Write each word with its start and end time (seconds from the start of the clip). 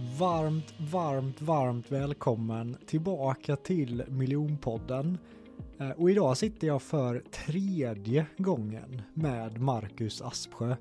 Varmt, 0.00 0.74
varmt, 0.78 1.42
varmt 1.42 1.92
välkommen 1.92 2.76
tillbaka 2.86 3.56
till 3.56 4.04
Miljonpodden. 4.08 5.18
Eh, 5.78 5.90
och 5.90 6.10
idag 6.10 6.36
sitter 6.36 6.66
jag 6.66 6.82
för 6.82 7.22
tredje 7.46 8.26
gången 8.36 9.02
med 9.14 9.60
Marcus 9.60 10.22
Aspsjö. 10.22 10.76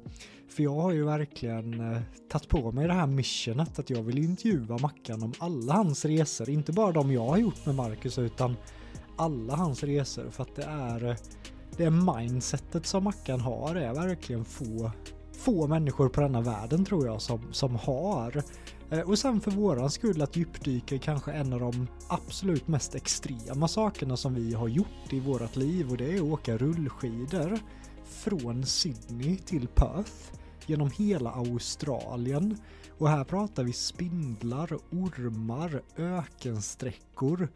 För 0.49 0.63
jag 0.63 0.75
har 0.75 0.91
ju 0.91 1.03
verkligen 1.03 1.93
eh, 1.93 2.01
tagit 2.29 2.49
på 2.49 2.71
mig 2.71 2.87
det 2.87 2.93
här 2.93 3.07
missionet 3.07 3.79
att 3.79 3.89
jag 3.89 4.03
vill 4.03 4.17
intervjua 4.17 4.77
Mackan 4.77 5.23
om 5.23 5.33
alla 5.39 5.73
hans 5.73 6.05
resor. 6.05 6.49
Inte 6.49 6.71
bara 6.71 6.91
de 6.91 7.11
jag 7.11 7.25
har 7.25 7.37
gjort 7.37 7.65
med 7.65 7.75
Marcus 7.75 8.19
utan 8.19 8.55
alla 9.15 9.55
hans 9.55 9.83
resor. 9.83 10.29
För 10.29 10.43
att 10.43 10.55
det 10.55 10.63
är 10.63 11.09
eh, 11.09 11.15
det 11.77 11.89
mindsetet 11.89 12.85
som 12.85 13.03
Mackan 13.03 13.39
har 13.39 13.75
är 13.75 13.93
verkligen 13.93 14.45
få, 14.45 14.91
få 15.39 15.67
människor 15.67 16.09
på 16.09 16.21
denna 16.21 16.41
världen 16.41 16.85
tror 16.85 17.05
jag 17.05 17.21
som, 17.21 17.41
som 17.51 17.75
har. 17.75 18.43
Eh, 18.89 18.99
och 18.99 19.19
sen 19.19 19.41
för 19.41 19.51
våran 19.51 19.89
skull 19.89 20.21
att 20.21 20.35
djupdyka 20.35 20.95
i 20.95 20.99
kanske 20.99 21.31
en 21.31 21.53
av 21.53 21.59
de 21.59 21.87
absolut 22.07 22.67
mest 22.67 22.95
extrema 22.95 23.67
sakerna 23.67 24.17
som 24.17 24.33
vi 24.33 24.53
har 24.53 24.67
gjort 24.67 25.13
i 25.13 25.19
vårat 25.19 25.55
liv 25.55 25.91
och 25.91 25.97
det 25.97 26.11
är 26.11 26.15
att 26.15 26.21
åka 26.21 26.57
rullskidor 26.57 27.59
från 28.05 28.65
Sydney 28.65 29.37
till 29.37 29.67
Perth 29.67 30.11
genom 30.65 30.91
hela 30.91 31.31
Australien. 31.31 32.57
Och 32.97 33.09
här 33.09 33.23
pratar 33.23 33.63
vi 33.63 33.73
spindlar, 33.73 34.77
ormar, 34.91 35.81
ökensträckor. 35.97 37.49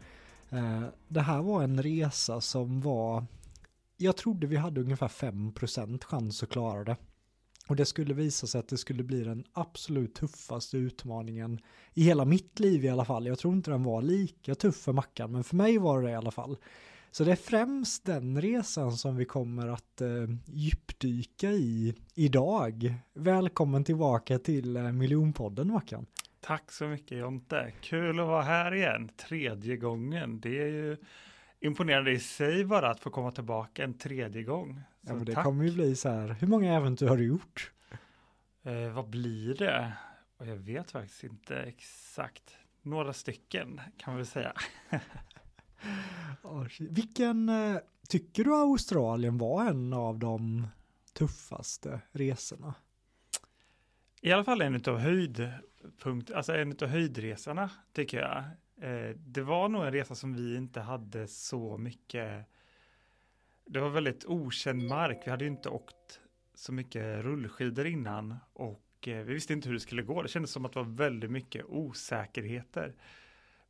Eh, 0.50 0.82
det 1.08 1.20
här 1.20 1.42
var 1.42 1.62
en 1.62 1.82
resa 1.82 2.40
som 2.40 2.80
var 2.80 3.24
jag 3.96 4.16
trodde 4.16 4.46
vi 4.46 4.56
hade 4.56 4.80
ungefär 4.80 5.08
5% 5.08 6.04
chans 6.04 6.42
att 6.42 6.48
klara 6.48 6.84
det. 6.84 6.96
Och 7.68 7.76
det 7.76 7.84
skulle 7.84 8.14
visa 8.14 8.46
sig 8.46 8.58
att 8.58 8.68
det 8.68 8.78
skulle 8.78 9.02
bli 9.02 9.24
den 9.24 9.44
absolut 9.52 10.14
tuffaste 10.14 10.76
utmaningen 10.76 11.60
i 11.94 12.02
hela 12.02 12.24
mitt 12.24 12.60
liv 12.60 12.84
i 12.84 12.88
alla 12.88 13.04
fall. 13.04 13.26
Jag 13.26 13.38
tror 13.38 13.54
inte 13.54 13.70
den 13.70 13.84
var 13.84 14.02
lika 14.02 14.54
tuff 14.54 14.76
för 14.76 14.92
Mackan, 14.92 15.32
men 15.32 15.44
för 15.44 15.56
mig 15.56 15.78
var 15.78 16.02
det 16.02 16.10
i 16.10 16.14
alla 16.14 16.30
fall. 16.30 16.56
Så 17.10 17.24
det 17.24 17.32
är 17.32 17.36
främst 17.36 18.04
den 18.04 18.40
resan 18.40 18.92
som 18.92 19.16
vi 19.16 19.24
kommer 19.24 19.68
att 19.68 20.00
eh, 20.00 20.08
djupdyka 20.46 21.50
i 21.50 21.94
idag. 22.14 22.94
Välkommen 23.14 23.84
tillbaka 23.84 24.38
till 24.38 24.76
eh, 24.76 24.92
Miljonpodden 24.92 25.72
Mackan. 25.72 26.06
Tack 26.40 26.72
så 26.72 26.86
mycket 26.86 27.18
Jonte. 27.18 27.72
Kul 27.80 28.20
att 28.20 28.26
vara 28.26 28.42
här 28.42 28.74
igen, 28.74 29.10
tredje 29.28 29.76
gången. 29.76 30.40
Det 30.40 30.62
är 30.62 30.66
ju 30.66 30.96
imponerande 31.64 32.10
i 32.10 32.18
sig 32.18 32.64
bara 32.64 32.90
att 32.90 33.00
få 33.00 33.10
komma 33.10 33.30
tillbaka 33.32 33.84
en 33.84 33.98
tredje 33.98 34.42
gång. 34.42 34.74
Så 35.02 35.10
Ja, 35.10 35.14
men 35.14 35.24
det 35.24 35.32
tack. 35.34 35.44
kommer 35.44 35.64
ju 35.64 35.72
bli 35.74 35.96
så 35.96 36.08
här, 36.08 36.28
hur 36.28 36.46
många 36.46 36.74
äventyr 36.74 37.06
har 37.06 37.16
du 37.16 37.24
gjort? 37.24 37.72
Eh, 38.62 38.92
vad 38.92 39.08
blir 39.08 39.54
det? 39.54 39.92
Och 40.36 40.46
jag 40.46 40.56
vet 40.56 40.90
faktiskt 40.90 41.24
inte 41.24 41.56
exakt. 41.56 42.56
Några 42.82 43.12
stycken 43.12 43.80
kan 43.96 44.12
man 44.12 44.16
väl 44.16 44.26
säga. 44.26 44.52
Oh. 46.42 46.66
Vilken, 46.78 47.48
eh, 47.48 47.76
tycker 48.08 48.44
du 48.44 48.54
Australien 48.54 49.38
var 49.38 49.66
en 49.66 49.92
av 49.92 50.18
de 50.18 50.66
tuffaste 51.12 52.00
resorna? 52.12 52.74
I 54.20 54.32
alla 54.32 54.44
fall 54.44 54.60
en 54.60 54.82
av 54.86 54.98
höjdpunkt, 54.98 56.30
alltså 56.32 56.54
en 56.54 56.76
av 56.82 56.88
höjdresorna 56.88 57.70
tycker 57.92 58.20
jag. 58.20 58.44
Eh, 58.84 59.16
det 59.16 59.42
var 59.42 59.68
nog 59.68 59.84
en 59.84 59.92
resa 59.92 60.14
som 60.14 60.34
vi 60.34 60.56
inte 60.56 60.80
hade 60.80 61.28
så 61.28 61.78
mycket. 61.78 62.46
Det 63.66 63.80
var 63.80 63.88
väldigt 63.88 64.24
okänd 64.24 64.88
mark. 64.88 65.22
Vi 65.24 65.30
hade 65.30 65.44
ju 65.44 65.50
inte 65.50 65.68
åkt 65.68 66.20
så 66.54 66.72
mycket 66.72 67.24
rullskidor 67.24 67.86
innan 67.86 68.36
och 68.52 69.08
eh, 69.08 69.24
vi 69.24 69.34
visste 69.34 69.52
inte 69.52 69.68
hur 69.68 69.74
det 69.74 69.80
skulle 69.80 70.02
gå. 70.02 70.22
Det 70.22 70.28
kändes 70.28 70.50
som 70.50 70.64
att 70.64 70.72
det 70.72 70.78
var 70.78 70.90
väldigt 70.90 71.30
mycket 71.30 71.64
osäkerheter. 71.64 72.94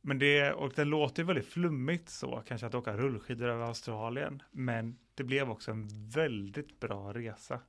Men 0.01 0.19
det, 0.19 0.53
och 0.53 0.73
det 0.75 0.85
låter 0.85 1.23
ju 1.23 1.27
väldigt 1.27 1.47
flummigt 1.47 2.09
så, 2.09 2.43
kanske 2.47 2.67
att 2.67 2.75
åka 2.75 2.97
rullskidor 2.97 3.47
över 3.47 3.65
Australien. 3.65 4.43
Men 4.51 4.97
det 5.15 5.23
blev 5.23 5.49
också 5.49 5.71
en 5.71 6.09
väldigt 6.09 6.79
bra 6.79 7.13
resa. 7.13 7.59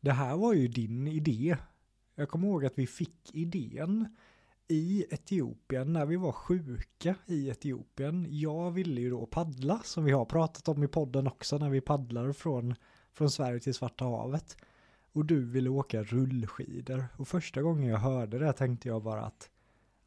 Det 0.00 0.12
här 0.12 0.36
var 0.36 0.54
ju 0.54 0.68
din 0.68 1.06
idé. 1.08 1.56
Jag 2.14 2.28
kommer 2.28 2.48
ihåg 2.48 2.64
att 2.64 2.78
vi 2.78 2.86
fick 2.86 3.34
idén 3.34 4.16
i 4.68 5.06
Etiopien 5.10 5.92
när 5.92 6.06
vi 6.06 6.16
var 6.16 6.32
sjuka 6.32 7.14
i 7.26 7.48
Etiopien. 7.48 8.26
Jag 8.30 8.70
ville 8.70 9.00
ju 9.00 9.10
då 9.10 9.26
paddla 9.26 9.80
som 9.84 10.04
vi 10.04 10.12
har 10.12 10.24
pratat 10.24 10.68
om 10.68 10.84
i 10.84 10.88
podden 10.88 11.26
också 11.26 11.58
när 11.58 11.70
vi 11.70 11.80
paddlar 11.80 12.32
från, 12.32 12.74
från 13.12 13.30
Sverige 13.30 13.60
till 13.60 13.74
Svarta 13.74 14.04
havet. 14.04 14.56
Och 15.12 15.24
du 15.24 15.44
ville 15.44 15.70
åka 15.70 16.02
rullskidor. 16.02 17.04
Och 17.16 17.28
första 17.28 17.62
gången 17.62 17.88
jag 17.88 17.98
hörde 17.98 18.38
det 18.38 18.52
tänkte 18.52 18.88
jag 18.88 19.02
bara 19.02 19.24
att 19.24 19.50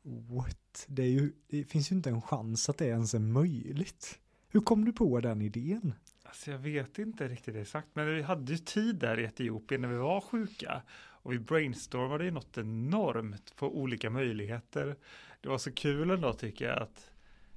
what? 0.04 0.86
Det, 0.88 1.04
är 1.04 1.10
ju, 1.10 1.32
det 1.48 1.64
finns 1.64 1.92
ju 1.92 1.96
inte 1.96 2.10
en 2.10 2.22
chans 2.22 2.70
att 2.70 2.78
det 2.78 2.86
ens 2.86 3.14
är 3.14 3.20
möjligt. 3.20 4.20
Hur 4.50 4.62
kom 4.62 4.86
du 4.86 4.94
på 4.94 5.20
den 5.20 5.42
idén? 5.42 5.94
Alltså 6.24 6.52
jag 6.52 6.60
vet 6.60 7.00
inte 7.00 7.28
riktigt 7.28 7.56
exakt, 7.56 7.88
men 7.94 8.16
vi 8.16 8.22
hade 8.22 8.52
ju 8.52 8.58
tid 8.58 8.96
där 8.96 9.20
i 9.20 9.24
Etiopien 9.24 9.82
när 9.82 9.90
vi 9.90 9.98
var 9.98 10.22
sjuka. 10.22 10.82
Och 11.22 11.34
vi 11.34 11.40
brainstormade 11.40 12.24
ju 12.24 12.32
något 12.32 12.58
enormt 12.58 13.56
på 13.56 13.78
olika 13.78 14.10
möjligheter. 14.10 14.96
Det 15.42 15.50
var 15.50 15.58
så 15.58 15.72
kul 15.72 16.10
ändå 16.10 16.34
tycker 16.34 16.66
jag 16.66 16.80
att 16.80 17.12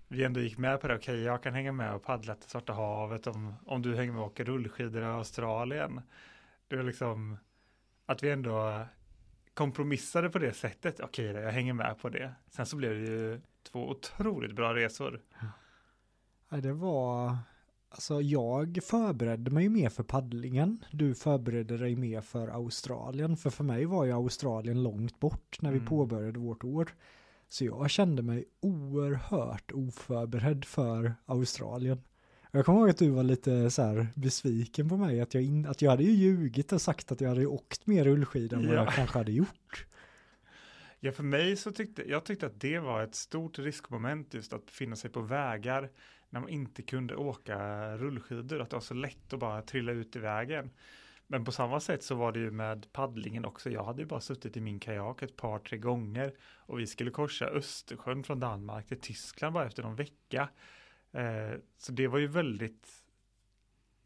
vi 0.08 0.24
ändå 0.24 0.40
gick 0.40 0.58
med 0.58 0.80
på 0.80 0.88
det. 0.88 0.94
Okej, 0.94 1.22
jag 1.22 1.42
kan 1.42 1.54
hänga 1.54 1.72
med 1.72 1.94
och 1.94 2.02
paddla 2.02 2.34
till 2.34 2.50
Svarta 2.50 2.72
havet 2.72 3.26
om, 3.26 3.54
om 3.66 3.82
du 3.82 3.96
hänger 3.96 4.12
med 4.12 4.20
och 4.20 4.26
åker 4.26 4.44
rullskidor 4.44 5.02
i 5.02 5.06
Australien. 5.06 6.00
Det 6.68 6.76
var 6.76 6.82
liksom 6.82 7.38
att 8.06 8.22
vi 8.22 8.30
ändå 8.30 8.86
kompromissade 9.54 10.30
på 10.30 10.38
det 10.38 10.52
sättet. 10.52 11.00
Okej, 11.00 11.26
jag 11.26 11.52
hänger 11.52 11.72
med 11.72 11.98
på 11.98 12.08
det. 12.08 12.34
Sen 12.50 12.66
så 12.66 12.76
blev 12.76 12.92
det 12.92 13.06
ju 13.06 13.40
två 13.62 13.90
otroligt 13.90 14.52
bra 14.52 14.74
resor. 14.74 15.20
Ja, 16.48 16.56
det 16.56 16.72
var, 16.72 17.36
alltså 17.92 18.20
jag 18.20 18.78
förberedde 18.82 19.50
mig 19.50 19.68
mer 19.68 19.88
för 19.88 20.02
paddlingen. 20.02 20.84
Du 20.92 21.14
förberedde 21.14 21.78
dig 21.78 21.96
mer 21.96 22.20
för 22.20 22.48
Australien. 22.48 23.36
För 23.36 23.50
för 23.50 23.64
mig 23.64 23.84
var 23.84 24.04
ju 24.04 24.12
Australien 24.12 24.82
långt 24.82 25.20
bort 25.20 25.58
när 25.60 25.70
vi 25.70 25.76
Mm. 25.76 25.88
påbörjade 25.88 26.38
vårt 26.38 26.64
år. 26.64 26.88
Så 27.48 27.64
jag 27.64 27.90
kände 27.90 28.22
mig 28.22 28.44
oerhört 28.60 29.72
oförberedd 29.72 30.64
för 30.64 31.14
Australien. 31.26 32.00
Jag 32.52 32.64
kommer 32.66 32.78
ihåg 32.80 32.90
att 32.90 32.98
du 32.98 33.10
var 33.10 33.22
lite 33.22 33.70
så 33.70 33.82
här 33.82 34.06
besviken 34.14 34.88
på 34.88 34.96
mig. 34.96 35.20
Att 35.20 35.34
jag, 35.34 35.42
in, 35.42 35.66
att 35.66 35.82
jag 35.82 35.90
hade 35.90 36.02
ju 36.02 36.10
ljugit 36.10 36.72
och 36.72 36.82
sagt 36.82 37.12
att 37.12 37.20
jag 37.20 37.28
hade 37.28 37.46
åkt 37.46 37.86
mer 37.86 38.04
rullskida 38.04 38.56
än 38.56 38.66
vad 38.66 38.76
Ja. 38.76 38.84
jag 38.84 38.94
kanske 38.94 39.18
hade 39.18 39.32
gjort. 39.32 39.86
Ja, 41.00 41.12
för 41.12 41.22
mig 41.22 41.56
så 41.56 41.72
tyckte 41.72 42.02
jag 42.10 42.24
tyckte 42.24 42.46
att 42.46 42.60
det 42.60 42.78
var 42.78 43.02
ett 43.02 43.14
stort 43.14 43.58
riskmoment 43.58 44.34
just 44.34 44.52
att 44.52 44.66
befinna 44.66 44.96
sig 44.96 45.10
på 45.10 45.20
vägar 45.20 45.90
när 46.32 46.40
man 46.40 46.48
inte 46.48 46.82
kunde 46.82 47.16
åka 47.16 47.58
rullskidor, 47.96 48.60
att 48.60 48.70
det 48.70 48.76
var 48.76 48.80
så 48.80 48.94
lätt 48.94 49.32
att 49.32 49.38
bara 49.38 49.62
trilla 49.62 49.92
ut 49.92 50.16
i 50.16 50.18
vägen. 50.18 50.70
Men 51.26 51.44
på 51.44 51.52
samma 51.52 51.80
sätt 51.80 52.02
så 52.02 52.14
var 52.14 52.32
det 52.32 52.38
ju 52.38 52.50
med 52.50 52.92
paddlingen 52.92 53.44
också. 53.44 53.70
Jag 53.70 53.84
hade 53.84 54.02
ju 54.02 54.06
bara 54.06 54.20
suttit 54.20 54.56
i 54.56 54.60
min 54.60 54.80
kajak 54.80 55.22
ett 55.22 55.36
par, 55.36 55.58
tre 55.58 55.78
gånger 55.78 56.34
och 56.56 56.80
vi 56.80 56.86
skulle 56.86 57.10
korsa 57.10 57.46
Östersjön 57.46 58.24
från 58.24 58.40
Danmark 58.40 58.86
till 58.86 59.00
Tyskland 59.00 59.54
bara 59.54 59.66
efter 59.66 59.82
någon 59.82 59.96
vecka. 59.96 60.48
Eh, 61.12 61.58
så 61.78 61.92
det 61.92 62.08
var 62.08 62.18
ju 62.18 62.26
väldigt 62.26 63.01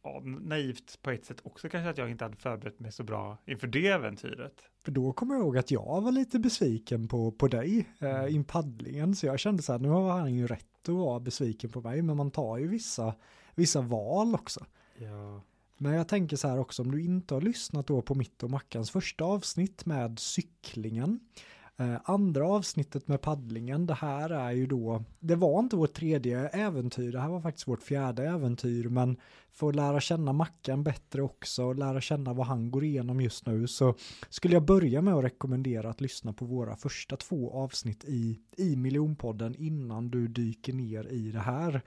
ja, 0.06 0.22
naivt 0.24 1.02
på 1.02 1.10
ett 1.10 1.24
sätt 1.24 1.40
också 1.42 1.68
kanske 1.68 1.90
att 1.90 1.98
jag 1.98 2.10
inte 2.10 2.24
hade 2.24 2.36
förberett 2.36 2.80
mig 2.80 2.92
så 2.92 3.04
bra 3.04 3.38
inför 3.46 3.66
det 3.66 3.86
äventyret. 3.88 4.62
För 4.84 4.92
då 4.92 5.12
kommer 5.12 5.34
jag 5.34 5.42
ihåg 5.42 5.58
att 5.58 5.70
jag 5.70 6.00
var 6.00 6.12
lite 6.12 6.38
besviken 6.38 7.08
på, 7.08 7.32
på 7.32 7.48
dig 7.48 7.88
eh, 8.00 8.10
Mm. 8.10 8.40
i 8.40 8.44
paddlingen. 8.44 9.14
Så 9.14 9.26
jag 9.26 9.38
kände 9.38 9.62
så 9.62 9.72
här, 9.72 9.78
nu 9.78 9.88
har 9.88 10.10
han 10.18 10.34
ju 10.34 10.46
rätt 10.46 10.88
att 10.88 10.94
vara 10.94 11.20
besviken 11.20 11.70
på 11.70 11.80
mig. 11.80 12.02
Men 12.02 12.16
man 12.16 12.30
tar 12.30 12.56
ju 12.58 12.68
vissa, 12.68 13.14
vissa 13.54 13.80
val 13.80 14.34
också. 14.34 14.66
Ja. 14.98 15.42
Men 15.78 15.92
jag 15.92 16.08
tänker 16.08 16.36
så 16.36 16.48
här 16.48 16.58
också, 16.58 16.82
om 16.82 16.90
du 16.90 17.02
inte 17.04 17.34
har 17.34 17.40
lyssnat 17.40 17.86
då 17.86 18.02
på 18.02 18.14
mitt 18.14 18.42
och 18.42 18.50
Mackans 18.50 18.90
första 18.90 19.24
avsnitt 19.24 19.86
med 19.86 20.18
cyklingen. 20.18 21.20
Eh, 21.78 21.96
andra 22.04 22.48
avsnittet 22.48 23.08
med 23.08 23.20
paddlingen, 23.20 23.86
det 23.86 23.94
här 23.94 24.30
är 24.30 24.50
ju 24.50 24.66
då, 24.66 25.04
det 25.20 25.34
var 25.34 25.60
inte 25.60 25.76
vårt 25.76 25.92
tredje 25.94 26.48
äventyr, 26.48 27.12
det 27.12 27.20
här 27.20 27.28
var 27.28 27.40
faktiskt 27.40 27.68
vårt 27.68 27.82
fjärde 27.82 28.28
äventyr, 28.28 28.88
men 28.88 29.16
för 29.52 29.68
att 29.68 29.76
lära 29.76 30.00
känna 30.00 30.32
Mackan 30.32 30.84
bättre 30.84 31.22
också 31.22 31.64
och 31.64 31.76
lära 31.76 32.00
känna 32.00 32.32
vad 32.32 32.46
han 32.46 32.70
går 32.70 32.84
igenom 32.84 33.20
just 33.20 33.46
nu 33.46 33.66
så 33.66 33.94
skulle 34.28 34.54
jag 34.54 34.64
börja 34.64 35.02
med 35.02 35.14
att 35.14 35.24
rekommendera 35.24 35.90
att 35.90 36.00
lyssna 36.00 36.32
på 36.32 36.44
våra 36.44 36.76
första 36.76 37.16
två 37.16 37.52
avsnitt 37.52 38.04
i, 38.04 38.40
i 38.56 38.76
miljonpodden 38.76 39.54
innan 39.54 40.10
du 40.10 40.28
dyker 40.28 40.72
ner 40.72 41.06
i 41.08 41.30
det 41.30 41.40
här. 41.40 41.82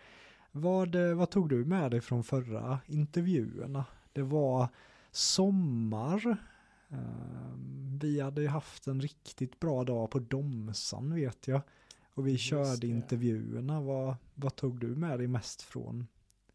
Vad, 0.51 0.95
eh, 0.95 1.15
vad 1.15 1.29
tog 1.29 1.49
du 1.49 1.65
med 1.65 1.91
dig 1.91 2.01
från 2.01 2.23
förra 2.23 2.79
intervjuerna? 2.87 3.85
Det 4.13 4.23
var 4.23 4.67
sommar. 5.11 6.37
Ehm, 6.89 7.99
Vi 8.01 8.19
hade 8.21 8.41
ju 8.41 8.47
haft 8.47 8.87
en 8.87 9.01
riktigt 9.01 9.59
bra 9.59 9.83
dag 9.83 10.11
på 10.11 10.19
Domsan 10.19 11.13
vet 11.15 11.47
jag. 11.47 11.61
Och 12.13 12.27
vi 12.27 12.31
Just 12.31 12.43
körde 12.43 12.77
det. 12.81 12.87
intervjuerna. 12.87 13.81
Vad, 13.81 14.15
vad 14.35 14.55
tog 14.55 14.79
du 14.79 14.87
med 14.87 15.19
dig 15.19 15.27
mest 15.27 15.61
från, 15.61 16.07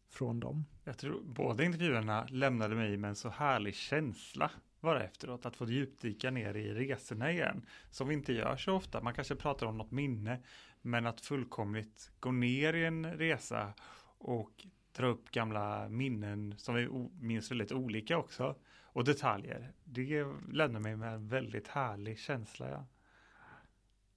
från 0.09 0.39
dem? 0.39 0.65
Jag 0.83 0.97
tror 0.97 1.21
båda 1.25 1.63
intervjuerna 1.63 2.27
lämnade 2.29 2.75
mig 2.75 2.97
med 2.97 3.09
en 3.09 3.15
så 3.15 3.29
härlig 3.29 3.75
känsla. 3.75 4.51
vara 4.79 5.03
efteråt, 5.03 5.45
att 5.45 5.55
få 5.55 5.65
djupdyka 5.65 6.31
ner 6.31 6.55
i 6.55 6.73
resorna 6.73 7.31
igen, 7.31 7.61
som 7.91 8.07
vi 8.07 8.13
inte 8.13 8.33
gör 8.33 8.57
så 8.57 8.73
ofta. 8.73 9.01
Man 9.01 9.13
kanske 9.13 9.35
pratar 9.35 9.65
om 9.65 9.77
något 9.77 9.91
minne, 9.91 10.39
men 10.81 11.05
att 11.05 11.21
fullkomligt 11.21 12.11
gå 12.19 12.31
ner 12.31 12.73
i 12.73 12.85
en 12.85 13.05
resa 13.13 13.73
och 14.17 14.65
dra 14.97 15.07
upp 15.07 15.31
gamla 15.31 15.89
minnen 15.89 16.55
som 16.57 16.75
vi 16.75 16.89
minns 17.19 17.51
väldigt 17.51 17.71
olika 17.71 18.17
också 18.17 18.55
och 18.95 19.03
detaljer. 19.03 19.73
Det 19.83 20.25
lämnar 20.51 20.79
mig 20.79 20.95
med 20.95 21.13
en 21.13 21.27
väldigt 21.27 21.67
härlig 21.67 22.19
känsla. 22.19 22.69
Ja. 22.69 22.85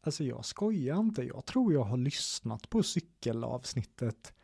Alltså 0.01 0.25
jag 0.25 0.45
skojar 0.45 1.01
inte, 1.01 1.23
jag 1.23 1.47
tror 1.47 1.73
jag 1.73 1.85
har 1.85 1.97
lyssnat 1.97 2.71
på 2.71 2.83
cykelavsnittet 2.83 4.35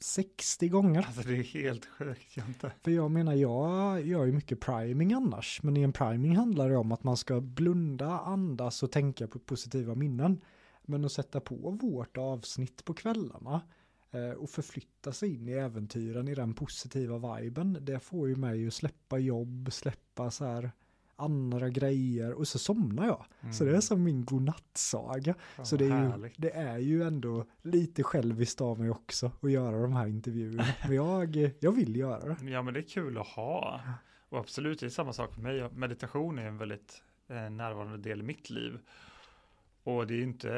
60 0.00 0.68
gånger. 0.68 1.02
Alltså 1.02 1.22
det 1.22 1.36
är 1.36 1.42
helt 1.42 1.86
sjukt 1.86 2.36
Jonte. 2.36 2.72
För 2.82 2.90
jag 2.90 3.10
menar, 3.10 3.34
jag 3.34 4.06
gör 4.06 4.24
ju 4.24 4.32
mycket 4.32 4.60
priming 4.60 5.12
annars, 5.12 5.62
men 5.62 5.76
i 5.76 5.82
en 5.82 5.92
priming 5.92 6.36
handlar 6.36 6.68
det 6.68 6.76
om 6.76 6.92
att 6.92 7.04
man 7.04 7.16
ska 7.16 7.40
blunda, 7.40 8.20
andas 8.20 8.82
och 8.82 8.92
tänka 8.92 9.28
på 9.28 9.38
positiva 9.38 9.94
minnen. 9.94 10.40
Men 10.82 11.04
att 11.04 11.12
sätta 11.12 11.40
på 11.40 11.70
vårt 11.70 12.16
avsnitt 12.16 12.84
på 12.84 12.94
kvällarna 12.94 13.60
och 14.38 14.50
förflytta 14.50 15.12
sig 15.12 15.34
in 15.34 15.48
i 15.48 15.52
äventyren 15.52 16.28
i 16.28 16.34
den 16.34 16.54
positiva 16.54 17.36
viben, 17.36 17.78
det 17.80 18.00
får 18.00 18.28
ju 18.28 18.36
mig 18.36 18.66
att 18.66 18.74
släppa 18.74 19.18
jobb, 19.18 19.72
släppa 19.72 20.30
så 20.30 20.44
här 20.44 20.70
andra 21.18 21.68
grejer 21.68 22.32
och 22.32 22.48
så 22.48 22.58
somnar 22.58 23.06
jag. 23.06 23.24
Mm. 23.40 23.52
Så 23.52 23.64
det 23.64 23.70
är 23.70 23.72
mm. 23.72 23.82
som 23.82 24.04
min 24.04 24.24
godnattsaga. 24.24 25.34
Ja, 25.56 25.64
så 25.64 25.76
det 25.76 25.86
är, 25.86 26.18
ju, 26.18 26.30
det 26.36 26.50
är 26.50 26.78
ju 26.78 27.02
ändå 27.02 27.46
lite 27.62 28.02
själviskt 28.02 28.60
av 28.60 28.80
mig 28.80 28.90
också 28.90 29.32
att 29.40 29.50
göra 29.50 29.82
de 29.82 29.92
här 29.92 30.06
intervjuerna. 30.06 30.64
Men 30.86 30.96
jag, 30.96 31.50
jag 31.60 31.72
vill 31.72 31.96
göra 31.96 32.34
det. 32.34 32.50
Ja 32.50 32.62
men 32.62 32.74
det 32.74 32.80
är 32.80 32.88
kul 32.88 33.18
att 33.18 33.26
ha. 33.26 33.80
Och 34.28 34.38
absolut, 34.38 34.80
det 34.80 34.86
är 34.86 34.90
samma 34.90 35.12
sak 35.12 35.34
för 35.34 35.40
mig. 35.40 35.70
Meditation 35.70 36.38
är 36.38 36.46
en 36.46 36.58
väldigt 36.58 37.02
eh, 37.28 37.50
närvarande 37.50 37.98
del 37.98 38.20
i 38.20 38.22
mitt 38.22 38.50
liv. 38.50 38.78
Och 39.82 40.06
det 40.06 40.14
är 40.14 40.18
ju 40.18 40.24
inte, 40.24 40.48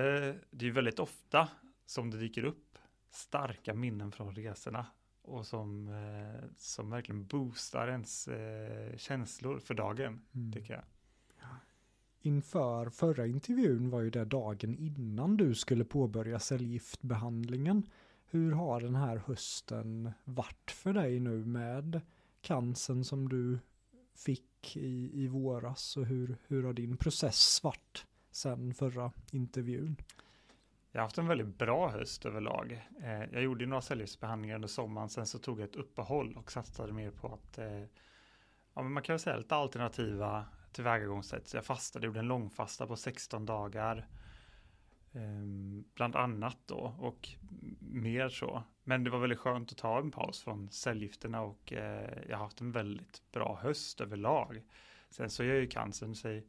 det 0.50 0.66
är 0.66 0.70
väldigt 0.70 0.98
ofta 0.98 1.48
som 1.86 2.10
det 2.10 2.18
dyker 2.18 2.44
upp 2.44 2.78
starka 3.10 3.74
minnen 3.74 4.12
från 4.12 4.34
resorna 4.34 4.86
och 5.22 5.46
som, 5.46 5.88
eh, 5.88 6.48
som 6.56 6.90
verkligen 6.90 7.26
boostar 7.26 7.88
ens 7.88 8.28
eh, 8.28 8.96
känslor 8.96 9.58
för 9.58 9.74
dagen, 9.74 10.20
mm. 10.34 10.52
tycker 10.52 10.74
jag. 10.74 10.82
Inför 12.22 12.90
förra 12.90 13.26
intervjun 13.26 13.90
var 13.90 14.00
ju 14.00 14.10
det 14.10 14.24
dagen 14.24 14.74
innan 14.78 15.36
du 15.36 15.54
skulle 15.54 15.84
påbörja 15.84 16.38
cellgiftbehandlingen. 16.38 17.90
Hur 18.24 18.52
har 18.52 18.80
den 18.80 18.94
här 18.94 19.16
hösten 19.26 20.12
varit 20.24 20.70
för 20.70 20.92
dig 20.92 21.20
nu 21.20 21.44
med 21.44 22.00
cancern 22.40 23.04
som 23.04 23.28
du 23.28 23.58
fick 24.14 24.76
i, 24.76 25.22
i 25.22 25.28
våras 25.28 25.96
och 25.96 26.06
hur, 26.06 26.36
hur 26.46 26.62
har 26.62 26.72
din 26.72 26.96
process 26.96 27.60
varit 27.62 28.06
sen 28.30 28.74
förra 28.74 29.12
intervjun? 29.30 29.96
Jag 30.92 31.00
har 31.00 31.04
haft 31.04 31.18
en 31.18 31.26
väldigt 31.26 31.58
bra 31.58 31.90
höst 31.90 32.26
överlag. 32.26 32.86
Eh, 33.02 33.24
jag 33.32 33.42
gjorde 33.42 33.66
några 33.66 33.82
cellgiftsbehandlingar 33.82 34.54
under 34.54 34.68
sommaren, 34.68 35.08
sen 35.08 35.26
så 35.26 35.38
tog 35.38 35.60
jag 35.60 35.68
ett 35.68 35.76
uppehåll 35.76 36.36
och 36.36 36.52
satsade 36.52 36.92
mer 36.92 37.10
på 37.10 37.34
att, 37.34 37.58
eh, 37.58 37.80
ja 38.74 38.82
men 38.82 38.92
man 38.92 39.02
kan 39.02 39.12
väl 39.12 39.20
säga 39.20 39.36
lite 39.36 39.54
alternativa 39.54 40.46
tillvägagångssätt. 40.72 41.48
Så 41.48 41.56
jag 41.56 41.64
fastade, 41.64 42.06
gjorde 42.06 42.18
en 42.20 42.28
långfasta 42.28 42.86
på 42.86 42.96
16 42.96 43.46
dagar. 43.46 44.06
Ehm, 45.12 45.84
bland 45.94 46.16
annat 46.16 46.58
då 46.66 46.94
och 46.98 47.28
mer 47.80 48.28
så. 48.28 48.62
Men 48.84 49.04
det 49.04 49.10
var 49.10 49.18
väldigt 49.18 49.38
skönt 49.38 49.72
att 49.72 49.78
ta 49.78 49.98
en 49.98 50.10
paus 50.10 50.42
från 50.42 50.70
cellgifterna 50.70 51.40
och 51.40 51.72
eh, 51.72 52.18
jag 52.28 52.36
har 52.36 52.44
haft 52.44 52.60
en 52.60 52.72
väldigt 52.72 53.22
bra 53.32 53.58
höst 53.62 54.00
överlag. 54.00 54.62
Sen 55.10 55.30
så 55.30 55.44
gör 55.44 55.54
ju 55.54 55.66
cancern 55.66 56.14
sig 56.14 56.46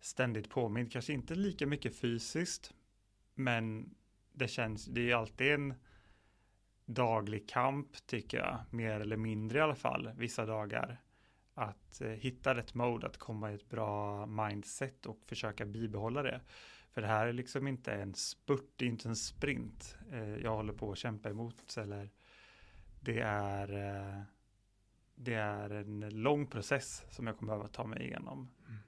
ständigt 0.00 0.50
påmind, 0.50 0.92
kanske 0.92 1.12
inte 1.12 1.34
lika 1.34 1.66
mycket 1.66 1.96
fysiskt, 1.96 2.74
men 3.34 3.94
det 4.32 4.48
känns, 4.48 4.86
det 4.86 5.10
är 5.10 5.14
alltid 5.14 5.52
en 5.52 5.74
daglig 6.84 7.48
kamp 7.48 8.06
tycker 8.06 8.38
jag, 8.38 8.58
mer 8.70 9.00
eller 9.00 9.16
mindre 9.16 9.58
i 9.58 9.62
alla 9.62 9.74
fall, 9.74 10.10
vissa 10.16 10.46
dagar. 10.46 11.00
Att 11.54 12.00
eh, 12.00 12.08
hitta 12.08 12.54
rätt 12.54 12.74
mode, 12.74 13.06
att 13.06 13.16
komma 13.16 13.52
i 13.52 13.54
ett 13.54 13.68
bra 13.68 14.26
mindset 14.26 15.06
och 15.06 15.20
försöka 15.26 15.66
bibehålla 15.66 16.22
det. 16.22 16.40
För 16.90 17.00
det 17.00 17.06
här 17.06 17.26
är 17.26 17.32
liksom 17.32 17.68
inte 17.68 17.92
en 17.92 18.14
spurt, 18.14 18.72
det 18.76 18.84
är 18.84 18.88
inte 18.88 19.08
en 19.08 19.16
sprint 19.16 19.96
eh, 20.12 20.36
jag 20.36 20.56
håller 20.56 20.72
på 20.72 20.92
att 20.92 20.98
kämpa 20.98 21.30
emot. 21.30 21.76
Eller 21.76 22.10
det 23.00 23.20
är, 23.20 23.72
eh, 23.72 24.22
det 25.14 25.34
är 25.34 25.70
en 25.70 26.22
lång 26.22 26.46
process 26.46 27.04
som 27.10 27.26
jag 27.26 27.38
kommer 27.38 27.52
behöva 27.52 27.68
ta 27.68 27.84
mig 27.84 28.02
igenom. 28.02 28.48
Mm. 28.68 28.80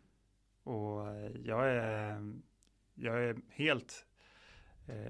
Och 0.62 1.08
eh, 1.08 1.32
jag 1.44 1.70
är, 1.70 2.32
jag 2.94 3.24
är 3.24 3.36
helt 3.48 4.06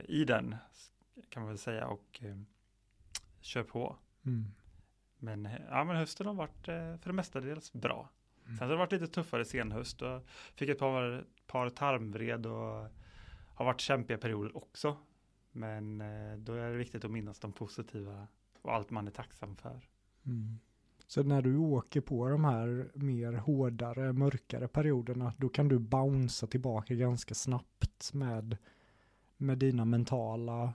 i 0.05 0.25
den 0.25 0.57
kan 1.29 1.43
man 1.43 1.49
väl 1.49 1.59
säga 1.59 1.87
och 1.87 2.21
eh, 2.23 2.37
kör 3.41 3.63
på. 3.63 3.97
Mm. 4.27 4.45
Men, 5.19 5.49
ja, 5.71 5.85
men 5.85 5.97
hösten 5.97 6.27
har 6.27 6.35
varit 6.35 6.69
eh, 6.69 6.97
för 6.97 7.05
det 7.05 7.13
mesta 7.13 7.41
dels 7.41 7.73
bra. 7.73 8.11
Mm. 8.45 8.59
Sen 8.59 8.67
har 8.67 8.73
det 8.73 8.79
varit 8.79 8.93
lite 8.93 9.07
tuffare 9.07 9.45
senhöst 9.45 10.03
och 10.03 10.27
fick 10.55 10.69
ett 10.69 10.79
par, 10.79 11.25
par 11.47 11.71
tarmvred 11.71 12.47
och 12.47 12.89
har 13.55 13.65
varit 13.65 13.81
kämpiga 13.81 14.19
perioder 14.19 14.57
också. 14.57 14.97
Men 15.53 16.01
eh, 16.01 16.39
då 16.39 16.53
är 16.53 16.71
det 16.71 16.77
viktigt 16.77 17.05
att 17.05 17.11
minnas 17.11 17.41
de 17.41 17.53
positiva 17.53 18.27
och 18.63 18.75
allt 18.75 18.91
man 18.91 19.07
är 19.07 19.11
tacksam 19.11 19.57
för. 19.57 19.89
Mm. 20.27 20.59
Så 21.07 21.23
när 21.23 21.43
du 21.43 21.57
åker 21.57 22.01
på 22.01 22.29
de 22.29 22.45
här 22.45 22.91
mer 22.95 23.33
hårdare, 23.33 24.13
mörkare 24.13 24.69
perioderna, 24.69 25.33
då 25.37 25.49
kan 25.49 25.69
du 25.69 25.79
bouncea 25.79 26.47
tillbaka 26.47 26.95
ganska 26.95 27.35
snabbt 27.35 28.13
med 28.13 28.57
med 29.37 29.59
dina 29.59 29.85
mentala, 29.85 30.73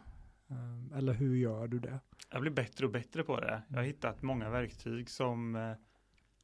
eh, 0.48 0.98
eller 0.98 1.14
hur 1.14 1.36
gör 1.36 1.68
du 1.68 1.80
det? 1.80 2.00
Jag 2.32 2.42
blir 2.42 2.52
bättre 2.52 2.86
och 2.86 2.92
bättre 2.92 3.24
på 3.24 3.40
det. 3.40 3.62
Jag 3.68 3.78
har 3.78 3.84
hittat 3.84 4.22
många 4.22 4.50
verktyg 4.50 5.10
som, 5.10 5.56
eh, 5.56 5.74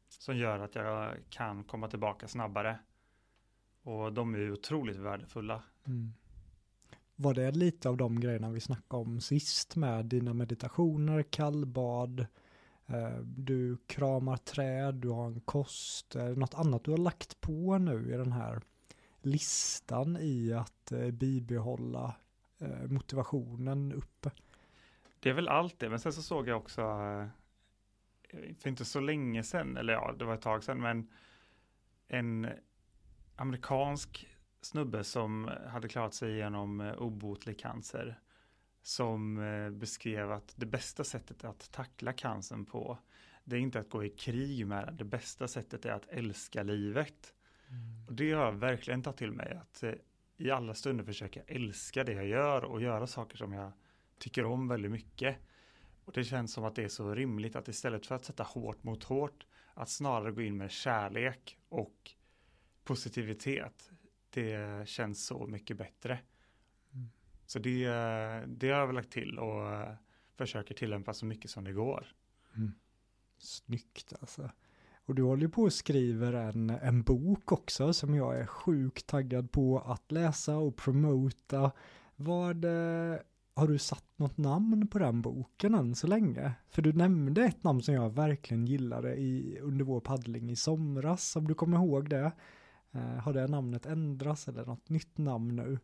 som 0.10 0.38
gör 0.38 0.60
att 0.60 0.76
jag 0.76 1.16
kan 1.30 1.64
komma 1.64 1.88
tillbaka 1.88 2.28
snabbare. 2.28 2.80
Och 3.84 4.14
de 4.14 4.36
är 4.36 4.52
otroligt 4.52 4.98
värdefulla. 4.98 5.64
Mm. 5.88 6.14
Var 7.16 7.34
det 7.34 7.52
lite 7.52 7.90
av 7.90 7.98
de 7.98 8.20
grejerna 8.20 8.50
vi 8.50 8.60
snackade 8.60 9.04
om 9.04 9.22
sist 9.22 9.76
med 9.76 10.06
dina 10.06 10.34
meditationer, 10.34 11.24
kallbad, 11.24 12.26
eh, 12.86 13.18
du 13.26 13.78
kramar 13.88 14.38
träd, 14.38 14.96
du 14.96 15.10
har 15.10 15.28
en 15.28 15.42
kost, 15.42 16.16
är 16.16 16.30
det 16.30 16.36
något 16.36 16.54
annat 16.54 16.84
du 16.84 16.92
har 16.92 16.98
lagt 16.98 17.42
på 17.42 17.78
nu 17.78 18.14
i 18.14 18.18
den 18.18 18.32
här 18.32 18.62
listan 19.26 20.18
i 20.18 20.54
att 20.54 20.92
eh, 20.92 21.12
bibehålla 21.12 22.16
eh, 22.60 22.88
motivationen 22.88 23.94
uppe. 23.94 24.32
Det 25.20 25.30
är 25.30 25.34
väl 25.34 25.48
allt 25.48 25.80
det, 25.80 25.90
men 25.90 26.00
sen 26.00 26.14
så 26.14 26.22
såg 26.22 26.48
jag 26.48 26.58
också 26.58 26.82
eh, 26.82 27.28
för 28.60 28.70
inte 28.70 28.86
så 28.86 29.00
länge 29.00 29.44
sedan, 29.44 29.78
eller 29.78 29.94
ja, 29.94 30.16
det 30.20 30.26
var 30.26 30.34
ett 30.34 30.42
tag 30.42 30.64
sedan, 30.64 30.82
men 30.82 31.10
en 32.08 32.50
amerikansk 33.36 34.28
snubbe 34.62 35.04
som 35.04 35.52
hade 35.68 35.88
klarat 35.88 36.14
sig 36.14 36.34
igenom 36.34 36.82
eh, 36.82 36.94
obotlig 36.94 37.60
cancer 37.60 38.20
som 38.82 39.38
eh, 39.44 39.70
beskrev 39.70 40.32
att 40.32 40.54
det 40.56 40.66
bästa 40.66 41.04
sättet 41.04 41.44
att 41.44 41.72
tackla 41.72 42.14
cancern 42.14 42.66
på 42.66 42.98
det 43.46 43.56
är 43.56 43.60
inte 43.60 43.80
att 43.80 43.90
gå 43.90 44.04
i 44.04 44.10
krig 44.10 44.68
med 44.68 44.86
den. 44.86 44.98
Det 44.98 45.04
bästa 45.04 45.48
sättet 45.48 45.86
är 45.86 45.92
att 45.92 46.10
älska 46.10 46.64
livet. 46.64 47.34
Och 48.08 48.14
det 48.14 48.32
har 48.32 48.46
jag 48.46 48.52
verkligen 48.52 49.04
tagit 49.04 49.18
till 49.18 49.32
mig, 49.32 49.58
att 49.62 49.84
eh, 49.84 49.94
i 50.38 50.52
alla 50.52 50.74
stunder 50.74 51.04
försöka 51.04 51.42
älska 51.48 52.04
det 52.04 52.14
jag 52.14 52.28
gör 52.28 52.64
och 52.64 52.82
göra 52.82 53.08
saker 53.08 53.38
som 53.38 53.54
jag 53.54 53.72
tycker 54.18 54.46
om 54.46 54.68
väldigt 54.68 54.92
mycket. 54.92 55.38
Och 56.06 56.14
det 56.14 56.24
känns 56.24 56.54
som 56.54 56.64
att 56.64 56.76
det 56.76 56.84
är 56.84 56.88
så 56.88 57.16
rimligt 57.16 57.56
att 57.56 57.68
istället 57.68 58.06
för 58.06 58.16
att 58.16 58.26
sätta 58.26 58.44
hårt 58.44 58.84
mot 58.84 59.04
hårt, 59.04 59.46
att 59.74 59.90
snarare 59.90 60.32
gå 60.32 60.42
in 60.42 60.58
med 60.58 60.72
kärlek 60.72 61.58
och 61.70 62.12
positivitet. 62.84 63.92
Det 64.30 64.88
känns 64.90 65.26
så 65.26 65.48
mycket 65.48 65.78
bättre. 65.78 66.20
Mm. 66.94 67.10
Så 67.46 67.60
det, 67.60 67.86
det 68.48 68.70
har 68.70 68.80
jag 68.80 68.88
väl 68.88 68.96
lagt 68.96 69.12
till 69.12 69.40
och 69.40 69.74
eh, 69.74 69.96
försöker 70.36 70.76
tillämpa 70.76 71.14
så 71.14 71.26
mycket 71.26 71.52
som 71.52 71.64
det 71.64 71.74
går. 71.74 72.08
Mm. 72.56 72.74
Snyggt 73.38 74.14
alltså. 74.20 74.52
Och 75.06 75.16
du 75.16 75.24
håller 75.24 75.48
på 75.48 75.62
och 75.62 75.74
skriver 75.74 76.34
en, 76.34 76.70
en 76.70 77.04
bok 77.04 77.52
också 77.52 77.94
som 77.94 78.16
jag 78.16 78.40
är 78.40 78.46
sjukt 78.46 79.08
taggad 79.08 79.52
på 79.52 79.80
att 79.80 80.12
läsa 80.12 80.58
och 80.58 80.76
promota. 80.76 81.72
Vad, 82.16 82.66
eh, 82.66 83.20
har 83.56 83.68
du 83.68 83.78
satt 83.78 84.06
något 84.16 84.38
namn 84.38 84.88
på 84.88 85.00
den 85.00 85.22
boken 85.22 85.76
än 85.76 85.96
så 85.96 86.08
länge? 86.08 86.54
För 86.70 86.82
du 86.82 86.94
nämnde 86.94 87.46
ett 87.46 87.64
namn 87.64 87.82
som 87.82 87.94
jag 87.94 88.10
verkligen 88.10 88.66
gillade 88.66 89.16
i, 89.16 89.60
under 89.62 89.86
vår 89.86 90.00
paddling 90.00 90.50
i 90.50 90.56
somras, 90.56 91.36
om 91.36 91.48
du 91.48 91.54
kommer 91.54 91.78
ihåg 91.78 92.10
det. 92.10 92.32
Eh, 92.92 93.02
har 93.02 93.34
det 93.34 93.48
namnet 93.48 93.86
ändrats 93.86 94.48
eller 94.48 94.66
något 94.66 94.90
nytt 94.90 95.18
namn 95.18 95.56
nu? 95.56 95.80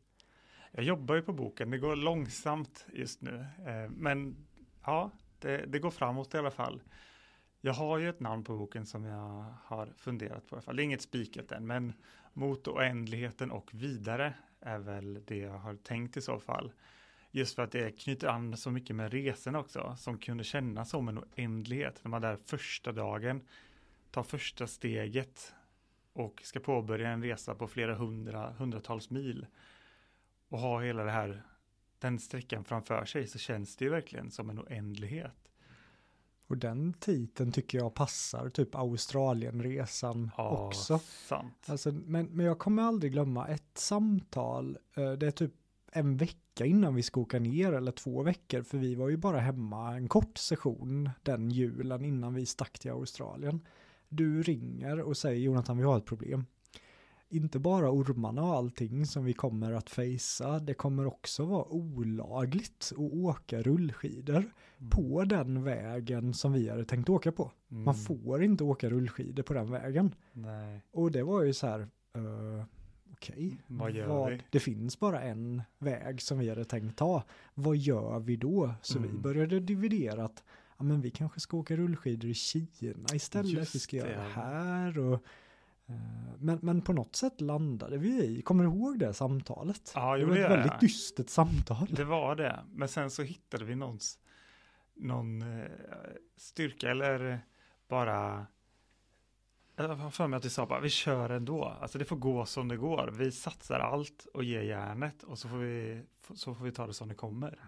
Jag 0.71 0.83
jobbar 0.83 1.15
ju 1.15 1.21
på 1.21 1.33
boken, 1.33 1.69
det 1.69 1.77
går 1.77 1.95
långsamt 1.95 2.85
just 2.93 3.21
nu. 3.21 3.45
Eh, 3.65 3.91
men 3.91 4.35
ja, 4.85 5.11
det, 5.39 5.65
det 5.65 5.79
går 5.79 5.91
framåt 5.91 6.33
i 6.33 6.37
alla 6.37 6.51
fall. 6.51 6.81
Jag 7.63 7.73
har 7.73 7.97
ju 7.97 8.09
ett 8.09 8.19
namn 8.19 8.43
på 8.43 8.57
boken 8.57 8.85
som 8.85 9.05
jag 9.05 9.45
har 9.63 9.93
funderat 9.97 10.47
på 10.47 10.55
i 10.55 10.57
alla 10.57 10.61
fall. 10.61 10.75
Det 10.75 10.81
är 10.81 10.85
inget 10.85 11.01
spikat 11.01 11.51
än, 11.51 11.67
men 11.67 11.93
mot 12.33 12.67
oändligheten 12.67 13.51
och 13.51 13.69
vidare 13.73 14.33
är 14.59 14.79
väl 14.79 15.23
det 15.25 15.37
jag 15.37 15.57
har 15.57 15.75
tänkt 15.75 16.17
i 16.17 16.21
så 16.21 16.39
fall. 16.39 16.71
Just 17.31 17.55
för 17.55 17.63
att 17.63 17.71
det 17.71 17.91
knyter 17.91 18.27
an 18.27 18.57
så 18.57 18.71
mycket 18.71 18.95
med 18.95 19.11
resorna 19.13 19.59
också, 19.59 19.95
som 19.97 20.17
kunde 20.17 20.43
kännas 20.43 20.89
som 20.89 21.07
en 21.07 21.19
oändlighet. 21.19 21.99
När 22.03 22.09
man 22.09 22.21
där 22.21 22.37
första 22.45 22.91
dagen 22.91 23.41
tar 24.11 24.23
första 24.23 24.67
steget 24.67 25.53
och 26.13 26.41
ska 26.43 26.59
påbörja 26.59 27.09
en 27.09 27.23
resa 27.23 27.55
på 27.55 27.67
flera 27.67 27.95
hundra, 27.95 28.51
hundratals 28.51 29.09
mil 29.09 29.45
och 30.49 30.59
ha 30.59 30.81
hela 30.81 31.03
det 31.03 31.11
här, 31.11 31.43
den 31.99 32.19
sträckan 32.19 32.63
framför 32.63 33.05
sig 33.05 33.27
så 33.27 33.39
känns 33.39 33.75
det 33.75 33.85
ju 33.85 33.91
verkligen 33.91 34.31
som 34.31 34.49
en 34.49 34.59
oändlighet. 34.59 35.50
Och 36.51 36.57
den 36.57 36.93
titeln 36.93 37.51
tycker 37.51 37.77
jag 37.77 37.93
passar 37.93 38.49
typ 38.49 38.75
Australienresan 38.75 40.31
Ja, 40.37 40.49
också. 40.67 40.99
sant. 41.27 41.65
Alltså, 41.65 41.91
men, 41.91 42.25
men 42.25 42.45
jag 42.45 42.59
kommer 42.59 42.83
aldrig 42.83 43.11
glömma 43.11 43.47
ett 43.47 43.77
samtal, 43.77 44.77
eh, 44.95 45.11
det 45.11 45.27
är 45.27 45.31
typ 45.31 45.53
en 45.91 46.17
vecka 46.17 46.65
innan 46.65 46.95
vi 46.95 47.03
ska 47.03 47.19
åka 47.21 47.39
ner 47.39 47.73
eller 47.73 47.91
två 47.91 48.23
veckor 48.23 48.61
för 48.61 48.77
vi 48.77 48.95
var 48.95 49.09
ju 49.09 49.17
bara 49.17 49.39
hemma 49.39 49.95
en 49.95 50.07
kort 50.07 50.37
session 50.37 51.09
den 51.23 51.51
julen 51.51 52.05
innan 52.05 52.33
vi 52.33 52.45
stack 52.45 52.79
till 52.79 52.91
Australien. 52.91 53.61
Du 54.09 54.43
ringer 54.43 55.01
och 55.01 55.17
säger 55.17 55.39
Jonathan 55.39 55.77
vi 55.77 55.83
har 55.83 55.97
ett 55.97 56.05
problem. 56.05 56.45
Inte 57.33 57.59
bara 57.59 57.91
ormarna 57.91 58.43
och 58.43 58.55
allting 58.55 59.05
som 59.05 59.25
vi 59.25 59.33
kommer 59.33 59.71
att 59.71 59.89
fejsa, 59.89 60.59
det 60.59 60.73
kommer 60.73 61.05
också 61.07 61.45
vara 61.45 61.65
olagligt 61.73 62.91
att 62.91 62.97
åka 63.13 63.61
rullskidor 63.61 64.37
Mm. 64.77 64.89
på 64.89 65.23
den 65.23 65.63
vägen 65.63 66.33
som 66.33 66.53
vi 66.53 66.69
hade 66.69 66.85
tänkt 66.85 67.09
åka 67.09 67.31
på. 67.31 67.51
Man 67.67 67.81
Mm. 67.81 67.93
får 67.95 68.43
inte 68.43 68.63
åka 68.63 68.89
rullskidor 68.89 69.43
på 69.43 69.53
den 69.53 69.71
vägen. 69.71 70.15
Nej. 70.33 70.81
Och 70.91 71.11
det 71.11 71.23
var 71.23 71.43
ju 71.43 71.53
så 71.53 71.67
här, 71.67 71.79
uh, 72.17 72.63
okej, 73.11 73.57
Vad 73.67 73.91
gör 73.91 74.29
vi? 74.31 74.41
det 74.49 74.59
finns 74.59 74.99
bara 74.99 75.21
en 75.21 75.61
väg 75.79 76.21
som 76.21 76.39
vi 76.39 76.49
hade 76.49 76.65
tänkt 76.65 76.97
ta. 76.97 77.23
Vad 77.53 77.77
gör 77.77 78.19
vi 78.19 78.35
då? 78.35 78.73
Så 78.81 78.99
vi 78.99 79.07
Mm. 79.09 79.21
började 79.21 79.59
dividera 79.59 80.25
att 80.25 80.43
ja, 80.77 80.83
men 80.83 81.01
vi 81.01 81.09
kanske 81.11 81.39
ska 81.39 81.57
åka 81.57 81.75
rullskidor 81.75 82.29
i 82.29 82.33
Kina 82.33 83.05
istället. 83.13 83.51
Just 83.51 83.75
vi 83.75 83.79
ska 83.79 83.97
göra 83.97 84.07
det. 84.09 84.15
det 84.15 84.21
här. 84.23 84.99
Och, 84.99 85.23
men, 86.39 86.59
men 86.61 86.81
på 86.81 86.93
något 86.93 87.15
sätt 87.15 87.41
landade 87.41 87.97
vi 87.97 88.23
i, 88.23 88.41
kommer 88.41 88.63
du 88.63 88.69
ihåg 88.69 88.99
det 88.99 89.13
samtalet? 89.13 89.91
Ja, 89.95 90.17
det 90.17 90.25
var 90.25 90.35
ett 90.35 90.51
väldigt 90.51 90.71
jag. 90.71 90.79
dystert 90.79 91.29
samtal. 91.29 91.87
Det 91.91 92.03
var 92.03 92.35
det, 92.35 92.59
men 92.73 92.87
sen 92.87 93.11
så 93.11 93.23
hittade 93.23 93.65
vi 93.65 93.75
någons, 93.75 94.19
någon 94.95 95.41
eh, 95.41 95.67
styrka 96.37 96.91
eller 96.91 97.39
bara 97.87 98.45
jag 99.75 99.95
har 99.95 100.11
för 100.11 100.27
mig 100.27 100.37
att 100.37 100.45
vi 100.45 100.49
sa 100.49 100.65
bara, 100.65 100.79
vi 100.79 100.89
kör 100.89 101.29
ändå. 101.29 101.65
Alltså 101.65 101.97
det 101.97 102.05
får 102.05 102.15
gå 102.15 102.45
som 102.45 102.67
det 102.67 102.77
går. 102.77 103.13
Vi 103.17 103.31
satsar 103.31 103.79
allt 103.79 104.27
och 104.33 104.43
ger 104.43 104.61
järnet 104.61 105.23
och 105.23 105.39
så 105.39 105.49
får 105.49 105.57
vi, 105.57 106.03
så 106.33 106.55
får 106.55 106.65
vi 106.65 106.71
ta 106.71 106.87
det 106.87 106.93
som 106.93 107.07
det 107.07 107.15
kommer. 107.15 107.59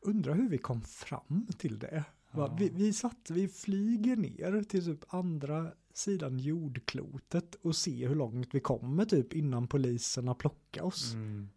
Undrar 0.00 0.34
hur 0.34 0.48
vi 0.48 0.58
kom 0.58 0.82
fram 0.82 1.46
till 1.58 1.78
det. 1.78 2.04
Ja. 2.30 2.56
Vi, 2.58 2.70
vi 2.74 2.92
satt, 2.92 3.30
vi 3.30 3.48
flyger 3.48 4.16
ner 4.16 4.62
till 4.62 4.84
typ 4.84 5.14
andra 5.14 5.72
sidan 5.96 6.38
jordklotet 6.38 7.54
och 7.54 7.76
ser 7.76 8.08
hur 8.08 8.14
långt 8.14 8.54
vi 8.54 8.60
kommer 8.60 9.04
typ 9.04 9.32
innan 9.32 9.66
poliserna 9.66 10.34
plockar 10.34 10.82
oss. 10.82 11.14
Mm. 11.14 11.48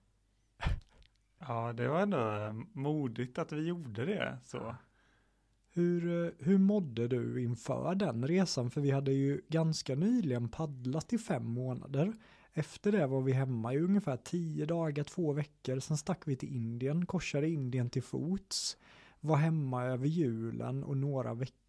Ja, 1.40 1.74
det 1.74 1.88
var 1.88 2.02
ändå 2.02 2.54
modigt 2.74 3.38
att 3.38 3.52
vi 3.52 3.68
gjorde 3.68 4.06
det. 4.06 4.38
Så. 4.44 4.76
Hur, 5.74 6.34
hur 6.44 6.58
mådde 6.58 7.08
du 7.08 7.44
inför 7.44 7.96
den 7.96 8.28
resan? 8.28 8.72
För 8.72 8.82
vi 8.82 8.92
hade 8.92 9.12
ju 9.12 9.42
ganska 9.48 9.96
nyligen 9.96 10.50
paddlat 10.50 11.14
i 11.14 11.18
fem 11.18 11.46
månader. 11.46 12.14
Efter 12.54 12.92
det 12.92 13.08
var 13.08 13.22
vi 13.22 13.32
hemma 13.32 13.74
i 13.74 13.80
ungefär 13.80 14.18
tio 14.18 14.66
dagar, 14.66 15.04
två 15.04 15.34
veckor. 15.34 15.80
Sen 15.80 15.98
stack 15.98 16.22
vi 16.26 16.36
till 16.36 16.56
Indien, 16.56 17.06
korsade 17.06 17.50
Indien 17.50 17.90
till 17.90 18.04
fots. 18.04 18.78
Var 19.20 19.36
hemma 19.36 19.84
över 19.84 20.08
julen 20.08 20.84
och 20.84 20.98
några 20.98 21.34
veckor. 21.34 21.65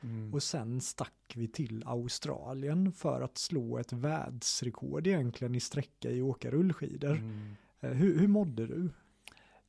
Mm. 0.00 0.34
Och 0.34 0.42
sen 0.42 0.80
stack 0.80 1.32
vi 1.34 1.48
till 1.48 1.82
Australien 1.86 2.92
för 2.92 3.20
att 3.20 3.38
slå 3.38 3.78
ett 3.78 3.92
världsrekord 3.92 5.06
egentligen 5.06 5.54
i 5.54 5.60
sträcka 5.60 6.10
i 6.10 6.22
åka 6.22 6.50
rullskidor. 6.50 7.16
Mm. 7.16 7.56
Eh, 7.80 7.90
Hur, 7.90 8.18
hur 8.18 8.28
mådde 8.28 8.66
du? 8.66 8.90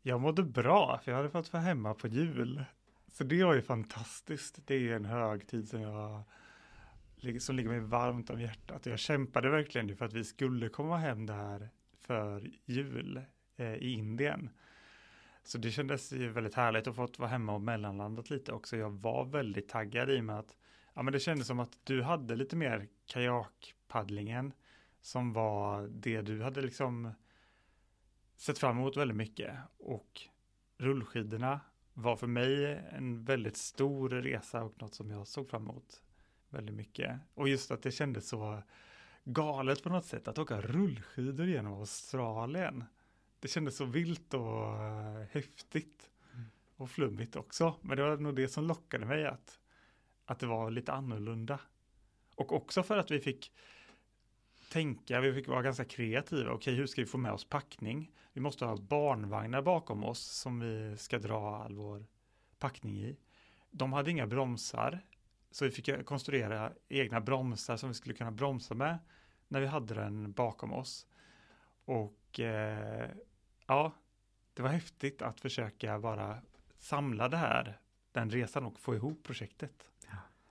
Jag 0.02 0.22
mådde 0.22 0.44
bra, 0.44 1.00
för 1.04 1.12
jag 1.12 1.18
hade 1.18 1.30
fått 1.30 1.54
vara 1.54 1.64
hemma 1.64 1.94
på 1.94 2.08
jul. 2.08 2.66
Så 3.12 3.24
det 3.24 3.44
var 3.44 3.54
ju 3.54 3.62
fantastiskt. 3.62 4.60
Det 4.66 4.76
är 4.76 4.96
en 4.96 5.06
högtid 5.06 5.70
som 5.70 5.82
jag 5.82 6.24
som 7.40 7.56
ligger 7.56 7.70
mig 7.70 7.80
varmt 7.80 8.30
om 8.30 8.42
hjärtat. 8.42 8.86
Jag 8.86 9.00
kämpade 9.00 9.50
verkligen 9.50 9.98
för 9.98 10.06
att 10.06 10.14
vi 10.14 10.24
skulle 10.24 10.70
komma 10.70 10.98
hem 10.98 11.26
där 11.26 11.70
för 12.00 12.52
jul 12.66 13.22
eh, 13.56 13.74
i 13.74 13.92
Indien. 13.94 14.50
Så 15.44 15.58
det 15.58 15.72
kändes 15.72 16.12
ju 16.12 16.30
väldigt 16.30 16.56
härligt 16.56 16.88
att 16.88 16.96
fått 16.96 17.20
vara 17.20 17.30
hemma 17.30 17.54
och 17.54 17.62
mellanlandat 17.62 18.30
lite 18.30 18.52
också. 18.52 18.78
Jag 18.78 18.90
var 18.90 19.26
väldigt 19.26 19.70
taggad 19.70 20.10
i 20.10 20.20
och 20.20 20.24
med 20.24 20.40
att 20.40 20.56
ja, 20.94 21.04
men 21.04 21.14
det 21.14 21.20
kändes 21.20 21.48
som 21.48 21.60
att 21.60 21.78
du 21.84 22.02
hade 22.02 22.36
lite 22.36 22.56
mer 22.56 22.88
kajakpaddlingen 23.06 24.54
som 25.02 25.34
var 25.34 25.88
det 25.88 26.22
du 26.22 26.44
hade 26.44 26.62
liksom 26.62 27.12
sett 28.36 28.58
fram 28.58 28.78
emot 28.78 28.98
väldigt 28.98 29.18
mycket 29.18 29.58
och 29.78 30.22
rullskidorna 30.78 31.60
var 31.94 32.16
för 32.16 32.28
mig 32.28 32.84
en 32.92 33.24
väldigt 33.24 33.58
stor 33.58 34.10
resa 34.10 34.64
och 34.64 34.82
något 34.82 34.94
som 34.94 35.12
jag 35.12 35.28
såg 35.28 35.50
fram 35.50 35.64
emot 35.64 36.04
väldigt 36.50 36.76
mycket. 36.76 37.20
Och 37.34 37.50
just 37.50 37.72
att 37.72 37.82
det 37.82 37.92
kändes 37.92 38.28
så 38.30 38.64
galet 39.24 39.84
på 39.84 39.90
något 39.90 40.06
sätt 40.06 40.28
att 40.28 40.38
åka 40.40 40.62
rullskidor 40.62 41.48
genom 41.48 41.74
Australien. 41.74 42.84
Det 43.44 43.50
kändes 43.50 43.78
så 43.78 43.86
vilt 43.86 44.34
och 44.34 44.84
eh, 44.84 45.26
häftigt 45.32 46.10
Mm. 46.34 46.46
och 46.76 46.90
flummigt 46.90 47.36
också. 47.36 47.76
Men 47.82 47.98
det 47.98 48.04
var 48.04 48.18
nog 48.18 48.36
det 48.36 48.48
som 48.48 48.68
lockade 48.68 49.06
mig 49.06 49.26
att, 49.26 49.60
att 50.26 50.40
det 50.40 50.46
var 50.46 50.72
lite 50.72 50.94
annorlunda. 50.94 51.60
Och 52.36 52.52
också 52.52 52.84
för 52.84 52.98
att 52.98 53.12
vi 53.12 53.20
fick 53.20 53.52
tänka, 54.72 55.22
vi 55.22 55.34
fick 55.34 55.48
vara 55.48 55.62
ganska 55.62 55.86
kreativa. 55.86 56.52
Okej, 56.52 56.76
hur 56.76 56.88
ska 56.88 57.02
vi 57.02 57.06
få 57.06 57.18
med 57.18 57.32
oss 57.32 57.50
packning? 57.50 58.12
Vi 58.34 58.42
måste 58.42 58.66
ha 58.66 58.78
barnvagnar 58.78 59.62
bakom 59.62 60.04
oss 60.04 60.20
som 60.20 60.60
vi 60.60 60.98
ska 60.98 61.20
dra 61.20 61.64
all 61.64 61.76
vår 61.76 62.06
packning 62.60 62.98
i. 63.00 63.18
De 63.72 63.94
hade 63.94 64.12
inga 64.12 64.28
bromsar, 64.28 65.00
så 65.52 65.66
vi 65.66 65.72
fick 65.72 66.06
konstruera 66.06 66.74
egna 66.90 67.22
bromsar 67.22 67.78
som 67.78 67.90
vi 67.90 67.96
skulle 67.96 68.16
kunna 68.16 68.32
bromsa 68.32 68.74
med 68.74 69.00
när 69.48 69.62
vi 69.62 69.68
hade 69.68 69.94
den 69.94 70.32
bakom 70.32 70.74
oss. 70.74 71.08
Och 71.86 72.40
eh, 72.40 73.10
ja, 73.68 73.92
det 74.54 74.62
var 74.62 74.70
häftigt 74.70 75.22
att 75.22 75.40
försöka 75.40 76.00
bara 76.00 76.42
samla 76.78 77.30
det 77.30 77.38
här, 77.38 77.80
den 78.12 78.30
resan 78.30 78.66
och 78.66 78.80
få 78.80 78.96
ihop 78.96 79.24
projektet. 79.24 79.90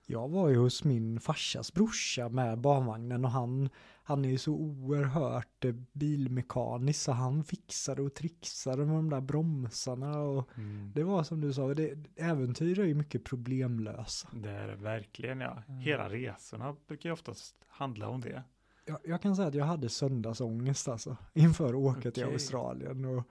Jag 0.05 0.29
var 0.29 0.49
ju 0.49 0.57
hos 0.57 0.83
min 0.83 1.19
farsas 1.19 1.73
brorsa 1.73 2.29
med 2.29 2.59
barnvagnen 2.59 3.25
och 3.25 3.31
han, 3.31 3.69
han 4.03 4.25
är 4.25 4.29
ju 4.29 4.37
så 4.37 4.53
oerhört 4.53 5.65
eh, 5.65 5.73
bilmekanisk 5.91 7.01
så 7.01 7.11
han 7.11 7.43
fixade 7.43 8.01
och 8.01 8.13
trixade 8.13 8.85
med 8.85 8.95
de 8.95 9.09
där 9.09 9.21
bromsarna 9.21 10.19
och 10.19 10.49
det 10.93 11.03
var 11.03 11.23
som 11.23 11.41
du 11.41 11.53
sa, 11.53 11.73
det, 11.73 11.97
äventyr 12.15 12.79
är 12.79 12.85
ju 12.85 12.93
mycket 12.93 13.23
problemlösa. 13.23 14.29
Det 14.33 14.49
är 14.49 14.67
det 14.67 14.75
verkligen 14.75 15.39
ja. 15.39 15.63
Mm. 15.67 15.79
Hela 15.79 16.09
resorna 16.09 16.75
brukar 16.87 17.09
ju 17.09 17.13
oftast 17.13 17.55
handla 17.67 18.07
om 18.07 18.21
det. 18.21 18.43
Jag, 18.85 18.97
jag 19.03 19.21
kan 19.21 19.35
säga 19.35 19.47
att 19.47 19.55
jag 19.55 19.65
hade 19.65 19.89
söndagsångest 19.89 20.87
alltså 20.87 21.17
inför 21.33 21.69
att 21.69 21.75
åka 21.75 22.11
till 22.11 22.23
Okej. 22.23 22.33
Australien 22.33 23.05
och 23.05 23.23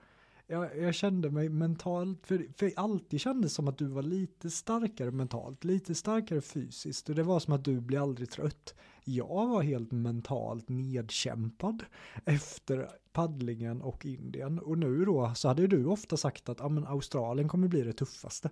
jag, 0.47 0.77
jag 0.77 0.95
kände 0.95 1.29
mig 1.29 1.49
mentalt, 1.49 2.27
för, 2.27 2.45
för 2.57 2.71
alltid 2.75 3.21
kändes 3.21 3.53
som 3.53 3.67
att 3.67 3.77
du 3.77 3.87
var 3.87 4.01
lite 4.01 4.49
starkare 4.49 5.11
mentalt, 5.11 5.63
lite 5.63 5.95
starkare 5.95 6.41
fysiskt 6.41 7.09
och 7.09 7.15
det 7.15 7.23
var 7.23 7.39
som 7.39 7.53
att 7.53 7.65
du 7.65 7.81
blir 7.81 8.01
aldrig 8.01 8.29
trött. 8.29 8.75
Jag 9.03 9.47
var 9.47 9.61
helt 9.61 9.91
mentalt 9.91 10.69
nedkämpad 10.69 11.83
efter 12.25 12.89
paddlingen 13.11 13.81
och 13.81 14.05
Indien 14.05 14.59
och 14.59 14.77
nu 14.77 15.05
då 15.05 15.33
så 15.35 15.47
hade 15.47 15.67
du 15.67 15.85
ofta 15.85 16.17
sagt 16.17 16.49
att 16.49 16.61
ah, 16.61 16.69
men 16.69 16.87
Australien 16.87 17.49
kommer 17.49 17.67
bli 17.67 17.81
det 17.81 17.93
tuffaste. 17.93 18.49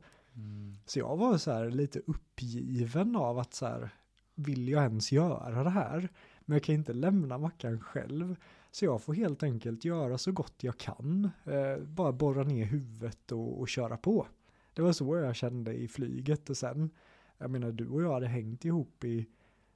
Så 0.86 1.00
jag 1.00 1.18
var 1.18 1.38
så 1.38 1.52
här 1.52 1.70
lite 1.70 2.00
uppgiven 2.08 3.16
av 3.16 3.40
att 3.40 3.54
så 3.54 3.66
här, 3.66 3.90
vill 4.36 4.70
jag 4.70 4.84
ens 4.84 5.12
göra 5.12 5.64
det 5.64 5.70
här? 5.70 6.10
Men 6.52 6.56
jag 6.56 6.64
kan 6.64 6.76
inte 6.76 6.94
lämna 6.94 7.38
mackan 7.38 7.80
själv. 7.80 8.36
Så 8.72 8.86
jag 8.86 9.02
får 9.02 9.14
helt 9.14 9.44
enkelt 9.44 9.86
göra 9.86 10.18
så 10.18 10.32
gott 10.32 10.64
jag 10.64 10.78
kan. 10.78 11.30
Eh, 11.44 11.84
bara 11.84 12.12
borra 12.12 12.44
ner 12.44 12.66
huvudet 12.66 13.32
och, 13.32 13.60
och 13.60 13.68
köra 13.70 13.98
på. 13.98 14.28
Det 14.74 14.82
var 14.82 14.92
så 14.94 15.18
jag 15.18 15.36
kände 15.36 15.74
i 15.74 15.88
flyget 15.88 16.50
och 16.50 16.58
sen, 16.58 16.90
jag 17.38 17.50
menar 17.52 17.72
du 17.72 17.88
och 17.88 18.02
jag 18.02 18.14
hade 18.14 18.28
hängt 18.28 18.66
ihop 18.66 19.04
i 19.04 19.26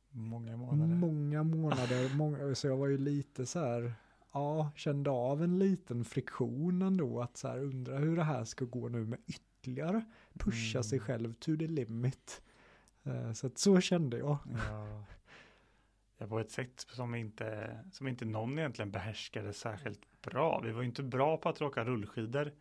Många 0.09 0.57
månader. 0.57 0.95
många 0.95 1.43
månader, 1.43 2.15
många, 2.15 2.55
så 2.55 2.67
jag 2.67 2.77
var 2.77 2.87
ju 2.87 2.97
lite 2.97 3.45
så 3.45 3.59
här, 3.59 3.93
ja, 4.33 4.71
kände 4.75 5.09
av 5.09 5.43
en 5.43 5.59
liten 5.59 6.05
friktion 6.05 6.81
ändå 6.81 7.21
att 7.21 7.37
så 7.37 7.47
här 7.47 7.59
undra 7.63 7.97
hur 7.97 8.15
det 8.15 8.23
här 8.23 8.43
ska 8.43 8.65
gå 8.65 8.89
nu 8.89 9.05
med 9.05 9.19
ytterligare 9.27 10.05
pusha 10.33 10.77
Mm. 10.77 10.83
sig 10.83 10.99
själv 10.99 11.33
to 11.33 11.57
the 11.57 11.67
limit. 11.67 12.41
Eh, 13.03 13.31
Så 13.33 13.47
att 13.47 13.57
så 13.57 13.81
kände 13.81 14.17
jag. 14.17 14.37
Ja. 14.69 15.03
På 16.17 16.39
ett 16.39 16.51
sätt 16.51 16.85
som 16.89 17.15
inte, 17.15 17.77
som 17.91 18.07
inte 18.07 18.25
någon 18.25 18.59
egentligen 18.59 18.91
behärskade 18.91 19.53
särskilt 19.53 20.21
bra. 20.21 20.61
Vi 20.65 20.71
var 20.71 20.81
ju 20.81 20.87
inte 20.87 21.03
bra 21.03 21.37
på 21.37 21.49
att 21.49 21.61
åka 21.61 21.85
rullskidor 21.85 22.51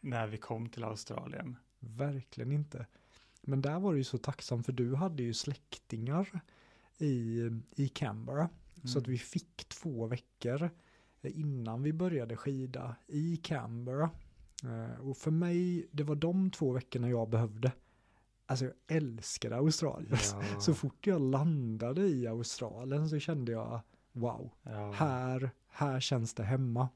när 0.00 0.26
vi 0.26 0.36
kom 0.38 0.68
till 0.68 0.84
Australien. 0.84 1.56
Verkligen 1.78 2.52
inte. 2.52 2.86
Men 3.42 3.62
där 3.62 3.78
var 3.80 3.92
det 3.92 3.98
ju 3.98 4.04
så 4.04 4.18
tacksam 4.18 4.62
för 4.62 4.72
du 4.72 4.94
hade 4.94 5.22
ju 5.22 5.34
släktingar 5.34 6.40
i, 6.98 7.40
i 7.76 7.88
Canberra. 7.88 8.48
Så 8.84 8.88
Mm. 8.98 9.02
att 9.02 9.08
vi 9.08 9.18
fick 9.18 9.68
två 9.68 10.06
veckor 10.06 10.70
innan 11.22 11.82
vi 11.82 11.92
började 11.92 12.36
skida 12.36 12.96
i 13.06 13.36
Canberra. 13.36 14.10
Eh, 14.64 15.00
Och 15.08 15.16
för 15.16 15.30
mig, 15.30 15.86
det 15.90 16.02
var 16.02 16.14
de 16.14 16.50
två 16.50 16.72
veckorna 16.72 17.08
jag 17.10 17.28
behövde. 17.28 17.72
Alltså 18.50 18.64
jag 18.64 18.74
älskade 18.96 19.56
Australien. 19.56 20.18
Ja. 20.32 20.42
Så 20.60 20.74
fort 20.74 21.06
jag 21.06 21.20
landade 21.20 22.06
i 22.08 22.26
Australien 22.26 23.08
så 23.08 23.18
kände 23.18 23.52
jag 23.52 23.80
wow, 24.12 24.50
ja. 24.62 24.92
här, 24.92 25.50
här 25.68 26.00
känns 26.00 26.34
det 26.34 26.42
hemma. 26.42 26.88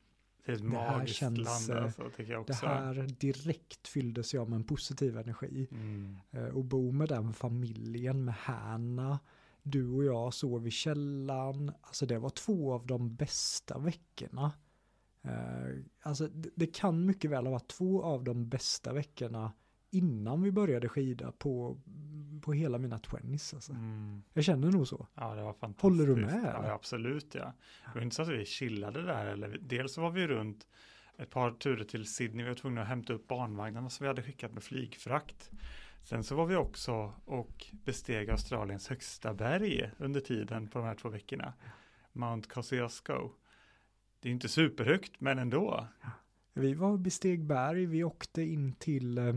det 0.46 0.52
är 0.52 0.56
ett 0.56 0.62
det 0.62 0.68
magiskt 0.68 1.16
känns, 1.18 1.68
land 1.68 1.78
eh, 1.78 1.84
alltså, 1.84 2.10
tycker 2.16 2.32
jag 2.32 2.46
Det 2.46 2.52
också. 2.52 2.66
här 2.66 2.94
direkt 3.20 3.88
fylldes 3.88 4.34
jag 4.34 4.48
med 4.48 4.56
en 4.56 4.64
positiv 4.64 5.18
energi. 5.18 5.68
Mm. 5.70 6.16
Eh, 6.30 6.44
Och 6.44 6.64
bo 6.64 6.92
med 6.92 7.08
den 7.08 7.32
familjen, 7.32 8.24
med 8.24 8.34
Hanna. 8.34 9.18
Du 9.62 9.88
och 9.88 10.04
jag 10.04 10.34
sov 10.34 10.66
i 10.66 10.70
källaren. 10.70 11.72
Alltså 11.80 12.06
det 12.06 12.18
var 12.18 12.30
två 12.30 12.72
av 12.72 12.86
de 12.86 13.14
bästa 13.14 13.78
veckorna. 13.78 14.52
Eh, 15.22 15.82
Alltså 16.02 16.28
det, 16.28 16.50
det 16.54 16.66
kan 16.66 17.06
mycket 17.06 17.30
väl 17.30 17.44
ha 17.46 17.52
varit 17.52 17.68
två 17.68 18.02
av 18.02 18.24
de 18.24 18.48
bästa 18.48 18.92
veckorna 18.92 19.52
innan 19.92 20.42
vi 20.42 20.52
började 20.52 20.88
skida 20.88 21.32
på, 21.32 21.80
på 22.42 22.52
hela 22.52 22.78
mina 22.78 22.98
20s. 22.98 23.54
Alltså. 23.54 23.72
Mm. 23.72 24.22
Jag 24.32 24.44
känner 24.44 24.70
nog 24.70 24.88
så. 24.88 25.06
Ja, 25.14 25.34
det 25.34 25.42
var 25.42 25.52
fantastiskt. 25.52 25.82
Håller 25.82 26.06
du 26.06 26.16
med, 26.16 26.54
Ja, 26.64 26.72
absolut 26.72 27.34
ja. 27.34 27.52
Det 27.84 27.94
var 27.94 28.02
inte 28.02 28.16
så 28.16 28.22
att 28.22 28.28
vi 28.28 28.44
chillade 28.44 29.02
där. 29.02 29.26
Eller, 29.26 29.58
dels 29.60 29.98
var 29.98 30.10
vi 30.10 30.26
runt 30.26 30.66
ett 31.16 31.30
par 31.30 31.50
turer 31.50 31.84
till 31.84 32.06
Sydney. 32.06 32.44
Vi 32.44 32.48
var 32.48 32.56
tvungna 32.56 32.82
att 32.82 32.88
hämta 32.88 33.12
upp 33.12 33.28
barnvagnarna 33.28 33.90
som 33.90 34.04
vi 34.04 34.08
hade 34.08 34.22
skickat 34.22 34.52
med 34.52 34.62
flygfrakt. 34.62 35.50
Sen 36.04 36.24
så 36.24 36.34
var 36.34 36.46
vi 36.46 36.56
också 36.56 37.12
och 37.24 37.66
besteg 37.72 38.30
Australiens 38.30 38.88
högsta 38.88 39.34
berg 39.34 39.90
under 39.98 40.20
tiden 40.20 40.68
på 40.68 40.78
de 40.78 40.84
här 40.84 40.94
två 40.94 41.08
veckorna. 41.08 41.52
Mount 42.12 42.48
Kosciuszko. 42.48 43.30
Det 44.20 44.28
är 44.28 44.32
inte 44.32 44.48
superhögt, 44.48 45.20
men 45.20 45.38
ändå. 45.38 45.86
Vi 46.54 46.74
var 46.74 46.96
besteg 46.96 47.44
berg, 47.44 47.86
vi 47.86 48.04
åkte 48.04 48.42
in 48.42 48.72
till, 48.72 49.18
eh, 49.18 49.34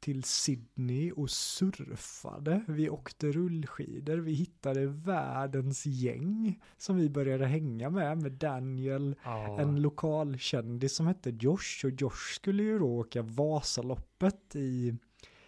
till 0.00 0.22
Sydney 0.24 1.12
och 1.12 1.30
surfade. 1.30 2.64
Vi 2.68 2.90
åkte 2.90 3.32
rullskidor, 3.32 4.16
vi 4.16 4.32
hittade 4.32 4.86
världens 4.86 5.86
gäng 5.86 6.60
som 6.76 6.96
vi 6.96 7.10
började 7.10 7.46
hänga 7.46 7.90
med, 7.90 8.18
med 8.22 8.32
Daniel, 8.32 9.14
Ja, 9.24 9.60
en 9.60 9.82
lokal 9.82 10.38
kändis 10.38 10.96
som 10.96 11.06
hette 11.06 11.30
Josh 11.30 11.84
och 11.84 11.90
Josh 12.00 12.34
skulle 12.34 12.62
ju 12.62 12.78
då 12.78 12.86
åka 12.98 13.22
Vasaloppet 13.22 14.56
i, 14.56 14.94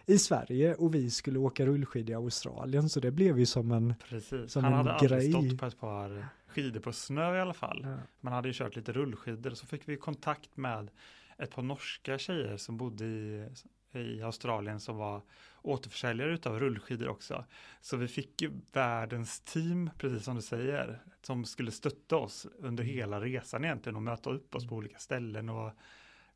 i 0.05 0.17
Sverige 0.17 0.75
och 0.75 0.95
vi 0.95 1.09
skulle 1.09 1.39
åka 1.39 1.65
rullskidor 1.65 2.09
i 2.11 2.15
Australien 2.15 2.89
så 2.89 2.99
det 2.99 3.11
blev 3.11 3.39
ju 3.39 3.45
som 3.45 3.71
en 3.71 3.93
precis. 4.09 4.51
som 4.51 4.63
Han 4.63 4.73
en 4.73 4.77
hade 4.77 4.93
aldrig 4.93 5.09
grej. 5.11 5.31
stått 5.31 5.59
på 5.59 5.65
ett 5.65 5.79
par 5.79 6.27
skidor 6.47 6.79
på 6.79 6.91
snö 6.93 7.37
i 7.37 7.41
alla 7.41 7.53
fall. 7.53 7.81
ja, 7.83 7.97
Man 8.19 8.33
hade 8.33 8.47
ju 8.47 8.53
kört 8.53 8.75
lite 8.75 8.91
rullskidor 8.91 9.51
så 9.51 9.65
fick 9.67 9.89
vi 9.89 9.97
kontakt 9.97 10.57
med 10.57 10.91
ett 11.37 11.51
par 11.51 11.61
norska 11.61 12.17
tjejer 12.17 12.57
som 12.57 12.77
bodde 12.77 13.05
i, 13.05 13.49
i 13.95 14.21
Australien 14.21 14.79
som 14.79 14.97
var 14.97 15.21
återförsäljare 15.61 16.33
utav 16.33 16.59
rullskidor 16.59 17.07
också. 17.07 17.45
Så 17.81 17.97
vi 17.97 18.07
fick 18.07 18.41
ju 18.41 18.51
världens 18.71 19.39
team, 19.39 19.89
precis 19.97 20.23
som 20.23 20.35
du 20.35 20.41
säger, 20.41 21.01
som 21.21 21.45
skulle 21.45 21.71
stötta 21.71 22.17
oss 22.17 22.47
under 22.59 22.83
hela 22.83 23.21
resan 23.21 23.63
egentligen 23.65 23.95
och 23.95 24.01
möta 24.01 24.29
upp 24.29 24.55
oss 24.55 24.67
på 24.67 24.75
olika 24.75 24.97
ställen 24.97 25.49
och 25.49 25.71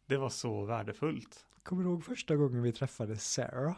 det 0.05 0.17
var 0.17 0.29
så 0.29 0.65
värdefullt. 0.65 1.45
Kommer 1.63 1.83
du 1.83 1.89
ihåg 1.89 2.03
första 2.03 2.35
gången 2.35 2.61
vi 2.61 2.71
träffade 2.71 3.17
Sarah? 3.17 3.75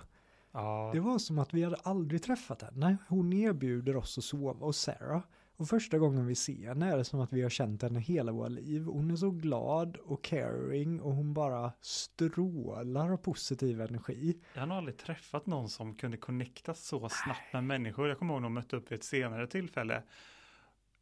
Ja, 0.52 0.92
Det 0.94 1.00
var 1.00 1.20
som 1.20 1.40
att 1.40 1.54
vi 1.54 1.64
hade 1.64 1.76
aldrig 1.76 2.24
träffat 2.24 2.62
henne. 2.62 2.98
Hon 3.08 3.34
erbjuder 3.34 3.96
oss 3.96 4.18
att 4.18 4.24
sova 4.24 4.66
hos 4.66 4.78
Sarah. 4.78 5.22
Och 5.58 5.68
första 5.68 5.98
gången 5.98 6.26
vi 6.26 6.36
ser 6.36 6.68
henne 6.68 6.92
är 6.92 6.98
det 6.98 7.04
som 7.04 7.20
att 7.20 7.34
vi 7.34 7.42
har 7.42 7.50
känt 7.50 7.82
henne 7.82 8.00
hela 8.00 8.32
våra 8.32 8.48
liv. 8.48 8.86
Hon 8.86 9.12
är 9.12 9.16
så 9.16 9.32
glad 9.32 9.98
och 9.98 10.24
caring 10.24 11.02
och 11.02 11.14
hon 11.14 11.34
bara 11.34 11.74
strålar 11.82 13.12
av 13.12 13.18
positiv 13.18 13.82
energi. 13.82 14.40
jag 14.54 14.62
har 14.62 14.68
nog 14.68 14.78
aldrig 14.78 14.98
träffat 14.98 15.46
någon 15.46 15.70
som 15.70 15.96
kunde 15.96 16.18
connecta 16.18 16.74
så 16.74 17.10
snabbt 17.10 17.54
med 17.54 17.64
människor. 17.64 18.08
Jag 18.08 18.20
kommer 18.20 18.34
ihåg 18.34 18.42
när 18.42 18.46
de 18.46 18.54
mötte 18.54 18.76
upp 18.76 18.92
vid 18.92 19.00
ett 19.00 19.04
senare 19.04 19.48
tillfälle 19.48 20.04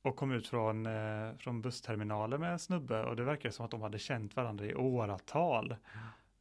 och 0.01 0.15
kom 0.15 0.31
ut 0.31 0.47
från, 0.47 0.85
eh, 0.85 1.35
från 1.37 1.61
bussterminalen 1.61 2.41
med 2.41 2.51
en 2.51 2.59
snubbe 2.59 3.03
och 3.03 3.15
det 3.15 3.23
verkar 3.23 3.49
som 3.49 3.65
att 3.65 3.71
de 3.71 3.81
hade 3.81 3.99
känt 3.99 4.35
varandra 4.35 4.65
i 4.65 4.75
åratal. 4.75 5.75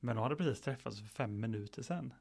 Men 0.01 0.17
de 0.17 0.23
hade 0.23 0.37
precis 0.37 0.61
träffats 0.61 1.01
för 1.01 1.07
fem 1.07 1.41
minuter 1.41 1.83
sedan. 1.83 2.15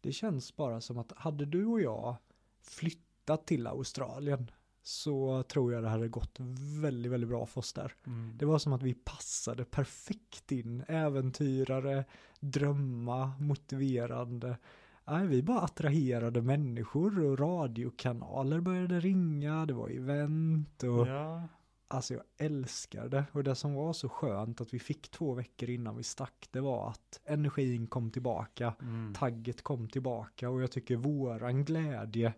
Det 0.00 0.12
känns 0.12 0.56
bara 0.56 0.80
som 0.80 0.98
att 0.98 1.12
hade 1.16 1.44
du 1.44 1.66
och 1.66 1.80
jag 1.80 2.16
flyttat 2.62 3.46
till 3.46 3.66
Australien 3.66 4.50
så 4.82 5.42
tror 5.42 5.72
jag 5.72 5.82
det 5.82 5.88
hade 5.88 6.08
gått 6.08 6.36
väldigt, 6.80 7.12
väldigt 7.12 7.28
bra 7.28 7.46
för 7.46 7.58
oss 7.58 7.72
där. 7.72 7.94
Det 8.38 8.44
var 8.44 8.58
som 8.58 8.72
att 8.72 8.82
vi 8.82 8.94
passade 8.94 9.64
perfekt 9.64 10.52
in, 10.52 10.84
äventyrare, 10.88 12.04
drömma, 12.40 13.32
motiverande. 13.38 14.56
Nej, 15.04 15.26
vi 15.26 15.42
bara 15.42 15.60
attraherade 15.60 16.42
människor 16.42 17.24
och 17.24 17.38
radiokanaler 17.38 18.60
började 18.60 19.00
ringa, 19.00 19.66
det 19.66 19.74
var 19.74 19.88
event 19.88 20.82
och 20.82 21.06
Ja, 21.06 21.48
alltså 21.88 22.14
jag 22.14 22.22
älskar 22.36 23.08
det. 23.08 23.24
Och 23.32 23.44
det 23.44 23.54
som 23.54 23.74
var 23.74 23.92
så 23.92 24.08
skönt 24.08 24.60
att 24.60 24.74
vi 24.74 24.78
fick 24.78 25.10
två 25.10 25.34
veckor 25.34 25.70
innan 25.70 25.96
vi 25.96 26.02
stack, 26.02 26.48
det 26.50 26.60
var 26.60 26.88
att 26.88 27.20
energin 27.24 27.86
kom 27.86 28.10
tillbaka, 28.10 28.74
mm. 28.82 29.14
tagget 29.14 29.62
kom 29.62 29.88
tillbaka 29.88 30.50
och 30.50 30.62
jag 30.62 30.70
tycker 30.70 30.96
våran 30.96 31.64
glädje 31.64 32.32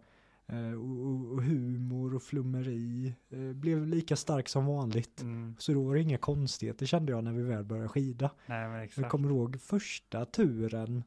och, 0.48 1.06
och, 1.06 1.32
och 1.32 1.42
humor 1.42 2.14
och 2.14 2.22
flummeri 2.22 3.14
eh, 3.30 3.38
blev 3.52 3.86
lika 3.86 4.16
stark 4.16 4.48
som 4.48 4.66
vanligt. 4.66 5.20
Mm. 5.22 5.56
Så 5.58 5.72
då 5.72 5.82
var 5.82 5.94
det 5.94 6.00
inga 6.00 6.18
konstigheter 6.18 6.86
kände 6.86 7.12
jag 7.12 7.24
när 7.24 7.32
vi 7.32 7.42
väl 7.42 7.64
började 7.64 7.88
skida. 7.88 8.30
Nej, 8.46 8.90
Jag 8.96 9.10
kommer 9.10 9.28
ihåg 9.28 9.60
första 9.60 10.24
turen 10.24 11.04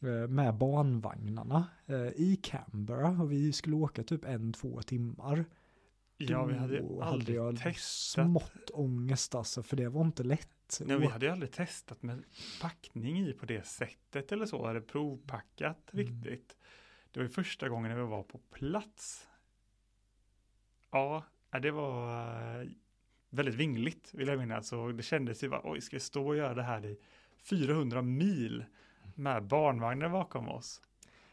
eh, 0.00 0.28
med 0.28 0.54
barnvagnarna 0.54 1.66
eh, 1.86 1.96
i 1.96 2.38
Canberra 2.42 3.08
och 3.22 3.32
vi 3.32 3.52
skulle 3.52 3.76
åka 3.76 4.02
typ 4.02 4.24
en, 4.24 4.52
två 4.52 4.82
timmar. 4.82 5.44
Ja, 6.16 6.44
vi 6.44 6.54
hade 6.54 6.74
ju 6.74 6.80
Då 6.80 7.00
hade 7.00 7.04
aldrig 7.14 7.36
jag 7.36 7.56
testat. 7.58 8.24
smått 8.26 8.70
ångest 8.72 9.34
alltså 9.34 9.62
för 9.62 9.76
det 9.76 9.88
var 9.88 10.00
inte 10.04 10.22
lätt. 10.22 10.48
Nej, 10.84 10.98
vi 10.98 11.06
hade 11.06 11.26
ju 11.26 11.32
aldrig 11.32 11.52
testat 11.52 12.02
med 12.02 12.22
packning 12.60 13.20
i 13.20 13.32
på 13.32 13.46
det 13.46 13.66
sättet 13.66 14.32
eller 14.32 14.46
så. 14.46 14.66
Eller 14.68 14.80
provpackat 14.80 15.90
Mm. 15.92 16.06
riktigt. 16.06 16.56
Det 17.12 17.20
var 17.20 17.24
ju 17.24 17.28
första 17.28 17.68
gången 17.68 17.96
vi 17.96 18.02
var 18.02 18.22
på 18.22 18.38
plats. 18.38 19.28
Ja, 20.90 21.24
det 21.62 21.70
var 21.70 22.60
eh, 22.60 22.68
väldigt 23.30 23.54
vingligt 23.54 24.14
vill 24.14 24.28
jag 24.28 24.38
minnas. 24.38 24.72
och 24.72 24.94
det 24.94 25.02
kändes 25.02 25.44
ju 25.44 25.48
bara, 25.48 25.60
oj, 25.64 25.80
ska 25.80 25.96
vi 25.96 26.00
stå 26.00 26.28
och 26.28 26.36
göra 26.36 26.54
det 26.54 26.62
här 26.62 26.86
i 26.86 26.98
400 27.42 28.02
mil 28.02 28.64
med 29.14 29.44
barnvagnar 29.44 30.08
bakom 30.08 30.48
oss? 30.48 30.82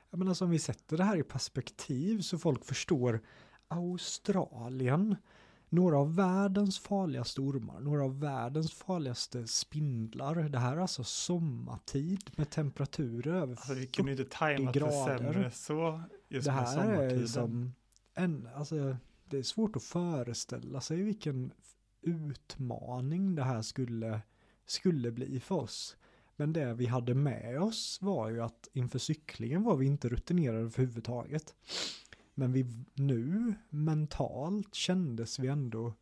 Jag 0.09 0.17
menar, 0.17 0.31
alltså, 0.31 0.45
om 0.45 0.51
vi 0.51 0.59
sätter 0.59 0.97
det 0.97 1.03
här 1.03 1.17
i 1.17 1.23
perspektiv 1.23 2.19
så 2.19 2.37
folk 2.37 2.65
förstår 2.65 3.21
Australien, 3.67 5.15
några 5.69 5.97
av 5.97 6.15
världens 6.15 6.79
farligaste 6.79 7.41
ormar, 7.41 7.79
några 7.79 8.03
av 8.03 8.19
världens 8.19 8.73
farligaste 8.73 9.47
spindlar. 9.47 10.35
Det 10.35 10.59
här 10.59 10.77
är 10.77 10.81
alltså 10.81 11.03
sommartid 11.03 12.29
med 12.35 12.49
temperaturer 12.49 13.33
över 13.33 13.51
Alltså, 13.55 13.73
vi 13.73 13.87
kunde 13.87 14.11
inte 14.11 14.25
tajmat 14.25 14.73
det 14.73 14.79
grader. 14.79 15.17
sämre 15.17 15.51
så 15.51 16.01
just 16.29 16.45
Det 16.45 16.51
här 16.51 16.63
är 16.63 16.85
sommartiden. 16.85 17.27
som 17.27 17.73
en, 18.13 18.49
alltså 18.55 18.97
det 19.25 19.37
är 19.37 19.43
svårt 19.43 19.75
att 19.75 19.83
föreställa 19.83 20.81
sig 20.81 21.01
vilken 21.01 21.51
utmaning 22.01 23.35
det 23.35 23.43
här 23.43 23.61
skulle, 23.61 24.21
skulle 24.65 25.11
bli 25.11 25.39
för 25.39 25.55
oss. 25.55 25.97
Men 26.35 26.53
det 26.53 26.73
vi 26.73 26.85
hade 26.85 27.13
med 27.13 27.61
oss 27.61 27.99
var 28.01 28.29
ju 28.29 28.41
att 28.41 28.67
inför 28.73 28.99
cyklingen 28.99 29.63
var 29.63 29.75
vi 29.75 29.85
inte 29.85 30.09
rutinerade 30.09 30.59
överhuvudtaget. 30.59 31.55
Men 32.39 32.51
vi 32.53 32.65
nu 32.93 33.53
mentalt 33.69 34.75
kändes 34.75 35.39
vi 35.39 35.47
ändå 35.47 35.93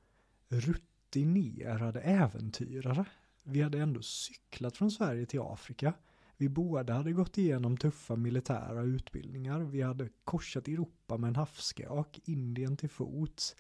rutinerade 0.50 2.02
äventyrare. 2.02 3.06
Vi 3.44 3.62
hade 3.62 3.80
ändå 3.80 4.02
cyklat 4.02 4.78
från 4.78 4.92
Sverige 4.92 5.26
till 5.26 5.40
Afrika. 5.42 5.94
Vi 6.38 6.50
båda 6.50 6.94
hade 6.94 7.12
gått 7.14 7.38
igenom 7.38 7.78
tuffa 7.78 8.16
militära 8.16 8.82
utbildningar. 8.82 9.60
Vi 9.60 9.82
hade 9.82 10.10
korsat 10.24 10.68
Europa 10.68 11.18
med 11.18 11.28
en 11.28 11.36
havsskak, 11.36 12.20
Indien 12.26 12.78
till 12.78 12.90
fots. 12.90 13.56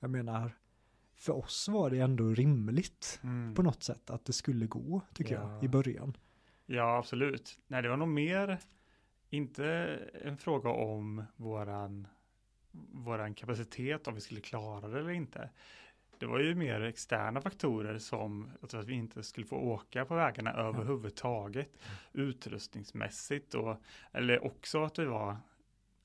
Jag 0.00 0.10
menar, 0.10 0.56
för 1.16 1.36
oss 1.36 1.68
var 1.68 1.90
det 1.90 1.98
ändå 2.00 2.24
rimligt 2.34 3.20
Mm. 3.22 3.54
på 3.54 3.62
något 3.62 3.82
sätt 3.82 4.10
att 4.10 4.24
det 4.24 4.32
skulle 4.32 4.66
gå, 4.66 5.00
tycker 5.14 5.34
Ja. 5.34 5.52
jag, 5.54 5.64
i 5.64 5.68
början. 5.68 6.16
Ja, 6.66 6.98
absolut. 6.98 7.58
Nej, 7.66 7.82
det 7.82 7.88
var 7.88 7.96
nog 7.96 8.08
mer 8.08 8.58
inte 9.30 9.66
en 10.24 10.36
fråga 10.36 10.70
om 10.70 11.24
våran, 11.36 12.06
våran 12.92 13.34
kapacitet, 13.34 14.08
om 14.08 14.14
vi 14.14 14.20
skulle 14.20 14.40
klara 14.40 14.88
det 14.88 14.98
eller 14.98 15.10
inte. 15.10 15.50
Det 16.18 16.26
var 16.26 16.38
ju 16.38 16.54
mer 16.54 16.80
externa 16.80 17.40
faktorer 17.40 17.98
som 17.98 18.50
att 18.62 18.74
vi 18.74 18.94
inte 18.94 19.22
skulle 19.22 19.46
få 19.46 19.56
åka 19.56 20.04
på 20.04 20.14
vägarna 20.14 20.52
överhuvudtaget 20.52 21.68
utrustningsmässigt 22.12 23.54
och 23.54 23.76
eller 24.12 24.44
också 24.44 24.84
att 24.84 24.98
vi 24.98 25.04
var 25.04 25.36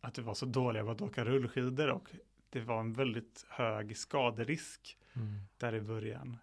att 0.02 0.18
vi 0.18 0.22
var 0.22 0.34
så 0.34 0.46
dåliga 0.46 0.84
på 0.84 0.92
att 0.92 1.02
åka 1.02 1.26
rullskidor 1.26 1.90
och 1.90 2.10
det 2.50 2.60
var 2.62 2.80
en 2.80 2.94
väldigt 2.94 3.46
hög 3.50 3.98
skaderisk 3.98 4.98
Mm. 5.16 5.40
där 5.58 5.76
i 5.76 5.82
början. 5.82 6.38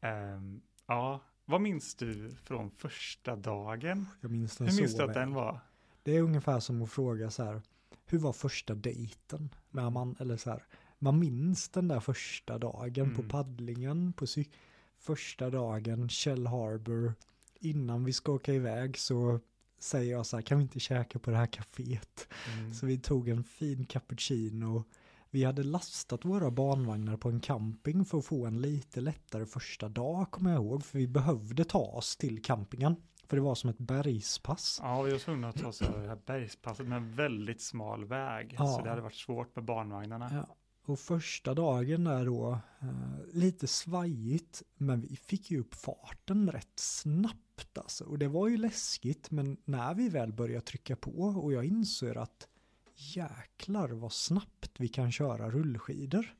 Ehm, 0.00 0.60
ja, 0.86 1.20
vad 1.44 1.60
minns 1.60 1.94
du 1.94 2.30
från 2.44 2.70
första 2.70 3.36
dagen? 3.36 4.06
Jag 4.20 4.30
minns 4.30 4.56
den 4.56 4.66
Hur 4.68 4.76
minns 4.80 4.92
så 4.92 4.98
du 4.98 5.04
att 5.04 5.08
väl. 5.10 5.14
den 5.16 5.34
var? 5.34 5.60
Det 6.04 6.16
är 6.16 6.22
ungefär 6.22 6.60
som 6.60 6.82
att 6.82 6.90
fråga 6.90 7.30
så 7.30 7.42
här, 7.44 7.62
hur 8.06 8.18
var 8.18 8.32
första 8.32 8.74
dejten? 8.74 9.48
När 9.70 9.90
man, 9.90 10.16
eller 10.20 10.36
så 10.36 10.50
här, 10.50 10.62
man 10.98 11.18
minns 11.18 11.68
den 11.68 11.88
där 11.88 12.00
första 12.00 12.58
dagen 12.58 13.14
på 13.14 13.20
Mm. 13.20 13.28
paddlingen, 13.28 14.12
på 14.12 14.24
cy- 14.24 14.50
första 14.98 15.50
dagen, 15.50 16.08
Shell 16.08 16.46
Harbor. 16.46 17.14
Innan 17.60 18.04
vi 18.04 18.12
ska 18.12 18.32
åka 18.32 18.54
iväg 18.54 18.98
så 18.98 19.40
säger 19.78 20.12
jag 20.12 20.26
så 20.26 20.36
här, 20.36 20.42
kan 20.42 20.58
vi 20.58 20.62
inte 20.62 20.80
käka 20.80 21.18
på 21.18 21.30
det 21.30 21.36
här 21.36 21.46
kaféet? 21.46 22.28
Mm. 22.58 22.74
Så 22.74 22.86
vi 22.86 22.98
tog 22.98 23.28
en 23.28 23.44
fin 23.44 23.84
cappuccino. 23.84 24.84
Vi 25.30 25.44
hade 25.44 25.62
lastat 25.62 26.24
våra 26.24 26.50
barnvagnar 26.50 27.16
på 27.16 27.28
en 27.28 27.40
camping 27.40 28.04
för 28.04 28.18
att 28.18 28.24
få 28.24 28.46
en 28.46 28.60
lite 28.60 29.00
lättare 29.00 29.46
första 29.46 29.88
dag, 29.88 30.30
kommer 30.30 30.50
jag 30.52 30.62
ihåg. 30.64 30.84
För 30.84 30.98
vi 30.98 31.06
behövde 31.08 31.64
ta 31.64 31.78
oss 31.86 32.16
till 32.16 32.42
campingen. 32.42 32.96
För 33.26 33.36
det 33.36 33.42
var 33.42 33.54
som 33.54 33.70
ett 33.70 33.78
bergspass. 33.78 34.78
Ja, 34.82 35.02
vi 35.02 35.12
var 35.12 35.18
tvungna 35.18 35.48
att 35.48 35.56
ta 35.56 35.68
oss 35.68 35.82
över 35.82 36.02
det 36.02 36.08
här 36.08 36.18
bergspasset 36.26 36.88
med 36.88 36.96
en 36.96 37.14
väldigt 37.14 37.60
smal 37.60 38.04
väg. 38.04 38.54
Ja. 38.58 38.66
Så 38.66 38.82
det 38.82 38.90
hade 38.90 39.02
varit 39.02 39.14
svårt 39.14 39.56
med 39.56 39.64
barnvagnarna. 39.64 40.28
Ja, 40.32 40.56
och 40.86 40.98
första 40.98 41.54
dagen 41.54 42.04
där 42.04 42.24
då, 42.24 42.58
eh, 42.80 42.88
lite 43.32 43.66
svajigt, 43.66 44.62
men 44.76 45.00
vi 45.00 45.16
fick 45.16 45.50
ju 45.50 45.60
upp 45.60 45.74
farten 45.74 46.50
rätt 46.52 46.78
snabbt 46.78 47.78
alltså. 47.78 48.04
Och 48.04 48.18
det 48.18 48.28
var 48.28 48.48
ju 48.48 48.56
läskigt, 48.56 49.30
men 49.30 49.56
när 49.64 49.94
vi 49.94 50.08
väl 50.08 50.32
började 50.32 50.60
trycka 50.60 50.96
på 50.96 51.10
och 51.20 51.52
jag 51.52 51.64
insåg 51.64 52.16
att 52.16 52.48
jäklar 52.94 53.88
vad 53.88 54.12
snabbt 54.12 54.80
vi 54.80 54.88
kan 54.88 55.12
köra 55.12 55.50
rullskidor. 55.50 56.34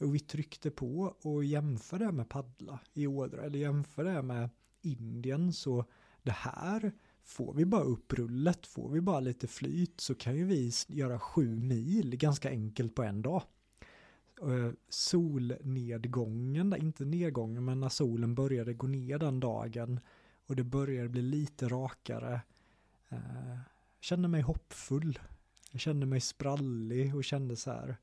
Och 0.00 0.14
vi 0.14 0.20
tryckte 0.20 0.70
på 0.70 1.14
och 1.22 1.44
jämför 1.44 1.98
det 1.98 2.12
med 2.12 2.28
paddla 2.28 2.80
i 2.92 3.06
Ådra, 3.06 3.42
eller 3.42 3.58
jämför 3.58 4.04
det 4.04 4.22
med 4.22 4.50
Indien, 4.82 5.52
så 5.52 5.84
det 6.22 6.32
här 6.32 6.92
Får 7.22 7.54
vi 7.54 7.64
bara 7.64 7.82
upp 7.82 8.12
rullet, 8.12 8.66
får 8.66 8.88
vi 8.88 9.00
bara 9.00 9.20
lite 9.20 9.46
flyt 9.46 10.00
så 10.00 10.14
kan 10.14 10.36
ju 10.36 10.44
vi 10.44 10.72
göra 10.88 11.18
sju 11.18 11.56
mil 11.56 12.16
ganska 12.16 12.50
enkelt 12.50 12.94
på 12.94 13.02
en 13.02 13.22
dag. 13.22 13.42
Eh, 14.42 14.72
solnedgången, 14.88 16.76
inte 16.76 17.04
nedgången 17.04 17.64
men 17.64 17.80
när 17.80 17.88
solen 17.88 18.34
började 18.34 18.74
gå 18.74 18.86
ner 18.86 19.18
den 19.18 19.40
dagen 19.40 20.00
och 20.46 20.56
det 20.56 20.64
började 20.64 21.08
bli 21.08 21.22
lite 21.22 21.68
rakare. 21.68 22.40
Eh, 23.08 23.18
Jag 23.48 24.04
Kände 24.04 24.28
mig 24.28 24.42
hoppfull. 24.42 25.18
Jag 25.70 25.80
kände 25.80 26.06
mig 26.06 26.20
sprallig 26.20 27.16
och 27.16 27.24
kände 27.24 27.56
så 27.56 27.70
här, 27.70 27.96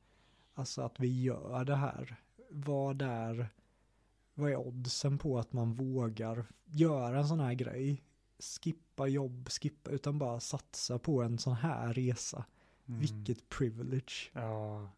alltså 0.54 0.82
att 0.82 1.00
vi 1.00 1.22
gör 1.22 1.66
det 1.66 1.76
här. 1.76 2.16
Vad 2.50 3.02
är, 3.02 3.50
vad 4.34 4.52
är 4.52 4.56
oddsen 4.56 5.18
på 5.18 5.40
att 5.40 5.54
man 5.54 5.74
vågar 5.74 6.46
göra 6.66 7.20
en 7.20 7.28
sån 7.28 7.40
här 7.40 7.54
grej? 7.54 8.04
Skippa 8.40 9.08
jobb, 9.08 9.50
skippa, 9.50 9.92
utan 9.92 10.20
bara 10.20 10.40
satsa 10.40 11.00
på 11.00 11.22
en 11.22 11.38
sån 11.38 11.56
här 11.56 11.94
resa. 11.94 12.46
Mm. 12.88 13.00
Vilket 13.00 13.50
privilege. 13.50 14.30
Ja, 14.34 14.90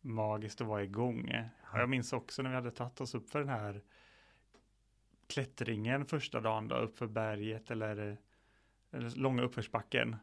magiskt 0.00 0.60
att 0.60 0.66
vara 0.66 0.84
igång. 0.84 1.32
Jag 1.74 1.88
minns 1.88 2.12
också 2.12 2.42
när 2.42 2.50
vi 2.50 2.56
hade 2.56 2.70
tagit 2.70 3.00
oss 3.00 3.14
upp 3.14 3.30
för 3.30 3.38
den 3.38 3.48
här 3.48 3.82
klättringen 5.26 6.06
första 6.06 6.40
dagen 6.40 6.68
då, 6.68 6.76
upp 6.76 6.98
för 6.98 7.06
berget 7.06 7.70
eller, 7.70 8.18
eller 8.90 9.16
långa 9.16 9.42
uppförsbacken. 9.42 10.16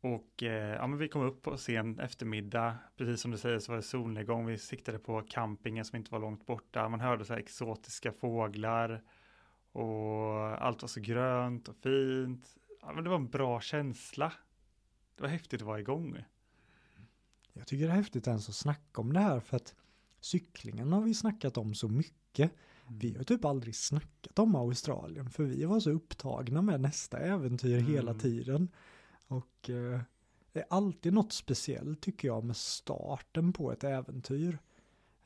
Och 0.00 0.42
eh, 0.42 0.74
ja, 0.74 0.86
men 0.86 0.98
vi 0.98 1.08
kom 1.08 1.22
upp 1.22 1.42
på 1.42 1.56
sen 1.56 1.98
eftermiddag, 1.98 2.78
precis 2.96 3.20
som 3.20 3.30
du 3.30 3.38
säger 3.38 3.58
så 3.58 3.72
var 3.72 3.76
det 3.76 3.82
solnedgång, 3.82 4.46
vi 4.46 4.58
siktade 4.58 4.98
på 4.98 5.22
campingen 5.22 5.84
som 5.84 5.96
inte 5.96 6.12
var 6.12 6.18
långt 6.18 6.46
borta, 6.46 6.88
man 6.88 7.00
hörde 7.00 7.24
så 7.24 7.32
här 7.32 7.40
exotiska 7.40 8.12
fåglar 8.12 9.02
och 9.74 10.62
allt 10.64 10.82
var 10.82 10.88
så 10.88 11.00
grönt 11.00 11.68
och 11.68 11.76
fint. 11.76 12.56
Ja, 12.80 12.92
men 12.92 13.04
det 13.04 13.10
var 13.10 13.16
en 13.16 13.28
bra 13.28 13.60
känsla. 13.60 14.32
Det 15.16 15.22
var 15.22 15.28
häftigt 15.28 15.60
att 15.62 15.66
vara 15.66 15.80
igång. 15.80 16.24
Jag 17.52 17.66
tycker 17.66 17.86
det 17.86 17.92
är 17.92 17.96
häftigt 17.96 18.26
ens 18.26 18.48
att 18.48 18.54
snacka 18.54 19.00
om 19.00 19.12
det 19.12 19.20
här 19.20 19.40
för 19.40 19.56
att 19.56 19.74
cyklingen 20.20 20.92
har 20.92 21.00
vi 21.00 21.14
snackat 21.14 21.56
om 21.56 21.74
så 21.74 21.88
mycket. 21.88 22.52
Vi 22.88 23.16
har 23.16 23.24
typ 23.24 23.44
aldrig 23.44 23.76
snackat 23.76 24.38
om 24.38 24.54
Australien 24.54 25.30
för 25.30 25.44
vi 25.44 25.64
var 25.64 25.80
så 25.80 25.90
upptagna 25.90 26.62
med 26.62 26.80
nästa 26.80 27.18
äventyr 27.18 27.78
hela 27.80 28.10
Mm. 28.10 28.20
tiden. 28.20 28.68
Och 29.26 29.70
eh, 29.70 30.00
det 30.52 30.60
är 30.60 30.66
alltid 30.70 31.12
något 31.12 31.32
speciellt 31.32 32.00
tycker 32.00 32.28
jag 32.28 32.44
med 32.44 32.56
starten 32.56 33.52
på 33.52 33.72
ett 33.72 33.84
äventyr. 33.84 34.58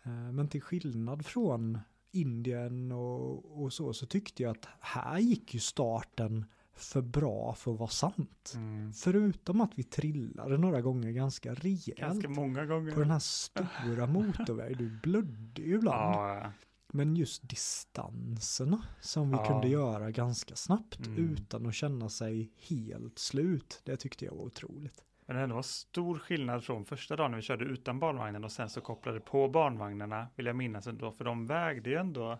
Eh, 0.02 0.10
men 0.32 0.48
till 0.48 0.62
skillnad 0.62 1.26
från 1.26 1.78
Indien 2.20 2.92
och, 2.92 3.62
och 3.62 3.72
så 3.72 3.92
så 3.92 4.06
tyckte 4.06 4.42
jag 4.42 4.50
att 4.50 4.68
här 4.80 5.18
gick 5.18 5.54
ju 5.54 5.60
starten 5.60 6.44
för 6.74 7.00
bra 7.02 7.54
för 7.54 7.72
att 7.72 7.78
vara 7.78 7.90
sant. 7.90 8.52
Mm. 8.54 8.92
Förutom 8.92 9.60
att 9.60 9.72
vi 9.78 9.82
trillade 9.82 10.58
några 10.58 10.80
gånger 10.80 11.10
ganska 11.12 11.54
rejält 11.54 11.98
Ganska 11.98 12.28
många 12.28 12.66
gånger. 12.66 12.92
på 12.92 13.00
den 13.00 13.10
här 13.10 13.18
stora 13.18 14.06
motorvägen. 14.12 14.78
Du 14.78 14.90
blödde 15.02 15.62
ju 15.62 15.74
ibland. 15.74 16.14
Ja, 16.14 16.52
Men 16.92 17.16
just 17.16 17.48
distanserna 17.48 18.82
som 19.00 19.30
vi 19.30 19.36
Ja. 19.36 19.46
kunde 19.46 19.68
göra 19.68 20.10
ganska 20.10 20.56
snabbt 20.56 21.06
Mm. 21.06 21.18
utan 21.32 21.66
att 21.66 21.74
känna 21.74 22.08
sig 22.08 22.52
helt 22.68 23.18
slut. 23.18 23.80
Det 23.84 23.96
tyckte 23.96 24.24
jag 24.24 24.34
var 24.34 24.44
otroligt. 24.44 25.04
Men 25.34 25.48
det 25.48 25.54
var 25.54 25.62
stor 25.62 26.18
skillnad 26.18 26.64
från 26.64 26.84
första 26.84 27.16
dagen 27.16 27.30
när 27.30 27.38
vi 27.38 27.42
körde 27.42 27.64
utan 27.64 27.98
barnvagnen 28.00 28.44
och 28.44 28.52
sen 28.52 28.70
så 28.70 28.80
kopplade 28.80 29.20
på 29.20 29.48
barnvagnarna, 29.48 30.26
vill 30.36 30.46
jag 30.46 30.56
minnas 30.56 30.86
ändå, 30.86 31.12
för 31.12 31.24
de 31.24 31.46
vägde 31.46 31.90
ju 31.90 31.96
ändå 31.96 32.38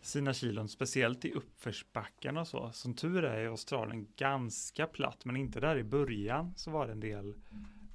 sina 0.00 0.34
kilon, 0.34 0.68
speciellt 0.68 1.24
i 1.24 1.32
uppförsbacken 1.32 2.36
och 2.36 2.48
så. 2.48 2.72
Som 2.72 2.94
tur 2.94 3.24
är 3.24 3.36
är 3.36 3.46
Australien 3.46 4.06
ganska 4.16 4.86
platt, 4.86 5.24
men 5.24 5.36
inte 5.36 5.60
där 5.60 5.78
i 5.78 5.84
början 5.84 6.54
så 6.56 6.70
var 6.70 6.86
det 6.86 6.92
en 6.92 7.00
del 7.00 7.34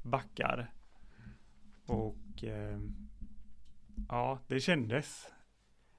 backar. 0.03 0.71
Och 1.85 2.43
eh, 2.43 2.79
ja, 4.09 4.39
det 4.47 4.59
kändes. 4.59 5.27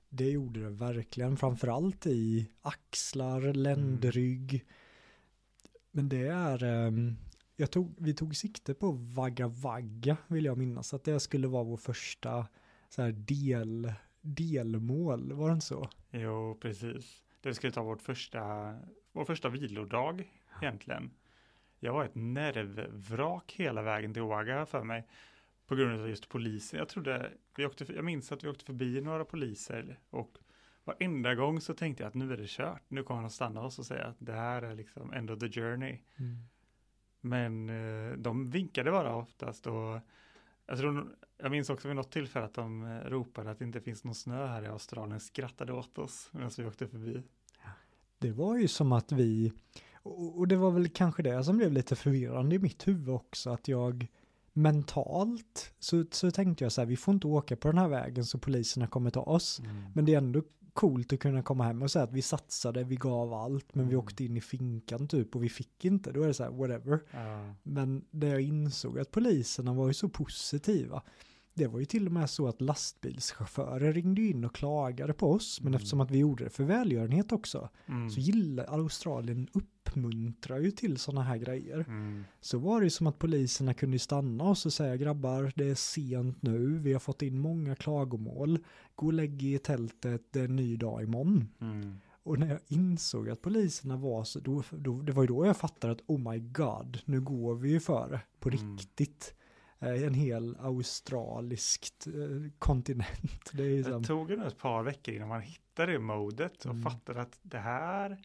Det 0.09 0.31
gjorde 0.31 0.61
det 0.61 0.71
verkligen, 0.71 1.37
framförallt 1.37 2.07
i 2.07 2.51
axlar, 2.63 3.53
ländrygg. 3.53 4.65
Men 5.91 6.09
det 6.09 6.27
är, 6.27 6.65
ehm, 6.65 7.17
jag 7.57 7.71
tog, 7.71 7.95
vi 7.99 8.15
tog 8.15 8.37
sikte 8.37 8.75
på 8.75 8.93
Vagga 8.93 9.49
Vagga 9.49 10.17
vill 10.27 10.45
jag 10.45 10.59
minnas, 10.59 10.95
att 10.95 11.05
det 11.05 11.21
skulle 11.21 11.49
vara 11.49 11.65
vår 11.65 11.77
första 11.77 12.47
så 12.89 13.03
här 13.03 13.13
del, 13.13 13.93
delmål, 14.21 15.33
var 15.33 15.49
det 15.49 15.55
inte 15.55 15.67
så? 15.67 15.89
Jo, 16.11 16.59
precis. 16.61 17.23
Det 17.41 17.55
skulle 17.55 17.73
ta 17.73 17.83
vårt 17.83 18.03
första, 18.03 18.75
vår 19.13 19.25
första 19.25 19.49
vilodag 19.49 20.31
egentligen. 20.63 21.11
Jag 21.79 21.93
var 21.93 22.05
ett 22.05 22.15
nervvrak 22.15 23.55
hela 23.57 23.83
vägen 23.83 24.13
till 24.13 24.23
Oaga 24.23 24.67
för 24.67 24.85
mig. 24.85 25.09
På 25.67 25.75
grund 25.75 26.01
av 26.01 26.09
just 26.09 26.29
polisen. 26.29 26.79
Jag 26.79 26.89
trodde, 26.89 27.33
vi 27.57 27.67
åkte, 27.67 27.93
jag 27.93 28.05
minns 28.05 28.33
att 28.33 28.45
vi 28.45 28.49
åkte 28.49 28.65
förbi 28.65 29.01
några 29.01 29.25
poliser 29.25 29.99
och 30.11 30.39
varenda 30.85 31.35
gång 31.35 31.61
så 31.61 31.75
tänkte 31.75 32.03
jag 32.03 32.09
att 32.09 32.15
nu 32.15 32.33
är 32.33 32.37
det 32.37 32.49
kört. 32.49 32.83
Nu 32.89 33.03
kommer 33.03 33.21
de 33.21 33.31
stanna 33.31 33.61
oss 33.61 33.79
och 33.79 33.87
säga 33.87 34.05
att 34.05 34.17
det 34.19 34.33
här 34.33 34.63
är 34.63 34.75
liksom 34.75 35.13
end 35.13 35.31
of 35.31 35.39
the 35.39 35.49
journey. 35.49 35.99
Men 37.25 37.69
eh, 37.71 38.17
de 38.17 38.51
vinkade 38.51 38.91
bara 38.91 39.17
oftast 39.17 39.67
och 39.67 40.01
jag, 40.67 40.79
tror, 40.79 41.17
jag 41.39 41.51
minns 41.51 41.71
också 41.71 41.89
vid 41.89 41.97
något 41.97 42.13
tillfälle 42.13 42.45
att 42.45 42.55
de 42.55 42.83
eh, 42.83 43.11
ropade 43.11 43.51
att 43.51 43.59
det 43.59 43.65
inte 43.65 43.81
finns 43.81 44.05
någon 44.05 44.15
snö 44.15 44.47
här 44.47 44.63
i 44.63 44.67
Australien, 44.67 45.21
skrattade 45.21 45.73
åt 45.73 45.99
oss 45.99 46.29
medan 46.33 46.51
vi 46.59 46.65
åkte 46.65 46.89
förbi. 46.89 47.23
Det 48.19 48.33
var 48.33 48.57
ju 48.57 48.69
som 48.69 48.93
att 48.93 49.13
vi, 49.13 49.53
och 50.03 50.49
det 50.49 50.57
var 50.57 50.71
väl 50.71 50.89
kanske 50.89 51.23
det 51.23 51.45
som 51.45 51.57
blev 51.57 51.73
lite 51.73 51.97
förvirrande 51.97 52.57
i 52.57 52.59
mitt 52.59 52.89
huvud 52.89 53.09
också, 53.09 53.51
att 53.51 53.69
jag 53.69 54.07
mentalt 54.53 55.75
så, 55.79 56.05
så 56.11 56.31
tänkte 56.31 56.65
jag 56.65 56.73
så 56.73 56.81
här, 56.81 56.87
vi 56.87 56.97
får 56.97 57.15
inte 57.15 57.27
åka 57.27 57.57
på 57.57 57.69
den 57.69 57.79
här 57.79 57.89
vägen 57.89 58.25
så 58.25 58.39
poliserna 58.39 58.87
kommer 58.87 59.11
ta 59.11 59.21
oss. 59.21 59.61
Men 59.95 60.05
det 60.05 60.15
är 60.15 60.19
ändå 60.19 60.43
coolt 60.75 61.13
att 61.13 61.19
kunna 61.21 61.43
komma 61.43 61.65
hem 61.65 61.83
och 61.83 61.91
säga 61.91 62.03
att 62.03 62.13
vi 62.13 62.23
satsade, 62.23 62.85
vi 62.85 62.97
gav 62.97 63.33
allt, 63.35 63.75
men 63.75 63.89
vi 63.89 63.95
Mm. 63.95 64.05
åkte 64.05 64.25
in 64.25 64.37
i 64.37 64.41
finkan 64.41 65.09
typ 65.09 65.37
och 65.37 65.45
vi 65.45 65.49
fick 65.49 65.85
inte. 65.85 66.13
Då 66.13 66.23
är 66.23 66.27
det 66.27 66.35
så 66.35 66.43
här, 66.45 66.51
whatever. 66.51 67.01
Ja. 67.11 67.55
Men 67.63 68.05
det 68.11 68.27
jag 68.29 68.41
insåg 68.41 68.99
att 68.99 69.11
poliserna 69.11 69.73
var 69.75 69.89
ju 69.89 69.95
så 69.95 70.09
positiva. 70.09 71.03
Det 71.55 71.67
var 71.67 71.79
ju 71.79 71.85
till 71.85 72.07
och 72.07 72.13
med 72.13 72.31
så 72.31 72.49
att 72.49 72.61
lastbilschaufförer 72.61 73.93
ringde 73.93 74.23
in 74.23 74.45
och 74.45 74.55
klagade 74.55 75.13
på 75.13 75.33
oss, 75.33 75.61
men 75.61 75.69
Mm. 75.69 75.77
eftersom 75.77 76.01
att 76.01 76.11
vi 76.11 76.19
gjorde 76.19 76.45
det 76.45 76.51
för 76.51 76.65
välgörenhet 76.65 77.33
också, 77.33 77.69
Mm. 77.87 78.11
så 78.11 78.21
gillar 78.21 78.65
Australien 78.65 79.49
uppmuntrar 79.53 80.59
ju 80.59 80.71
till 80.71 80.97
sådana 80.99 81.23
här 81.23 81.37
grejer. 81.37 81.85
Mm. 81.89 82.25
Så 82.41 82.59
var 82.59 82.81
det 82.81 82.87
ju 82.87 82.91
som 82.91 83.07
att 83.07 83.19
poliserna 83.19 83.75
kunde 83.75 83.99
stanna 83.99 84.45
oss 84.45 84.67
och 84.67 84.73
säga 84.73 84.97
grabbar, 84.97 85.53
det 85.57 85.65
är 85.69 85.75
sent 85.75 86.43
nu, 86.43 86.79
vi 86.79 86.93
har 86.93 87.01
fått 87.01 87.23
in 87.23 87.39
många 87.39 87.75
klagomål, 87.75 88.59
gå 88.95 89.07
och 89.07 89.13
lägg 89.13 89.43
i 89.43 89.59
tältet, 89.59 90.23
det 90.31 90.41
är 90.41 90.45
en 90.45 90.57
ny 90.57 90.77
dag 90.77 91.03
imorgon. 91.03 91.49
Mm. 91.61 91.97
Och 92.27 92.39
när 92.39 92.47
jag 92.49 92.59
insåg 92.69 93.29
att 93.31 93.43
poliserna 93.43 93.97
var 93.97 94.25
så, 94.25 94.41
då, 94.41 94.63
då, 94.71 95.03
det 95.03 95.13
var 95.13 95.23
ju 95.23 95.27
då 95.27 95.47
jag 95.47 95.57
fattade 95.57 95.93
att 95.93 96.03
oh 96.07 96.33
my 96.33 96.39
god, 96.39 96.99
nu 97.05 97.21
går 97.21 97.55
vi 97.55 97.71
ju 97.71 97.81
för 97.81 98.21
på 98.41 98.49
Mm. 98.49 98.61
riktigt. 98.77 99.35
Eh, 99.85 100.03
En 100.07 100.15
hel 100.15 100.57
australiskt 100.61 102.07
eh, 102.07 102.13
kontinent. 102.59 103.51
Det 103.53 103.63
är 103.63 103.69
ju 103.69 103.83
Det 103.83 104.03
tog 104.03 104.31
ju 104.31 104.47
ett 104.47 104.59
par 104.59 104.83
veckor 104.83 105.15
innan 105.15 105.29
man 105.29 105.41
hittade 105.43 105.93
det 105.93 105.99
modet 105.99 106.65
och 106.65 106.71
Mm. 106.71 106.83
fattade 106.83 107.21
att 107.21 107.39
det 107.43 107.59
här 107.59 108.19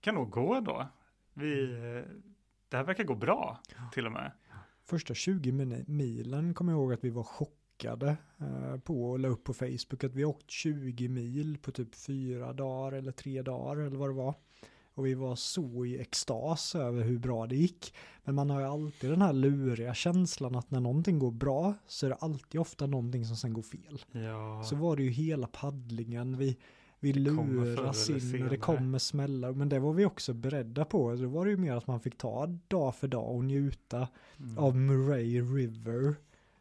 kan 0.00 0.14
nog 0.14 0.30
gå 0.30 0.60
då. 0.60 0.86
Vi, 1.34 1.72
eh, 1.72 2.12
det 2.68 2.76
här 2.76 2.84
verkar 2.84 3.04
gå 3.04 3.14
bra 3.14 3.60
till 3.92 4.06
och 4.06 4.12
med. 4.12 4.32
första 4.86 5.14
20 5.14 5.52
mini- 5.52 5.84
milen 5.88 6.54
kommer 6.54 6.72
jag 6.72 6.78
ihåg 6.80 6.92
att 6.92 7.04
vi 7.04 7.10
var 7.10 7.22
chockade 7.22 8.16
på 8.84 9.10
och 9.10 9.18
la 9.18 9.28
upp 9.28 9.44
på 9.44 9.54
Facebook 9.54 10.04
att 10.04 10.14
vi 10.14 10.24
åkt 10.24 10.50
20 10.50 11.08
mil 11.08 11.58
på 11.62 11.72
typ 11.72 11.94
fyra 11.94 12.52
dagar 12.52 12.92
eller 12.92 13.12
tre 13.12 13.42
dagar 13.42 13.76
eller 13.82 13.96
vad 13.96 14.08
det 14.08 14.14
var. 14.14 14.34
Och 14.94 15.06
vi 15.06 15.14
var 15.14 15.36
så 15.36 15.84
i 15.84 16.00
extas 16.00 16.74
över 16.74 17.02
hur 17.02 17.18
bra 17.18 17.46
det 17.46 17.56
gick. 17.56 17.94
Men 18.24 18.34
man 18.34 18.50
har 18.50 18.60
ju 18.60 18.66
alltid 18.66 19.10
den 19.10 19.22
här 19.22 19.32
luriga 19.32 19.94
känslan 19.94 20.54
att 20.56 20.70
när 20.70 20.80
någonting 20.80 21.18
går 21.18 21.30
bra 21.30 21.74
så 21.86 22.06
är 22.06 22.10
det 22.10 22.16
alltid 22.16 22.60
ofta 22.60 22.86
någonting 22.86 23.24
som 23.24 23.36
sen 23.36 23.52
går 23.52 23.62
fel. 23.62 24.04
Ja, 24.12 24.62
Så 24.64 24.76
var 24.76 24.96
det 24.96 25.02
ju 25.02 25.10
hela 25.10 25.46
paddlingen. 25.46 26.36
Vi, 26.36 26.56
vi 27.00 27.12
Det 27.12 27.20
luras 27.20 28.10
in 28.10 28.42
och 28.44 28.50
det 28.50 28.56
kommer 28.56 28.98
smälla. 28.98 29.52
Men 29.52 29.68
det 29.68 29.78
var 29.78 29.92
vi 29.92 30.04
också 30.04 30.32
beredda 30.34 30.84
på. 30.84 31.14
Då 31.14 31.28
var 31.28 31.44
det 31.44 31.50
ju 31.50 31.56
mer 31.56 31.72
att 31.76 31.86
man 31.86 32.00
fick 32.00 32.18
ta 32.18 32.46
dag 32.68 32.94
för 32.94 33.08
dag 33.08 33.34
och 33.34 33.44
njuta 33.44 34.08
mm. 34.38 34.58
av 34.58 34.76
Murray 34.76 35.40
River. 35.42 36.14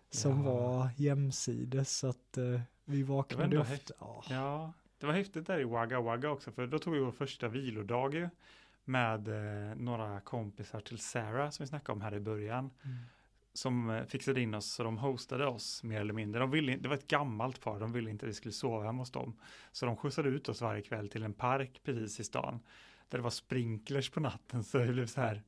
Som 0.10 0.32
Ja. 0.32 0.54
var 0.54 0.89
jämsides. 0.98 1.98
Så 1.98 2.08
att 2.08 2.38
eh, 2.38 2.62
vi 2.86 3.04
vaknade 3.04 3.60
ofta. 3.60 3.93
Ja, 4.30 4.74
det 5.03 5.07
var 5.07 5.13
häftigt 5.13 5.47
där 5.47 5.59
i 5.59 5.63
Wagga 5.63 6.01
Wagga 6.01 6.29
också, 6.29 6.51
för 6.51 6.67
då 6.67 6.79
tog 6.79 6.93
vi 6.93 6.99
vår 6.99 7.11
första 7.11 7.47
vilodag 7.47 8.13
ju 8.13 8.29
med 8.83 9.27
eh, 9.27 9.75
några 9.75 10.19
kompisar 10.19 10.79
till 10.79 10.97
Sarah 10.97 11.49
som 11.49 11.63
vi 11.63 11.67
snackade 11.67 11.93
om 11.93 12.01
här 12.01 12.13
i 12.13 12.19
början. 12.19 12.71
Mm. 12.83 12.97
Som 13.53 13.89
eh, 13.89 14.05
fixade 14.05 14.41
in 14.41 14.53
oss, 14.53 14.71
så 14.71 14.83
de 14.83 14.97
hostade 14.97 15.47
oss 15.47 15.83
mer 15.83 16.01
eller 16.01 16.13
mindre. 16.13 16.39
De 16.39 16.51
ville, 16.51 16.77
det 16.77 16.89
var 16.89 16.95
ett 16.95 17.07
gammalt 17.07 17.61
par, 17.61 17.79
de 17.79 17.91
ville 17.91 18.09
inte 18.09 18.25
att 18.25 18.29
vi 18.29 18.33
skulle 18.33 18.51
sova 18.51 18.85
hemma 18.85 19.01
hos 19.01 19.11
dem. 19.11 19.39
Så 19.71 19.85
de 19.85 19.97
skjutsade 19.97 20.29
ut 20.29 20.49
oss 20.49 20.61
varje 20.61 20.81
kväll 20.81 21.09
till 21.09 21.23
en 21.23 21.33
park 21.33 21.81
precis 21.83 22.19
i 22.19 22.23
stan. 22.23 22.59
Där 23.09 23.17
det 23.17 23.23
var 23.23 23.29
sprinklers 23.29 24.09
på 24.09 24.19
natten, 24.19 24.63
så 24.63 24.77
det 24.77 24.93
blev 24.93 25.05
så 25.05 25.21
här. 25.21 25.43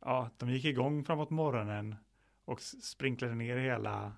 Ja, 0.00 0.30
de 0.36 0.50
gick 0.50 0.64
igång 0.64 1.04
framåt 1.04 1.30
morgonen 1.30 1.96
och 2.44 2.60
sprinklade 2.62 3.34
ner 3.34 3.56
hela 3.56 4.12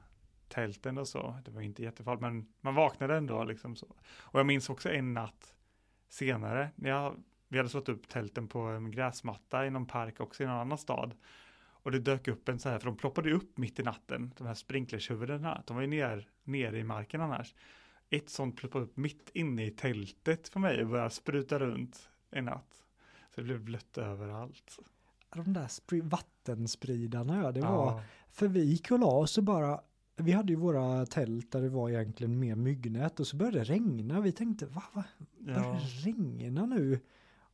tälten 0.49 0.99
och 0.99 1.09
så. 1.09 1.39
Det 1.45 1.51
var 1.51 1.61
inte 1.61 1.83
jättefarligt, 1.83 2.23
men 2.23 2.47
man 2.61 2.75
vaknade 2.75 3.17
ändå 3.17 3.45
liksom 3.45 3.77
så. 3.77 3.87
Och 4.21 4.39
jag 4.39 4.47
minns 4.47 4.71
också 4.71 4.91
en 4.93 5.15
natt 5.15 5.55
senare, 6.09 6.71
när 6.75 6.91
jag, 6.91 7.17
vi 7.49 7.57
hade 7.59 7.69
slått 7.71 7.89
upp 7.89 8.09
tälten 8.09 8.49
på 8.49 8.59
en 8.59 8.91
gräsmatta 8.91 9.67
i 9.67 9.71
någon 9.71 9.87
park 9.87 10.21
också 10.21 10.43
i 10.43 10.47
någon 10.47 10.57
annan 10.57 10.79
stad. 10.79 11.15
Och 11.85 11.91
det 11.91 11.99
dök 11.99 12.29
upp 12.29 12.49
en 12.49 12.59
så 12.59 12.69
här, 12.69 12.79
för 12.79 12.87
de 12.87 12.97
ploppade 12.97 13.33
upp 13.33 13.59
mitt 13.59 13.81
i 13.81 13.83
natten, 13.83 14.35
de 14.37 14.47
här 14.47 14.55
sprinklershuvudena. 14.55 15.63
De 15.67 15.77
var 15.77 15.83
ju 15.83 15.89
ner, 15.89 16.29
nere 16.45 16.79
i 16.79 16.85
marken 16.85 17.21
annars. 17.21 17.55
Ett 18.11 18.31
sånt 18.31 18.57
ploppade 18.57 18.85
upp 18.85 18.97
mitt 18.97 19.31
inne 19.35 19.67
i 19.67 19.71
tältet 19.71 20.49
för 20.49 20.61
mig 20.61 20.83
och 20.83 20.89
började 20.89 21.11
spruta 21.11 21.59
runt 21.59 22.11
en 22.31 22.45
natt. 22.45 22.85
Så 23.35 23.41
det 23.41 23.45
blev 23.45 23.61
blött 23.61 23.99
överallt. 23.99 24.79
De 25.35 25.53
där 25.53 25.69
spri- 25.69 26.09
vattenspridarna, 26.09 27.43
ja, 27.43 27.53
det 27.53 27.61
var 27.61 27.69
Ja, 27.69 28.03
För 28.31 28.49
vi 28.49 28.65
gick 28.65 28.91
och 28.91 28.99
la 28.99 29.07
oss 29.07 29.39
och 29.39 29.45
bara, 29.45 29.81
vi 30.17 30.33
hade 30.33 30.53
ju 30.53 30.57
våra 30.59 31.07
tält 31.07 31.51
där 31.53 31.63
det 31.63 31.69
var 31.69 31.91
egentligen 31.91 32.39
mer 32.39 32.55
myggnät 32.55 33.21
och 33.21 33.27
så 33.27 33.37
började 33.37 33.59
det 33.59 33.65
regna. 33.65 34.21
Vi 34.21 34.33
tänkte, 34.33 34.67
va, 34.67 34.83
va, 34.93 35.05
börjar 35.39 35.59
ja, 35.65 35.73
det 36.05 36.11
regna 36.11 36.67
nu? 36.67 37.01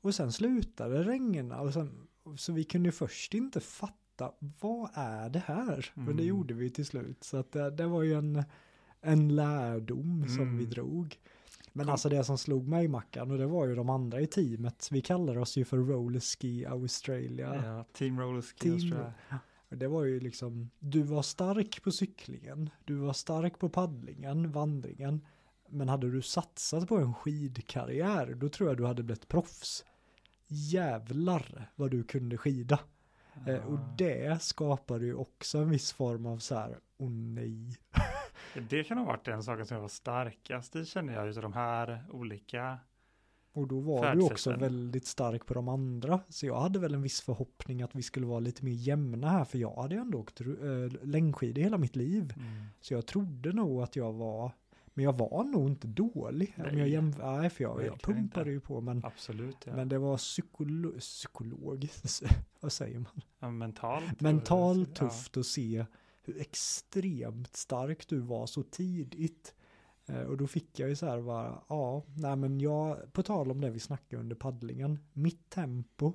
Och 0.02 0.14
sen 0.14 0.32
slutade 0.32 0.94
det 0.98 1.04
regna 1.04 1.60
och 1.60 1.72
sen, 1.72 2.06
så 2.36 2.52
vi 2.52 2.64
kunde 2.64 2.92
först 2.92 3.34
inte 3.34 3.60
fatta, 3.60 4.32
vad 4.60 4.90
är 4.94 5.28
det 5.30 5.38
här? 5.46 5.90
Men 5.94 6.06
det 6.06 6.12
Mm. 6.12 6.26
gjorde 6.26 6.54
vi 6.54 6.70
till 6.70 6.86
slut. 6.86 7.24
Så 7.24 7.36
att 7.36 7.52
det, 7.52 7.70
det 7.70 7.86
var 7.86 8.02
ju 8.02 8.12
en, 8.14 8.42
en 9.00 9.36
lärdom 9.36 10.24
som 10.28 10.42
Mm. 10.42 10.58
vi 10.58 10.64
drog. 10.64 11.16
Men 11.72 11.88
alltså 11.88 12.08
det 12.08 12.24
som 12.24 12.38
slog 12.38 12.68
mig 12.68 12.88
Mackan 12.88 13.30
och 13.30 13.38
det 13.38 13.46
var 13.46 13.66
ju 13.66 13.74
de 13.74 13.90
andra 13.90 14.20
i 14.20 14.26
teamet. 14.26 14.88
Vi 14.90 15.00
kallar 15.00 15.38
oss 15.38 15.56
ju 15.56 15.64
för 15.64 15.76
Roller 15.76 16.20
Ski 16.20 16.66
Australia. 16.66 17.62
ja, 17.64 17.84
Team 17.92 18.20
Roller 18.20 18.42
Ski 18.42 18.56
Team- 18.68 18.72
Australia. 18.74 19.12
Och 19.70 19.76
Det 19.78 19.88
var 19.88 20.04
ju 20.04 20.20
liksom, 20.20 20.70
du 20.78 21.02
var 21.02 21.22
stark 21.22 21.82
på 21.82 21.92
cyklingen, 21.92 22.70
du 22.84 22.94
var 22.94 23.12
stark 23.12 23.58
på 23.58 23.68
paddlingen, 23.68 24.52
vandringen. 24.52 25.26
Men 25.68 25.88
hade 25.88 26.10
du 26.10 26.22
satsat 26.22 26.88
på 26.88 26.96
en 26.96 27.14
skidkarriär, 27.14 28.34
då 28.34 28.48
tror 28.48 28.68
jag 28.68 28.76
du 28.76 28.86
hade 28.86 29.02
blivit 29.02 29.28
proffs. 29.28 29.84
Jävlar 30.46 31.70
vad 31.74 31.90
du 31.90 32.02
kunde 32.04 32.36
skida. 32.38 32.78
Eh, 33.46 33.66
och 33.66 33.78
Ja. 33.78 33.94
det 33.98 34.42
skapade 34.42 35.04
ju 35.06 35.14
också 35.14 35.58
en 35.58 35.70
viss 35.70 35.92
form 35.92 36.26
av 36.26 36.38
så 36.38 36.54
här, 36.54 36.78
åh 36.98 37.10
nej. 37.10 37.76
Det 38.70 38.84
kan 38.84 38.98
ha 38.98 39.04
varit 39.04 39.24
den 39.24 39.42
saken 39.42 39.66
som 39.66 39.74
jag 39.74 39.82
var 39.82 39.88
starkast 39.88 40.76
i 40.76 40.84
känner 40.84 41.14
jag 41.14 41.28
utav 41.28 41.42
de 41.42 41.52
här 41.52 42.04
olika. 42.10 42.78
Och 43.52 43.68
då 43.68 43.80
var 43.80 44.14
du 44.14 44.22
också 44.22 44.56
väldigt 44.56 45.06
stark 45.06 45.46
på 45.46 45.54
de 45.54 45.68
andra. 45.68 46.20
Så 46.28 46.46
jag 46.46 46.60
hade 46.60 46.78
väl 46.78 46.94
en 46.94 47.02
viss 47.02 47.20
förhoppning 47.20 47.82
att 47.82 47.94
vi 47.94 48.02
skulle 48.02 48.26
vara 48.26 48.40
lite 48.40 48.64
mer 48.64 48.72
jämna 48.72 49.28
här, 49.30 49.44
för 49.44 49.58
jag 49.58 49.74
hade 49.74 49.96
ändå 49.96 50.18
åkt 50.18 50.40
äh, 50.40 50.46
längdskidor 51.02 51.62
hela 51.62 51.78
mitt 51.78 51.96
liv. 51.96 52.34
Så 52.80 52.94
jag 52.94 53.06
trodde 53.06 53.52
nog 53.52 53.82
att 53.82 53.96
jag 53.96 54.12
var, 54.12 54.52
men 54.94 55.04
jag 55.04 55.18
var 55.18 55.44
nog 55.44 55.68
inte 55.68 55.86
dålig. 55.86 56.54
Om 56.56 56.64
jag 56.64 56.74
Nej, 56.74 56.90
jämför, 56.90 57.40
nej, 57.40 57.50
för 57.50 57.64
jag, 57.64 57.86
jag 57.86 58.00
pumpade 58.00 58.50
ju 58.50 58.60
på, 58.60 58.80
men, 58.80 59.04
Absolut, 59.04 59.56
ja. 59.64 59.76
men 59.76 59.88
det 59.88 59.98
var 59.98 60.16
psykolo 60.16 60.92
psykologiskt, 60.98 62.22
vad 62.60 62.72
säger 62.72 62.98
man? 62.98 63.22
ja 63.38 63.50
mentalt. 63.50 64.20
Mentalt 64.20 64.88
ja. 64.88 65.08
tufft 65.08 65.36
att 65.36 65.46
se 65.46 65.84
hur 66.22 66.40
extremt 66.40 67.56
stark 67.56 68.08
du 68.08 68.18
var 68.18 68.46
så 68.46 68.62
tidigt. 68.62 69.54
Eh, 70.10 70.22
Och 70.22 70.36
då 70.36 70.46
fick 70.46 70.78
jag 70.78 70.88
ju 70.88 70.96
så 70.96 71.06
här 71.06 71.20
bara, 71.20 71.62
ja, 71.68 72.04
nej 72.16 72.36
men 72.36 72.60
jag, 72.60 73.12
på 73.12 73.22
tal 73.22 73.50
om 73.50 73.60
det 73.60 73.70
vi 73.70 73.80
snackade 73.80 74.20
under 74.20 74.36
paddlingen, 74.36 74.98
mitt 75.12 75.50
tempo, 75.50 76.12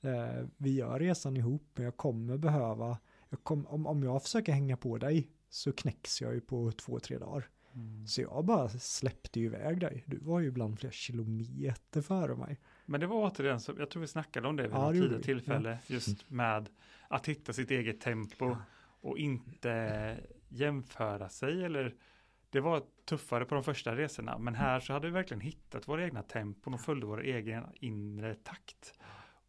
eh, 0.00 0.46
vi 0.56 0.74
gör 0.74 0.98
resan 0.98 1.36
ihop, 1.36 1.62
men 1.74 1.84
jag 1.84 1.96
kommer 1.96 2.36
behöva, 2.36 2.98
jag 3.28 3.44
kom, 3.44 3.66
om, 3.66 3.86
om 3.86 4.02
jag 4.02 4.22
försöker 4.22 4.52
hänga 4.52 4.76
på 4.76 4.98
dig 4.98 5.28
så 5.48 5.72
knäcks 5.72 6.22
jag 6.22 6.34
ju 6.34 6.40
på 6.40 6.72
två, 6.72 6.98
tre 7.00 7.18
dagar. 7.18 7.48
Mm. 7.74 8.06
Så 8.06 8.20
jag 8.20 8.44
bara 8.44 8.68
släppte 8.68 9.40
ju 9.40 9.46
iväg 9.46 9.80
dig. 9.80 10.04
Du 10.06 10.18
var 10.18 10.40
ju 10.40 10.46
ibland 10.48 10.78
flera 10.78 10.92
kilometer 10.92 12.02
före 12.02 12.36
mig. 12.36 12.60
Men 12.86 13.00
det 13.00 13.06
var 13.06 13.16
återigen, 13.30 13.60
så, 13.60 13.74
jag 13.78 13.90
tror 13.90 14.00
vi 14.00 14.06
snackade 14.06 14.48
om 14.48 14.56
det 14.56 14.62
vid 14.62 14.72
Ja, 14.72 14.84
något 14.86 14.92
tidigare 14.94 15.22
tillfälle, 15.22 15.78
just 15.86 16.30
med 16.30 16.68
att 17.08 17.28
hitta 17.28 17.52
sitt 17.52 17.70
eget 17.70 18.00
tempo 18.00 18.56
och 19.00 19.18
inte 19.18 20.16
jämföra 20.48 21.28
sig 21.28 21.64
eller 21.64 21.94
det 22.50 22.60
var 22.60 22.82
tuffare 23.04 23.44
på 23.44 23.54
de 23.54 23.64
första 23.64 23.96
resorna, 23.96 24.38
men 24.38 24.54
här 24.54 24.80
så 24.80 24.92
hade 24.92 25.06
vi 25.06 25.12
verkligen 25.12 25.40
hittat 25.40 25.88
våra 25.88 26.04
egna 26.04 26.22
tempon 26.22 26.74
och 26.74 26.80
följde 26.80 27.06
vår 27.06 27.22
egen 27.24 27.64
inre 27.74 28.34
takt. 28.34 28.94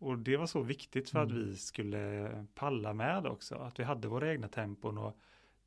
Och 0.01 0.17
det 0.19 0.38
var 0.38 0.45
så 0.45 0.62
viktigt 0.62 1.09
för 1.09 1.19
att 1.19 1.29
Mm. 1.31 1.43
vi 1.45 1.55
skulle 1.55 2.45
palla 2.55 2.93
med 2.93 3.25
också, 3.25 3.55
att 3.55 3.79
vi 3.79 3.83
hade 3.83 4.07
våra 4.07 4.31
egna 4.31 4.47
tempon 4.47 4.97
och 4.97 5.17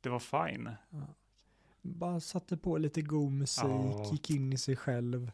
det 0.01 0.09
var 0.09 0.19
fine. 0.19 0.69
Bara 1.81 2.19
satte 2.19 2.57
på 2.57 2.77
lite 2.77 3.01
god 3.01 3.31
musik, 3.31 3.63
Ja. 3.65 4.09
gick 4.11 4.29
in 4.29 4.53
i 4.53 4.57
sig 4.57 4.75
själv. 4.75 5.31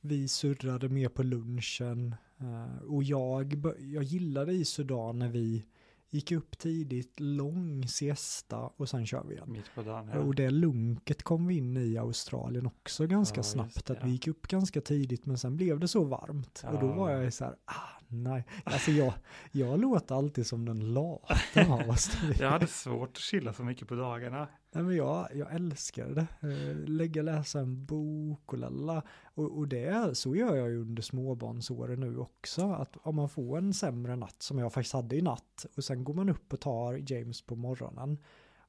Vi 0.00 0.28
surrade 0.28 0.88
mer 0.88 1.08
på 1.08 1.22
lunchen. 1.22 2.14
eh, 2.40 2.82
och 2.82 3.02
jag, 3.02 3.54
jag 3.78 4.02
gillade 4.02 4.52
i 4.52 4.64
Sudan 4.64 5.18
när 5.18 5.28
vi 5.28 5.66
gick 6.12 6.32
upp 6.32 6.58
tidigt, 6.58 7.20
lång 7.20 7.88
siesta 7.88 8.58
och 8.58 8.88
sen 8.88 9.06
kör 9.06 9.24
vi 9.28 9.34
igen. 9.34 9.52
Mitt 9.52 9.74
på 9.74 9.82
dagen. 9.82 10.08
Och 10.08 10.34
det 10.34 10.50
lunket 10.50 11.22
kom 11.22 11.46
vi 11.46 11.56
in 11.56 11.76
i 11.76 11.98
Australien 11.98 12.66
också 12.66 13.06
ganska 13.06 13.38
Ja, 13.38 13.42
snabbt. 13.42 13.90
Att 13.90 13.96
ja. 14.00 14.04
vi 14.06 14.10
gick 14.10 14.26
upp 14.28 14.46
ganska 14.48 14.80
tidigt 14.80 15.26
men 15.26 15.38
sen 15.38 15.56
blev 15.56 15.80
det 15.80 15.88
så 15.88 16.04
varmt. 16.04 16.64
Och 16.72 16.80
då 16.80 16.86
Ja. 16.86 16.94
var 16.94 17.10
jag 17.10 17.32
så 17.32 17.44
här, 17.44 17.56
ah 17.64 18.01
nej. 18.12 18.44
Alltså 18.64 18.90
jag, 18.90 19.12
jag 19.52 19.80
låter 19.80 20.14
alltid 20.14 20.46
som 20.46 20.64
den 20.64 20.94
lata 20.94 21.66
av 21.68 21.90
oss. 21.90 22.10
Jag 22.38 22.50
hade 22.50 22.66
svårt 22.66 23.08
att 23.08 23.16
chilla 23.18 23.52
så 23.52 23.64
mycket 23.64 23.88
på 23.88 23.94
dagarna. 23.94 24.48
Nej 24.72 24.84
men 24.84 24.96
jag, 24.96 25.28
jag 25.34 25.54
älskar 25.54 26.08
det. 26.08 26.26
Eh, 26.48 26.76
Lägga 26.76 27.22
läsa 27.22 27.60
en 27.60 27.84
bok 27.84 28.52
och 28.52 28.58
lalla. 28.58 29.02
Och, 29.24 29.58
och 29.58 29.68
det, 29.68 30.18
så 30.18 30.36
gör 30.36 30.56
jag 30.56 30.70
ju 30.70 30.80
under 30.80 31.02
småbarnsåren 31.02 32.00
nu 32.00 32.18
också. 32.18 32.72
Att 32.72 32.96
om 32.96 33.16
man 33.16 33.28
får 33.28 33.58
en 33.58 33.74
sämre 33.74 34.16
natt 34.16 34.42
som 34.42 34.58
jag 34.58 34.72
faktiskt 34.72 34.94
hade 34.94 35.16
i 35.16 35.22
natt. 35.22 35.66
Och 35.76 35.84
sen 35.84 36.04
går 36.04 36.14
man 36.14 36.28
upp 36.28 36.52
och 36.52 36.60
tar 36.60 37.12
James 37.12 37.42
på 37.42 37.56
morgonen. 37.56 38.18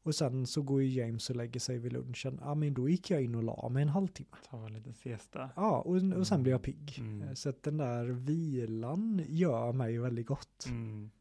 Och 0.04 0.16
sen 0.16 0.48
så 0.48 0.62
går 0.62 0.84
ju 0.84 0.90
James 1.02 1.30
och 1.30 1.36
lägger 1.36 1.60
sig 1.60 1.78
vid 1.78 1.94
lunchen. 1.94 2.40
Ja 2.42 2.56
men 2.56 2.74
då 2.74 2.90
gick 2.90 3.12
jag 3.12 3.24
in 3.24 3.36
och 3.36 3.44
la 3.44 3.70
mig 3.70 3.82
en 3.84 3.90
halvtimme. 3.90 4.30
Ta 4.50 4.66
en 4.66 4.74
liten 4.74 4.94
siesta. 4.94 5.50
Ja 5.56 5.82
och, 5.82 5.96
och 6.18 6.28
sen 6.28 6.44
blir 6.44 6.52
jag 6.54 6.62
pigg. 6.62 6.96
Mm. 7.00 7.22
Eh, 7.28 7.34
Så 7.34 7.50
att 7.50 7.64
den 7.64 7.78
där 7.78 8.06
vilan 8.06 9.22
gör 9.28 9.72
mig 9.74 9.98
väldigt 10.00 10.28
gott. 10.28 10.66
Mm. 10.68 11.12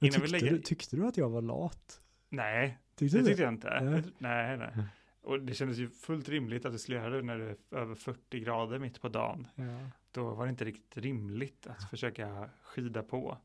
Tyckte, 0.00 0.26
lägger- 0.26 0.50
du, 0.50 0.58
tyckte 0.58 0.96
du 0.96 1.06
att 1.06 1.16
jag 1.16 1.30
var 1.30 1.42
lat? 1.42 2.00
Nej, 2.28 2.78
Tyckte 2.94 3.18
det 3.18 3.24
tyckte 3.24 3.42
jag 3.42 3.52
inte. 3.52 3.80
Nej. 3.84 4.02
Nej, 4.18 4.56
nej. 4.56 4.70
Mm. 4.74 4.84
Och 5.22 5.40
det 5.40 5.54
kändes 5.54 5.78
ju 5.78 5.88
fullt 5.88 6.28
rimligt 6.28 6.64
att 6.64 6.72
du 6.72 6.78
skulle 6.78 6.96
göra 6.98 7.16
det 7.16 7.22
när 7.22 7.38
det 7.38 7.44
är 7.44 7.56
över 7.78 7.94
40 7.94 8.40
grader 8.40 8.78
mitt 8.78 9.00
på 9.00 9.08
dagen. 9.08 9.46
Ja. 9.54 9.90
Då 10.12 10.34
var 10.34 10.44
det 10.46 10.50
inte 10.50 10.64
riktigt 10.64 10.96
rimligt 11.04 11.66
att 11.66 11.90
försöka 11.90 12.50
skida 12.62 13.02
på. 13.02 13.38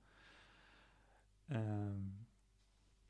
Ehm, 1.48 2.25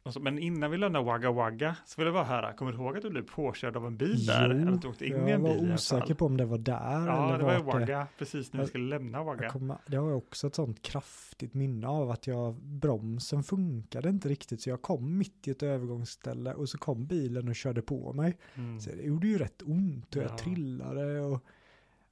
och 0.05 0.13
så, 0.13 0.19
men 0.19 0.39
innan 0.39 0.71
vi 0.71 0.77
lämnar 0.77 1.03
Wagga 1.03 1.31
Wagga 1.31 1.75
så 1.85 2.01
vill 2.01 2.05
jag 2.05 2.13
bara 2.13 2.23
höra, 2.23 2.53
kommer 2.53 2.71
du 2.71 2.77
ihåg 2.77 2.95
att 2.97 3.01
du 3.03 3.09
blev 3.09 3.21
påkörd 3.27 3.75
av 3.77 3.85
en 3.87 3.97
bil 3.97 4.25
där? 4.25 4.49
Eller 4.49 4.71
att 4.71 4.81
du 4.81 4.87
åkte 4.87 5.05
in 5.05 5.13
i 5.15 5.17
jag 5.19 5.29
en 5.29 5.43
bil 5.43 5.51
i 5.63 5.67
var 5.67 5.73
osäker 5.73 6.13
på 6.13 6.25
om 6.25 6.37
det 6.37 6.45
var 6.45 6.57
där 6.57 7.07
Ja, 7.07 7.27
eller 7.29 7.37
det 7.37 7.43
var 7.43 7.53
ju 7.53 7.63
vart 7.63 7.73
det- 7.73 7.79
Wagga 7.79 8.07
precis 8.17 8.53
när 8.53 8.57
vi 8.57 8.61
Jag- 8.61 8.69
skulle 8.69 8.85
lämna 8.89 9.17
Jag 9.17 9.25
Wagga. 9.25 9.49
kommer, 9.49 9.77
det 9.87 9.97
har 9.97 10.09
jag 10.09 10.17
också 10.17 10.47
ett 10.47 10.55
sånt 10.55 10.81
kraftigt 10.81 11.53
minne 11.53 11.87
av 11.87 12.11
att 12.11 12.27
jag, 12.27 12.53
bromsen 12.55 13.43
funkade 13.43 14.09
inte 14.09 14.29
riktigt 14.29 14.61
så 14.61 14.69
jag 14.69 14.81
kom 14.81 15.17
mitt 15.17 15.47
i 15.47 15.51
ett 15.51 15.63
övergångsställe 15.63 16.53
och 16.53 16.69
så 16.69 16.77
kom 16.77 17.05
bilen 17.05 17.47
och 17.49 17.55
körde 17.55 17.81
på 17.81 18.13
mig. 18.13 18.37
Mm. 18.55 18.79
Så 18.79 18.89
det 18.89 19.03
gjorde 19.03 19.27
ju 19.27 19.37
rätt 19.37 19.61
ont 19.65 20.15
och 20.15 20.21
Ja. 20.21 20.27
jag 20.27 20.37
trillade 20.37 21.19
och 21.21 21.43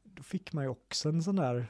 då 0.03 0.23
fick 0.23 0.53
man 0.53 0.63
ju 0.63 0.69
också 0.69 1.09
en 1.09 1.23
sån 1.23 1.35
där, 1.35 1.65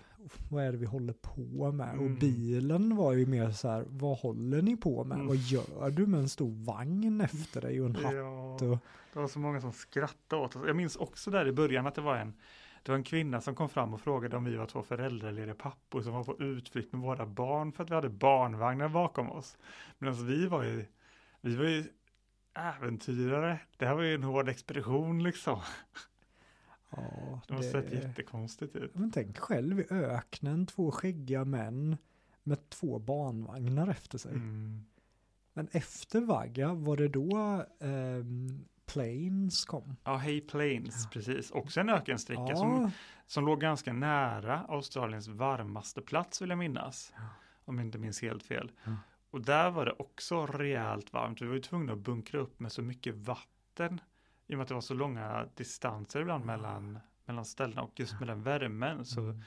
vad 0.49 0.63
är 0.63 0.71
det 0.71 0.77
vi 0.77 0.85
håller 0.85 1.13
på 1.13 1.71
med? 1.71 1.89
Mm. 1.89 2.05
Och 2.05 2.19
bilen 2.19 2.95
var 2.95 3.13
ju 3.13 3.25
mer 3.25 3.51
så 3.51 3.67
här, 3.69 3.85
vad 3.89 4.17
håller 4.17 4.61
ni 4.61 4.77
på 4.77 5.03
med? 5.03 5.15
Mm. 5.15 5.27
Vad 5.27 5.37
gör 5.37 5.89
du 5.89 6.07
med 6.07 6.19
en 6.19 6.29
stor 6.29 6.65
vagn 6.65 7.21
efter 7.21 7.61
dig 7.61 7.81
och 7.81 7.87
en 7.87 7.95
hatt? 7.95 8.13
Ja, 8.13 8.53
och- 8.53 8.77
det 9.13 9.19
var 9.19 9.27
så 9.27 9.39
många 9.39 9.61
som 9.61 9.73
skrattade 9.73 10.41
åt 10.41 10.55
oss. 10.55 10.63
Jag 10.67 10.75
minns 10.75 10.95
också 10.95 11.31
där 11.31 11.47
i 11.47 11.51
början 11.51 11.87
att 11.87 11.95
det 11.95 12.01
var 12.01 12.15
en 12.17 12.33
det 12.83 12.91
var 12.91 12.97
en 12.97 13.03
kvinna 13.03 13.41
som 13.41 13.55
kom 13.55 13.69
fram 13.69 13.93
och 13.93 14.01
frågade 14.01 14.37
om 14.37 14.43
vi 14.43 14.55
var 14.55 14.65
två 14.65 14.83
föräldralediga 14.83 15.55
pappor 15.55 16.01
som 16.01 16.13
var 16.13 16.23
på 16.23 16.39
utflykt 16.39 16.91
med 16.93 17.01
våra 17.01 17.25
barn 17.25 17.71
för 17.71 17.83
att 17.83 17.89
vi 17.89 17.95
hade 17.95 18.09
barnvagnar 18.09 18.89
bakom 18.89 19.31
oss. 19.31 19.57
Medan 19.97 20.27
vi 20.27 20.47
var 20.47 20.63
ju, 20.63 20.85
vi 21.41 21.55
var 21.55 21.65
ju 21.65 21.83
äventyrare. 22.53 23.59
Det 23.77 23.85
här 23.85 23.95
var 23.95 24.01
ju 24.03 24.15
en 24.15 24.23
hård 24.23 24.49
expedition 24.49 25.23
liksom. 25.23 25.59
Ja, 26.97 27.41
Det 27.47 27.53
måste 27.53 27.71
sett 27.71 27.93
jättekonstigt 27.93 28.75
ut. 28.75 28.95
Men 28.95 29.11
tänk 29.11 29.37
själv 29.37 29.79
i 29.79 29.85
öknen, 29.89 30.65
två 30.65 30.91
skäggiga 30.91 31.45
män 31.45 31.97
med 32.43 32.69
två 32.69 32.99
barnvagnar 32.99 33.87
efter 33.87 34.17
sig. 34.17 34.31
Mm. 34.31 34.85
Men 35.53 35.67
efter 35.71 36.21
Vagga, 36.21 36.73
var 36.73 36.97
det 36.97 37.07
då 37.07 37.63
ehm, 37.79 38.65
Planes 38.85 39.65
kom? 39.65 39.95
Ja, 40.03 40.15
Hay 40.15 40.41
Plains, 40.41 41.09
precis. 41.09 41.51
Också 41.51 41.79
en 41.79 41.89
ökensträcka 41.89 42.45
Ja, 42.49 42.55
som, 42.55 42.91
som 43.27 43.45
låg 43.45 43.61
ganska 43.61 43.93
nära 43.93 44.59
Australiens 44.59 45.27
varmaste 45.27 46.01
plats 46.01 46.41
vill 46.41 46.49
jag 46.49 46.59
minnas. 46.59 47.13
Ja. 47.15 47.21
Om 47.65 47.77
jag 47.77 47.87
inte 47.87 47.97
minns 47.97 48.21
helt 48.21 48.43
fel. 48.43 48.71
Ja. 48.83 48.95
Och 49.31 49.41
där 49.41 49.71
var 49.71 49.85
det 49.85 49.91
också 49.91 50.45
rejält 50.45 51.13
varmt. 51.13 51.41
Vi 51.41 51.45
var 51.45 51.53
ju 51.53 51.61
tvungna 51.61 51.93
att 51.93 51.99
bunkra 51.99 52.39
upp 52.39 52.59
med 52.59 52.71
så 52.71 52.81
mycket 52.81 53.15
vatten. 53.15 54.01
I 54.47 54.53
och 54.53 54.57
med 54.57 54.61
att 54.63 54.67
det 54.67 54.73
var 54.73 54.81
så 54.81 54.93
långa 54.93 55.47
distanser 55.55 56.21
ibland 56.21 56.45
mellan, 56.45 56.99
mellan 57.25 57.45
ställena 57.45 57.81
och 57.81 57.99
just 57.99 58.19
med 58.19 58.27
den 58.27 58.43
värmen. 58.43 59.05
Så, 59.05 59.21
Mm. 59.21 59.41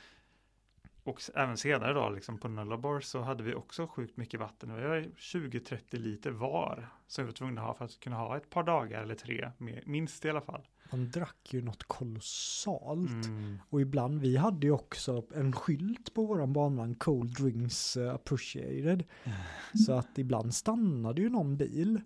och 1.02 1.20
även 1.35 1.56
senare 1.56 1.92
då, 1.92 2.11
liksom 2.11 2.38
på 2.38 2.48
Nullarbor 2.48 3.00
så 3.00 3.20
hade 3.22 3.42
vi 3.42 3.54
också 3.54 3.87
sjukt 3.87 4.16
mycket 4.16 4.40
vatten. 4.40 4.74
Vi 4.76 4.82
var 4.82 5.09
20-30 5.16 5.96
liter 5.98 6.30
var. 6.30 6.88
Som 7.06 7.24
vi 7.24 7.26
var 7.26 7.32
tvungna 7.35 7.61
att 7.61 7.66
ha 7.66 7.74
för 7.74 7.85
att 7.85 8.00
kunna 8.00 8.16
ha 8.16 8.37
ett 8.37 8.50
par 8.50 8.62
dagar 8.62 9.02
eller 9.02 9.14
tre, 9.14 9.50
minst 9.87 10.24
i 10.24 10.30
alla 10.30 10.40
fall. 10.40 10.66
man 10.90 11.11
drack 11.11 11.37
ju 11.54 11.62
något 11.62 11.85
kolossalt. 11.85 13.26
Mm. 13.26 13.59
Och 13.70 13.80
ibland, 13.80 14.20
vi 14.20 14.37
hade 14.37 14.66
ju 14.66 14.72
också 14.72 15.22
en 15.35 15.52
skylt 15.52 16.14
på 16.14 16.26
våran 16.26 16.52
barnvagn, 16.52 16.94
Cold 16.94 17.35
Drinks 17.37 17.96
eh, 17.96 18.14
Appreciated. 18.14 19.04
Så 19.87 19.92
att 19.92 20.18
ibland 20.18 20.54
stannade 20.54 21.22
ju 21.22 21.28
någon 21.28 21.56
bil 21.56 22.00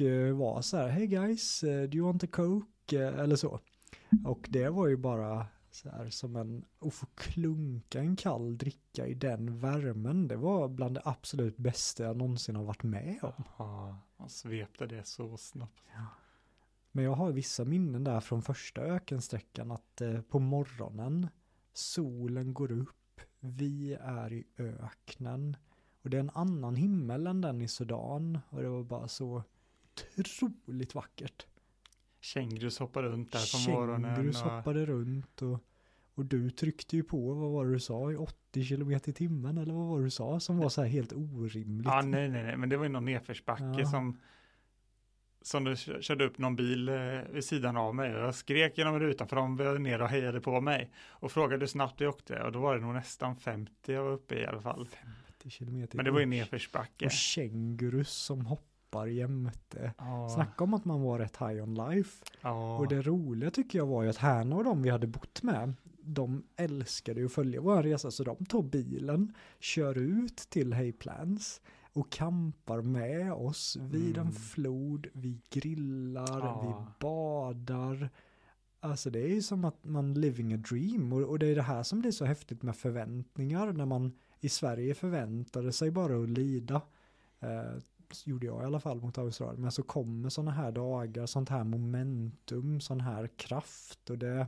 och 0.00 0.06
eh, 0.06 0.36
var 0.36 0.62
så 0.62 0.76
här, 0.76 0.88
hey 0.88 1.06
guys, 1.06 1.62
eh, 1.62 1.88
do 1.88 1.96
you 1.96 2.06
want 2.06 2.24
a 2.24 2.26
coke? 2.30 3.06
Eh, 3.06 3.18
Eller 3.18 3.36
så. 3.36 3.60
Och 4.24 4.48
det 4.50 4.68
var 4.68 4.86
ju 4.86 4.96
bara 4.96 5.46
så 5.70 5.88
här 5.90 6.10
som 6.10 6.36
en, 6.36 6.64
att 6.78 6.94
få 6.94 7.06
klunka 7.14 8.00
en 8.00 8.16
kall 8.16 8.58
dricka 8.58 9.06
i 9.06 9.14
den 9.14 9.58
värmen, 9.58 10.28
det 10.28 10.36
var 10.36 10.68
bland 10.68 10.94
det 10.94 11.02
absolut 11.04 11.56
bästa 11.56 12.02
jag 12.04 12.16
någonsin 12.16 12.56
har 12.56 12.64
varit 12.64 12.82
med 12.82 13.18
om. 13.22 13.44
Ja, 13.58 13.98
man 14.16 14.28
svepte 14.30 14.86
det 14.86 15.06
så 15.06 15.36
snabbt. 15.36 15.82
Men 16.92 17.04
jag 17.04 17.12
har 17.12 17.32
vissa 17.32 17.64
minnen 17.64 18.04
där 18.04 18.20
från 18.20 18.42
första 18.42 18.80
ökensträckan 18.80 19.70
att 19.70 20.00
eh, 20.00 20.20
på 20.20 20.38
morgonen 20.38 21.28
solen 21.72 22.54
går 22.54 22.72
upp, 22.72 23.20
vi 23.40 23.94
är 24.00 24.32
i 24.32 24.44
öknen 24.58 25.56
och 26.02 26.10
det 26.10 26.16
är 26.16 26.20
en 26.20 26.30
annan 26.34 26.76
himmel 26.76 27.26
än 27.26 27.40
den 27.40 27.60
i 27.62 27.68
Sudan 27.68 28.38
och 28.50 28.62
det 28.62 28.68
var 28.68 28.82
bara 28.82 29.08
så 29.08 29.42
otroligt 30.18 30.94
vackert. 30.94 31.46
Kängurus 32.20 32.78
hoppar 32.78 33.02
runt 33.02 33.32
där 33.32 33.66
på 33.66 33.70
morgonen. 33.70 34.16
Kängurus 34.16 34.42
och- 34.42 34.50
hoppade 34.50 34.86
runt 34.86 35.42
och, 35.42 35.64
och 36.14 36.24
du 36.24 36.50
tryckte 36.50 36.96
ju 36.96 37.02
på, 37.02 37.34
vad 37.34 37.50
var 37.50 37.66
det 37.66 37.72
du 37.72 37.80
sa, 37.80 38.12
i 38.12 38.16
80 38.16 38.68
km 38.68 38.90
i 38.92 38.98
timmen 39.12 39.58
eller 39.58 39.74
vad 39.74 39.86
var 39.86 39.98
det 39.98 40.04
du 40.04 40.10
sa 40.10 40.40
som 40.40 40.58
var 40.58 40.68
så 40.68 40.82
här 40.82 40.88
helt 40.88 41.12
orimligt. 41.12 41.86
Ja, 41.86 42.02
nej, 42.02 42.28
nej, 42.28 42.42
nej, 42.42 42.56
men 42.56 42.68
det 42.68 42.76
var 42.76 42.84
ju 42.84 42.90
någon 42.90 43.04
nedförsbacke 43.04 43.64
Ja. 43.80 43.86
som 43.90 44.20
som 45.42 45.64
du 45.64 45.76
kö- 45.76 46.02
körde 46.02 46.24
upp 46.24 46.38
någon 46.38 46.56
bil 46.56 46.88
eh, 46.88 46.94
vid 47.32 47.44
sidan 47.44 47.76
av 47.76 47.94
mig 47.94 48.14
och 48.16 48.20
jag 48.20 48.34
skrek 48.34 48.78
genom 48.78 49.00
rutan 49.00 49.28
för 49.28 49.36
de 49.36 49.56
var 49.56 49.78
ner 49.78 50.02
och 50.02 50.08
hejade 50.08 50.40
på 50.40 50.60
mig 50.60 50.90
och 51.08 51.32
frågade 51.32 51.60
hur 51.60 51.66
snabbt 51.66 52.00
jag 52.00 52.08
åkte 52.08 52.42
och 52.42 52.52
då 52.52 52.60
var 52.60 52.74
det 52.74 52.80
nog 52.80 52.94
nästan 52.94 53.36
50 53.36 53.92
jag 53.92 54.04
var 54.04 54.10
uppe 54.12 54.34
i 54.34 54.46
alla 54.46 54.60
fall. 54.60 54.88
50 55.42 55.50
km 55.50 55.86
Men 55.92 56.04
det 56.04 56.10
var 56.10 56.20
ju 56.20 56.26
nedförsbacke. 56.26 57.04
Och 57.04 57.10
kängurus 57.10 58.10
som 58.10 58.46
hoppar 58.90 59.06
jämte. 59.06 59.92
Ja, 59.98 60.28
Snacka 60.28 60.64
om 60.64 60.74
att 60.74 60.84
man 60.84 61.00
var 61.02 61.18
rätt 61.18 61.36
high 61.36 61.62
on 61.62 61.74
life. 61.74 62.24
ja. 62.40 62.78
Och 62.78 62.88
det 62.88 63.02
roliga 63.02 63.50
tycker 63.50 63.78
jag 63.78 63.86
var 63.86 64.02
ju 64.02 64.08
att 64.08 64.16
Hanna 64.16 64.56
och 64.56 64.64
de 64.64 64.82
vi 64.82 64.90
hade 64.90 65.06
bott 65.06 65.42
med, 65.42 65.72
de 66.02 66.42
älskade 66.56 67.20
ju 67.20 67.26
att 67.26 67.32
följa 67.32 67.60
vår 67.60 67.82
resa 67.82 68.10
så 68.10 68.24
de 68.24 68.46
tog 68.46 68.70
bilen, 68.70 69.34
kör 69.60 69.98
ut 69.98 70.36
till 70.36 70.72
Hayplans 70.72 71.60
och 71.92 72.10
kampar 72.12 72.82
med 72.82 73.32
oss 73.32 73.76
vid 73.80 74.16
en 74.16 74.20
Mm. 74.22 74.32
flod, 74.32 75.06
vi 75.12 75.40
grillar, 75.50 76.38
Ja. 76.38 76.60
vi 76.62 77.06
badar. 77.06 78.10
Alltså 78.80 79.10
det 79.10 79.20
är 79.20 79.28
ju 79.34 79.42
som 79.42 79.64
att 79.64 79.84
man 79.84 80.14
living 80.14 80.52
a 80.54 80.56
dream 80.70 81.12
och, 81.12 81.22
och 81.22 81.38
det 81.38 81.46
är 81.46 81.54
det 81.54 81.62
här 81.62 81.82
som 81.82 82.00
blir 82.00 82.10
så 82.10 82.24
häftigt 82.24 82.62
med 82.62 82.76
förväntningar 82.76 83.72
när 83.72 83.86
man 83.86 84.12
i 84.40 84.48
Sverige 84.48 84.94
förväntade 84.94 85.72
sig 85.72 85.90
bara 85.90 86.22
att 86.22 86.28
lida. 86.28 86.82
Eh, 87.40 87.80
gjorde 88.24 88.46
jag 88.46 88.62
i 88.62 88.64
alla 88.64 88.80
fall 88.80 89.00
mot 89.00 89.18
Australien. 89.18 89.62
Men 89.62 89.72
så 89.72 89.82
kommer 89.82 90.28
sådana 90.28 90.50
här 90.50 90.72
dagar, 90.72 91.26
sånt 91.26 91.48
här 91.48 91.64
momentum, 91.64 92.80
sån 92.80 93.00
här 93.00 93.28
kraft 93.36 94.10
och 94.10 94.18
det 94.18 94.46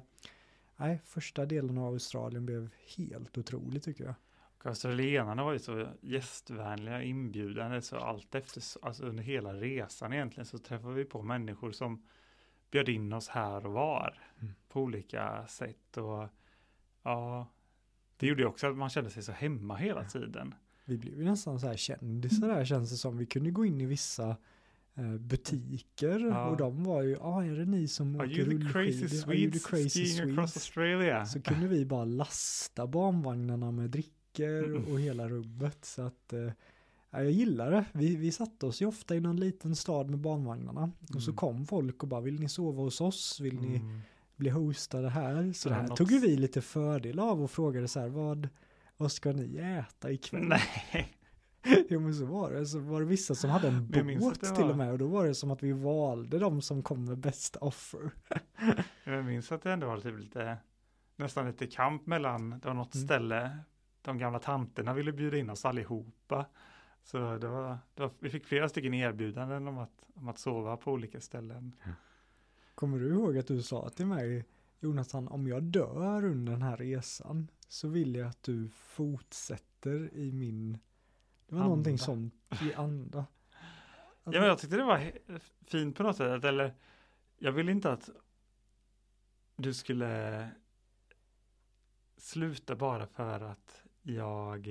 Nej, 0.77 1.01
första 1.05 1.47
delen 1.47 1.79
av 1.79 1.85
Australien 1.85 2.47
blev 2.47 2.71
helt 2.97 3.39
otrolig 3.39 3.83
tycker 3.83 4.05
jag. 4.05 4.15
Och 4.59 4.67
australienarna 4.67 5.45
var 5.45 5.53
ju 5.53 5.59
så 5.59 5.89
gästvänliga, 6.01 7.03
inbjudande, 7.03 7.83
så 7.83 7.97
allt 7.97 8.35
efter, 8.35 8.63
alltså 8.83 9.05
under 9.05 9.23
hela 9.23 9.55
resan 9.55 10.13
egentligen 10.13 10.47
så 10.47 10.59
träffade 10.59 10.95
vi 10.95 11.05
på 11.05 11.23
människor 11.23 11.73
som 11.73 12.07
bjöd 12.71 12.89
in 12.89 13.13
oss 13.13 13.29
här 13.29 13.67
och 13.67 13.73
var 13.73 14.19
Mm. 14.41 14.55
på 14.69 14.81
olika 14.81 15.47
sätt 15.47 15.97
och 15.97 16.29
ja, 17.03 17.47
det 18.17 18.27
gjorde 18.27 18.43
ju 18.43 18.49
också 18.49 18.67
att 18.67 18.77
man 18.77 18.91
kände 18.91 19.11
sig 19.11 19.23
så 19.23 19.33
hemma 19.33 19.77
hela 19.77 20.05
tiden. 20.05 20.55
Vi 20.85 20.99
blev 20.99 21.19
ju 21.19 21.25
nästan 21.25 21.61
så 21.61 21.67
här 21.67 21.77
kändisar 21.77 22.49
där 22.49 22.65
känns 22.65 22.91
det 22.91 22.97
som. 22.97 23.17
Vi 23.17 23.27
kunde 23.27 23.51
gå 23.51 23.65
in 23.65 23.81
i 23.81 23.87
vissa 23.87 24.37
eh, 24.95 25.15
butiker 25.17 26.19
Ja. 26.21 26.47
och 26.49 26.57
de 26.57 26.85
var 26.85 27.03
ju, 27.03 27.11
ja 27.11 27.19
ah, 27.23 27.45
är 27.45 27.53
det 27.57 27.65
ni 27.65 27.89
som 27.89 28.21
Are 28.21 28.27
åker 28.27 28.45
crazy 28.73 29.03
rullskidor? 29.05 29.31
Are 29.31 29.37
you 29.37 29.51
the 29.51 29.59
Swedes 29.59 29.67
crazy 29.67 30.05
skiing 30.05 30.31
across 30.33 30.51
Swedes? 30.53 30.57
Australia? 30.57 31.27
Så 31.27 31.41
kunde 31.43 31.69
vi 31.69 31.85
bara 31.85 32.05
lasta 32.05 32.87
barnvagnarna 32.87 33.71
med 33.71 33.91
drickor 33.91 34.65
Mm. 34.65 34.93
och 34.93 35.01
hela 35.01 35.29
rubbet. 35.29 35.85
Så 35.85 36.03
att, 36.03 36.33
eh, 36.33 36.41
ja, 37.11 37.23
jag 37.23 37.31
gillar 37.31 37.71
det. 37.71 37.85
Vi, 37.93 38.17
vi 38.17 38.33
satte 38.33 38.67
oss 38.67 38.83
ju 38.83 38.87
ofta 38.87 39.17
i 39.17 39.21
någon 39.21 39.37
liten 39.41 39.77
stad 39.77 40.11
med 40.11 40.19
barnvagnarna. 40.19 40.91
Och 41.15 41.23
så 41.23 41.31
Mm. 41.31 41.37
kom 41.37 41.67
folk 41.67 42.03
och 42.03 42.09
bara, 42.09 42.21
vill 42.21 42.41
ni 42.41 42.49
sova 42.49 42.83
hos 42.83 43.01
oss? 43.01 43.41
Vill 43.41 43.61
ni 43.61 43.77
Mm. 43.77 44.01
bli 44.37 44.51
hostade 44.51 45.09
här? 45.09 45.53
Så 45.53 45.69
Det 45.69 45.75
det 45.75 45.79
är 45.79 45.89
här 45.89 45.97
tog 45.97 46.11
ju 46.11 46.19
vi 46.19 46.37
lite 46.37 46.61
fördel 46.61 47.19
av 47.19 47.43
och 47.43 47.51
frågade 47.51 47.89
så 47.89 48.01
här, 48.01 48.09
vad, 48.09 48.49
vad 48.97 49.13
ska 49.13 49.33
ni 49.33 49.57
äta 49.57 50.11
ikväll? 50.11 50.43
Nej, 50.49 51.17
Jo 51.89 52.01
men 52.01 52.15
så 52.15 52.25
var 52.27 52.51
det. 52.53 52.67
Så 52.67 52.79
var 52.79 53.01
det 53.01 53.07
vissa 53.07 53.35
som 53.35 53.51
hade 53.51 53.69
en 53.69 53.87
båt 54.21 54.55
till 54.55 54.71
och 54.71 54.77
med. 54.77 54.93
Och 54.93 54.99
då 54.99 55.07
var 55.07 55.27
det 55.27 55.35
som 55.35 55.51
att 55.51 55.63
vi 55.63 55.73
valde 55.73 56.39
de 56.39 56.63
som 56.63 56.83
kom 56.83 57.05
med 57.05 57.19
bästa 57.19 57.59
offer. 57.59 58.11
jag 59.05 59.25
minns 59.25 59.53
att 59.53 59.63
det 59.63 59.73
ändå 59.73 59.87
var 59.87 60.01
typ 60.01 60.19
lite, 60.19 60.57
nästan 61.17 61.47
lite 61.47 61.67
kamp 61.67 62.07
mellan, 62.07 62.51
det 62.51 62.67
var 62.69 62.75
något 62.75 62.95
Mm. 62.95 63.07
ställe, 63.07 63.59
de 64.03 64.19
gamla 64.19 64.39
tanterna 64.39 64.95
ville 64.95 65.13
bjuda 65.13 65.37
in 65.37 65.51
oss 65.51 65.65
allihopa. 65.65 66.47
Så 67.05 67.19
det 67.19 67.49
var, 67.49 67.79
det 67.95 68.03
var, 68.03 68.11
vi 68.19 68.31
fick 68.31 68.47
flera 68.47 68.69
stycken 68.69 68.95
erbjudanden 68.95 69.69
om 69.69 69.79
att, 69.79 70.05
om 70.15 70.29
att 70.29 70.39
sova 70.39 70.77
på 70.77 70.93
olika 70.93 71.21
ställen. 71.21 71.75
Kommer 72.75 72.99
du 72.99 73.09
ihåg 73.09 73.39
att 73.39 73.47
du 73.47 73.63
sa 73.63 73.89
till 73.89 74.07
mig, 74.07 74.45
Jonathan, 74.83 75.29
om 75.29 75.47
jag 75.47 75.63
dör 75.63 76.25
under 76.25 76.53
den 76.53 76.63
här 76.63 76.77
resan 76.77 77.49
så 77.69 77.89
vill 77.89 78.15
jag 78.15 78.29
att 78.29 78.43
du 78.43 78.69
fortsätter 78.69 80.15
i 80.15 80.33
min, 80.33 80.73
det 80.73 81.55
var 81.55 81.61
Anda. 81.61 81.69
någonting 81.69 81.99
sånt 81.99 82.35
i 82.63 82.75
anda. 82.75 83.27
Ja, 84.25 84.31
men 84.31 84.43
jag 84.43 84.59
tyckte 84.59 84.77
det 84.77 84.85
var 84.85 85.13
fint 85.67 85.97
på 85.97 86.03
något 86.03 86.17
sätt, 86.17 86.45
eller 86.45 86.75
jag 87.39 87.53
ville 87.53 87.73
inte 87.73 87.93
att 87.93 88.11
du 89.57 89.75
skulle 89.75 90.49
sluta 92.17 92.77
bara 92.77 93.07
för 93.07 93.41
att 93.41 93.85
jag, 94.03 94.69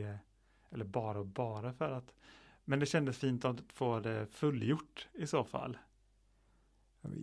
eller 0.69 0.85
bara 0.85 1.19
och 1.19 1.25
bara 1.25 1.73
för 1.73 1.91
att, 1.91 2.13
men 2.65 2.79
det 2.79 2.85
kändes 2.85 3.17
fint 3.17 3.45
att 3.45 3.61
få 3.73 3.99
det 3.99 4.27
fullgjort 4.31 5.07
i 5.13 5.27
så 5.27 5.43
fall. 5.43 5.77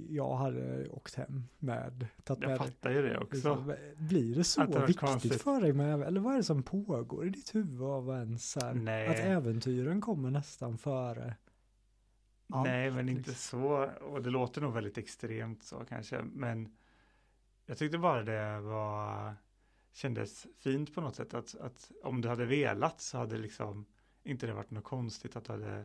Jag 0.09 0.37
hade 0.37 0.89
åkt 0.89 1.14
hem 1.14 1.45
med, 1.59 2.07
tagit 2.24 2.43
Jag 2.43 2.49
med 2.51 2.59
fattar 2.59 2.91
ju 2.91 3.03
det 3.03 3.18
också. 3.18 3.35
liksom, 3.35 3.74
Blir 3.97 4.35
det 4.35 4.45
så 4.45 4.64
det 4.64 4.79
viktigt 4.79 4.99
konstigt. 4.99 5.43
för 5.43 5.61
dig 5.61 5.72
med, 5.72 6.03
eller 6.03 6.20
vad 6.20 6.33
är 6.33 6.37
det 6.37 6.45
som 6.45 6.62
pågår 6.62 7.26
i 7.26 7.31
ditt 7.31 7.55
huvud 7.55 7.83
av 7.83 8.09
ens 8.11 8.57
här, 8.57 9.11
att 9.11 9.18
äventyren 9.18 10.01
kommer 10.01 10.31
nästan 10.31 10.79
före? 10.79 11.35
allt, 12.53 12.66
Nej, 12.68 12.91
men 12.91 13.09
inte 13.09 13.31
liksom. 13.31 13.61
så. 13.61 13.91
Och 14.05 14.22
det 14.22 14.31
låter 14.31 14.61
nog 14.61 14.72
väldigt 14.72 14.99
extremt 14.99 15.62
så 15.62 15.85
kanske. 15.89 16.22
Men 16.22 16.76
jag 17.66 17.79
tyckte 17.79 17.99
bara 17.99 18.22
det 18.22 18.61
var 18.61 19.35
kändes 19.93 20.47
fint 20.59 20.95
på 20.95 21.01
något 21.01 21.16
sätt. 21.16 21.35
Att, 21.35 21.55
att 21.61 21.91
om 22.03 22.20
du 22.20 22.29
hade 22.29 22.45
velat 22.45 23.01
så 23.01 23.18
hade 23.18 23.39
liksom 23.39 23.85
inte 24.22 24.47
det 24.47 24.53
varit 24.53 24.70
något 24.70 24.85
konstigt 24.85 25.37
att 25.37 25.45
du 25.45 25.53
hade 25.53 25.85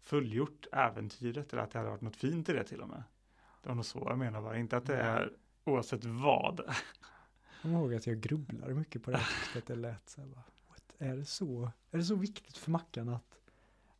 fullgjort 0.00 0.66
äventyret 0.72 1.52
eller 1.52 1.62
att 1.62 1.70
det 1.70 1.78
hade 1.78 1.90
varit 1.90 2.00
något 2.00 2.16
fint 2.16 2.48
i 2.48 2.52
det 2.52 2.64
till 2.64 2.80
och 2.80 2.88
med. 2.88 3.02
Det 3.62 3.68
var 3.68 3.74
nog 3.76 3.84
så 3.84 4.06
jag 4.08 4.18
menar 4.18 4.42
bara. 4.42 4.58
Inte 4.58 4.76
att 4.76 4.86
det 4.86 4.96
är 4.96 5.32
oavsett 5.64 6.04
vad. 6.04 6.60
Jag 6.66 6.74
kommer 7.62 7.78
ihåg 7.78 7.94
att 7.94 8.06
jag 8.06 8.20
grubblade 8.20 8.74
mycket 8.74 9.02
på 9.02 9.10
det. 9.10 9.16
Jag 9.16 9.26
tyckte 9.44 9.58
att 9.58 9.66
det 9.66 9.74
lät 9.74 10.08
så 10.08 10.20
här, 10.20 10.28
bara, 10.28 10.44
är, 10.98 11.16
det 11.16 11.24
så, 11.24 11.70
är 11.90 11.98
det 11.98 12.04
så 12.04 12.14
viktigt 12.14 12.56
för 12.56 12.70
Mackan 12.70 13.08
att, 13.08 13.40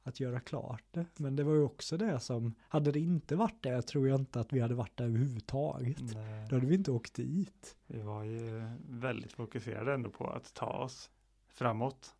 att 0.02 0.20
göra 0.20 0.40
klart 0.40 0.84
det? 0.90 1.06
Men 1.16 1.36
det 1.36 1.44
var 1.44 1.54
ju 1.54 1.62
också 1.62 1.96
det 1.96 2.20
som, 2.20 2.54
hade 2.68 2.92
det 2.92 3.00
inte 3.00 3.36
varit 3.36 3.62
det 3.62 3.82
tror 3.82 4.08
jag 4.08 4.20
inte 4.20 4.40
att 4.40 4.52
vi 4.52 4.60
hade 4.60 4.74
varit 4.74 4.96
där 4.96 5.04
överhuvudtaget. 5.04 6.14
Nej, 6.14 6.46
Då 6.48 6.56
hade 6.56 6.66
vi 6.66 6.74
inte 6.74 6.90
åkt 6.90 7.14
dit. 7.14 7.76
vi 7.86 8.02
var 8.02 8.24
ju 8.24 8.62
väldigt 8.88 9.32
fokuserade 9.32 9.94
ändå 9.94 10.10
på 10.10 10.26
att 10.26 10.54
ta 10.54 10.66
oss 10.66 11.10
framåt. 11.48 12.14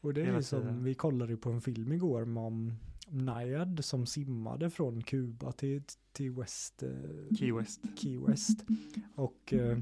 Och 0.00 0.14
det 0.14 0.22
är 0.22 0.34
ju 0.34 0.42
som, 0.42 0.84
vi 0.84 0.94
kollade 0.94 1.32
ju 1.32 1.36
på 1.36 1.50
en 1.50 1.60
film 1.60 1.92
igår 1.92 2.22
om 2.22 2.76
Nayad 3.10 3.84
som 3.84 4.06
simmade 4.06 4.70
från 4.70 5.02
Kuba 5.02 5.52
till, 5.52 5.82
till 6.12 6.32
West, 6.32 6.82
eh, 6.82 7.36
Key 7.38 7.52
West. 7.52 7.80
Key 7.96 8.18
West. 8.18 8.64
Och 9.14 9.52
eh, 9.52 9.78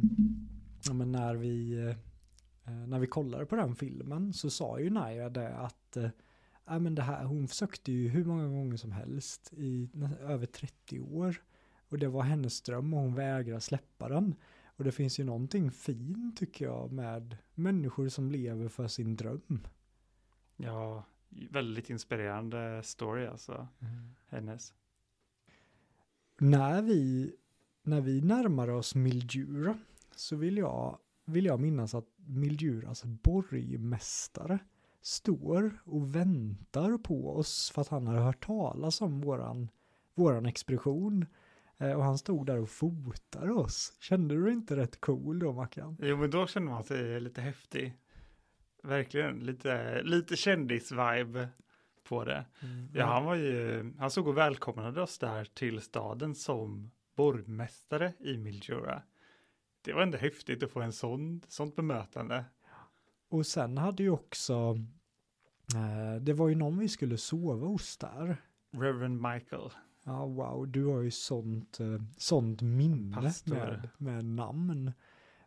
ja, 0.84 0.92
men 0.92 1.12
när 1.12 1.34
vi 1.34 1.72
eh, 1.88 1.96
när 2.86 2.98
vi 2.98 3.06
kollade 3.06 3.46
på 3.46 3.56
den 3.56 3.74
filmen 3.76 4.32
så 4.32 4.50
sa 4.50 4.80
ju 4.80 4.90
Naya 4.90 5.30
det 5.30 5.56
att 5.56 5.96
ja, 6.66 6.78
men 6.78 6.94
det 6.94 7.02
här, 7.02 7.24
hon 7.24 7.48
försökte 7.48 7.92
ju 7.92 8.08
hur 8.08 8.24
många 8.24 8.48
gånger 8.48 8.76
som 8.76 8.92
helst 8.92 9.52
i 9.52 9.90
över 10.20 10.46
30 10.46 11.00
år. 11.00 11.42
Och 11.88 11.98
det 11.98 12.08
var 12.08 12.22
hennes 12.22 12.62
dröm 12.62 12.94
och 12.94 13.00
hon 13.00 13.14
vägrar 13.14 13.60
släppa 13.60 14.08
den. 14.08 14.34
Och 14.76 14.84
det 14.84 14.92
finns 14.92 15.20
ju 15.20 15.24
någonting 15.24 15.70
fint 15.70 16.36
tycker 16.36 16.64
jag 16.64 16.92
med 16.92 17.36
människor 17.54 18.08
som 18.08 18.30
lever 18.30 18.68
för 18.68 18.88
sin 18.88 19.16
dröm. 19.16 19.66
Ja, 20.56 21.04
väldigt 21.50 21.90
inspirerande 21.90 22.82
story 22.82 23.26
alltså, 23.26 23.68
hennes. 24.28 24.74
När 26.38 26.82
vi, 26.82 27.34
när 27.82 28.00
vi 28.00 28.20
närmar 28.20 28.68
oss 28.68 28.94
Mildura 28.94 29.78
så 30.16 30.36
vill 30.36 30.56
jag, 30.56 30.98
vill 31.24 31.44
jag 31.44 31.60
minnas 31.60 31.94
att 31.94 32.06
Milduras 32.16 33.04
borgmästare 33.04 34.58
står 35.00 35.82
och 35.84 36.14
väntar 36.14 36.98
på 36.98 37.36
oss 37.36 37.70
för 37.74 37.82
att 37.82 37.88
han 37.88 38.06
har 38.06 38.16
hört 38.16 38.46
talas 38.46 39.00
om 39.00 39.20
våran, 39.20 39.68
våran 40.14 40.46
expedition. 40.46 41.26
Eh, 41.78 41.92
Och 41.92 42.04
han 42.04 42.18
stod 42.18 42.46
där 42.46 42.58
och 42.58 42.70
fotade 42.70 43.52
oss. 43.52 43.92
Kände 44.00 44.34
du 44.34 44.52
inte 44.52 44.76
rätt 44.76 45.00
cool 45.00 45.38
då 45.38 45.52
Mackan? 45.52 45.96
Jo, 46.00 46.16
men 46.16 46.30
då 46.30 46.46
känner 46.46 46.66
man 46.70 46.84
sig 46.84 47.20
lite 47.20 47.40
häftig. 47.40 47.94
Verkligen, 48.84 49.38
lite, 49.38 50.02
lite 50.02 50.36
kändis-vibe 50.36 51.48
på 52.02 52.24
det. 52.24 52.44
Ja, 52.92 53.06
han 53.06 53.24
var 53.24 53.34
ju, 53.34 53.92
han 53.98 54.10
såg 54.10 54.28
och 54.28 54.36
välkomnade 54.36 55.02
oss 55.02 55.18
där 55.18 55.44
till 55.44 55.80
staden 55.80 56.34
som 56.34 56.90
borgmästare 57.16 58.12
i 58.18 58.36
Mildura. 58.36 59.02
Det 59.82 59.92
var 59.92 60.02
ändå 60.02 60.18
häftigt 60.18 60.62
att 60.62 60.70
få 60.70 60.80
en 60.80 60.92
sån, 60.92 61.40
sånt 61.48 61.76
bemötande. 61.76 62.44
Och 63.28 63.46
sen 63.46 63.78
hade 63.78 64.02
ju 64.02 64.10
också, 64.10 64.78
eh, 65.74 66.20
det 66.20 66.32
var 66.32 66.48
ju 66.48 66.54
någon 66.54 66.78
vi 66.78 66.88
skulle 66.88 67.16
sova 67.16 67.66
hos 67.66 67.96
där. 67.96 68.36
Reverend 68.70 69.22
Michael. 69.22 69.70
Ja, 70.04 70.26
wow, 70.26 70.68
du 70.68 70.84
har 70.84 71.00
ju 71.00 71.10
sånt, 71.10 71.80
eh, 71.80 72.02
sånt 72.16 72.62
minne 72.62 73.16
Pastor. 73.16 73.54
med, 73.54 73.88
med 73.98 74.24
namn. 74.24 74.92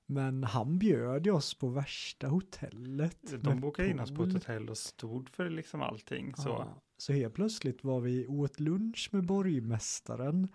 Men 0.09 0.43
han 0.43 0.79
bjöd 0.79 1.25
ju 1.25 1.31
oss 1.31 1.53
på 1.53 1.67
värsta 1.67 2.27
hotellet. 2.27 3.43
De 3.43 3.59
bokade 3.59 3.89
in 3.89 3.99
oss 3.99 4.11
på 4.11 4.23
ett 4.23 4.33
hotell 4.33 4.69
och 4.69 4.77
stod 4.77 5.29
för 5.29 5.49
liksom 5.49 5.81
allting. 5.81 6.35
Så. 6.35 6.49
Ja, 6.49 6.81
så 6.97 7.13
helt 7.13 7.33
plötsligt 7.33 7.83
var 7.83 7.99
vi 7.99 8.27
åt 8.27 8.59
lunch 8.59 9.09
med 9.11 9.25
borgmästaren. 9.25 10.47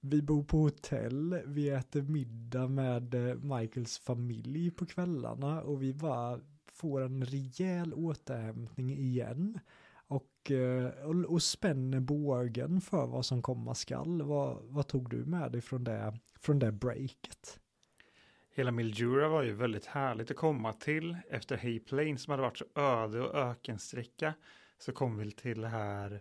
Vi 0.00 0.22
bor 0.22 0.44
på 0.44 0.58
hotell, 0.58 1.42
vi 1.46 1.68
äter 1.68 2.02
middag 2.02 2.68
med 2.68 3.14
eh, 3.14 3.34
Michaels 3.34 3.98
familj 3.98 4.70
på 4.70 4.86
kvällarna 4.86 5.62
och 5.62 5.82
vi 5.82 5.94
bara 5.94 6.40
får 6.72 7.02
en 7.02 7.24
rejäl 7.24 7.94
återhämtning 7.94 8.90
igen. 8.90 9.58
Och, 10.08 10.50
eh, 10.50 10.86
och, 10.86 11.14
och 11.14 11.42
spänner 11.42 12.00
bågen 12.00 12.80
för 12.80 13.06
vad 13.06 13.26
som 13.26 13.42
komma 13.42 13.74
skall. 13.74 14.22
Vad, 14.22 14.58
vad 14.62 14.86
tog 14.86 15.10
du 15.10 15.24
med 15.24 15.52
dig 15.52 15.60
från 15.60 15.84
det, 15.84 16.18
från 16.40 16.58
det 16.58 16.72
breaket? 16.72 17.60
Hela 18.56 18.70
Mildura 18.70 19.28
var 19.28 19.42
ju 19.42 19.52
väldigt 19.52 19.86
härligt 19.86 20.30
att 20.30 20.36
komma 20.36 20.72
till. 20.72 21.16
Efter 21.30 21.56
Hay 21.56 21.80
Plain 21.80 22.18
som 22.18 22.30
hade 22.30 22.42
varit 22.42 22.58
så 22.58 22.64
öde 22.74 23.20
och 23.20 23.34
ökensträcka 23.34 24.34
så 24.78 24.92
kom 24.92 25.18
vi 25.18 25.30
till 25.30 25.60
det 25.60 25.68
här 25.68 26.20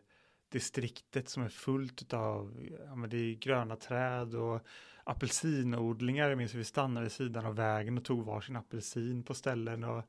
distriktet 0.51 1.29
som 1.29 1.43
är 1.43 1.49
fullt 1.49 2.13
av, 2.13 2.67
ja 2.86 2.95
men 2.95 3.09
det 3.09 3.17
är 3.17 3.36
gröna 3.36 3.75
träd 3.75 4.36
och 4.36 4.61
apelsinodlingar. 5.03 6.29
Jag 6.29 6.38
minns 6.38 6.53
hur 6.53 6.57
vi 6.57 6.63
stannade 6.65 7.03
vid 7.03 7.11
sidan 7.11 7.45
av 7.45 7.55
vägen 7.55 7.97
och 7.97 8.05
tog 8.05 8.25
varsin 8.25 8.55
apelsin 8.55 9.23
på 9.23 9.33
ställen 9.33 9.83
och 9.83 10.03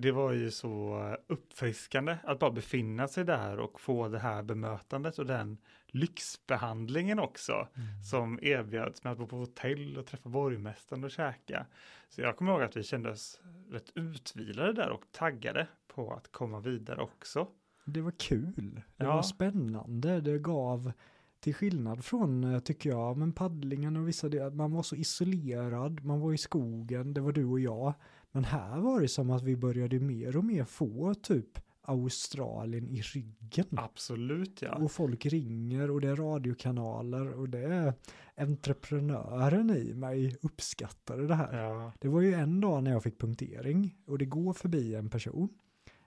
det 0.00 0.12
var 0.12 0.32
ju 0.32 0.50
så 0.50 0.98
uppfriskande 1.26 2.16
att 2.24 2.38
bara 2.38 2.50
befinna 2.50 3.08
sig 3.08 3.24
där 3.24 3.58
och 3.60 3.80
få 3.80 4.08
det 4.08 4.18
här 4.18 4.42
bemötandet 4.42 5.18
och 5.18 5.26
den 5.26 5.58
lyxbehandlingen 5.86 7.18
också 7.18 7.68
som 8.10 8.38
erbjöds 8.42 9.04
med 9.04 9.12
att 9.12 9.18
bo 9.18 9.26
på 9.26 9.36
hotell 9.36 9.96
och 9.98 10.06
träffa 10.06 10.28
borgmästaren 10.28 11.04
och 11.04 11.10
käka. 11.10 11.66
Så 12.08 12.20
jag 12.20 12.36
kommer 12.36 12.52
ihåg 12.52 12.62
att 12.62 12.76
vi 12.76 12.82
kände 12.82 13.10
oss 13.10 13.40
rätt 13.70 13.90
utvilade 13.94 14.72
där 14.72 14.90
och 14.90 15.04
taggade 15.10 15.68
på 15.94 16.12
att 16.12 16.32
komma 16.32 16.60
vidare 16.60 17.00
också. 17.02 17.48
Det 17.84 18.00
var 18.00 18.10
kul. 18.18 18.82
Det 18.96 19.04
Ja. 19.04 19.14
var 19.14 19.22
spännande. 19.22 20.20
Det 20.20 20.38
gav, 20.38 20.92
till 21.40 21.54
skillnad 21.54 22.04
från, 22.04 22.44
eh, 22.44 22.58
tycker 22.60 22.90
jag, 22.90 23.16
men 23.16 23.32
paddlingen 23.32 23.96
och 23.96 24.08
vissa 24.08 24.28
delar, 24.28 24.50
man 24.50 24.72
var 24.72 24.82
så 24.82 24.96
isolerad, 24.96 26.04
man 26.04 26.20
var 26.20 26.32
i 26.32 26.38
skogen, 26.38 27.14
det 27.14 27.20
var 27.20 27.32
du 27.32 27.44
och 27.44 27.60
jag. 27.60 27.94
Men 28.32 28.44
här 28.44 28.80
var 28.80 29.00
det 29.00 29.08
som 29.08 29.30
att 29.30 29.42
vi 29.42 29.56
började 29.56 30.00
mer 30.00 30.36
och 30.36 30.44
mer 30.44 30.64
få 30.64 31.14
typ 31.14 31.58
Australien 31.82 32.88
i 32.88 33.00
ryggen. 33.02 33.66
Absolut 33.76 34.62
ja. 34.62 34.74
Och 34.74 34.92
folk 34.92 35.26
ringer 35.26 35.90
och 35.90 36.00
det 36.00 36.08
är 36.08 36.16
radiokanaler 36.16 37.32
och 37.32 37.48
det 37.48 37.58
är 37.58 37.94
entreprenören 38.36 39.70
i 39.70 39.94
mig 39.94 40.36
uppskattade 40.42 41.26
det 41.26 41.34
här. 41.34 41.62
ja. 41.62 41.92
Det 41.98 42.08
var 42.08 42.20
ju 42.20 42.34
en 42.34 42.60
dag 42.60 42.82
när 42.82 42.90
jag 42.90 43.02
fick 43.02 43.18
punktering 43.20 43.94
och 44.06 44.18
det 44.18 44.24
går 44.24 44.52
förbi 44.52 44.94
en 44.94 45.10
person 45.10 45.48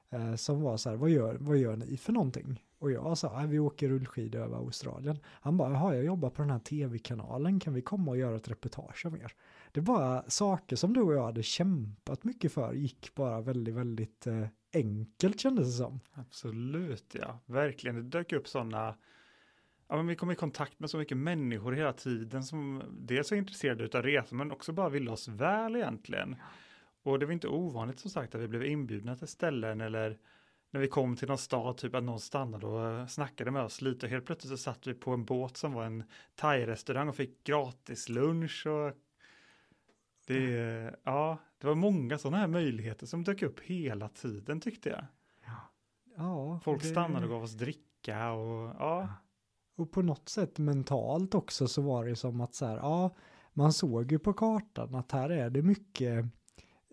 eh, 0.10 0.36
som 0.36 0.62
var 0.62 0.78
så 0.78 0.90
här, 0.90 0.96
vad 0.96 1.10
gör, 1.10 1.38
vad 1.40 1.58
gör 1.58 1.76
ni 1.76 1.98
för 1.98 2.14
någonting? 2.14 2.64
Och 2.80 2.92
jag 2.92 3.18
sa, 3.18 3.38
"Nej, 3.38 3.48
vi 3.48 3.60
åker 3.60 3.90
rullskidor 3.90 4.42
över 4.42 4.58
Australien. 4.58 5.20
Han 5.26 5.58
bara, 5.58 5.72
jaha, 5.72 5.96
jag 5.96 6.06
jobbar 6.06 6.30
på 6.30 6.42
den 6.42 6.52
här 6.52 6.60
tv-kanalen, 6.60 7.60
kan 7.60 7.74
vi 7.74 7.82
komma 7.82 8.12
och 8.12 8.18
göra 8.18 8.36
ett 8.36 8.48
reportage 8.52 9.06
om 9.06 9.16
er? 9.16 9.34
Det 9.74 9.82
bara 9.82 10.30
saker 10.30 10.76
som 10.76 10.94
du 10.94 11.02
och 11.02 11.14
jag 11.14 11.24
hade 11.24 11.44
kämpat 11.44 12.24
mycket 12.24 12.54
för, 12.54 12.74
gick 12.74 13.16
bara 13.16 13.42
väldigt, 13.42 13.76
väldigt 13.76 14.28
eh, 14.28 14.48
enkelt 14.74 15.40
kändes 15.40 15.68
det 15.68 15.72
som. 15.72 16.00
Absolut 16.14 17.16
ja. 17.20 17.40
Verkligen. 17.46 17.96
Det 17.96 18.02
dök 18.02 18.34
upp 18.34 18.48
sådana 18.48 18.96
Ja, 19.88 19.96
men 19.96 20.08
vi 20.08 20.16
kom 20.16 20.32
i 20.32 20.36
kontakt 20.36 20.80
med 20.80 20.90
så 20.90 20.98
mycket 20.98 21.18
människor 21.18 21.72
hela 21.72 21.94
tiden 21.94 22.44
som 22.44 22.84
dels 22.92 23.32
är 23.32 23.36
intresserade 23.36 23.98
av 23.98 24.04
resor 24.04 24.36
men 24.36 24.52
också 24.52 24.72
bara 24.72 24.90
ville 24.90 25.12
oss 25.12 25.28
väl 25.28 25.76
egentligen. 25.76 26.36
Och 27.04 27.20
det 27.20 27.26
var 27.26 27.34
inte 27.34 27.48
ovanligt 27.48 28.00
som 28.00 28.12
sagt 28.12 28.36
att 28.36 28.42
vi 28.42 28.48
blev 28.48 28.66
inbjudna 28.66 29.16
till 29.16 29.28
ställen 29.28 29.82
eller 29.82 30.18
när 30.72 30.80
vi 30.80 30.88
kom 30.88 31.16
till 31.16 31.28
någon 31.28 31.38
stad, 31.38 31.78
typ 31.78 31.96
att 31.96 32.04
någon 32.04 32.20
stannade 32.20 32.66
och 32.66 33.10
snackade 33.10 33.52
med 33.52 33.64
oss 33.64 33.82
lite. 33.82 34.06
Och 34.06 34.10
helt 34.10 34.26
plötsligt 34.26 34.52
så 34.52 34.58
satt 34.58 34.88
vi 34.88 34.94
på 34.94 35.12
en 35.12 35.26
båt 35.26 35.58
som 35.58 35.74
var 35.74 35.86
en 35.86 36.04
thai-restaurang 36.36 37.10
och 37.10 37.16
fick 37.16 37.44
gratis 37.44 38.10
lunch. 38.10 38.68
Och 38.68 38.94
det, 40.26 40.96
ja, 41.04 41.38
det 41.58 41.68
var 41.68 41.76
många 41.76 42.18
sådana 42.18 42.38
här 42.38 42.48
möjligheter 42.48 43.06
som 43.06 43.24
dök 43.24 43.42
upp 43.42 43.60
hela 43.60 44.10
tiden 44.10 44.60
tyckte 44.62 44.90
jag. 44.90 45.06
Ja, 46.18 46.60
Folk 46.64 46.82
det- 46.82 46.88
stannade 46.88 47.26
och 47.26 47.32
gav 47.32 47.44
oss 47.44 47.54
dricka 47.54 48.32
och 48.32 48.76
ja. 48.80 49.10
Och 49.76 49.92
på 49.92 50.02
något 50.02 50.30
sätt 50.30 50.58
mentalt 50.60 51.36
också 51.36 51.68
så 51.68 51.82
var 51.82 52.06
det 52.06 52.16
som 52.16 52.42
att 52.42 52.56
så 52.56 52.66
här, 52.66 52.78
ja, 52.78 53.16
man 53.54 53.74
såg 53.74 54.12
ju 54.12 54.20
på 54.20 54.34
kartan 54.34 54.96
att 54.96 55.12
här 55.12 55.30
är 55.30 55.50
det 55.50 55.62
mycket 55.62 56.26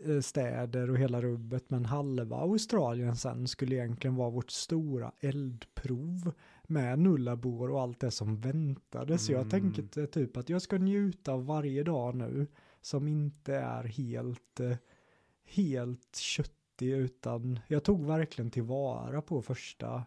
eh, 0.04 0.20
städer 0.20 0.90
och 0.90 0.98
hela 0.98 1.22
rubbet, 1.22 1.70
men 1.70 1.84
halva 1.84 2.36
Australien 2.36 3.16
sen 3.16 3.48
skulle 3.48 3.74
egentligen 3.74 4.14
vara 4.16 4.30
vårt 4.30 4.50
stora 4.50 5.12
eldprov 5.20 6.32
med 6.62 6.98
Nullarbor 6.98 7.70
och 7.70 7.80
allt 7.80 8.00
det 8.00 8.10
som 8.10 8.40
väntade. 8.40 9.18
Så 9.18 9.32
jag 9.32 9.38
Mm. 9.40 9.50
tänkte 9.72 10.06
typ 10.06 10.36
att 10.36 10.48
jag 10.48 10.62
ska 10.62 10.78
njuta 10.78 11.32
av 11.32 11.46
varje 11.46 11.82
dag 11.82 12.14
nu 12.14 12.46
som 12.80 13.08
inte 13.08 13.54
är 13.54 13.84
helt, 13.84 14.60
eh, 14.60 14.76
helt 15.44 16.16
köttig 16.16 16.90
utan 16.92 17.60
jag 17.68 17.84
tog 17.84 18.06
verkligen 18.06 18.50
tillvara 18.50 19.22
på 19.22 19.42
första, 19.42 20.04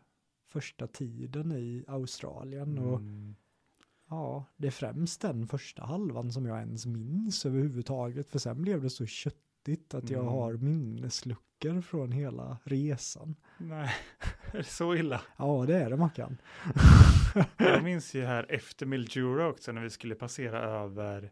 första 0.47 0.87
tiden 0.87 1.51
i 1.51 1.83
Australien 1.87 2.77
och 2.77 2.99
Mm. 2.99 3.35
ja, 4.09 4.45
det 4.57 4.67
är 4.67 4.71
främst 4.71 5.21
den 5.21 5.47
första 5.47 5.83
halvan 5.85 6.31
som 6.31 6.45
jag 6.45 6.59
ens 6.59 6.85
minns 6.85 7.45
överhuvudtaget 7.45 8.29
för 8.29 8.39
sen 8.39 8.61
blev 8.61 8.81
det 8.81 8.89
så 8.89 9.05
köttigt 9.05 9.93
att 9.93 10.09
jag 10.09 10.21
Mm. 10.21 10.33
har 10.33 10.53
minnesluckor 10.53 11.81
från 11.81 12.11
hela 12.11 12.57
resan. 12.63 13.35
Nej, 13.57 13.89
är 14.53 14.57
det 14.57 14.63
så 14.63 14.95
illa? 14.95 15.21
Ja, 15.37 15.65
det 15.67 15.75
är 15.77 15.89
det 15.89 15.97
Mackan. 15.97 16.37
Jag 17.57 17.83
minns 17.83 18.13
ju 18.13 18.21
här 18.25 18.45
efter 18.51 18.85
Mildura 18.85 19.47
också 19.47 19.71
när 19.71 19.81
vi 19.81 19.89
skulle 19.89 20.15
passera 20.15 20.59
över. 20.61 21.31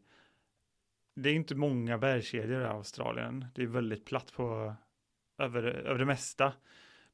Det 1.13 1.29
är 1.29 1.33
inte 1.33 1.55
många 1.55 1.97
bergskedjor 1.97 2.61
i 2.61 2.65
Australien. 2.65 3.45
Det 3.55 3.63
är 3.63 3.67
väldigt 3.67 4.05
platt 4.05 4.33
på 4.33 4.75
över, 5.37 5.63
över 5.63 5.99
det 5.99 6.05
mesta. 6.05 6.53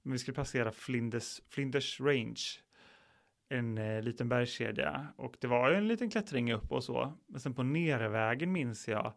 Men 0.02 0.12
vi 0.12 0.20
skulle 0.20 0.36
passera 0.36 0.72
Flinders, 0.72 1.42
Flinders 1.50 2.00
Range. 2.02 2.42
En 3.50 3.78
eh, 3.78 4.02
liten 4.02 4.30
bergskedja. 4.30 5.08
Och 5.16 5.38
det 5.40 5.48
var 5.48 5.70
ju 5.70 5.76
en 5.76 5.88
liten 5.88 6.10
klättring 6.10 6.54
upp 6.54 6.72
och 6.72 6.84
så. 6.84 7.14
Men 7.28 7.40
sen 7.40 7.54
på 7.54 7.64
nervägen 7.64 8.52
minns 8.52 8.88
jag. 8.88 9.14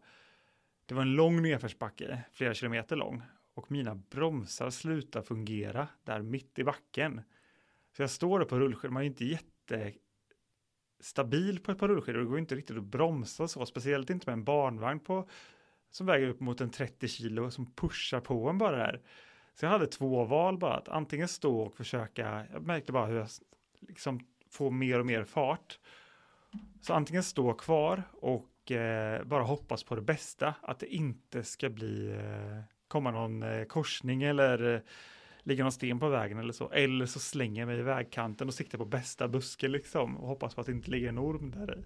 Det 0.85 0.95
var 0.95 1.01
en 1.01 1.15
lång 1.15 1.41
nedförsbacke, 1.41 2.23
flera 2.31 2.53
kilometer 2.53 2.95
lång. 2.95 3.21
Och 3.53 3.71
mina 3.71 3.95
bromsar 3.95 4.69
slutade 4.69 5.25
fungera 5.25 5.87
där 6.03 6.21
mitt 6.21 6.59
i 6.59 6.63
backen. 6.63 7.21
Så 7.95 8.01
jag 8.01 8.09
står 8.09 8.39
där 8.39 8.45
på 8.45 8.59
rullskidor, 8.59 8.93
man 8.93 9.03
är 9.03 9.07
inte 9.07 9.25
stabil 11.01 11.59
på 11.59 11.71
ett 11.71 11.77
par 11.77 11.87
rullskidor, 11.87 12.19
det 12.19 12.25
går 12.25 12.39
inte 12.39 12.55
riktigt 12.55 12.77
att 12.77 12.83
bromsa 12.83 13.47
så, 13.47 13.65
speciellt 13.65 14.09
inte 14.09 14.29
med 14.29 14.33
en 14.33 14.43
barnvagn 14.43 14.99
på 14.99 15.29
som 15.91 16.05
väger 16.05 16.27
upp 16.27 16.39
mot 16.39 16.61
en 16.61 16.69
30 16.69 17.07
kilo 17.07 17.51
som 17.51 17.73
pushar 17.73 18.19
på 18.19 18.49
en 18.49 18.57
bara 18.57 18.77
där. 18.77 19.01
Så 19.55 19.65
jag 19.65 19.69
hade 19.71 19.87
två 19.87 20.23
val 20.23 20.57
bara, 20.57 20.73
att 20.73 20.89
antingen 20.89 21.27
stå 21.27 21.61
och 21.61 21.77
försöka, 21.77 22.45
jag 22.53 22.67
märkte 22.67 22.91
bara 22.91 23.05
hur 23.05 23.17
jag 23.17 23.27
liksom 23.79 24.19
får 24.49 24.71
mer 24.71 24.99
och 24.99 25.05
mer 25.05 25.23
fart. 25.23 25.79
Så 26.81 26.93
antingen 26.93 27.23
stå 27.23 27.53
kvar 27.53 28.03
och 28.13 28.71
eh, 28.71 29.23
bara 29.23 29.43
hoppas 29.43 29.83
på 29.83 29.95
det 29.95 30.01
bästa, 30.01 30.55
att 30.61 30.79
det 30.79 30.87
inte 30.87 31.43
ska 31.43 31.69
bli, 31.69 32.11
eh, 32.11 32.61
komma 32.87 33.11
någon 33.11 33.43
eh, 33.43 33.63
korsning 33.63 34.23
eller 34.23 34.73
eh, 34.73 34.81
ligger 35.43 35.55
ligga 35.55 35.63
någon 35.63 35.71
sten 35.71 35.99
på 35.99 36.09
vägen 36.09 36.37
eller 36.37 36.53
så. 36.53 36.69
Eller 36.69 37.05
så 37.05 37.19
slänger 37.19 37.61
jag 37.61 37.67
mig 37.67 37.79
i 37.79 37.81
vägkanten 37.81 38.47
och 38.47 38.53
siktar 38.53 38.77
på 38.77 38.85
bästa 38.85 39.27
buske 39.27 39.67
liksom 39.67 40.17
och 40.17 40.27
hoppas 40.27 40.55
på 40.55 40.61
att 40.61 40.67
det 40.67 40.73
inte 40.73 40.91
ligger 40.91 41.09
en 41.09 41.19
orm 41.19 41.51
där 41.51 41.79
i. 41.79 41.83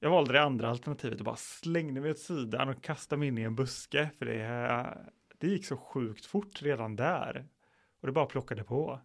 Jag 0.00 0.10
valde 0.10 0.32
det 0.32 0.42
andra 0.42 0.70
alternativet 0.70 1.18
och 1.18 1.24
bara 1.24 1.36
slängde 1.36 2.00
mig 2.00 2.10
åt 2.10 2.18
sidan 2.18 2.68
och 2.68 2.82
kastade 2.82 3.18
mig 3.18 3.28
in 3.28 3.38
i 3.38 3.42
en 3.42 3.54
buske 3.54 4.10
för 4.18 4.26
det, 4.26 4.98
det 5.38 5.46
gick 5.46 5.66
så 5.66 5.76
sjukt 5.76 6.26
fort 6.26 6.62
redan 6.62 6.96
där. 6.96 7.46
Och 8.00 8.06
det 8.06 8.12
bara 8.12 8.26
plockade 8.26 8.64
på. 8.64 9.00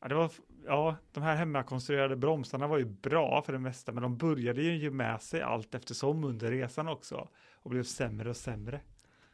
Ja, 0.00 0.08
det 0.08 0.14
var, 0.14 0.30
ja, 0.66 0.96
de 1.12 1.22
här 1.22 1.36
hemmakonstruerade 1.36 2.16
bromsarna 2.16 2.66
var 2.66 2.78
ju 2.78 2.84
bra 2.84 3.42
för 3.42 3.52
det 3.52 3.58
mesta, 3.58 3.92
men 3.92 4.02
de 4.02 4.16
började 4.16 4.62
ju 4.62 4.76
ge 4.76 4.90
med 4.90 5.22
sig 5.22 5.42
allt 5.42 5.74
eftersom 5.74 6.24
under 6.24 6.50
resan 6.50 6.88
också 6.88 7.28
och 7.54 7.70
blev 7.70 7.82
sämre 7.82 8.30
och 8.30 8.36
sämre. 8.36 8.80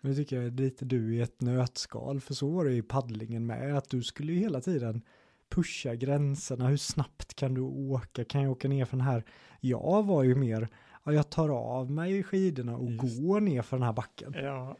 Men 0.03 0.11
det 0.11 0.17
tycker 0.17 0.37
jag 0.37 0.45
är 0.45 0.51
lite 0.51 0.85
du 0.85 1.15
i 1.15 1.21
ett 1.21 1.41
nötskal, 1.41 2.21
för 2.21 2.35
så 2.35 2.51
var 2.51 2.65
det 2.65 2.75
i 2.75 2.83
paddlingen 2.83 3.47
med, 3.47 3.77
att 3.77 3.91
du 3.91 4.03
skulle 4.03 4.33
ju 4.33 4.39
hela 4.39 4.61
tiden 4.61 5.03
pusha 5.49 5.95
gränserna, 5.95 6.69
hur 6.69 6.77
snabbt 6.77 7.35
kan 7.35 7.55
du 7.55 7.61
åka, 7.61 8.25
kan 8.25 8.43
jag 8.43 8.53
åka 8.53 8.69
ner 8.69 8.85
för 8.85 8.97
den 8.97 9.07
här? 9.07 9.25
Jag 9.61 10.07
var 10.07 10.23
ju 10.23 10.35
mer, 10.35 10.69
ja, 11.05 11.13
jag 11.13 11.31
tar 11.31 11.49
av 11.49 11.91
mig 11.91 12.23
skidorna 12.23 12.77
och 12.77 12.91
Just. 12.91 13.21
går 13.21 13.41
ner 13.41 13.63
för 13.63 13.77
den 13.77 13.87
här 13.87 13.93
backen. 13.93 14.33
Ja, 14.37 14.77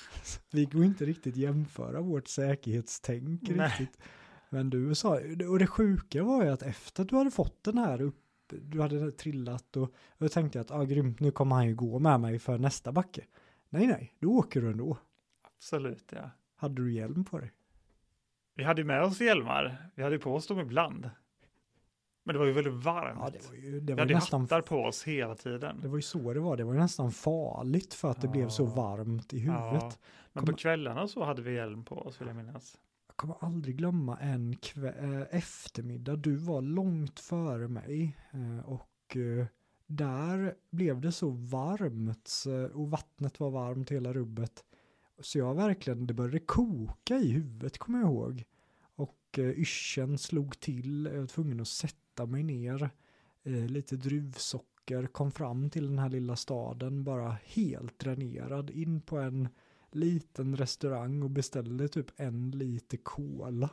Vi 0.50 0.64
går 0.64 0.84
inte 0.84 1.04
riktigt 1.04 1.36
jämföra 1.36 2.00
vårt 2.00 2.28
säkerhetstänk 2.28 3.42
Nej. 3.42 3.68
riktigt. 3.68 3.98
Men 4.50 4.70
du 4.70 4.94
sa, 4.94 5.20
och 5.50 5.58
det 5.58 5.66
sjuka 5.66 6.22
var 6.22 6.44
ju 6.44 6.50
att 6.50 6.62
efter 6.62 7.02
att 7.02 7.08
du 7.08 7.16
hade 7.16 7.30
fått 7.30 7.64
den 7.64 7.78
här 7.78 8.02
upp, 8.02 8.20
du 8.62 8.80
hade 8.80 9.10
trillat 9.10 9.76
och, 9.76 9.82
och 9.82 9.92
jag 10.18 10.32
tänkte 10.32 10.60
att, 10.60 10.70
ja 10.70 10.76
ah, 10.76 10.84
grymt, 10.84 11.20
nu 11.20 11.30
kommer 11.30 11.56
han 11.56 11.66
ju 11.66 11.74
gå 11.74 11.98
med 11.98 12.20
mig 12.20 12.38
för 12.38 12.58
nästa 12.58 12.92
backe. 12.92 13.24
Nej, 13.74 13.86
nej, 13.86 14.14
då 14.18 14.28
åker 14.32 14.60
du 14.62 14.70
ändå. 14.70 14.98
absolut 15.42 16.12
ja. 16.12 16.30
Hade 16.56 16.74
du 16.82 16.92
hjälm 16.92 17.24
på 17.24 17.38
dig? 17.38 17.52
Vi 18.54 18.64
hade 18.64 18.80
ju 18.80 18.86
med 18.86 19.02
oss 19.02 19.20
hjälmar. 19.20 19.90
Vi 19.94 20.02
hade 20.02 20.18
på 20.18 20.34
oss 20.34 20.46
dem 20.46 20.58
ibland. 20.60 21.10
Men 22.24 22.32
det 22.34 22.38
var 22.38 22.46
ju 22.46 22.52
väldigt 22.52 22.84
varmt. 22.84 23.18
Ja, 23.22 23.30
det 23.30 23.48
var 23.48 23.54
ju, 23.56 23.80
det 23.80 23.86
vi 23.86 23.92
var 23.92 23.98
hade 24.00 24.12
ju 24.12 24.14
ju 24.14 24.20
nästan, 24.20 24.40
hattar 24.40 24.60
på 24.60 24.76
oss 24.84 25.04
hela 25.04 25.34
tiden. 25.34 25.80
det 25.82 25.88
var 25.88 25.96
ju 25.96 26.02
så 26.02 26.32
det 26.32 26.40
var, 26.40 26.56
det 26.56 26.64
var 26.64 26.74
ju 26.74 26.80
nästan 26.80 27.10
farligt 27.12 27.94
för 27.94 28.10
att 28.10 28.20
det 28.20 28.28
blev 28.28 28.48
så 28.48 28.62
Ja. 28.64 28.74
varmt 28.74 29.32
i 29.34 29.38
huvudet. 29.38 29.62
Ja, 29.82 29.92
men 30.32 30.40
Kommer- 30.40 30.52
på 30.52 30.58
kvällarna 30.58 31.08
så 31.08 31.24
hade 31.24 31.42
vi 31.42 31.54
hjälm 31.54 31.84
på 31.84 31.94
oss 31.98 32.20
vill 32.20 32.28
jag 32.28 32.36
minnas. 32.36 32.78
Jag 33.06 33.16
kommer 33.16 33.36
aldrig 33.40 33.76
glömma 33.76 34.18
en 34.18 34.54
kvä- 34.54 35.20
äh, 35.20 35.26
eftermiddag. 35.38 36.16
Du 36.16 36.36
var 36.36 36.62
långt 36.62 37.20
före 37.20 37.68
mig 37.68 38.16
eh, 38.32 38.64
och 38.68 39.16
eh, 39.16 39.46
där 39.86 40.54
blev 40.70 41.00
det 41.00 41.12
så 41.12 41.30
varmt 41.30 42.44
och 42.72 42.90
vattnet 42.90 43.40
var 43.40 43.50
varmt 43.50 43.90
hela 43.90 44.12
rubbet. 44.12 44.64
Så 45.20 45.38
jag 45.38 45.54
verkligen, 45.54 46.06
det 46.06 46.14
började 46.14 46.38
koka 46.38 47.16
i 47.16 47.28
huvudet 47.28 47.78
kommer 47.78 47.98
jag 47.98 48.08
ihåg. 48.08 48.44
Och 48.82 49.38
eh, 49.38 49.50
yrseln 49.50 50.18
slog 50.18 50.60
till, 50.60 51.08
jag 51.12 51.20
var 51.20 51.26
tvungen 51.26 51.60
att 51.60 51.68
sätta 51.68 52.26
mig 52.26 52.42
ner. 52.42 52.90
Eh, 53.42 53.66
lite 53.66 53.96
druvsocker, 53.96 55.06
kom 55.06 55.30
fram 55.30 55.70
till 55.70 55.86
den 55.86 55.98
här 55.98 56.08
lilla 56.08 56.36
staden 56.36 57.04
bara 57.04 57.36
helt 57.44 57.98
dränerad 57.98 58.70
in 58.70 59.00
på 59.00 59.18
en 59.18 59.48
liten 59.90 60.56
restaurang 60.56 61.22
och 61.22 61.30
beställde 61.30 61.88
typ 61.88 62.06
en 62.16 62.50
liter 62.50 62.96
cola. 62.96 63.70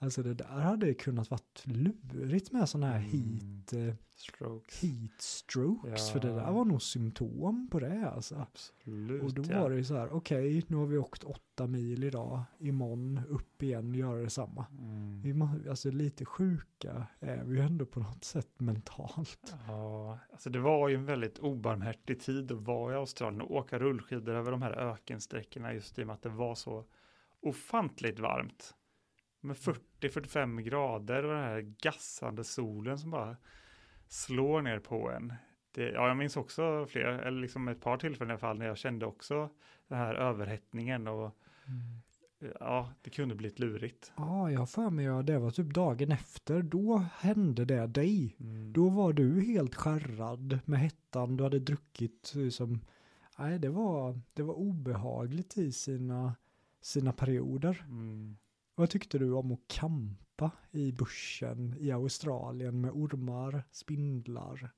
Alltså 0.00 0.22
det 0.22 0.34
där 0.34 0.44
hade 0.60 0.94
kunnat 0.94 1.30
varit 1.30 1.62
lurigt 1.64 2.52
med 2.52 2.68
sådana 2.68 2.86
här 2.92 2.98
Mm. 2.98 3.10
heat, 3.12 3.72
eh, 3.72 3.94
Strokes. 4.14 4.82
heat 4.82 5.20
strokes. 5.20 6.10
För 6.10 6.20
det 6.20 6.28
där 6.28 6.40
Ja. 6.42 6.50
var 6.52 6.64
nog 6.64 6.82
symptom 6.82 7.68
på 7.70 7.80
det 7.80 8.10
alltså. 8.10 8.34
Absolut. 8.36 9.22
Och 9.22 9.34
då 9.34 9.42
ja. 9.52 9.62
var 9.62 9.70
det 9.70 9.76
ju 9.76 9.84
så 9.84 9.94
här, 9.96 10.12
okej, 10.12 10.64
nu 10.66 10.76
har 10.76 10.86
vi 10.86 10.98
åkt 10.98 11.24
åtta 11.24 11.66
mil 11.66 12.04
idag, 12.04 12.42
imorgon 12.58 13.20
upp 13.28 13.62
igen 13.62 13.90
och 13.90 13.96
göra 13.96 14.20
detsamma. 14.20 14.66
Mm. 14.78 15.22
Vi 15.22 15.68
alltså 15.70 15.90
lite 15.90 16.24
sjuka 16.24 17.06
är 17.20 17.44
vi 17.44 17.56
ju 17.56 17.62
ändå 17.62 17.86
på 17.86 18.00
något 18.00 18.24
sätt 18.24 18.60
mentalt. 18.60 19.54
Ja, 19.66 20.18
alltså 20.32 20.50
det 20.50 20.58
var 20.60 20.88
ju 20.88 20.94
en 20.94 21.04
väldigt 21.04 21.38
obarmhärtig 21.38 22.20
tid 22.20 22.52
att 22.52 22.62
vara 22.62 22.92
i 22.92 22.96
Australien 22.96 23.40
och 23.42 23.50
åka 23.56 23.78
rullskidor 23.78 24.34
över 24.34 24.50
de 24.50 24.62
här 24.62 24.72
ökensträckorna 24.72 25.74
just 25.74 25.98
i 25.98 26.02
och 26.02 26.06
med 26.06 26.14
att 26.14 26.22
det 26.22 26.28
var 26.28 26.54
så 26.54 26.84
ofantligt 27.42 28.18
varmt. 28.18 28.74
Med 29.40 29.56
40-45 29.56 30.60
grader 30.60 31.24
och 31.24 31.34
den 31.34 31.44
här 31.44 31.60
gassande 31.60 32.44
solen 32.44 32.98
som 32.98 33.10
bara 33.10 33.36
slår 34.08 34.62
ner 34.62 34.78
på 34.78 35.10
en. 35.10 35.32
Det, 35.72 35.90
ja, 35.90 36.08
jag 36.08 36.16
minns 36.16 36.36
också 36.36 36.86
fler, 36.86 37.04
eller 37.04 37.40
liksom 37.40 37.68
ett 37.68 37.80
par 37.80 37.96
tillfällen 37.96 38.30
i 38.30 38.32
alla 38.32 38.38
fall 38.38 38.58
när 38.58 38.66
jag 38.66 38.78
kände 38.78 39.06
också 39.06 39.50
den 39.88 39.98
här 39.98 40.14
överhettningen 40.14 41.08
och 41.08 41.36
ja, 42.60 42.92
det 43.02 43.10
kunde 43.10 43.34
blivit 43.34 43.58
lurigt. 43.58 44.12
Ja, 44.16 44.50
jag 44.50 44.58
har 44.58 44.66
för 44.66 44.90
mig 44.90 45.06
att 45.06 45.26
det 45.26 45.38
var 45.38 45.50
typ 45.50 45.74
dagen 45.74 46.12
efter, 46.12 46.62
då 46.62 47.04
hände 47.18 47.64
det 47.64 47.86
dig. 47.86 48.36
Mm. 48.40 48.72
Då 48.72 48.88
var 48.88 49.12
du 49.12 49.40
helt 49.40 49.74
skärrad 49.74 50.58
med 50.64 50.80
hettan, 50.80 51.36
du 51.36 51.44
hade 51.44 51.58
druckit 51.58 52.34
som, 52.50 52.80
nej 53.38 53.58
det 53.58 53.68
var, 53.68 54.20
det 54.34 54.42
var 54.42 54.54
obehagligt 54.54 55.58
i 55.58 55.72
sina, 55.72 56.36
sina 56.80 57.12
perioder. 57.12 57.84
Mm. 57.88 58.36
Vad 58.78 58.90
tyckte 58.90 59.18
du 59.18 59.32
om 59.32 59.52
att 59.52 59.68
kampa 59.68 60.50
i 60.70 60.92
bussen 60.92 61.76
i 61.78 61.92
Australien 61.92 62.80
med 62.80 62.90
ormar, 62.90 63.64
spindlar? 63.70 64.70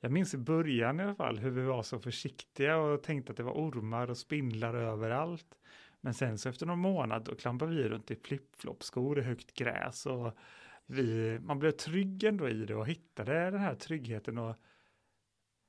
Jag 0.00 0.12
minns 0.12 0.34
i 0.34 0.38
början 0.38 1.00
i 1.00 1.02
alla 1.02 1.14
fall 1.14 1.38
hur 1.38 1.50
vi 1.50 1.62
var 1.62 1.82
så 1.82 1.98
försiktiga 1.98 2.76
och 2.76 3.02
tänkte 3.02 3.30
att 3.30 3.36
det 3.36 3.42
var 3.42 3.52
ormar 3.52 4.10
och 4.10 4.18
spindlar 4.18 4.74
överallt. 4.74 5.58
Men 6.00 6.14
sen 6.14 6.38
så 6.38 6.48
efter 6.48 6.66
någon 6.66 6.78
månad 6.78 7.24
då 7.24 7.34
klampade 7.34 7.74
vi 7.74 7.88
runt 7.88 8.10
i 8.10 8.16
flipflop-skor 8.16 9.18
i 9.18 9.22
högt 9.22 9.54
gräs 9.54 10.06
och 10.06 10.32
vi, 10.86 11.38
man 11.42 11.58
blev 11.58 11.70
trygg 11.70 12.24
ändå 12.24 12.48
i 12.48 12.64
det 12.64 12.74
och 12.74 12.86
hittade 12.86 13.50
den 13.50 13.60
här 13.60 13.74
tryggheten 13.74 14.38
och 14.38 14.56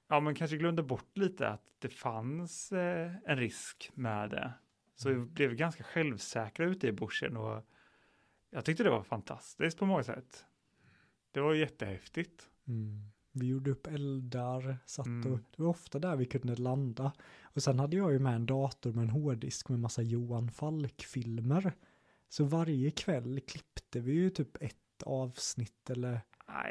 ja, 0.10 0.20
men 0.20 0.36
kanske 0.36 0.58
glömde 0.58 0.84
bort 0.84 1.18
lite 1.18 1.48
att 1.48 1.66
det 1.80 1.90
fanns 1.90 2.72
eh, 2.72 3.12
en 3.26 3.38
risk 3.38 3.92
med 3.94 4.30
det. 4.30 4.54
Så 4.96 5.10
vi 5.10 5.16
Mm. 5.16 5.34
blev 5.34 5.54
ganska 5.56 5.84
självsäkra 5.84 6.66
ute 6.66 6.88
i 6.88 6.92
bushen 6.92 7.38
och 7.38 7.64
jag 8.54 8.66
tyckte 8.66 8.84
det 8.84 8.90
var 8.90 9.04
fantastiskt 9.04 9.78
på 9.78 9.86
många 9.86 10.04
sätt. 10.04 10.46
Det 11.32 11.40
var 11.42 11.54
jättehäftigt. 11.54 12.50
Mm. 12.68 13.02
Vi 13.32 13.48
gjorde 13.48 13.72
upp 13.72 13.88
eldar, 13.88 14.78
satt 14.86 15.06
Mm. 15.08 15.34
och 15.34 15.40
det 15.56 15.64
var 15.64 15.70
ofta 15.70 16.00
där 16.00 16.16
vi 16.16 16.26
kunde 16.26 16.56
landa. 16.56 17.12
Och 17.44 17.64
sen 17.64 17.80
hade 17.80 17.98
jag 17.98 18.12
ju 18.12 18.20
med 18.20 18.36
en 18.36 18.46
dator 18.46 18.94
med 18.94 19.02
en 19.04 19.10
hårddisk 19.10 19.70
med 19.70 19.80
massa 19.80 20.02
Johan 20.02 20.52
Falk-filmer. 20.52 21.74
Så 22.30 22.44
varje 22.44 22.92
kväll 22.92 23.40
klippte 23.48 24.00
vi 24.00 24.12
ju 24.12 24.30
typ 24.30 24.64
ett 24.64 25.04
avsnitt 25.06 25.90
eller 25.90 26.22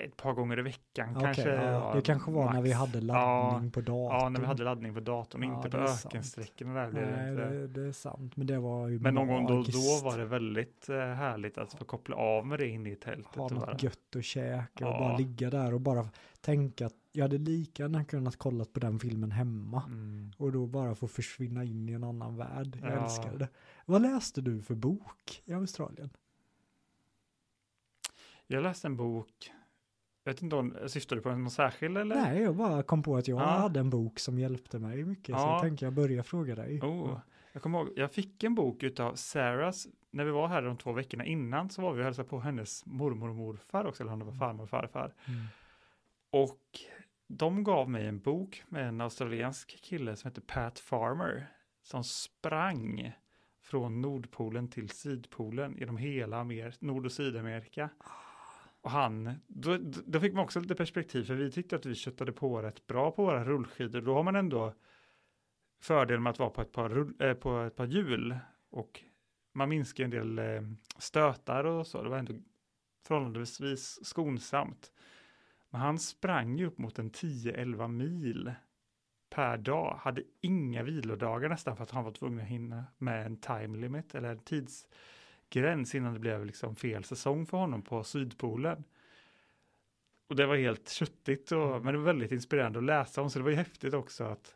ett 0.05 0.17
par 0.17 0.33
gånger 0.33 0.59
i 0.59 0.63
veckan 0.63 1.11
Okej, 1.11 1.23
kanske. 1.25 1.49
ja, 1.55 1.93
det 1.95 2.03
kanske 2.03 2.31
var 2.31 2.53
när 2.53 2.63
vi 2.63 2.69
max. 2.69 2.79
hade 2.81 3.01
laddning 3.01 3.71
på 3.71 3.81
datorn. 3.81 4.21
Ja, 4.21 4.29
när 4.29 4.41
vi 4.41 4.47
hade 4.47 4.65
laddning 4.65 4.95
på 4.95 5.01
datorn, 5.01 5.43
Ja, 5.43 5.57
inte 5.57 5.69
det 5.69 5.79
på 5.79 5.85
ökensträckorna 6.09 6.75
där 6.75 6.91
blev 6.91 7.07
det 7.07 7.17
Nej, 7.17 7.31
inte. 7.31 7.45
det, 7.49 7.67
det 7.69 7.81
är 7.89 7.93
sant. 7.93 8.37
Men 8.37 8.47
det 8.47 8.59
var 8.59 8.89
ju 8.89 8.99
Men 9.01 9.15
någon 9.15 9.27
gång 9.29 9.47
då, 9.47 9.55
då 9.63 10.01
var 10.05 10.19
det 10.19 10.25
väldigt 10.25 10.89
eh, 10.89 10.97
härligt 10.97 11.59
att 11.59 11.73
få 11.75 11.85
koppla 11.85 12.17
av 12.17 12.47
med 12.47 12.59
det 12.59 12.69
inne 12.69 12.91
i 12.91 12.97
tältet. 12.97 13.37
ha 13.37 13.45
och 13.45 13.51
bara- 13.51 13.73
något 13.73 13.83
gött 13.83 14.17
att 14.17 14.25
käka 14.25 14.89
och 14.89 14.95
Ja. 14.95 14.99
bara 14.99 15.17
ligga 15.17 15.51
där 15.51 15.75
och 15.75 15.81
bara 15.81 16.09
tänka 16.41 16.87
att 16.87 16.95
jag 17.13 17.25
hade 17.25 17.39
lika 17.39 17.83
gärna 17.83 18.05
kunnat 18.05 18.37
kolla 18.37 18.65
på 18.65 18.81
den 18.81 18.99
filmen 18.99 19.31
hemma. 19.31 19.83
Mm. 19.87 20.31
Och 20.39 20.53
då 20.53 20.67
bara 20.67 20.95
få 20.95 21.09
försvinna 21.09 21.65
in 21.65 21.89
i 21.89 21.93
en 21.93 22.05
annan 22.05 22.37
värld. 22.37 22.79
Jag 22.83 22.91
Ja. 22.93 23.05
älskar 23.05 23.37
det. 23.37 23.49
Vad 23.87 24.03
läste 24.03 24.41
du 24.41 24.63
för 24.63 24.75
bok 24.75 25.43
i 25.45 25.53
Australien? 25.53 26.11
Jag 28.47 28.63
läste 28.63 28.87
en 28.89 28.97
bok, 28.97 29.53
jag 30.25 30.33
vet 30.33 30.43
inte 30.43 30.57
om, 30.57 30.77
syftar 30.87 31.17
du 31.17 31.23
på 31.23 31.29
någon 31.31 31.51
särskild 31.51 31.99
eller? 31.99 32.15
Nej, 32.17 32.43
jag 32.43 32.57
bara 32.57 32.83
kom 32.83 33.03
på 33.03 33.17
att 33.17 33.29
jag 33.29 33.41
Ja. 33.41 33.45
hade 33.47 33.81
en 33.81 33.91
bok 33.91 34.19
som 34.19 34.39
hjälpte 34.39 34.79
mig 34.79 35.05
mycket. 35.05 35.27
Så 35.27 35.41
Ja. 35.43 35.53
jag 35.53 35.63
tänker 35.63 35.87
jag 35.87 35.93
börjar 35.93 36.23
fråga 36.23 36.55
dig. 36.55 36.81
Oh, 36.81 37.19
jag 37.53 37.63
kommer 37.63 37.79
ihåg, 37.79 37.89
jag 37.97 38.13
fick 38.13 38.45
en 38.45 38.55
bok 38.55 38.83
utav 38.83 39.15
Sarahs, 39.15 39.87
när 40.11 40.25
vi 40.25 40.31
var 40.31 40.49
här 40.49 40.63
de 40.63 40.77
två 40.77 40.93
veckorna 40.93 41.25
innan 41.25 41.71
så 41.71 41.83
var 41.83 41.93
vi 41.93 42.01
och 42.01 42.05
hälsade 42.05 42.29
på 42.29 42.41
hennes 42.41 42.87
mormor 42.87 43.29
och 43.29 43.35
morfar 43.37 43.85
också, 43.85 44.03
eller 44.03 44.13
om 44.13 44.19
det 44.19 44.25
var 44.25 44.33
farmor 44.33 44.63
och 44.63 44.71
farfar. 44.71 45.15
Mm. 45.29 45.41
Och 46.31 46.61
de 47.29 47.65
gav 47.65 47.91
mig 47.91 48.07
en 48.07 48.19
bok 48.21 48.63
med 48.69 48.89
en 48.89 49.01
australiensk 49.01 49.81
kille 49.83 50.17
som 50.17 50.29
heter 50.31 50.43
Pat 50.43 50.79
Farmer, 50.79 51.47
som 51.83 52.05
sprang 52.05 53.13
från 53.63 54.01
Nordpolen 54.01 54.69
till 54.69 54.89
Sydpolen 54.91 55.77
genom 55.79 55.97
hela 55.97 56.37
Amer- 56.41 56.77
Nord 56.81 57.05
och 57.07 57.13
Sydamerika. 57.13 57.91
Och 58.83 58.91
han, 58.91 59.35
då, 59.47 59.77
då 60.07 60.21
fick 60.21 60.33
man 60.33 60.45
också 60.45 60.61
lite 60.61 60.75
perspektiv, 60.75 61.25
för 61.25 61.35
vi 61.35 61.51
tyckte 61.51 61.77
att 61.77 61.87
vi 61.87 61.95
köttade 61.95 62.33
på 62.33 62.63
rätt 62.63 62.87
bra 62.87 63.11
på 63.11 63.25
våra 63.25 63.45
rullskidor. 63.45 64.01
Då 64.01 64.15
har 64.15 64.23
man 64.23 64.37
ändå 64.37 64.75
fördel 65.81 66.21
med 66.21 66.31
att 66.31 66.39
vara 66.39 66.51
på 66.51 66.63
ett 66.63 66.73
par, 66.73 66.89
rull, 66.89 67.15
eh, 67.19 67.35
på 67.35 67.61
ett 67.61 67.77
par 67.77 67.87
hjul 67.87 68.39
och 68.71 69.05
man 69.53 69.69
minskar 69.69 70.05
en 70.05 70.11
del 70.11 70.39
eh, 70.39 70.63
stötar 70.99 71.65
och 71.65 71.87
så. 71.87 72.03
Det 72.03 72.09
var 72.09 72.19
ändå 72.19 72.35
förhållandevis 73.07 74.05
skonsamt. 74.05 74.93
Men 75.71 75.81
han 75.81 75.99
sprang 75.99 76.59
ju 76.59 76.67
upp 76.67 76.79
mot 76.79 76.99
en 76.99 77.11
10-11 77.11 77.89
mil 77.89 78.53
per 79.31 79.57
dag, 79.57 79.97
hade 80.01 80.23
inga 80.41 80.83
vilodagar 80.83 81.49
nästan 81.49 81.77
för 81.77 81.83
att 81.83 81.91
han 81.91 82.05
var 82.05 82.13
tvungen 82.13 82.41
att 82.41 82.51
hinna 82.51 82.85
med 82.99 83.27
en 83.27 83.37
time 83.37 83.79
limit 83.79 84.15
eller 84.15 84.29
en 84.29 84.39
tidsgräns 85.53 85.95
innan 85.95 86.13
det 86.15 86.21
blev 86.21 86.47
liksom 86.47 86.77
fel 86.77 87.05
säsong 87.05 87.47
för 87.47 87.59
honom 87.59 87.83
på 87.83 88.05
Sydpolen. 88.05 88.85
Och 90.29 90.37
det 90.37 90.47
var 90.47 90.57
helt 90.57 90.89
köttigt, 90.89 91.53
och, 91.53 91.85
men 91.85 91.95
det 91.95 91.99
var 91.99 92.07
väldigt 92.07 92.33
inspirerande 92.33 92.79
att 92.79 92.85
läsa 92.85 93.23
om, 93.23 93.31
så 93.31 93.39
det 93.39 93.43
var 93.43 93.51
ju 93.51 93.57
häftigt 93.57 93.95
också 93.95 94.25
att 94.25 94.55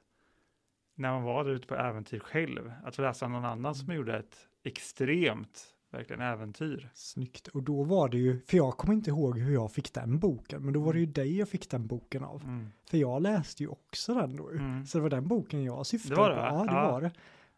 när 0.94 1.10
man 1.12 1.22
var 1.22 1.44
där 1.44 1.50
ute 1.50 1.66
på 1.66 1.74
äventyr 1.74 2.18
själv, 2.18 2.72
att 2.84 2.98
läsa 2.98 3.28
någon 3.28 3.44
annan 3.44 3.74
som 3.74 3.94
gjorde 3.94 4.16
ett 4.16 4.48
extremt, 4.64 5.74
verkligen 5.90 6.22
äventyr. 6.22 6.90
Snyggt. 6.94 7.48
Och 7.48 7.62
då 7.62 7.82
var 7.82 8.08
det 8.08 8.18
ju, 8.18 8.40
för 8.40 8.56
jag 8.56 8.76
kommer 8.76 8.94
inte 8.94 9.10
ihåg 9.10 9.38
hur 9.38 9.54
jag 9.54 9.72
fick 9.72 9.92
den 9.94 10.18
boken, 10.18 10.62
men 10.62 10.72
då 10.74 10.80
var 10.80 10.92
det 10.92 10.98
ju 11.00 11.06
dig 11.06 11.38
jag 11.38 11.48
fick 11.48 11.70
den 11.70 11.86
boken 11.86 12.24
av. 12.24 12.42
Mm. 12.42 12.68
För 12.90 12.98
jag 12.98 13.22
läste 13.22 13.62
ju 13.62 13.68
också 13.68 14.14
den 14.14 14.36
då. 14.36 14.50
Mm. 14.50 14.86
Så 14.86 14.98
det 14.98 15.02
var 15.02 15.10
den 15.10 15.28
boken 15.28 15.64
jag 15.64 15.86
syftade 15.86 16.14
Det 16.14 16.20
var 16.20 16.30
det, 16.30 16.36
på. 16.36 16.42
Ja, 16.42 16.64
det 16.64 16.72
Ja. 16.72 16.90
var 16.92 17.00
det. 17.00 17.10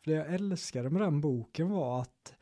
För 0.04 0.10
det 0.10 0.16
jag 0.16 0.34
älskade 0.34 0.90
med 0.90 1.02
den 1.02 1.20
boken 1.20 1.70
var 1.70 2.00
att 2.00 2.34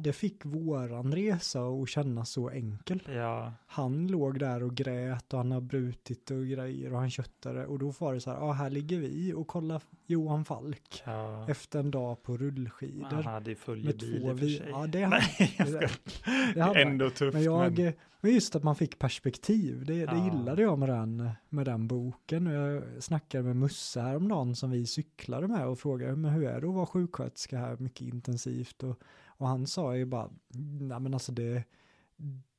det 0.00 0.12
fick 0.12 0.44
våran 0.44 1.14
resa 1.14 1.60
att 1.68 1.88
kännas 1.88 2.30
så 2.30 2.50
enkel. 2.50 3.02
Ja, 3.14 3.52
Han 3.66 4.06
låg 4.06 4.38
där 4.38 4.62
och 4.62 4.74
grät 4.74 5.32
och 5.32 5.38
han 5.38 5.50
har 5.52 5.60
brutit 5.60 6.30
och 6.30 6.46
grejer 6.46 6.92
och 6.92 6.98
han 6.98 7.10
köttade 7.10 7.66
och 7.66 7.78
då 7.78 7.90
var 7.98 8.14
det 8.14 8.20
så 8.20 8.30
här, 8.30 8.38
ja 8.38 8.52
här 8.52 8.70
ligger 8.70 8.98
vi 8.98 9.32
och 9.32 9.46
kollar 9.46 9.82
Johan 10.06 10.44
Falk 10.44 11.02
ja. 11.06 11.46
efter 11.50 11.78
en 11.80 11.90
dag 11.90 12.22
på 12.22 12.36
rullskidor. 12.36 13.08
Han 13.10 13.24
hade 13.24 13.50
ju 13.50 13.56
följebil 13.56 14.16
i 14.16 14.30
och 14.32 14.38
för 14.38 14.46
sig. 14.46 14.66
ja, 14.70 14.86
det 14.86 15.02
har- 15.02 15.10
Nej, 15.10 15.54
jag 15.58 15.66
det- 15.66 15.72
skojar. 15.88 16.54
det 16.54 16.60
hade 16.60 16.82
ändå 16.82 17.10
tufft. 17.10 17.34
Men 17.34 17.42
jag, 17.42 17.72
men... 17.78 17.92
men 18.20 18.32
just 18.34 18.56
att 18.56 18.62
man 18.62 18.76
fick 18.76 18.98
perspektiv, 18.98 19.84
det, 19.86 19.94
det 19.94 20.00
Ja. 20.16 20.24
gillade 20.24 20.62
jag 20.62 20.78
med 20.78 20.88
den, 20.88 21.30
med 21.48 21.66
den 21.66 21.88
boken. 21.88 22.46
Och 22.46 22.52
Jag 22.52 22.82
snackade 23.02 23.44
med 23.44 23.56
Musse 23.56 24.00
häromdagen 24.00 24.56
som 24.56 24.70
vi 24.70 24.86
cyklade 24.86 25.48
med 25.48 25.66
och 25.66 25.78
frågade, 25.78 26.16
men 26.16 26.30
hur 26.30 26.44
är 26.44 26.60
det 26.60 26.68
att 26.68 26.74
vara 26.74 26.86
sjuksköterska 26.86 27.58
här 27.58 27.76
mycket 27.76 28.00
intensivt? 28.00 28.82
Och, 28.82 29.00
och 29.38 29.48
han 29.48 29.66
sa 29.66 29.96
ju 29.96 30.04
bara, 30.04 30.30
nej 30.80 31.00
men 31.00 31.14
alltså 31.14 31.32
det, 31.32 31.64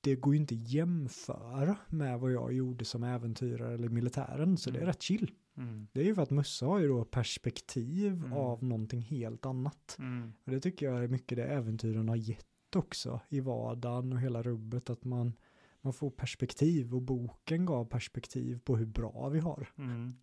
det 0.02 0.16
går 0.16 0.34
ju 0.34 0.40
inte 0.40 0.56
jämföra 0.56 1.78
med 1.88 2.20
vad 2.20 2.32
jag 2.32 2.54
gjorde 2.54 2.86
som 2.86 3.04
äventyrare 3.04 3.74
eller 3.74 3.90
militären, 3.90 4.58
så 4.58 4.70
det 4.70 4.78
är 4.78 4.82
Mm. 4.82 4.88
rätt 4.88 5.02
chill. 5.02 5.32
Mm. 5.58 5.88
Det 5.92 6.02
är 6.02 6.06
ju 6.06 6.16
för 6.16 6.22
att 6.22 6.30
Musse 6.30 6.66
har 6.66 6.80
ju 6.80 6.88
då 6.88 7.06
perspektiv 7.06 8.14
Mm. 8.14 8.34
av 8.34 8.64
någonting 8.64 9.02
helt 9.02 9.46
annat. 9.46 9.96
Mm. 10.00 10.34
Och 10.46 10.52
det 10.52 10.60
tycker 10.60 10.86
jag 10.86 11.04
är 11.04 11.08
mycket 11.08 11.36
det 11.38 11.44
äventyren 11.46 12.10
har 12.10 12.16
gett 12.16 12.46
också 12.76 13.20
i 13.30 13.40
vardagen 13.40 14.14
och 14.14 14.20
hela 14.20 14.42
rubbet 14.44 14.90
att 14.90 15.04
man, 15.04 15.34
man 15.82 15.94
får 15.94 16.10
perspektiv 16.10 16.96
och 16.96 17.02
boken 17.02 17.66
gav 17.66 17.86
perspektiv 17.86 18.60
på 18.64 18.78
hur 18.78 18.86
bra 18.86 19.30
vi 19.30 19.40
har. 19.40 19.70
Mm. 19.78 20.14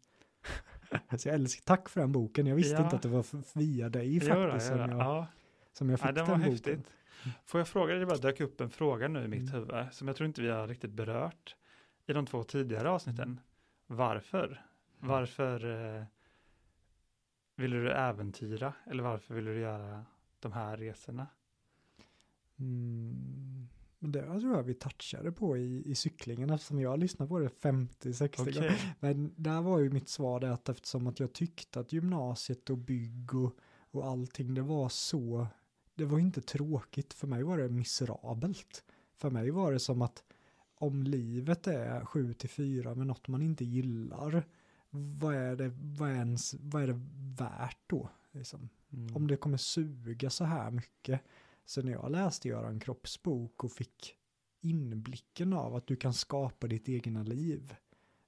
Så 1.19 1.29
jag 1.29 1.35
älskar, 1.35 1.63
tack 1.65 1.89
för 1.89 2.01
den 2.01 2.13
boken, 2.13 2.47
jag 2.47 2.57
visste 2.57 2.75
Ja. 2.75 2.85
inte 2.85 2.97
att 2.97 3.03
det 3.03 3.09
var 3.09 3.59
via 3.59 3.89
dig 3.89 4.13
faktiskt 4.21 4.29
gör 4.37 4.59
som 4.59 4.77
det. 4.77 4.83
jag, 4.83 4.91
Ja. 5.01 5.27
Som 5.77 5.91
jag 5.91 6.01
fick 6.01 6.09
Ja, 6.09 6.13
den 6.13 6.25
den, 6.25 6.27
var 6.31 6.37
boken. 6.37 6.53
häftigt. 6.53 6.93
Får 7.45 7.61
jag 7.61 7.69
fråga 7.69 7.91
dig, 7.93 8.01
det 8.01 8.07
bara 8.07 8.19
dök 8.19 8.41
upp 8.41 8.61
en 8.61 8.71
fråga 8.71 9.09
nu 9.09 9.25
i 9.25 9.29
mitt 9.29 9.41
Mm. 9.51 9.53
huvud 9.53 9.93
som 9.93 10.09
jag 10.09 10.17
tror 10.17 10.27
inte 10.27 10.43
vi 10.43 10.49
har 10.49 10.69
riktigt 10.69 10.91
berört 10.91 11.57
i 12.07 12.13
de 12.13 12.27
två 12.27 12.43
tidigare 12.45 12.91
avsnitten. 12.91 13.41
Varför? 13.87 14.63
Varför 14.99 15.65
eh, 15.99 16.05
ville 17.57 17.77
du 17.77 17.91
äventyra 17.93 18.73
eller 18.87 19.03
varför 19.03 19.35
ville 19.35 19.51
du 19.51 19.61
göra 19.61 20.05
de 20.41 20.53
här 20.53 20.77
resorna? 20.77 21.27
Mm. 22.59 23.69
Men 23.99 24.13
det 24.13 24.41
tror 24.41 24.57
jag 24.57 24.63
vi 24.63 24.75
touchade 24.75 25.33
på 25.33 25.57
i, 25.57 25.83
i 25.91 25.95
cyklingen 25.95 26.51
eftersom 26.51 26.81
jag 26.81 26.99
lyssnade 26.99 27.29
på 27.29 27.39
det 27.39 27.49
50-60 27.49 28.41
Okej. 28.41 28.55
gånger. 28.55 28.95
Men 29.01 29.33
där 29.37 29.61
var 29.61 29.79
ju 29.79 29.91
mitt 29.91 30.09
svar 30.09 30.41
det 30.41 30.53
att 30.53 30.69
eftersom 30.69 31.07
att 31.07 31.21
jag 31.21 31.33
tyckte 31.33 31.81
att 31.81 31.93
gymnasiet 31.93 32.71
och 32.71 32.79
bygg 32.79 33.35
och, 33.35 33.57
och 33.91 34.07
allting 34.07 34.55
det 34.55 34.63
var 34.63 34.89
så, 34.89 35.47
det 35.97 36.05
var 36.05 36.19
inte 36.19 36.41
tråkigt, 36.41 37.15
för 37.15 37.27
mig 37.27 37.43
var 37.43 37.59
det 37.59 37.69
miserabelt. 37.69 38.85
För 39.15 39.31
mig 39.31 39.51
var 39.51 39.73
det 39.73 39.79
som 39.79 40.03
att 40.03 40.25
om 40.75 41.03
livet 41.03 41.67
är 41.67 42.05
7 42.05 42.35
till 42.35 42.49
4 42.49 42.95
med 42.95 43.07
något 43.07 43.29
man 43.29 43.43
inte 43.43 43.65
gillar, 43.65 44.45
vad 44.91 45.35
är 45.35 45.57
det, 45.57 45.73
vad 45.99 46.11
är 46.11 46.15
ens, 46.15 46.55
vad 46.61 46.83
är 46.83 46.87
det 46.87 47.01
värt 47.39 47.79
då? 47.87 48.11
Liksom? 48.33 48.69
Mm. 48.93 49.17
Om 49.17 49.27
det 49.27 49.37
kommer 49.37 49.57
suga 49.57 50.31
så 50.31 50.45
här 50.45 50.71
mycket. 50.71 51.21
Så 51.65 51.83
när 51.83 51.93
jag 51.93 52.11
läste 52.11 52.49
Göran 52.49 52.81
Kropps 52.81 53.23
bok 53.23 53.65
och 53.65 53.73
fick 53.73 54.15
inblicken 54.61 55.53
av 55.53 55.75
att 55.75 55.87
du 55.87 55.97
kan 55.97 56.15
skapa 56.15 56.67
ditt 56.67 56.89
egna 56.89 57.23
liv. 57.23 57.75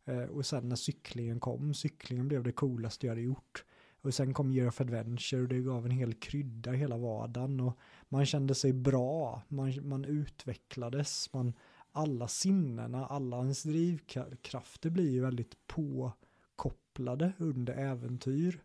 Eh, 0.04 0.22
och 0.22 0.46
sen 0.46 0.68
när 0.68 0.76
cyklingen 0.76 1.40
kom, 1.40 1.74
cyklingen 1.74 2.28
blev 2.28 2.42
det 2.42 2.52
coolaste 2.52 3.06
jag 3.06 3.10
hade 3.10 3.22
gjort. 3.22 3.64
Och 4.01 4.14
sen 4.14 4.34
kom 4.34 4.53
Year 4.53 4.68
of 4.68 4.80
Adventure 4.80 5.42
och 5.42 5.49
det 5.49 5.61
gav 5.61 5.84
en 5.84 5.90
hel 5.90 6.14
krydda 6.14 6.72
hela 6.72 6.96
vardagen. 6.96 7.61
Och 7.61 7.78
man 8.09 8.26
kände 8.26 8.55
sig 8.55 8.72
bra, 8.72 9.42
man, 9.49 9.88
man 9.88 10.05
utvecklades, 10.05 11.32
man, 11.32 11.53
alla 11.92 12.28
sinnena, 12.28 13.07
alla 13.07 13.36
ens 13.38 13.62
drivkrafter 13.62 14.90
blir 14.90 15.11
ju 15.11 15.20
väldigt 15.20 15.66
påkopplade 15.66 17.32
under 17.38 17.74
äventyr. 17.74 18.62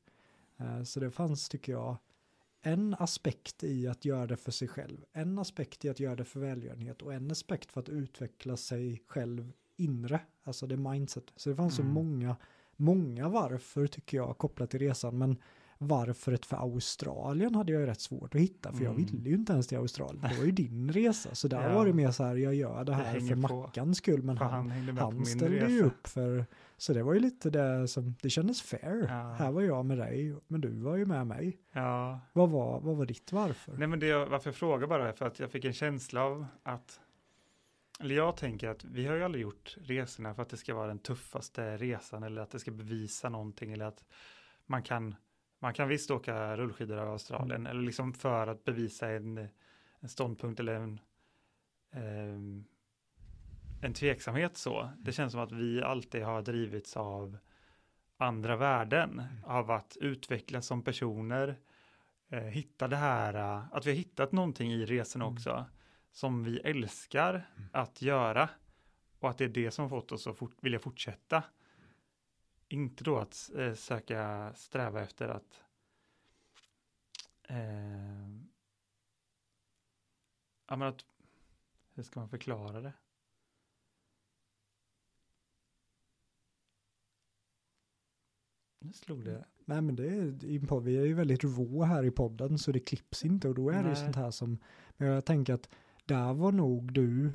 Eh, 0.58 0.84
Så 0.84 1.00
det 1.00 1.12
fanns, 1.12 1.50
tycker 1.50 1.72
jag, 1.72 1.98
en 2.62 2.96
aspekt 3.00 3.64
i 3.64 3.88
att 3.88 4.06
göra 4.06 4.28
det 4.28 4.38
för 4.38 4.52
sig 4.52 4.68
själv, 4.68 5.06
en 5.14 5.40
aspekt 5.40 5.86
i 5.86 5.90
att 5.90 6.00
göra 6.00 6.16
det 6.16 6.26
för 6.26 6.40
välgörenhet 6.40 7.02
och 7.02 7.14
en 7.14 7.32
aspekt 7.32 7.72
för 7.72 7.82
att 7.82 7.90
utveckla 7.90 8.58
sig 8.58 9.02
själv 9.08 9.52
inre, 9.76 10.22
alltså 10.44 10.68
det 10.68 10.78
mindset. 10.78 11.34
Så 11.36 11.50
det 11.50 11.56
fanns 11.56 11.80
Mm. 11.80 11.90
så 11.90 11.94
många, 11.94 12.36
många 12.76 13.30
varför 13.30 13.88
tycker 13.88 14.18
jag 14.18 14.38
kopplat 14.38 14.70
till 14.70 14.80
resan, 14.80 15.18
men 15.18 15.38
varföret 15.78 16.46
för 16.46 16.58
Australien 16.58 17.56
hade 17.56 17.72
jag 17.72 17.80
ju 17.82 17.86
rätt 17.88 18.02
svårt 18.02 18.36
att 18.36 18.42
hitta 18.42 18.74
för 18.74 18.84
jag 18.84 18.94
Mm. 18.94 19.06
ville 19.06 19.30
ju 19.30 19.36
inte 19.36 19.54
ens 19.54 19.68
till 19.68 19.78
Australien. 19.78 20.22
Det 20.30 20.38
var 20.38 20.46
ju 20.46 20.52
din 20.66 20.92
resa 20.92 21.36
så 21.36 21.48
där 21.48 21.70
Ja. 21.70 21.76
var 21.76 21.86
det 21.86 21.94
mer 21.94 22.12
så 22.12 22.24
här 22.24 22.36
jag 22.36 22.56
gör 22.56 22.84
det 22.84 22.94
här 22.94 23.20
för. 23.20 23.36
Mackans 23.36 23.98
skull 23.98 24.24
men 24.24 24.38
För 24.38 24.46
han, 24.46 24.72
han 24.72 24.98
han 24.98 25.26
ställde 25.26 25.70
ju 25.70 25.84
upp 25.84 26.08
för 26.08 26.46
så 26.78 26.94
det 26.94 27.04
var 27.04 27.14
ju 27.14 27.20
lite 27.20 27.50
det 27.50 27.88
som 27.88 28.16
det 28.22 28.30
kändes 28.30 28.62
fair. 28.62 29.06
Ja. 29.10 29.34
Här 29.40 29.52
var 29.52 29.62
jag 29.62 29.86
med 29.86 29.98
dig 29.98 30.36
men 30.48 30.62
du 30.62 30.70
var 30.70 30.96
ju 30.96 31.06
med 31.06 31.28
mig. 31.28 31.58
Ja, 31.72 32.20
Vad 32.34 32.50
var, 32.50 32.80
vad 32.80 32.96
var 32.98 33.06
ditt 33.06 33.32
varför? 33.32 33.74
nej 33.78 33.88
men 33.88 34.00
det 34.00 34.08
jag, 34.08 34.26
varför 34.28 34.48
jag 34.50 34.56
frågar 34.56 34.88
bara 34.88 35.10
är 35.10 35.14
för 35.14 35.26
att 35.26 35.40
jag 35.40 35.52
fick 35.52 35.66
en 35.66 35.74
känsla 35.74 36.24
av 36.24 36.46
att 36.64 37.00
eller 38.04 38.16
jag 38.16 38.38
tänker 38.38 38.70
att 38.70 38.84
vi 38.84 39.06
har 39.08 39.16
ju 39.16 39.24
aldrig 39.24 39.42
gjort 39.42 39.78
resorna 39.82 40.36
för 40.36 40.42
att 40.42 40.50
det 40.50 40.58
ska 40.58 40.76
vara 40.76 40.88
den 40.88 41.00
tuffaste 41.00 41.78
resan 41.78 42.24
eller 42.24 42.42
att 42.42 42.52
det 42.52 42.60
ska 42.60 42.72
bevisa 42.72 43.30
någonting 43.30 43.72
eller 43.72 43.86
att 43.86 44.06
man 44.66 44.84
kan 44.84 45.16
man 45.60 45.74
kan 45.74 45.88
visst 45.88 46.12
åka 46.12 46.58
rullskidor 46.58 46.98
över 46.98 47.12
Australien 47.12 47.62
Mm. 47.62 47.72
eller 47.72 47.82
liksom 47.82 48.14
för 48.14 48.48
att 48.48 48.64
bevisa 48.64 49.10
en, 49.12 49.48
en 50.00 50.10
ståndpunkt 50.10 50.60
eller 50.60 50.74
en 50.74 51.00
ehm, 51.92 52.66
en 53.82 53.94
tveksamhet 53.94 54.58
så. 54.58 54.90
Det 54.98 55.12
känns 55.12 55.32
som 55.32 55.42
att 55.42 55.52
vi 55.52 55.84
alltid 55.84 56.24
har 56.24 56.42
drivits 56.42 56.98
av 56.98 57.38
andra 58.18 58.56
värden, 58.56 59.24
av 59.44 59.72
att 59.72 59.98
utvecklas 60.02 60.66
som 60.66 60.84
personer, 60.84 61.56
eh, 62.30 62.40
hitta 62.40 62.88
det 62.88 62.96
här, 62.96 63.34
att 63.72 63.86
vi 63.86 63.92
har 63.92 63.98
hittat 63.98 64.32
någonting 64.32 64.72
i 64.72 64.86
resan 64.86 65.22
Mm. 65.22 65.66
Som 66.14 66.44
vi 66.44 66.60
älskar 66.60 67.50
att 67.72 68.02
göra 68.02 68.50
och 69.20 69.30
att 69.30 69.38
det 69.38 69.44
är 69.44 69.50
det 69.50 69.72
som 69.72 69.90
fått 69.90 70.12
oss 70.12 70.28
att 70.28 70.38
fort, 70.38 70.56
vilja 70.62 70.80
fortsätta. 70.80 71.44
Inte 72.68 73.04
då 73.04 73.18
att 73.18 73.52
eh, 73.56 73.74
söka 73.74 74.54
sträva 74.56 75.02
efter 75.02 75.30
att 75.30 75.64
eh, 77.44 78.28
ja, 80.68 80.76
men 80.76 80.82
att 80.82 81.06
hur 81.94 82.04
ska 82.04 82.20
man 82.20 82.30
förklara 82.30 82.82
det? 82.82 82.94
Nu 88.80 88.94
slog 88.94 89.26
det. 89.26 89.46
Nej 89.66 89.82
men 89.82 89.96
det 89.96 90.08
är, 90.08 90.80
vi 90.80 90.98
är 90.98 91.06
ju 91.06 91.14
väldigt 91.14 91.44
rå 91.44 91.84
här 91.84 92.04
i 92.06 92.12
podden 92.12 92.58
så 92.58 92.72
det 92.72 92.80
klipps 92.80 93.26
inte 93.26 93.48
och 93.48 93.56
då 93.56 93.70
är 93.70 93.74
det 93.74 93.80
ju 93.80 93.86
Nej. 93.88 93.96
sånt 93.96 94.16
här 94.16 94.32
som, 94.32 94.60
men 94.98 95.08
jag 95.08 95.26
tänker 95.26 95.54
att 95.54 95.70
där 96.06 96.34
var 96.34 96.52
nog 96.52 96.94
du, 96.94 97.32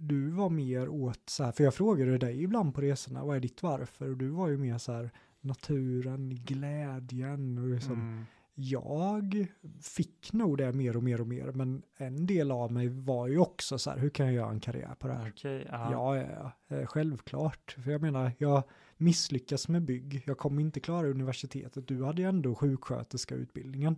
du 0.00 0.30
var 0.30 0.50
mer 0.50 0.88
åt 0.88 1.20
så 1.28 1.44
här, 1.44 1.52
för 1.52 1.64
jag 1.64 1.74
frågade 1.74 2.18
dig 2.18 2.42
ibland 2.42 2.74
på 2.74 2.80
resorna, 2.80 3.24
vad 3.24 3.36
är 3.36 3.40
ditt 3.40 3.62
varför? 3.62 4.10
Och 4.10 4.16
du 4.16 4.28
var 4.28 4.48
ju 4.48 4.58
mer 4.58 4.78
så 4.78 4.92
här, 4.92 5.10
naturen, 5.40 6.30
glädjen 6.44 7.58
och 7.58 7.68
liksom, 7.68 7.92
Mm. 7.92 8.24
jag 8.54 9.46
fick 9.82 10.32
nog 10.32 10.58
det 10.58 10.72
mer 10.72 10.96
och 10.96 11.02
mer 11.02 11.20
och 11.20 11.26
mer, 11.26 11.52
men 11.52 11.82
en 11.96 12.26
del 12.26 12.50
av 12.50 12.72
mig 12.72 12.88
var 12.88 13.28
ju 13.28 13.38
också 13.38 13.78
så 13.78 13.90
här, 13.90 13.98
hur 13.98 14.10
kan 14.10 14.26
jag 14.26 14.34
göra 14.34 14.50
en 14.50 14.60
karriär 14.60 14.94
på 14.98 15.08
det 15.08 15.14
här? 15.14 15.32
Okej, 15.36 15.66
ja. 15.70 15.92
Ja, 15.92 16.16
ja, 16.16 16.52
ja, 16.68 16.76
eh, 16.76 16.86
självklart. 16.86 17.76
För 17.84 17.90
jag 17.90 18.02
menar, 18.02 18.32
jag 18.38 18.62
misslyckas 18.96 19.68
med 19.68 19.82
bygg. 19.82 20.22
Jag 20.26 20.38
kommer 20.38 20.62
inte 20.62 20.80
klara 20.80 21.08
universitetet. 21.08 21.86
Du 21.88 22.04
hade 22.04 22.22
ju 22.22 22.28
ändå 22.28 22.54
sjuksköterskeutbildningen. 22.54 23.96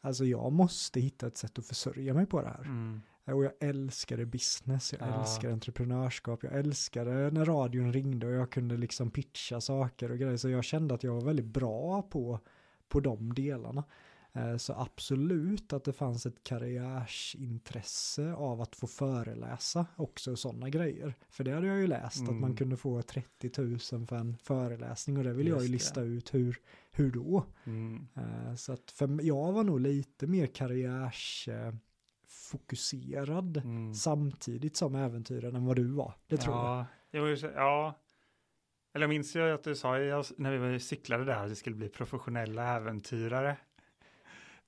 Alltså 0.00 0.24
jag 0.24 0.52
måste 0.52 1.00
hitta 1.00 1.26
ett 1.26 1.36
sätt 1.36 1.58
att 1.58 1.66
försörja 1.66 2.14
mig 2.14 2.26
på 2.26 2.40
det 2.40 2.48
här. 2.48 2.64
Mm. 2.64 3.00
Och 3.34 3.44
jag 3.44 3.52
älskade 3.60 4.26
business, 4.26 4.92
jag 4.98 5.08
Ja. 5.08 5.20
älskade 5.20 5.52
entreprenörskap, 5.52 6.42
jag 6.42 6.52
älskade 6.52 7.30
när 7.30 7.44
radion 7.44 7.92
ringde 7.92 8.26
och 8.26 8.32
jag 8.32 8.50
kunde 8.50 8.76
liksom 8.76 9.10
pitcha 9.10 9.60
saker 9.60 10.10
och 10.10 10.18
grejer. 10.18 10.36
Så 10.36 10.48
jag 10.48 10.64
kände 10.64 10.94
att 10.94 11.02
jag 11.02 11.12
var 11.14 11.20
väldigt 11.24 11.46
bra 11.46 12.02
på, 12.02 12.40
på 12.88 13.00
de 13.00 13.34
delarna. 13.34 13.84
Eh, 14.32 14.56
Så 14.56 14.72
absolut 14.72 15.72
att 15.72 15.84
det 15.84 15.92
fanns 15.92 16.26
ett 16.26 16.44
karriärsintresse 16.44 18.32
av 18.32 18.60
att 18.60 18.76
få 18.76 18.86
föreläsa 18.86 19.86
också 19.96 20.36
sådana 20.36 20.68
grejer. 20.68 21.14
För 21.28 21.44
det 21.44 21.52
hade 21.54 21.66
jag 21.66 21.78
ju 21.80 21.86
läst, 21.86 22.22
att 22.22 22.28
man 22.34 22.36
Mm. 22.44 22.56
kunde 22.56 22.76
få 22.76 23.02
30 23.02 23.50
000 23.96 24.06
för 24.06 24.16
en 24.16 24.36
föreläsning 24.42 25.18
och 25.18 25.24
det 25.24 25.32
vill 25.32 25.46
jag 25.46 25.56
ju 25.64 25.68
Just 25.72 25.94
det. 25.94 26.00
lista 26.00 26.00
ut 26.02 26.34
hur, 26.34 26.56
hur 26.90 27.10
då. 27.10 27.44
Mm. 27.64 28.06
Eh, 28.16 28.54
Så 28.54 28.72
att 28.72 28.90
för 28.90 29.22
jag 29.24 29.52
var 29.52 29.64
nog 29.64 29.80
lite 29.80 30.26
mer 30.26 30.46
karriärsfokuserad 32.48 33.56
Mm. 33.56 33.94
samtidigt 33.94 34.76
som 34.76 34.94
äventyraren 34.94 35.56
än 35.56 35.66
vad 35.66 35.76
du 35.76 35.84
var. 35.92 36.14
Det 36.26 36.36
tror 36.36 36.56
jag. 36.56 36.86
ja, 37.10 37.28
jag. 37.28 37.38
Ja. 37.54 37.94
Eller 38.94 39.02
jag 39.02 39.10
minns 39.10 39.36
ju 39.36 39.50
att 39.50 39.64
du 39.64 39.74
sa 39.74 39.92
när 40.36 40.58
vi 40.58 40.80
cyklade 40.80 41.24
där 41.24 41.44
att 41.44 41.50
vi 41.50 41.56
skulle 41.56 41.76
bli 41.76 41.88
professionella 41.88 42.76
äventyrare. 42.76 43.56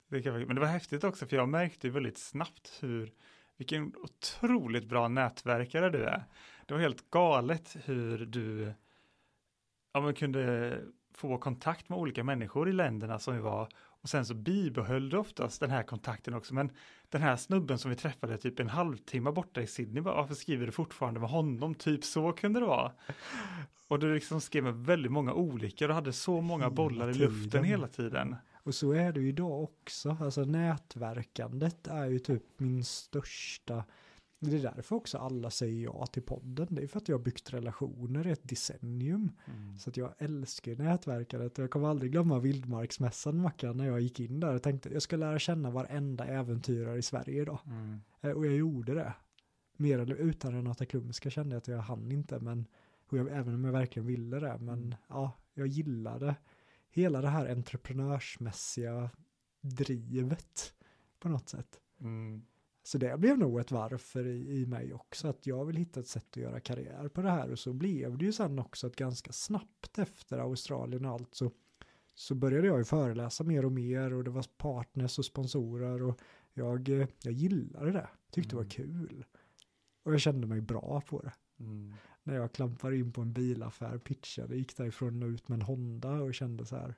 Det 0.09 0.21
kan, 0.21 0.33
men 0.33 0.55
det 0.55 0.61
var 0.61 0.67
häftigt 0.67 1.03
också 1.03 1.25
för 1.25 1.35
jag 1.35 1.49
märkte 1.49 1.89
väldigt 1.89 2.17
snabbt 2.17 2.77
hur 2.81 3.11
vilken 3.57 3.93
otroligt 3.95 4.85
bra 4.85 5.07
nätverkare 5.07 5.89
du 5.89 6.03
är. 6.03 6.23
Det 6.65 6.73
var 6.73 6.81
helt 6.81 7.09
galet 7.09 7.77
hur 7.85 8.25
du 8.25 8.73
ja, 9.93 10.13
kunde 10.13 10.77
få 11.13 11.37
kontakt 11.37 11.89
med 11.89 11.97
olika 11.99 12.23
människor 12.23 12.69
i 12.69 12.73
länderna 12.73 13.19
som 13.19 13.35
vi 13.35 13.41
var 13.41 13.69
och 14.01 14.09
sen 14.09 14.25
så 14.25 14.33
bibehöll 14.33 15.09
du 15.09 15.17
oftast 15.17 15.59
den 15.59 15.71
här 15.71 15.83
kontakten 15.83 16.33
också. 16.33 16.53
Men 16.53 16.71
den 17.09 17.21
här 17.21 17.35
snubben 17.35 17.79
som 17.79 17.89
vi 17.89 17.97
träffade 17.97 18.37
typ 18.37 18.59
en 18.59 18.69
halvtimme 18.69 19.31
borta 19.31 19.61
i 19.61 19.67
Sydney, 19.67 20.01
bara, 20.01 20.15
varför 20.15 20.35
skriver 20.35 20.65
du 20.65 20.71
fortfarande 20.71 21.19
med 21.19 21.29
honom? 21.29 21.75
Typ 21.75 22.03
så 22.03 22.31
kunde 22.31 22.59
det 22.59 22.65
vara. 22.65 22.91
Och 23.87 23.99
du 23.99 24.13
liksom 24.13 24.41
skrev 24.41 24.63
med 24.63 24.75
väldigt 24.75 25.11
många 25.11 25.33
olika, 25.33 25.87
du 25.87 25.93
hade 25.93 26.13
så 26.13 26.41
många 26.41 26.69
bollar 26.69 27.09
i 27.09 27.13
luften 27.13 27.63
hela 27.63 27.87
tiden. 27.87 28.35
Och 28.63 28.75
så 28.75 28.91
är 28.91 29.11
det 29.11 29.19
ju 29.19 29.29
idag 29.29 29.63
också. 29.63 30.17
Alltså 30.19 30.41
nätverkandet 30.41 31.87
är 31.87 32.05
ju 32.05 32.19
typ 32.19 32.43
min 32.57 32.83
största. 32.83 33.83
Det 34.43 34.57
är 34.57 34.61
därför 34.75 34.95
också 34.95 35.17
alla 35.17 35.49
säger 35.49 35.83
ja 35.83 36.05
till 36.05 36.21
podden. 36.23 36.67
Det 36.69 36.83
är 36.83 36.87
för 36.87 36.97
att 36.97 37.07
jag 37.09 37.17
har 37.17 37.23
byggt 37.23 37.53
relationer 37.53 38.27
i 38.27 38.31
ett 38.31 38.49
decennium. 38.49 39.31
Så 39.79 39.89
att 39.89 39.97
jag 39.97 40.13
älskar 40.17 40.75
nätverkandet. 40.75 41.57
Jag 41.57 41.71
kommer 41.71 41.87
aldrig 41.87 42.11
glömma 42.11 42.39
vildmarksmässan 42.39 43.37
Mackan 43.37 43.77
när 43.77 43.85
jag 43.85 44.01
gick 44.01 44.19
in 44.19 44.39
där 44.39 44.55
och 44.55 44.63
tänkte 44.63 44.89
jag 44.93 45.01
ska 45.01 45.15
lära 45.15 45.39
känna 45.39 45.69
varenda 45.71 46.25
äventyrare 46.25 46.97
i 46.97 47.01
Sverige 47.01 47.41
idag. 47.41 47.59
Mm. 47.65 47.99
Eh, 48.21 48.31
Och 48.31 48.45
jag 48.45 48.55
gjorde 48.55 48.93
det. 48.93 49.13
Mer 49.77 49.99
eller 49.99 50.15
utan 50.15 50.53
Renata 50.53 50.85
Klumska 50.85 51.29
kände 51.29 51.55
jag 51.55 51.57
att 51.57 51.67
jag 51.67 51.77
hann 51.77 52.11
inte. 52.11 52.39
Men 52.39 52.65
och 53.09 53.17
jag, 53.17 53.27
även 53.31 53.53
om 53.55 53.63
jag 53.63 53.71
verkligen 53.71 54.07
ville 54.07 54.39
det. 54.39 54.57
Men 54.57 54.79
Mm. 54.83 54.95
ja, 55.07 55.31
jag 55.53 55.67
gillade 55.67 56.35
hela 56.89 57.21
det 57.21 57.27
här 57.29 57.51
entreprenörsmässiga 57.51 59.09
drivet 59.61 60.73
på 61.19 61.29
något 61.29 61.49
sätt. 61.49 61.79
Mm. 61.99 62.41
Så 62.83 62.97
det 62.97 63.19
blev 63.19 63.37
nog 63.37 63.59
ett 63.59 63.71
varför 63.71 64.27
i, 64.27 64.61
i 64.61 64.65
mig 64.65 64.93
också. 64.93 65.27
Att 65.27 65.47
jag 65.47 65.65
vill 65.65 65.75
hitta 65.75 65.99
ett 65.99 66.07
sätt 66.07 66.27
att 66.29 66.37
göra 66.37 66.59
karriär 66.59 67.07
på 67.07 67.21
det 67.21 67.29
här. 67.29 67.51
Och 67.51 67.59
så 67.59 67.73
blev 67.73 68.17
det 68.17 68.25
ju 68.25 68.31
sen 68.31 68.59
också 68.59 68.87
att 68.87 68.95
ganska 68.95 69.31
snabbt 69.31 69.99
efter 69.99 70.37
Australien 70.37 71.05
och 71.05 71.11
allt 71.11 71.35
så, 71.35 71.51
så 72.13 72.35
började 72.35 72.67
jag 72.67 72.77
ju 72.77 72.83
föreläsa 72.83 73.43
mer 73.43 73.65
och 73.65 73.71
mer. 73.71 74.13
Och 74.13 74.23
det 74.23 74.31
var 74.31 74.45
partners 74.57 75.19
och 75.19 75.25
sponsorer. 75.25 76.03
Och 76.03 76.21
jag, 76.53 76.89
jag 77.23 77.33
gillade 77.33 77.91
det. 77.91 78.09
Tyckte 78.31 78.55
Mm. 78.55 78.67
det 78.69 78.77
var 78.77 78.85
kul. 78.85 79.25
Och 80.03 80.13
jag 80.13 80.21
kände 80.21 80.47
mig 80.47 80.61
bra 80.61 81.01
på 81.01 81.21
det. 81.21 81.33
Mm. 81.59 81.93
När 82.23 82.35
jag 82.35 82.51
klampade 82.51 82.97
in 82.97 83.11
på 83.11 83.21
en 83.21 83.33
bilaffär, 83.33 83.97
pitchade, 83.97 84.55
gick 84.55 84.77
därifrån 84.77 85.23
och 85.23 85.29
ut 85.29 85.47
med 85.47 85.55
en 85.55 85.61
Honda 85.61 86.11
och 86.11 86.33
kände 86.33 86.65
så 86.65 86.75
här. 86.75 86.95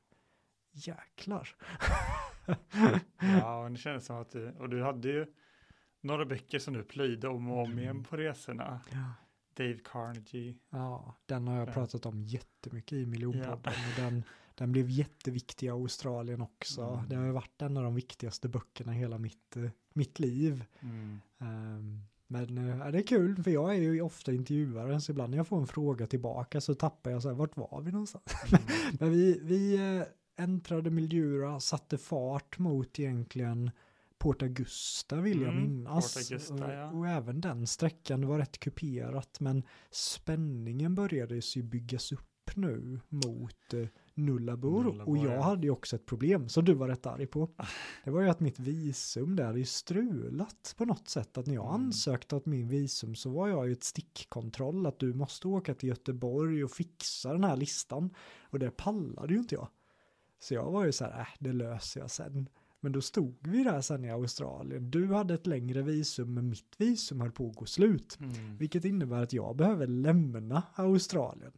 Jäklar. 0.71 1.55
Ja, 3.19 3.63
och 3.63 3.71
det 3.71 3.77
kändes 3.77 4.05
som 4.05 4.15
att 4.15 4.31
du, 4.31 4.51
och 4.51 4.69
du 4.69 4.83
hade 4.83 5.07
ju 5.07 5.25
några 6.03 6.25
böcker 6.25 6.59
som 6.59 6.73
du 6.73 6.83
plöjde 6.83 7.27
om 7.27 7.51
och 7.51 7.63
om 7.63 7.79
igen 7.79 8.03
på 8.03 8.17
resorna. 8.17 8.81
Ja. 8.91 9.13
Dave 9.57 9.79
Carnegie. 9.83 10.55
Ja, 10.69 11.15
den 11.25 11.47
har 11.47 11.57
jag 11.57 11.67
Ja. 11.69 11.73
pratat 11.73 12.05
om 12.05 12.23
jättemycket 12.23 12.93
i 12.93 13.05
miljonpodden. 13.05 13.73
Och 13.73 13.95
den, 14.01 14.23
den 14.55 14.71
blev 14.71 14.89
jätteviktig 14.89 15.67
i 15.67 15.69
Australien 15.69 16.41
också. 16.41 16.81
Mm. 16.83 17.09
Det 17.09 17.15
har 17.15 17.25
ju 17.25 17.31
varit 17.31 17.61
en 17.61 17.77
av 17.77 17.83
de 17.83 17.95
viktigaste 17.95 18.49
böckerna 18.49 18.95
i 18.95 18.97
hela 18.97 19.17
mitt, 19.17 19.57
eh, 19.57 19.69
mitt 19.93 20.19
liv. 20.19 20.65
Mm. 20.79 21.19
Ehm, 21.39 22.01
men 22.27 22.57
eh, 22.57 22.77
ja, 22.77 22.91
det 22.91 22.97
är 22.99 23.07
kul, 23.07 23.43
för 23.43 23.51
jag 23.51 23.75
är 23.75 23.79
ju 23.79 24.01
ofta 24.01 24.33
intervjuare, 24.33 25.01
så 25.01 25.11
ibland 25.11 25.29
när 25.31 25.37
jag 25.37 25.47
får 25.47 25.57
en 25.61 25.67
fråga 25.67 26.07
tillbaka 26.07 26.61
så 26.61 26.75
tappar 26.75 27.11
jag 27.11 27.21
så 27.21 27.27
här, 27.27 27.35
vart 27.35 27.57
var 27.57 27.81
vi 27.81 27.91
någonstans? 27.91 28.23
Mm. 28.53 28.63
Men 28.99 29.11
vi, 29.11 29.39
vi 29.43 29.75
eh, 29.97 30.03
äntrade 30.43 30.89
Mildura, 30.89 31.59
satte 31.59 31.97
fart 31.97 32.59
mot 32.59 32.99
egentligen 32.99 33.71
Port 34.23 34.41
Augusta 34.41 35.21
vill 35.21 35.41
jag 35.41 35.51
Mm, 35.53 35.63
minnas. 35.63 36.17
Augusta, 36.31 36.53
och, 36.53 36.59
ja. 36.73 36.91
och 36.91 37.07
även 37.07 37.41
den 37.41 37.67
sträckan, 37.67 38.27
var 38.27 38.37
rätt 38.39 38.59
kuperat, 38.59 39.39
men 39.39 39.63
spänningen 39.91 40.95
började 40.95 41.39
ju 41.55 41.63
byggas 41.63 42.11
upp 42.11 42.51
nu 42.55 42.99
mot 43.09 43.73
eh. 43.73 43.87
Nullarbor, 44.15 45.01
Och 45.09 45.17
jag 45.17 45.33
ja. 45.37 45.41
hade 45.41 45.61
ju 45.67 45.69
också 45.71 45.95
ett 45.95 46.05
problem 46.05 46.49
som 46.49 46.65
du 46.65 46.73
var 46.73 46.87
rätt 46.87 47.05
arg 47.05 47.27
på. 47.27 47.49
Det 48.03 48.11
var 48.11 48.21
ju 48.21 48.29
att 48.29 48.39
mitt 48.39 48.59
visum 48.59 49.35
där 49.35 49.57
är 49.57 49.63
strulat 49.63 50.75
på 50.77 50.85
något 50.85 51.07
sätt. 51.07 51.37
Att 51.37 51.45
när 51.47 51.53
jag 51.55 51.69
Mm. 51.75 51.85
ansökte 51.85 52.35
åt 52.35 52.45
min 52.45 52.67
visum 52.67 53.15
så 53.15 53.29
var 53.29 53.47
jag 53.47 53.67
ju 53.67 53.73
ett 53.73 53.83
stickkontroll 53.83 54.85
att 54.85 54.99
du 54.99 55.13
måste 55.13 55.47
åka 55.47 55.73
till 55.73 55.89
Göteborg 55.89 56.63
och 56.63 56.71
fixa 56.71 57.33
den 57.33 57.43
här 57.43 57.55
listan. 57.57 58.13
Och 58.41 58.59
det 58.59 58.71
pallade 58.71 59.33
ju 59.33 59.39
inte 59.39 59.55
jag. 59.55 59.67
Så 60.39 60.53
jag 60.53 60.71
var 60.71 60.85
ju 60.85 60.91
så 60.91 61.03
här, 61.05 61.19
äh, 61.19 61.27
det 61.39 61.53
löser 61.53 61.99
jag 62.01 62.11
sen. 62.11 62.49
Men 62.83 62.91
då 62.91 63.01
stod 63.01 63.37
vi 63.39 63.63
där 63.63 63.81
sen 63.81 64.05
i 64.05 64.09
Australien. 64.09 64.91
Du 64.91 65.13
hade 65.13 65.33
ett 65.33 65.47
längre 65.47 65.81
visum, 65.81 66.33
men 66.33 66.49
mitt 66.49 66.75
visum 66.77 67.21
höll 67.21 67.31
på 67.31 67.49
att 67.49 67.55
gå 67.55 67.65
slut. 67.65 68.17
Mm. 68.19 68.57
Vilket 68.57 68.85
innebär 68.85 69.23
att 69.23 69.33
jag 69.33 69.55
behöver 69.55 69.87
lämna 69.87 70.63
Australien 70.75 71.51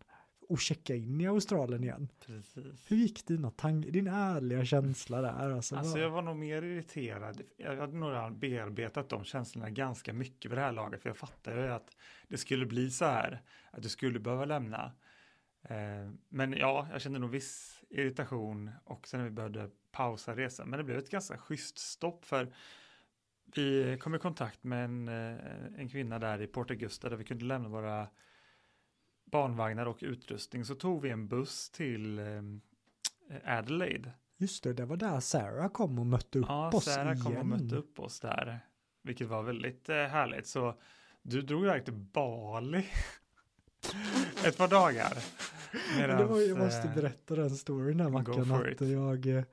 och 0.49 0.59
checka 0.59 0.95
in 0.95 1.21
i 1.21 1.27
Australien 1.27 1.83
igen. 1.83 2.07
Precis. 2.25 2.91
Hur 2.91 2.97
gick 2.97 3.27
dina 3.27 3.51
tankar, 3.51 3.91
din 3.91 4.07
ärliga 4.07 4.65
känsla 4.65 5.21
där? 5.21 5.51
Alltså, 5.51 5.75
Alltså 5.75 5.99
jag 5.99 6.09
var 6.09 6.21
nog 6.21 6.35
mer 6.35 6.61
irriterad. 6.61 7.41
Jag 7.57 7.75
hade 7.75 7.97
nog 7.97 8.39
bearbetat 8.39 9.09
de 9.09 9.23
känslorna 9.23 9.69
ganska 9.69 10.13
mycket 10.13 10.51
vid 10.51 10.57
det 10.57 10.61
här 10.61 10.71
laget. 10.71 11.01
För 11.01 11.09
jag 11.09 11.17
fattade 11.17 11.61
ju 11.61 11.71
att 11.71 11.89
det 12.27 12.37
skulle 12.37 12.65
bli 12.65 12.89
så 12.89 13.05
här. 13.05 13.41
Att 13.71 13.83
du 13.83 13.89
skulle 13.89 14.19
behöva 14.19 14.45
lämna. 14.45 14.91
Eh, 15.61 16.11
men 16.29 16.53
ja, 16.53 16.87
jag 16.91 17.01
kände 17.01 17.19
nog 17.19 17.29
viss 17.29 17.74
irritation 17.95 18.71
också 18.83 19.17
när 19.17 19.23
vi 19.23 19.29
behövde 19.29 19.69
pausa 19.91 20.35
resan. 20.35 20.69
Men 20.69 20.77
det 20.77 20.83
blev 20.83 20.97
ett 20.97 21.09
ganska 21.09 21.37
schysst 21.37 21.77
stopp 21.77 22.25
för 22.25 22.53
vi 23.55 23.97
kom 24.01 24.15
i 24.15 24.19
kontakt 24.19 24.63
med 24.63 24.85
en, 24.85 25.07
eh, 25.07 25.37
en 25.77 25.89
kvinna 25.89 26.19
där 26.19 26.41
i 26.41 26.47
Port 26.47 26.71
Augusta 26.71 27.09
där 27.09 27.17
vi 27.17 27.23
kunde 27.23 27.45
lämna 27.45 27.69
våra 27.69 28.07
barnvagnar 29.25 29.85
och 29.85 29.97
utrustning. 30.01 30.65
Så 30.65 30.75
tog 30.75 31.01
vi 31.01 31.09
en 31.09 31.27
buss 31.27 31.69
till 31.69 32.19
eh, 32.19 32.41
Adelaide. 33.57 34.11
Just 34.37 34.63
det, 34.63 34.73
det 34.73 34.85
var 34.85 34.97
där 34.97 35.19
Sarah 35.19 35.69
kom 35.69 35.99
och 35.99 36.05
mötte 36.05 36.39
upp 36.39 36.45
Ja, 36.49 36.71
oss 36.73 36.83
Sarah 36.85 37.11
igen. 37.13 37.23
kom 37.25 37.37
och 37.37 37.45
mötte 37.45 37.75
upp 37.75 37.99
oss 37.99 38.19
där. 38.19 38.59
Vilket 39.01 39.27
var 39.27 39.43
väldigt 39.43 39.89
eh, 39.89 39.95
härligt. 39.95 40.47
Så 40.47 40.79
du 41.21 41.41
drog 41.41 41.63
iväg 41.63 41.85
till 41.85 41.93
Bali 41.93 42.77
ett 44.45 44.57
par 44.57 44.67
dagar. 44.67 45.17
Var, 45.97 46.41
jag 46.41 46.57
Medans, 46.57 46.57
måste 46.57 46.87
eh, 46.87 46.95
berätta 46.95 47.35
den 47.35 47.49
storyn 47.49 47.97
go 47.97 48.09
Mackan. 48.09 48.51
Att 48.51 48.89
jag, 48.89 49.25
eh, 49.25 49.43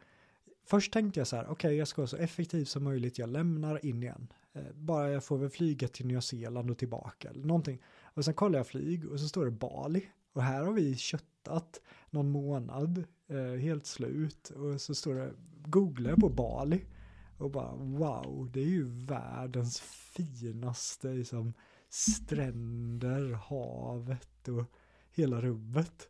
först 0.67 0.93
tänkte 0.93 1.21
jag 1.21 1.27
så 1.27 1.37
här, 1.37 1.47
okej 1.49 1.77
jag 1.77 1.89
ska 1.89 2.01
vara 2.01 2.09
så 2.09 2.17
effektiv 2.17 2.65
som 2.65 2.85
möjligt, 2.85 3.19
jag 3.19 3.29
lämnar 3.29 3.87
in 3.87 4.03
igen. 4.03 4.29
Eh, 4.53 4.63
Bara 4.75 5.11
jag 5.11 5.25
får 5.25 5.39
väl 5.39 5.51
flyga 5.51 5.89
till 5.89 6.07
Nya 6.07 6.21
Zeeland 6.21 6.71
och 6.71 6.79
tillbaka 6.79 7.31
eller 7.31 7.45
någonting. 7.47 7.83
Och 8.15 8.25
sen 8.25 8.35
kollar 8.35 8.59
jag 8.59 8.67
flyg 8.67 9.11
och 9.11 9.21
så 9.21 9.29
står 9.29 9.45
det 9.45 9.51
Bali. 9.51 10.07
Och 10.33 10.43
här 10.43 10.65
har 10.65 10.73
vi 10.73 10.97
köttat 10.97 11.81
någon 12.11 12.31
månad, 12.31 13.05
helt 13.61 13.87
slut. 13.87 14.51
Och 14.51 14.81
så 14.81 14.95
står 14.95 15.15
det, 15.15 15.33
googlar 15.67 16.11
jag 16.11 16.21
på 16.21 16.29
Bali. 16.29 16.85
Och 17.39 17.51
bara 17.51 17.73
wow, 17.75 18.51
det 18.53 18.61
är 18.61 18.67
ju 18.67 18.85
världens 18.85 19.81
finaste 19.81 21.09
liksom, 21.09 21.53
stränder, 21.89 23.33
havet 23.33 24.49
och 24.49 24.65
hela 25.11 25.41
rubbet. 25.41 26.09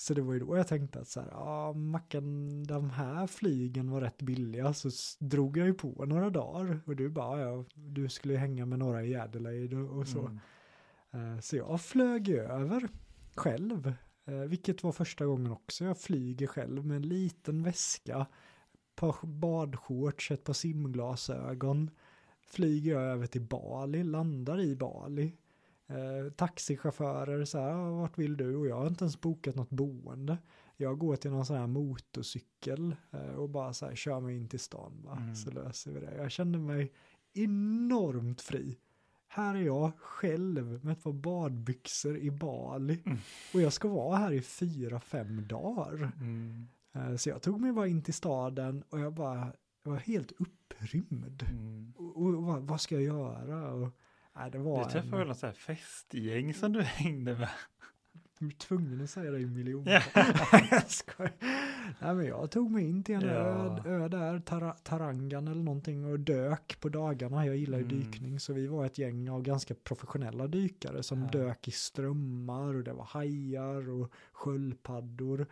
Så 0.00 0.14
det 0.14 0.22
var 0.22 0.32
ju 0.32 0.38
då 0.38 0.56
jag 0.56 0.68
tänkte 0.68 1.00
att 1.00 1.08
så 1.08 1.20
här, 1.20 1.28
ja 1.30 1.72
Mackan, 1.72 2.62
de 2.64 2.90
här 2.90 3.26
flygen 3.26 3.90
var 3.90 4.00
rätt 4.00 4.22
billiga 4.22 4.72
så 4.72 4.90
drog 5.18 5.56
jag 5.56 5.66
ju 5.66 5.74
på 5.74 6.04
några 6.06 6.30
dagar 6.30 6.80
och 6.86 6.96
du 6.96 7.08
bara, 7.08 7.40
ja, 7.40 7.64
du 7.74 8.08
skulle 8.08 8.34
ju 8.34 8.40
hänga 8.40 8.66
med 8.66 8.78
några 8.78 9.04
i 9.04 9.16
Adelaide 9.16 9.76
och, 9.76 10.08
så. 10.08 10.30
Mm. 11.12 11.34
Eh, 11.34 11.40
Så 11.40 11.56
jag 11.56 11.80
flög 11.80 12.28
över 12.28 12.88
själv, 13.34 13.94
eh, 14.24 14.34
vilket 14.34 14.82
var 14.82 14.92
första 14.92 15.26
gången 15.26 15.52
också 15.52 15.84
jag 15.84 15.98
flyger 15.98 16.46
själv 16.46 16.86
med 16.86 16.96
en 16.96 17.08
liten 17.08 17.62
väska, 17.62 18.26
ett 18.74 18.96
par 18.96 19.26
badshorts, 19.26 20.30
ett 20.30 20.44
par 20.44 20.52
simglasögon. 20.52 21.90
Flyger 22.46 22.92
jag 22.92 23.02
över 23.02 23.26
till 23.26 23.42
Bali, 23.42 24.04
landar 24.04 24.60
i 24.60 24.76
Bali. 24.76 25.32
Eh, 25.90 26.32
taxichaufförer 26.36 27.44
så 27.44 27.58
här, 27.58 27.68
"Ja, 27.70 27.90
vart 27.90 28.18
vill 28.18 28.36
du? 28.36 28.56
Och 28.56 28.66
jag 28.66 28.76
har 28.76 28.86
inte 28.86 29.04
ens 29.04 29.20
bokat 29.20 29.54
något 29.54 29.70
boende. 29.70 30.38
Jag 30.76 30.98
går 30.98 31.16
till 31.16 31.30
någon 31.30 31.46
sån 31.46 31.56
här 31.56 31.66
motorcykel 31.66 32.96
eh, 33.10 33.34
och 33.34 33.48
bara 33.50 33.72
så 33.72 33.86
här 33.86 33.94
kör 33.94 34.20
mig 34.20 34.36
in 34.36 34.48
till 34.48 34.60
stan 34.60 35.02
va? 35.04 35.16
Mm. 35.16 35.34
så 35.36 35.50
löser 35.50 35.92
vi 35.92 36.00
det. 36.00 36.16
Jag 36.16 36.30
kände 36.30 36.58
mig 36.58 36.92
enormt 37.32 38.40
fri. 38.40 38.78
Här 39.28 39.54
är 39.54 39.60
jag 39.62 39.92
själv 39.98 40.84
med 40.84 40.92
ett 40.92 41.02
par 41.02 41.12
badbyxor 41.12 42.16
i 42.18 42.30
Bali. 42.30 43.02
Mm. 43.06 43.18
Och 43.54 43.60
jag 43.60 43.72
ska 43.72 43.88
vara 43.88 44.16
här 44.16 44.32
i 44.32 44.40
fyra, 44.42 45.00
fem 45.00 45.46
dagar. 45.48 46.12
Mm. 46.20 46.66
Eh, 46.92 47.16
Så 47.16 47.28
jag 47.28 47.42
tog 47.42 47.60
mig 47.60 47.72
bara 47.72 47.86
in 47.86 48.02
till 48.02 48.14
staden 48.14 48.82
och 48.90 49.00
jag 49.00 49.12
bara 49.14 49.52
jag 49.84 49.90
var 49.90 49.98
helt 49.98 50.32
upprymd. 50.32 51.42
Mm. 51.50 51.92
Och, 51.96 52.16
och 52.22 52.42
vad, 52.42 52.62
vad 52.62 52.80
ska 52.80 52.94
jag 52.94 53.04
göra? 53.04 53.72
Och, 53.72 53.88
nej, 54.40 54.50
det 54.50 54.58
var 54.58 54.84
Du 54.84 54.90
träffade 54.90 55.16
väl 55.18 55.28
något 55.28 55.38
så 55.38 55.46
här 55.46 55.52
festgäng 55.52 56.54
som 56.54 56.72
du 56.72 56.82
hängde 56.82 57.34
med? 57.38 57.48
Jag 58.38 58.50
är 58.50 58.54
tvungen 58.56 59.00
att 59.04 59.10
säga 59.10 59.30
det 59.30 59.38
i 59.38 59.46
miljon. 59.46 59.84
Ja. 59.86 60.02
jag 60.70 60.90
skojar. 60.90 61.32
Nej 61.98 62.14
men 62.14 62.26
jag 62.26 62.50
tog 62.50 62.70
mig 62.70 62.84
in 62.88 63.04
till 63.04 63.14
en 63.14 63.20
Ja. 63.22 63.78
ö, 63.84 63.90
ö 64.04 64.08
där, 64.08 64.40
Tara, 64.40 64.72
Tarangan 64.72 65.48
eller 65.48 65.62
någonting 65.62 66.04
och 66.04 66.20
dök 66.20 66.80
på 66.80 66.88
dagarna. 66.88 67.46
Jag 67.46 67.56
gillar 67.56 67.78
ju 67.78 67.84
Mm. 67.84 67.98
dykning 68.00 68.40
så 68.40 68.52
vi 68.52 68.66
var 68.66 68.86
ett 68.86 68.98
gäng 68.98 69.30
av 69.30 69.42
ganska 69.42 69.74
professionella 69.74 70.46
dykare 70.46 71.02
som 71.02 71.22
Ja. 71.22 71.28
dök 71.28 71.68
i 71.68 71.70
strömmar 71.70 72.74
och 72.74 72.84
det 72.84 72.92
var 72.92 73.04
hajar 73.04 73.90
och 73.90 74.12
sköldpaddor. 74.32 75.46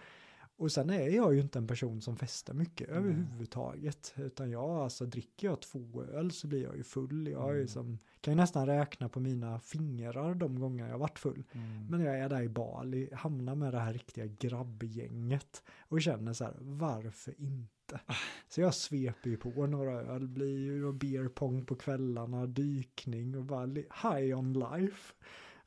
Och 0.58 0.72
sen 0.72 0.90
är 0.90 1.08
jag 1.08 1.34
ju 1.34 1.40
inte 1.40 1.58
en 1.58 1.66
person 1.66 2.00
som 2.00 2.16
festar 2.16 2.54
mycket 2.54 2.88
Nej. 2.88 2.98
överhuvudtaget. 2.98 4.14
Utan 4.16 4.50
jag, 4.50 4.70
alltså 4.70 5.06
dricker 5.06 5.46
jag 5.48 5.60
två 5.60 6.02
öl 6.02 6.30
så 6.30 6.46
blir 6.46 6.62
jag 6.62 6.76
ju 6.76 6.82
full. 6.82 7.28
Jag 7.28 7.50
Mm. 7.54 7.68
som, 7.68 7.98
kan 8.20 8.32
ju 8.32 8.36
nästan 8.36 8.66
räkna 8.66 9.08
på 9.08 9.20
mina 9.20 9.60
fingrar 9.60 10.34
de 10.34 10.60
gånger 10.60 10.88
jag 10.88 10.98
varit 10.98 11.18
full. 11.18 11.44
Mm. 11.52 11.86
Men 11.90 12.00
jag 12.00 12.18
är 12.18 12.28
där 12.28 12.42
i 12.42 12.48
Bali, 12.48 13.08
hamnar 13.12 13.54
med 13.54 13.72
det 13.72 13.78
här 13.80 13.92
riktiga 13.92 14.26
grabbgänget 14.26 15.62
och 15.80 16.02
känner 16.02 16.32
så 16.32 16.44
här, 16.44 16.54
varför 16.60 17.34
inte? 17.40 18.00
Så 18.48 18.60
jag 18.60 18.74
sveper 18.74 19.30
ju 19.30 19.36
på 19.36 19.66
några 19.66 19.92
öl, 20.02 20.28
blir 20.28 20.58
ju 20.58 20.92
beer 20.92 21.28
pong 21.28 21.64
på 21.64 21.74
kvällarna, 21.74 22.46
dykning 22.46 23.36
och 23.36 23.44
bara 23.44 23.66
high 24.02 24.38
on 24.38 24.52
life. 24.52 25.14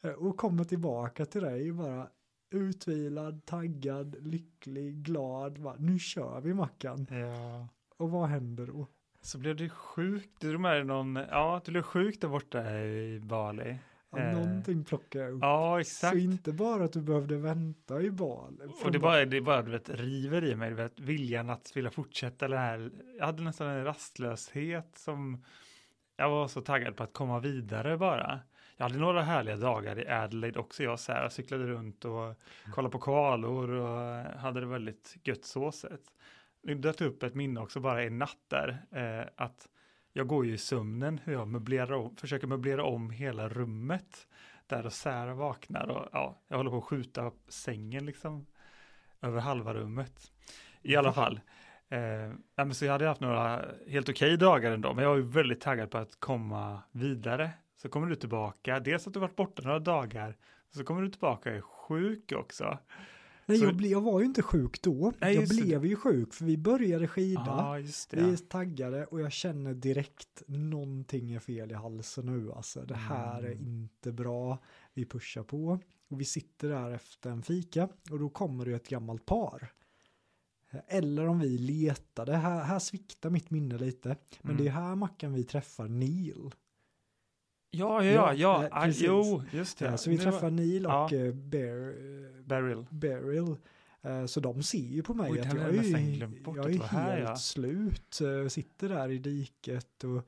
Eh, 0.01 0.11
Och 0.11 0.37
kommer 0.37 0.63
tillbaka 0.63 1.25
till 1.25 1.41
dig 1.41 1.71
bara 1.71 2.09
utvilad, 2.51 3.45
taggad, 3.45 4.15
lycklig, 4.19 4.95
glad. 5.03 5.61
Bara, 5.61 5.75
nu 5.79 5.99
kör 5.99 6.41
vi 6.41 6.53
Mackan. 6.53 7.07
Ja. 7.09 7.67
Och 7.97 8.11
vad 8.11 8.29
händer 8.29 8.65
då? 8.67 8.87
Så 9.21 9.37
blev 9.37 9.55
du 9.55 9.69
sjuk? 9.69 10.29
Du 10.39 10.49
drog 10.49 10.61
med 10.61 10.71
dig 10.75 10.83
någon, 10.83 11.15
ja, 11.15 11.61
du 11.65 11.71
blev 11.71 11.81
sjuk 11.81 12.21
där 12.21 12.27
borta 12.27 12.79
i 12.79 13.19
Bali. 13.19 13.77
Ja, 14.11 14.19
Eh, 14.19 14.33
någonting 14.33 14.83
plockar 14.83 15.19
jag 15.19 15.33
upp. 15.33 15.39
Ja, 15.41 15.73
Så 15.75 15.79
exakt. 15.79 16.17
inte 16.17 16.51
bara 16.53 16.83
att 16.83 16.93
du 16.93 17.01
behövde 17.01 17.37
vänta 17.37 18.01
i 18.01 18.11
Bali. 18.11 18.57
Och 18.83 18.91
det 18.91 18.99
bara, 18.99 19.25
det 19.25 19.41
bara 19.41 19.61
du 19.61 19.71
vet, 19.71 19.89
river 19.89 20.43
i 20.43 20.55
mig, 20.55 20.69
du 20.69 20.75
vet, 20.75 20.99
viljan 20.99 21.49
att 21.49 21.71
vilja 21.75 21.91
fortsätta 21.91 22.47
det 22.47 22.57
här. 22.57 22.91
Jag 23.17 23.25
hade 23.25 23.43
nästan 23.43 23.67
en 23.67 23.83
rastlöshet 23.83 24.97
som 24.97 25.43
jag 26.17 26.29
var 26.29 26.47
så 26.47 26.61
taggad 26.61 26.95
på 26.95 27.03
att 27.03 27.13
komma 27.13 27.39
vidare 27.39 27.97
bara. 27.97 28.39
Jag 28.81 28.85
hade 28.89 28.99
några 28.99 29.21
härliga 29.21 29.55
dagar 29.55 29.99
i 29.99 30.07
Adelaide 30.07 30.57
också. 30.57 30.83
Jag 30.83 30.99
så 30.99 31.11
här, 31.11 31.29
cyklade 31.29 31.63
runt 31.63 32.05
och 32.05 32.35
kollade 32.71 32.91
på 32.91 32.99
koalor 32.99 33.69
och 33.69 34.23
hade 34.39 34.59
det 34.59 34.65
väldigt 34.65 35.17
gött 35.23 35.45
så 35.45 35.71
sett. 35.71 36.01
Det 36.61 36.73
dök 36.73 37.01
upp 37.01 37.23
ett 37.23 37.35
minne 37.35 37.59
också 37.59 37.79
bara 37.79 38.03
en 38.03 38.17
natt 38.17 38.37
där. 38.47 38.85
Eh, 38.91 39.27
att 39.35 39.67
jag 40.13 40.27
går 40.27 40.45
ju 40.45 40.53
i 40.53 40.57
sömnen 40.57 41.19
hur 41.23 41.33
jag 41.33 41.47
möblerar 41.47 41.91
om, 41.91 42.15
försöker 42.15 42.47
möblera 42.47 42.83
om 42.83 43.09
hela 43.09 43.49
rummet. 43.49 44.27
Där 44.67 44.85
och 44.85 44.93
Sarah 44.93 45.35
vaknar 45.35 45.89
och 45.89 46.09
ja, 46.11 46.41
jag 46.47 46.57
håller 46.57 46.71
på 46.71 46.77
att 46.77 46.83
skjuta 46.83 47.27
upp 47.27 47.41
sängen 47.47 48.05
liksom. 48.05 48.45
Över 49.21 49.39
halva 49.39 49.73
rummet. 49.73 50.31
I 50.81 50.95
alla 50.95 51.13
fall. 51.13 51.39
Eh, 51.89 51.99
ja, 52.55 52.65
men 52.65 52.73
så 52.73 52.85
jag 52.85 52.91
hade 52.91 53.07
haft 53.07 53.21
några 53.21 53.65
helt 53.87 54.09
okej 54.09 54.37
dagar 54.37 54.71
ändå. 54.71 54.93
Men 54.93 55.03
jag 55.03 55.09
var 55.09 55.17
ju 55.17 55.27
väldigt 55.27 55.61
taggad 55.61 55.91
på 55.91 55.97
att 55.97 56.19
komma 56.19 56.81
vidare. 56.91 57.49
Så 57.81 57.89
kommer 57.89 58.07
du 58.07 58.15
tillbaka. 58.15 58.79
Dels 58.79 59.07
att 59.07 59.13
du 59.13 59.19
varit 59.19 59.35
borta 59.35 59.61
några 59.61 59.79
dagar. 59.79 60.37
Så 60.75 60.83
kommer 60.83 61.01
du 61.01 61.09
tillbaka 61.09 61.49
och 61.49 61.55
är 61.55 61.61
sjuk 61.61 62.31
också. 62.31 62.77
Nej, 63.45 63.57
Så- 63.57 63.65
jag, 63.65 63.75
ble, 63.75 63.87
jag 63.87 64.01
var 64.01 64.19
ju 64.19 64.25
inte 64.25 64.41
sjuk 64.41 64.81
då. 64.81 65.13
Nej, 65.21 65.33
jag 65.33 65.41
just 65.41 65.57
det. 65.57 65.61
blev 65.63 65.85
ju 65.85 65.95
sjuk 65.95 66.33
för 66.33 66.45
vi 66.45 66.57
började 66.57 67.07
skida. 67.07 67.73
Det. 68.09 68.17
Vi 68.21 68.31
är 68.33 68.37
taggade 68.37 69.05
och 69.05 69.19
jag 69.21 69.31
känner 69.31 69.73
direkt 69.73 70.43
någonting 70.47 71.31
är 71.31 71.39
fel 71.39 71.71
i 71.71 71.73
halsen 71.73 72.25
nu. 72.25 72.51
Alltså 72.51 72.81
det 72.85 72.95
här 72.95 73.43
är 73.43 73.51
Mm. 73.51 73.63
inte 73.67 74.11
bra. 74.11 74.57
Vi 74.93 75.05
pushar 75.05 75.43
på 75.43 75.79
och 76.09 76.21
vi 76.21 76.25
sitter 76.25 76.69
där 76.69 76.91
efter 76.91 77.29
en 77.29 77.43
fika 77.43 77.89
och 78.11 78.19
då 78.19 78.29
kommer 78.29 78.65
det 78.65 78.71
ett 78.73 78.87
gammalt 78.87 79.25
par. 79.25 79.73
Eller 80.87 81.27
om 81.27 81.39
vi 81.39 81.57
letade, 81.57 82.35
här, 82.37 82.63
här 82.63 82.79
sviktar 82.79 83.29
mitt 83.29 83.49
minne 83.49 83.77
lite. 83.77 84.15
Men 84.41 84.51
Mm. 84.51 84.63
det 84.63 84.69
är 84.69 84.73
här 84.73 84.95
Mackan 84.95 85.33
vi 85.33 85.43
träffar 85.43 85.87
Neil. 85.87 86.51
Ja, 87.71 88.03
ja, 88.03 88.11
ja, 88.11 88.33
Ja, 88.33 88.63
ja. 88.71 88.77
eh, 88.79 88.83
precis. 88.85 89.03
jo, 89.07 89.43
just 89.51 89.79
det. 89.79 89.85
Ja, 89.85 89.97
så 89.97 90.09
vi 90.09 90.15
Det 90.17 90.23
träffar 90.23 90.49
Neil 90.51 90.85
och 90.85 90.91
ja. 90.91 91.13
eh, 91.15 91.33
Bear, 91.33 91.89
eh, 91.89 92.43
Beryl. 92.45 92.85
Beryl. 92.89 93.55
Eh, 94.01 94.25
Så 94.25 94.39
de 94.39 94.63
ser 94.63 94.77
ju 94.77 95.03
på 95.03 95.13
mig 95.13 95.31
Oj, 95.31 95.39
att 95.39 95.45
jag 95.45 95.55
är, 95.55 95.73
jag 96.55 96.71
är 96.75 96.83
här, 96.83 97.15
helt 97.17 97.29
ja. 97.29 97.35
slut. 97.35 98.21
eh, 98.21 98.47
Sitter 98.49 98.89
där 98.89 99.09
i 99.11 99.17
diket 99.17 100.03
och 100.03 100.27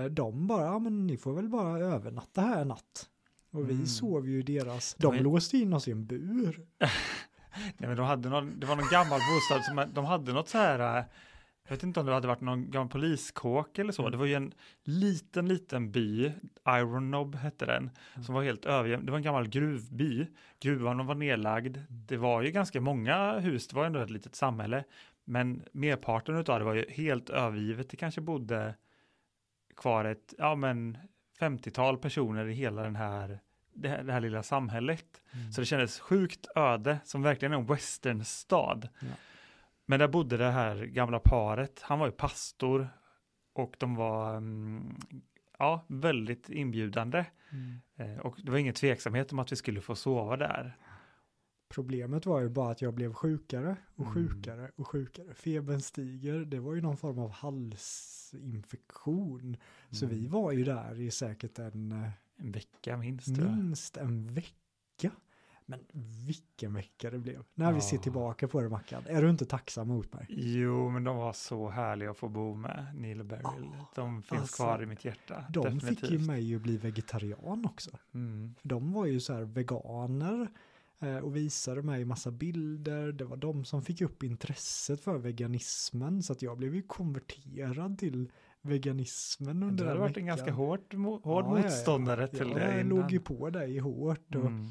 eh, 0.00 0.04
de 0.06 0.46
bara, 0.46 0.64
ja 0.64 0.78
men 0.78 1.06
ni 1.06 1.16
får 1.16 1.32
väl 1.32 1.48
bara 1.48 1.78
övernatta 1.78 2.40
här 2.40 2.60
en 2.62 2.68
natt. 2.68 3.08
Och 3.50 3.68
vi 3.70 3.74
Mm. 3.74 3.86
sov 3.86 4.28
ju 4.28 4.42
deras, 4.42 4.94
de 4.98 5.14
Men- 5.14 5.22
låste 5.24 5.56
in 5.58 5.72
oss 5.72 5.88
i 5.88 5.90
en 5.90 6.06
bur. 6.06 6.66
Nej, 6.78 7.88
men 7.88 7.96
de 7.96 8.06
hade 8.06 8.28
någon, 8.28 8.60
det 8.60 8.66
var 8.66 8.76
någon 8.76 8.88
gammal 8.92 9.20
bostad, 9.20 9.64
som, 9.64 9.94
de 9.94 10.04
hade 10.04 10.32
något 10.32 10.48
så 10.48 10.58
här, 10.58 10.98
äh, 10.98 11.04
jag 11.68 11.76
vet 11.76 11.82
inte 11.82 12.00
om 12.00 12.06
det 12.06 12.12
hade 12.14 12.28
varit 12.28 12.40
någon 12.40 12.70
gammal 12.70 12.88
poliskåk 12.88 13.78
eller 13.78 13.92
så, 13.92 14.02
Mm. 14.02 14.12
det 14.12 14.16
var 14.18 14.26
ju 14.26 14.34
en 14.34 14.52
liten, 14.84 15.48
liten 15.48 15.90
by, 15.92 16.32
Iron 16.68 17.08
Knob 17.08 17.34
hette 17.34 17.66
den, 17.66 17.90
Mm. 18.14 18.24
som 18.24 18.34
var 18.34 18.42
helt 18.42 18.64
övergiven, 18.64 19.06
det 19.06 19.10
var 19.12 19.18
en 19.18 19.24
gammal 19.24 19.48
gruvby, 19.48 20.26
gruvan 20.60 21.06
var 21.06 21.14
nedlagd, 21.14 21.78
det 21.88 22.16
var 22.16 22.42
ju 22.42 22.50
ganska 22.50 22.80
många 22.80 23.38
hus, 23.38 23.68
det 23.68 23.76
var 23.76 23.84
ändå 23.84 24.00
ett 24.00 24.10
litet 24.10 24.34
samhälle, 24.34 24.84
men 25.24 25.62
merparten 25.72 26.36
av 26.36 26.44
det 26.44 26.64
var 26.64 26.74
ju 26.74 26.84
helt 26.90 27.30
övergivet, 27.30 27.90
det 27.90 27.96
kanske 27.96 28.20
bodde 28.20 28.74
kvar 29.76 30.04
ett, 30.04 30.34
ja 30.38 30.54
men 30.54 30.98
50-tal 31.40 31.98
personer 31.98 32.46
i 32.48 32.52
hela 32.52 32.82
den 32.82 32.96
här, 32.96 33.40
det 33.74 33.88
här, 33.88 34.02
det 34.02 34.12
här 34.12 34.20
lilla 34.20 34.42
samhället. 34.42 35.22
Mm. 35.32 35.52
Så 35.52 35.60
det 35.60 35.66
kändes 35.66 36.00
sjukt 36.00 36.46
öde, 36.56 36.98
som 37.04 37.22
verkligen 37.22 37.52
är 37.52 37.56
en 37.58 37.66
westernstad. 37.66 38.88
Ja. 39.00 39.06
Men 39.90 40.00
där 40.00 40.08
bodde 40.08 40.36
det 40.36 40.50
här 40.50 40.84
gamla 40.84 41.18
paret, 41.18 41.80
han 41.82 41.98
var 41.98 42.06
ju 42.06 42.12
pastor 42.12 42.88
och 43.52 43.76
de 43.78 43.94
var 43.94 44.36
mm, 44.36 44.96
ja, 45.58 45.84
väldigt 45.88 46.48
inbjudande. 46.50 47.24
Mm. 47.50 47.80
Eh, 47.96 48.18
och 48.18 48.38
det 48.44 48.50
var 48.50 48.58
ingen 48.58 48.74
tveksamhet 48.74 49.32
om 49.32 49.38
att 49.38 49.52
vi 49.52 49.56
skulle 49.56 49.80
få 49.80 49.94
sova 49.94 50.36
där. 50.36 50.76
Problemet 51.68 52.26
var 52.26 52.40
ju 52.40 52.48
bara 52.48 52.70
att 52.70 52.82
jag 52.82 52.94
blev 52.94 53.12
sjukare 53.14 53.76
och 53.96 54.06
Mm. 54.06 54.14
sjukare 54.14 54.70
och 54.76 54.88
sjukare. 54.88 55.34
Febern 55.34 55.80
stiger, 55.80 56.40
det 56.40 56.60
var 56.60 56.74
ju 56.74 56.80
någon 56.80 56.96
form 56.96 57.18
av 57.18 57.30
halsinfektion. 58.32 59.56
Så 59.90 60.04
Mm. 60.04 60.18
vi 60.18 60.26
var 60.26 60.52
ju 60.52 60.64
där 60.64 61.00
i 61.00 61.10
säkert 61.10 61.58
en, 61.58 61.92
eh, 61.92 62.10
En 62.36 62.52
vecka 62.52 62.96
minst. 62.96 63.28
minst 63.28 63.96
en 63.96 64.34
vecka. 64.34 65.10
Men 65.70 65.80
vilken 66.26 66.74
vecka 66.74 67.10
det 67.10 67.18
blev. 67.18 67.44
När 67.54 67.72
vi 67.72 67.80
ser 67.80 67.96
Ja. 67.96 68.02
tillbaka 68.02 68.48
på 68.48 68.60
det 68.60 68.68
Mackan, 68.68 69.02
är 69.06 69.22
du 69.22 69.30
inte 69.30 69.46
tacksam 69.46 69.88
mot 69.88 70.12
mig? 70.12 70.26
Jo, 70.28 70.90
men 70.90 71.04
de 71.04 71.16
var 71.16 71.32
så 71.32 71.68
härliga 71.68 72.10
att 72.10 72.16
få 72.16 72.28
bo 72.28 72.54
med, 72.54 72.86
Neil 72.94 73.20
och 73.20 73.26
Beryl. 73.26 73.70
De 73.94 74.22
finns 74.22 74.40
alltså, 74.40 74.56
kvar 74.62 74.82
i 74.82 74.86
mitt 74.86 75.04
hjärta. 75.04 75.44
De 75.50 75.64
definitivt. 75.64 76.00
fick 76.00 76.10
ju 76.10 76.18
mig 76.18 76.54
att 76.54 76.62
bli 76.62 76.76
vegetarian 76.76 77.64
också. 77.66 77.90
Mm. 78.14 78.54
För 78.60 78.68
de 78.68 78.92
var 78.92 79.06
ju 79.06 79.20
så 79.20 79.32
här 79.32 79.42
veganer 79.42 80.48
eh, 81.00 81.16
och 81.16 81.36
visade 81.36 81.82
mig 81.82 82.04
massa 82.04 82.30
bilder. 82.30 83.12
Det 83.12 83.24
var 83.24 83.36
de 83.36 83.64
som 83.64 83.82
fick 83.82 84.00
upp 84.00 84.22
intresset 84.22 85.00
för 85.00 85.18
veganismen 85.18 86.22
så 86.22 86.32
att 86.32 86.42
jag 86.42 86.58
blev 86.58 86.74
ju 86.74 86.82
konverterad 86.82 87.98
till 87.98 88.30
veganismen 88.62 89.62
under 89.62 89.84
Du 89.84 89.88
hade 89.88 89.94
den 89.94 90.00
varit 90.00 90.16
en 90.16 90.24
veckan. 90.24 90.36
ganska 90.36 90.52
hård, 90.52 90.94
hård 90.94 91.20
Ja, 91.24 91.30
ja, 91.50 91.56
ja. 91.58 91.62
motståndare 91.62 92.28
till 92.28 92.48
det 92.48 92.60
Jag 92.64 92.80
innan. 92.80 92.88
låg 93.00 93.10
ju 93.12 93.20
på 93.20 93.50
dig 93.50 93.78
hårt 93.78 94.34
och 94.34 94.40
Mm. 94.46 94.70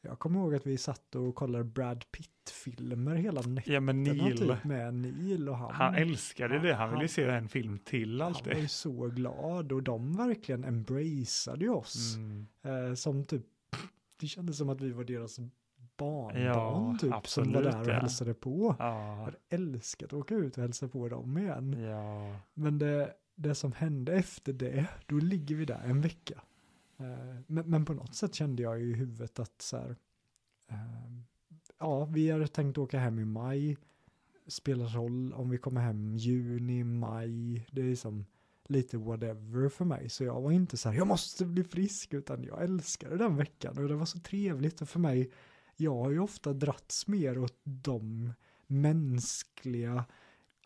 Jag 0.00 0.18
kommer 0.18 0.40
ihåg 0.40 0.54
att 0.54 0.66
vi 0.66 0.78
satt 0.78 1.14
och 1.14 1.34
kollade 1.34 1.64
Brad 1.64 2.04
Pitt-filmer 2.12 3.14
hela 3.14 3.40
nätterna 3.40 3.74
Ja, 3.74 3.80
men 3.80 4.02
Neil, 4.02 4.38
typ 4.38 4.64
med 4.64 4.94
Neil 4.94 5.48
och 5.48 5.56
han. 5.58 5.74
han 5.74 5.94
älskade 5.94 6.54
han- 6.54 6.66
det. 6.66 6.74
Han 6.74 6.88
ville 6.90 7.00
han- 7.00 7.08
se 7.08 7.24
en 7.24 7.48
film 7.48 7.78
till 7.78 8.20
han 8.20 8.32
var 8.32 8.38
alltid. 8.38 8.58
ju 8.58 8.68
så 8.68 9.06
glad 9.06 9.72
och 9.72 9.82
de 9.82 10.16
verkligen 10.16 10.64
embraceade 10.64 11.64
ju 11.64 11.70
oss. 11.70 12.16
Mm. 12.16 12.46
Eh, 12.62 12.94
som 12.94 13.24
typ, 13.24 13.42
det 14.20 14.26
kändes 14.26 14.58
som 14.58 14.68
att 14.68 14.80
vi 14.80 14.90
var 14.90 15.04
deras 15.04 15.38
barnbarn 15.96 16.42
Ja, 16.42 16.92
typ, 16.92 17.00
som 17.00 17.12
absolut, 17.12 17.54
var 17.54 17.62
där 17.62 17.80
och 17.80 17.86
ja. 17.88 17.92
hälsade 17.92 18.34
på. 18.34 18.76
Jag 18.78 18.86
Ja, 18.88 19.14
hade 19.24 19.36
älskat 19.48 20.06
att 20.06 20.12
åka 20.12 20.34
ut 20.34 20.56
och 20.56 20.62
hälsa 20.62 20.88
på 20.88 21.08
dem 21.08 21.38
igen. 21.38 21.72
ja. 21.82 22.36
Men 22.54 22.78
det, 22.78 23.12
det 23.34 23.54
som 23.54 23.72
hände 23.72 24.12
efter 24.12 24.52
det, 24.52 24.86
då 25.06 25.16
ligger 25.16 25.54
vi 25.56 25.64
där 25.64 25.80
en 25.84 26.00
vecka. 26.00 26.40
Eh, 26.98 27.40
men, 27.46 27.70
men 27.70 27.84
på 27.84 27.94
något 27.94 28.14
sätt 28.14 28.34
kände 28.34 28.62
jag 28.62 28.82
i 28.82 28.92
huvudet 28.92 29.38
att 29.38 29.62
så 29.62 29.76
här, 29.76 29.96
eh, 30.70 31.10
ja, 31.78 32.04
vi 32.04 32.30
hade 32.30 32.48
tänkt 32.48 32.78
åka 32.78 32.98
hem 32.98 33.18
i 33.18 33.24
maj. 33.24 33.76
Spelar 34.46 34.88
roll 34.88 35.32
om 35.32 35.50
vi 35.50 35.58
kommer 35.58 35.80
hem 35.80 36.16
juni, 36.16 36.84
maj. 36.84 37.66
Det 37.70 37.82
är 37.82 37.96
som 37.96 38.26
lite 38.68 38.98
whatever 38.98 39.68
för 39.68 39.84
mig. 39.84 40.08
Så 40.08 40.24
jag 40.24 40.40
var 40.40 40.52
inte 40.52 40.76
så 40.76 40.88
här, 40.88 40.96
jag 40.96 41.06
måste 41.06 41.46
bli 41.46 41.64
frisk, 41.64 42.14
utan 42.14 42.44
jag 42.44 42.62
älskade 42.62 43.16
den 43.16 43.36
veckan 43.36 43.78
och 43.78 43.88
det 43.88 43.94
var 43.94 44.06
så 44.06 44.20
trevligt. 44.20 44.82
Och 44.82 44.88
för 44.88 45.00
mig, 45.00 45.30
jag 45.76 45.94
har 45.94 46.10
ju 46.10 46.18
ofta 46.18 46.52
dratts 46.52 47.06
mer 47.06 47.38
åt 47.38 47.60
de 47.64 48.32
mänskliga 48.66 50.04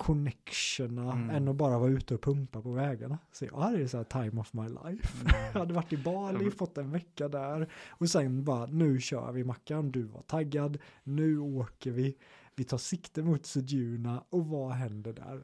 connectionerna 0.05 1.13
Mm. 1.13 1.31
än 1.31 1.49
att 1.49 1.57
bara 1.57 1.79
vara 1.79 1.91
ute 1.91 2.15
och 2.15 2.23
pumpa 2.23 2.63
på 2.63 2.73
vägarna. 2.73 3.19
Så 3.33 3.45
jag 3.45 3.57
hade 3.59 3.79
ju 3.79 3.89
så 3.89 3.97
här 3.97 4.05
time 4.05 4.41
of 4.41 4.53
my 4.53 4.69
life. 4.69 5.09
Jag 5.25 5.35
Mm. 5.47 5.53
hade 5.61 5.75
varit 5.75 5.93
i 5.93 5.97
Bali, 5.97 6.45
Ja, 6.45 6.51
fått 6.51 6.79
en 6.79 6.91
vecka 6.91 7.29
där 7.29 7.69
och 7.91 8.09
sen 8.09 8.45
bara 8.45 8.67
nu 8.67 9.01
kör 9.01 9.33
vi 9.33 9.45
Mackan, 9.45 9.93
du 9.93 10.03
var 10.03 10.23
taggad, 10.23 10.79
nu 11.05 11.39
åker 11.39 11.91
vi, 11.91 12.17
vi 12.57 12.65
tar 12.65 12.79
sikte 12.79 13.23
mot 13.23 13.47
Sejuna 13.47 14.25
och 14.31 14.47
vad 14.47 14.73
händer 14.73 15.13
där? 15.13 15.43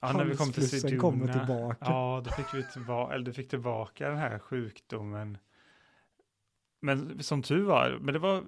Ja, 0.00 0.12
när 0.12 0.24
vi 0.24 0.36
kom 0.36 0.52
till 0.52 0.68
Siduna. 0.68 1.00
kommer 1.00 1.32
tillbaka. 1.38 1.76
Ja, 1.80 2.22
då 2.24 2.30
fick 2.30 2.54
vi 2.54 2.62
tillbaka, 2.72 3.14
eller 3.14 3.24
du 3.24 3.32
fick 3.32 3.48
tillbaka 3.50 4.08
den 4.08 4.18
här 4.18 4.38
sjukdomen. 4.38 5.38
Men 6.80 7.22
som 7.22 7.42
tur 7.42 7.62
var, 7.64 7.98
men 8.00 8.12
det 8.14 8.18
var 8.20 8.44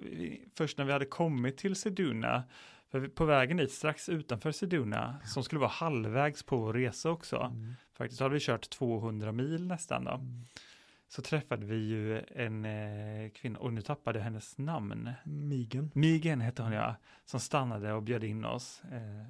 först 0.57 0.77
när 0.77 0.85
vi 0.85 0.91
hade 0.91 1.05
kommit 1.05 1.57
till 1.57 1.75
Seduna, 1.75 2.43
för 2.91 3.07
på 3.07 3.25
vägen 3.25 3.57
dit 3.57 3.71
strax 3.71 4.09
utanför 4.09 4.51
Seduna, 4.51 5.15
som 5.25 5.43
skulle 5.43 5.59
vara 5.59 5.69
halvvägs 5.69 6.43
på 6.43 6.57
vår 6.57 6.73
resa 6.73 7.09
också, 7.09 7.37
Mm. 7.37 7.73
faktiskt 7.93 8.21
hade 8.21 8.33
vi 8.33 8.39
kört 8.39 8.69
200 8.69 9.31
mil 9.31 9.67
nästan 9.67 10.03
då, 10.03 10.11
Mm. 10.11 10.41
så 11.07 11.21
träffade 11.21 11.65
vi 11.65 11.75
ju 11.75 12.19
en 12.35 12.65
eh, 12.65 13.29
kvinna, 13.29 13.59
och 13.59 13.73
nu 13.73 13.81
tappade 13.81 14.19
jag 14.19 14.23
hennes 14.23 14.57
namn. 14.57 15.11
Migen. 15.25 15.91
Migen 15.93 16.41
hette 16.41 16.63
hon 16.63 16.71
ja, 16.71 16.95
som 17.25 17.39
stannade 17.39 17.93
och 17.93 18.03
bjöd 18.03 18.23
in 18.23 18.45
oss, 18.45 18.81
eh, 18.91 19.25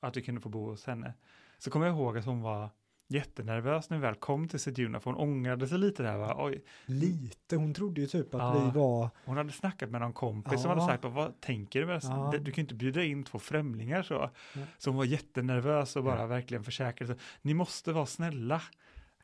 att 0.00 0.16
vi 0.16 0.22
kunde 0.22 0.40
få 0.40 0.48
bo 0.48 0.66
hos 0.70 0.86
henne. 0.86 1.14
Så 1.58 1.70
kommer 1.70 1.86
jag 1.86 1.94
ihåg 1.96 2.18
att 2.18 2.24
hon 2.24 2.40
var 2.40 2.68
jättenervös 3.06 3.90
när 3.90 3.96
vi 3.96 4.02
väl 4.02 4.14
kom 4.14 4.48
till 4.48 4.58
Seduna, 4.60 5.00
för 5.00 5.10
hon 5.10 5.20
ångrade 5.20 5.68
sig 5.68 5.78
lite 5.78 6.02
där. 6.02 6.16
Va? 6.16 6.34
Oj, 6.38 6.64
Lite, 6.86 7.56
hon 7.56 7.74
trodde 7.74 8.00
ju 8.00 8.06
typ 8.06 8.34
att 8.34 8.40
Ja. 8.40 8.64
vi 8.64 8.78
var, 8.78 9.10
hon 9.24 9.36
hade 9.36 9.52
snackat 9.52 9.90
med 9.90 10.00
någon 10.00 10.12
kompis 10.12 10.62
som 10.62 10.70
Ja. 10.70 10.76
hade 10.80 10.92
sagt, 10.92 11.04
vad 11.04 11.40
tänker 11.40 11.80
du 11.80 11.86
med? 11.86 12.00
Ja. 12.02 12.34
Du 12.40 12.44
kan 12.52 12.54
ju 12.56 12.60
inte 12.62 12.74
bjuda 12.74 13.04
in 13.04 13.24
två 13.24 13.38
främlingar 13.38 14.02
så. 14.02 14.30
Nej. 14.54 14.66
Så 14.78 14.90
hon 14.90 14.96
var 14.96 15.04
jättenervös 15.04 15.96
och 15.96 16.04
bara 16.04 16.20
Ja. 16.20 16.26
verkligen 16.26 16.64
försäkrade 16.64 17.12
sig. 17.14 17.22
Ni 17.42 17.54
måste 17.54 17.92
vara 17.92 18.06
snälla. 18.06 18.62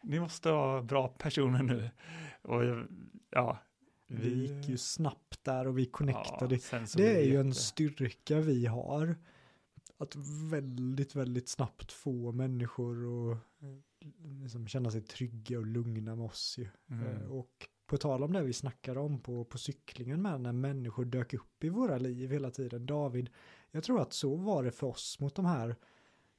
Ni 0.02 0.20
måste 0.20 0.50
vara 0.50 0.82
bra 0.82 1.08
personer 1.08 1.62
nu. 1.62 1.90
Och 2.42 2.62
ja, 3.30 3.58
vi 4.06 4.34
gick 4.34 4.68
ju 4.68 4.76
snabbt 4.78 5.44
där 5.44 5.66
och 5.66 5.78
vi 5.78 5.86
connectade. 5.86 6.58
så 6.58 6.98
det 6.98 7.16
är 7.16 7.24
ju 7.24 7.40
en 7.40 7.48
jätte- 7.48 7.60
styrka 7.60 8.40
vi 8.40 8.66
har. 8.66 9.16
Att 10.00 10.16
väldigt, 10.50 11.14
väldigt 11.14 11.48
snabbt 11.48 11.92
få 11.92 12.32
människor 12.32 13.06
att 13.32 13.38
eh, 13.62 14.10
liksom 14.42 14.66
känna 14.66 14.90
sig 14.90 15.00
trygga 15.02 15.58
och 15.58 15.66
lugna 15.66 16.16
med 16.16 16.24
oss 16.26 16.54
ju. 16.58 16.68
Mm. 16.90 17.06
Eh, 17.06 17.30
Och 17.30 17.68
på 17.86 17.96
tal 17.96 18.22
om 18.22 18.32
det 18.32 18.42
vi 18.42 18.52
snackade 18.52 19.00
om 19.00 19.20
på, 19.20 19.44
på 19.44 19.58
cyklingen 19.58 20.22
med 20.22 20.40
när 20.40 20.52
människor 20.52 21.04
dök 21.04 21.34
upp 21.34 21.64
i 21.64 21.68
våra 21.68 21.98
liv 21.98 22.30
hela 22.30 22.50
tiden. 22.50 22.86
David, 22.86 23.30
jag 23.70 23.84
tror 23.84 24.00
att 24.00 24.12
så 24.12 24.36
var 24.36 24.64
det 24.64 24.70
för 24.70 24.86
oss 24.86 25.20
mot 25.20 25.34
de 25.34 25.44
här 25.44 25.76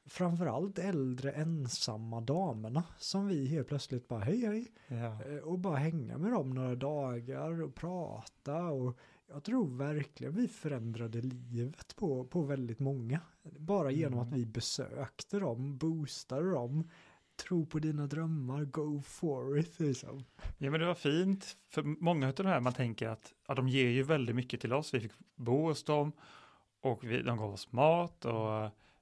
framförallt 0.05 0.79
äldre 0.79 1.31
ensamma 1.31 2.21
damerna 2.21 2.83
som 2.97 3.27
vi 3.27 3.45
helt 3.47 3.67
plötsligt 3.67 4.07
bara 4.07 4.19
hej 4.19 4.45
hej 4.45 4.67
Ja. 4.87 5.23
eh, 5.23 5.37
och 5.37 5.59
bara 5.59 5.77
hänga 5.77 6.17
med 6.17 6.31
dem 6.31 6.49
några 6.49 6.75
dagar 6.75 7.61
och 7.61 7.75
prata 7.75 8.63
och 8.63 8.97
jag 9.33 9.43
tror 9.43 9.77
verkligen 9.77 10.33
vi 10.33 10.47
förändrade 10.47 11.21
livet 11.21 11.95
på, 11.95 12.25
på 12.25 12.41
väldigt 12.41 12.79
många. 12.79 13.19
Bara 13.43 13.91
genom 13.91 14.19
Mm. 14.19 14.27
att 14.27 14.33
vi 14.39 14.45
besökte 14.45 15.39
dem, 15.39 15.77
boostade 15.77 16.51
dem, 16.51 16.89
tro 17.35 17.65
på 17.65 17.79
dina 17.79 18.07
drömmar, 18.07 18.65
go 18.65 19.01
for 19.01 19.59
it 19.59 19.79
liksom. 19.79 20.23
Ja 20.57 20.71
men 20.71 20.79
det 20.79 20.85
var 20.85 20.95
fint, 20.95 21.57
för 21.69 21.83
många 21.83 22.27
av 22.27 22.33
de 22.33 22.45
här 22.45 22.59
man 22.59 22.73
tänker 22.73 23.07
att 23.07 23.33
ja, 23.47 23.55
de 23.55 23.67
ger 23.67 23.87
ju 23.89 24.03
väldigt 24.03 24.35
mycket 24.35 24.61
till 24.61 24.73
oss, 24.73 24.93
vi 24.93 24.99
fick 24.99 25.11
bo 25.35 25.67
hos 25.67 25.83
dem 25.83 26.11
och 26.81 27.03
vi, 27.03 27.21
de 27.21 27.37
gav 27.37 27.53
oss 27.53 27.71
mat 27.71 28.25
och 28.25 28.33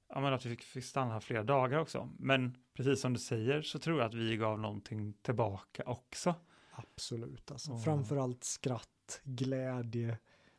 ja, 0.09 0.19
men 0.21 0.33
att 0.33 0.45
vi 0.45 0.49
fick, 0.49 0.61
fick 0.63 0.85
stanna 0.85 1.21
flera 1.21 1.43
dagar 1.43 1.79
också. 1.79 2.09
Men 2.19 2.57
precis 2.73 3.01
som 3.01 3.13
du 3.13 3.19
säger 3.19 3.61
så 3.61 3.79
tror 3.79 3.99
jag 3.99 4.07
att 4.07 4.13
vi 4.13 4.37
gav 4.37 4.59
någonting 4.59 5.13
tillbaka 5.21 5.83
också. 5.85 6.35
Absolut, 6.71 7.51
alltså. 7.51 7.71
Ja. 7.71 7.79
framförallt 7.79 8.43
skratt, 8.43 8.89
glädje, 9.23 10.17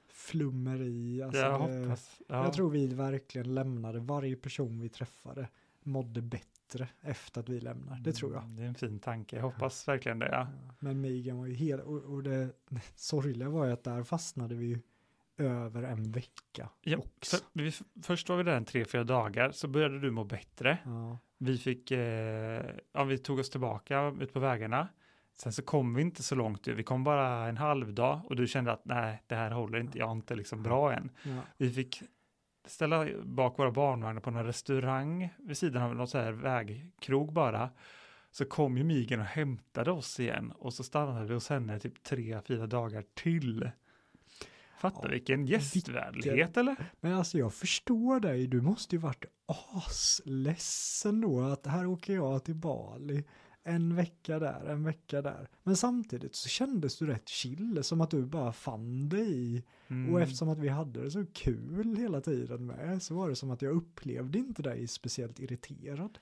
flummeri. 0.09 1.23
Alltså 1.23 1.41
jag 1.41 1.71
det, 1.71 1.79
hoppas. 1.85 2.21
Ja. 2.29 2.45
Jag 2.45 2.53
tror 2.53 2.71
vi 2.71 2.87
verkligen 2.87 3.55
lämnade, 3.55 3.99
varje 4.01 4.37
person 4.37 4.81
vi 4.81 4.89
träffade 4.89 5.49
mådde 5.83 6.23
bättre 6.23 6.89
efter 7.01 7.41
att 7.41 7.49
vi 7.49 7.61
lämnar. 7.61 7.99
Det 8.01 8.13
tror 8.13 8.35
jag. 8.35 8.43
Mm, 8.43 8.57
Det 8.57 8.63
är 8.63 8.67
en 8.67 8.75
fin 8.75 8.99
tanke, 8.99 9.37
jag 9.37 9.43
hoppas 9.43 9.89
verkligen 9.89 10.19
det. 10.19 10.29
Ja. 10.29 10.49
Ja, 10.67 10.75
Men 10.79 11.01
Migan 11.01 11.39
var 11.39 11.47
ju 11.47 11.55
helt, 11.55 11.83
och, 11.83 12.03
och 12.03 12.23
det 12.23 12.49
sorgliga 12.97 13.49
var 13.49 13.67
ju 13.67 13.73
att 13.73 13.85
där 13.85 14.03
fastnade 14.03 14.55
vi 14.55 14.67
ju 14.67 14.79
över 15.39 15.83
en 15.83 16.13
vecka 16.13 16.69
Ja, 16.83 16.99
också. 16.99 17.37
för, 17.37 17.47
vi, 17.53 17.73
först 18.03 18.29
var 18.29 18.37
vi 18.37 18.43
där 18.43 18.57
en 18.57 18.65
tre, 18.65 18.85
fyra 18.85 19.05
dagar, 19.05 19.51
så 19.51 19.69
började 19.69 20.01
du 20.01 20.11
må 20.11 20.25
bättre. 20.25 20.79
Vi 21.39 21.59
fick, 21.59 21.91
eh, 21.91 22.65
ja, 22.93 23.05
vi 23.05 23.19
tog 23.19 23.39
oss 23.39 23.51
tillbaka 23.51 24.15
ut 24.21 24.33
på 24.33 24.41
vägarna. 24.41 24.89
Sen 25.41 25.53
så 25.53 25.63
kom 25.63 25.95
vi 25.95 26.03
inte 26.03 26.23
så 26.23 26.35
långt, 26.35 26.69
vi 26.69 26.83
kom 26.83 27.05
bara 27.05 27.49
en 27.49 27.57
halv 27.57 27.95
dag 27.95 28.21
och 28.25 28.37
du 28.37 28.47
kände 28.47 28.73
att 28.73 28.85
nej, 28.85 29.23
det 29.27 29.35
här 29.35 29.51
håller 29.51 29.81
inte, 29.81 29.99
jag 29.99 30.09
är 30.09 30.13
inte 30.13 30.35
liksom 30.35 30.63
bra 30.63 30.93
än. 30.93 31.11
Ja. 31.23 31.43
Vi 31.57 31.71
fick 31.71 32.03
ställa 32.67 33.07
bak 33.23 33.59
våra 33.59 33.71
barnvagnar 33.71 34.21
på 34.21 34.31
en 34.31 34.45
restaurang 34.45 35.29
vid 35.39 35.57
sidan 35.57 35.83
av 35.83 35.95
någon 35.95 36.09
så 36.09 36.19
här 36.19 36.33
vägkrog 36.33 37.33
bara. 37.33 37.71
Så 38.31 38.45
kom 38.45 38.79
ju 38.79 38.85
Migen 38.85 39.21
och 39.21 39.27
hämtade 39.27 39.91
oss 39.91 40.21
igen 40.21 40.53
och 40.59 40.75
så 40.75 40.85
stannade 40.85 41.27
vi 41.27 41.35
hos 41.35 41.49
henne 41.49 41.81
typ 41.81 42.03
tre, 42.03 42.41
fyra 42.47 42.67
dagar 42.67 43.05
till. 43.15 43.71
Fattar 44.81 45.09
Ja, 45.09 45.13
vilken 45.13 45.47
gästvänlighet 45.47 46.57
eller? 46.57 46.77
Men 47.01 47.13
alltså 47.13 47.39
jag 47.39 47.55
förstår 47.55 48.21
dig, 48.21 48.47
du 48.47 48.61
måste 48.61 48.97
ju 48.97 49.01
varit 49.01 49.25
asledsen 49.47 51.21
då 51.21 51.41
att 51.41 51.67
här 51.67 51.87
åker 51.87 52.15
jag 52.15 52.45
till 52.45 52.55
Bali. 52.55 53.25
En 53.63 53.97
vecka 53.97 54.39
där, 54.39 54.67
en 54.67 54.85
vecka 54.85 55.23
där. 55.23 55.49
Men 55.63 55.77
samtidigt 55.77 56.35
så 56.35 56.49
kändes 56.49 56.99
du 56.99 57.07
rätt 57.07 57.29
chill, 57.29 57.79
som 57.83 58.01
att 58.01 58.11
du 58.11 58.27
bara 58.27 58.53
fann 58.53 59.09
dig 59.09 59.33
i. 59.33 59.65
Mm. 59.89 60.15
Och 60.15 60.21
eftersom 60.21 60.49
att 60.49 60.59
vi 60.59 60.69
hade 60.69 61.03
det 61.03 61.11
så 61.11 61.27
kul 61.33 61.97
hela 61.97 62.21
tiden 62.21 62.67
med 62.67 63.03
så 63.03 63.15
var 63.15 63.29
det 63.29 63.37
som 63.37 63.51
att 63.51 63.63
jag 63.63 63.73
upplevde 63.73 64.39
inte 64.39 64.63
dig 64.63 64.87
speciellt 64.87 65.41
irriterad. 65.41 66.19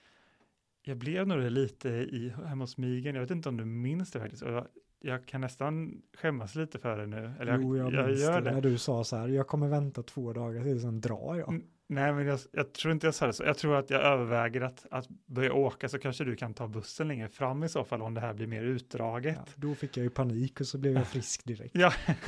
Jag 0.82 0.96
blev 0.96 1.26
nog 1.26 1.50
lite 1.50 1.88
i, 1.88 2.32
hemma 2.46 2.62
hos 2.62 2.76
Migen, 2.76 3.14
jag 3.14 3.22
vet 3.22 3.30
inte 3.30 3.48
om 3.48 3.56
du 3.56 3.64
minns 3.64 4.10
det 4.10 4.20
faktiskt. 4.20 4.42
Jag, 4.42 4.66
jag 5.00 5.26
kan 5.26 5.40
nästan 5.40 6.02
skämmas 6.14 6.54
lite 6.54 6.78
för 6.78 6.98
det 6.98 7.06
nu. 7.06 7.32
Eller 7.40 7.52
jag, 7.52 7.62
jo, 7.62 7.76
jag, 7.76 7.92
jag 7.92 8.06
minns 8.06 8.20
gör 8.20 8.40
det 8.40 8.50
det. 8.50 8.54
när 8.54 8.60
du 8.60 8.78
sa 8.78 9.04
så 9.04 9.16
här, 9.16 9.28
jag 9.28 9.46
kommer 9.46 9.68
vänta 9.68 10.02
två 10.02 10.32
dagar 10.32 10.62
till 10.62 10.80
sen 10.80 11.00
drar 11.00 11.36
jag. 11.36 11.48
Mm, 11.48 11.66
Nej, 11.90 12.12
men 12.12 12.26
jag, 12.26 12.38
jag 12.52 12.72
tror 12.72 12.92
inte 12.92 13.06
jag 13.06 13.14
sa 13.14 13.26
det 13.26 13.32
så. 13.32 13.44
Jag 13.44 13.58
tror 13.58 13.76
att 13.76 13.90
jag 13.90 14.02
överväger 14.02 14.60
att, 14.60 14.86
att 14.90 15.08
börja 15.26 15.52
åka 15.52 15.88
så 15.88 15.98
kanske 15.98 16.24
du 16.24 16.36
kan 16.36 16.54
ta 16.54 16.68
bussen 16.68 17.08
längre 17.08 17.28
fram 17.28 17.64
i 17.64 17.68
så 17.68 17.84
fall 17.84 18.02
om 18.02 18.14
det 18.14 18.20
här 18.20 18.34
blir 18.34 18.46
mer 18.46 18.62
utdraget. 18.62 19.36
Ja, 19.46 19.52
då 19.56 19.74
fick 19.74 19.96
jag 19.96 20.04
ju 20.04 20.10
panik 20.10 20.60
och 20.60 20.66
så 20.66 20.78
blev 20.78 20.92
jag 20.92 21.06
frisk 21.06 21.44
direkt. 21.44 21.74
Ja. 21.74 21.92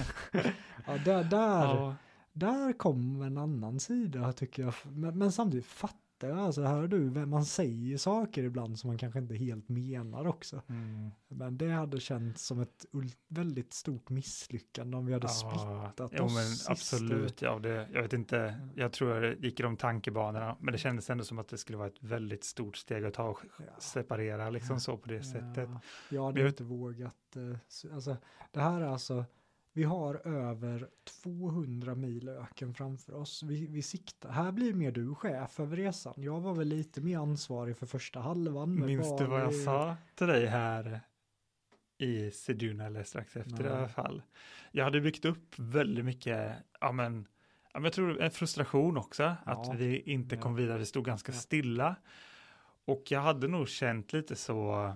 ja, 0.87 0.97
där, 1.05 1.25
där, 1.25 1.65
Ja. 1.65 1.95
där 2.33 2.73
kom 2.73 3.23
en 3.23 3.39
annan 3.39 3.81
sida 3.81 4.33
tycker 4.33 4.63
jag. 4.63 4.75
Men, 4.85 5.19
men 5.19 5.33
samtidigt 5.33 5.67
fattar 5.67 5.99
jag, 6.27 6.39
alltså 6.39 6.63
hör 6.63 6.87
du, 6.89 7.11
man 7.27 7.45
säger 7.45 7.97
saker 7.97 8.43
ibland 8.43 8.79
som 8.79 8.89
man 8.89 8.99
kanske 8.99 9.19
inte 9.19 9.35
helt 9.35 9.69
menar 9.69 10.27
också. 10.27 10.63
Mm. 10.69 11.11
Men 11.29 11.59
det 11.59 11.71
hade 11.71 12.01
känts 12.01 12.47
som 12.47 12.61
ett 12.61 12.87
väldigt 13.29 13.73
stort 13.73 14.11
misslyckande 14.11 14.97
om 14.97 15.07
vi 15.07 15.13
hade 15.13 15.29
splittat 15.29 16.13
jo, 16.17 16.25
oss 16.25 16.35
men 16.67 16.73
absolut. 16.73 17.43
Ja, 17.43 17.59
det, 17.59 17.89
jag 17.93 18.03
vet 18.03 18.13
inte, 18.13 18.61
jag 18.75 18.93
tror 18.93 19.25
jag 19.25 19.45
gick 19.45 19.61
i 19.61 19.63
de 19.63 19.77
tankebanorna, 19.77 20.57
men 20.61 20.73
det 20.73 20.79
kändes 20.79 21.11
ändå 21.11 21.25
som 21.25 21.39
att 21.39 21.49
det 21.49 21.59
skulle 21.59 21.79
vara 21.79 21.89
ett 21.89 22.03
väldigt 22.03 22.45
stort 22.45 22.77
steg 22.77 23.05
att 23.05 23.15
ta 23.15 23.29
och 23.29 23.41
Ja. 23.59 23.65
separera 23.79 24.51
liksom 24.51 24.81
så 24.81 24.97
på 24.97 25.09
det 25.09 25.23
sättet. 25.23 25.69
Ja, 25.73 25.81
jag 26.11 26.25
hade 26.25 26.41
jag 26.41 26.49
inte 26.49 26.65
vågat. 26.65 27.37
eh, 27.37 27.93
Alltså, 27.95 28.17
det 28.53 28.61
här 28.61 28.81
är 28.81 28.87
alltså, 28.87 29.25
vi 29.73 29.83
har 29.85 30.15
över 30.27 30.89
200 31.23 31.95
mil 31.95 32.29
öken 32.29 32.75
framför 32.75 33.15
oss. 33.15 33.43
Vi, 33.43 33.67
vi 33.67 33.83
siktar, 33.83 34.31
här 34.31 34.53
blir 34.53 34.75
mer 34.75 34.93
du 34.93 35.15
chef 35.15 35.61
över 35.61 35.77
resan. 35.77 36.15
Jag 36.17 36.41
var 36.41 36.55
väl 36.55 36.69
lite 36.69 37.01
mer 37.01 37.19
ansvarig 37.19 37.77
för 37.77 37.87
första 37.87 38.21
halvan. 38.21 38.87
Minns 38.87 39.17
du 39.19 39.25
vad 39.25 39.41
jag 39.41 39.47
Bali. 39.51 39.65
sa 39.65 39.97
till 40.15 40.27
dig 40.27 40.47
här 40.47 41.01
i 41.99 42.31
Seduna 42.31 42.87
eller 42.87 43.03
strax 43.05 43.37
efter 43.37 43.51
Nej. 43.63 43.67
i 43.67 43.69
alla 43.69 43.89
fall? 43.89 44.23
Jag 44.73 44.85
hade 44.85 45.01
byggt 45.01 45.25
upp 45.25 45.55
väldigt 45.59 46.05
mycket, 46.05 46.53
ja 46.81 46.93
men, 46.93 47.27
ja, 47.73 47.81
men 47.81 47.85
jag 47.85 47.93
tror 47.93 48.21
en 48.21 48.31
frustration 48.31 48.97
också, 48.97 49.23
Ja. 49.23 49.37
att 49.47 49.75
vi 49.79 50.01
inte 50.01 50.37
kom 50.37 50.55
vidare, 50.55 50.79
vi 50.79 50.87
stod 50.87 51.05
ganska 51.05 51.33
Ja. 51.33 51.39
stilla. 51.39 51.97
Och 52.85 53.03
jag 53.11 53.21
hade 53.21 53.49
nog 53.49 53.69
känt 53.69 54.13
lite 54.13 54.37
så, 54.37 54.93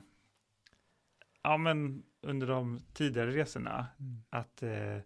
ja 1.42 1.56
men 1.56 2.02
under 2.24 2.46
de 2.46 2.82
tidigare 2.92 3.30
resorna, 3.30 3.86
Mm. 3.98 4.22
att, 4.30 4.62
eh, 4.62 4.98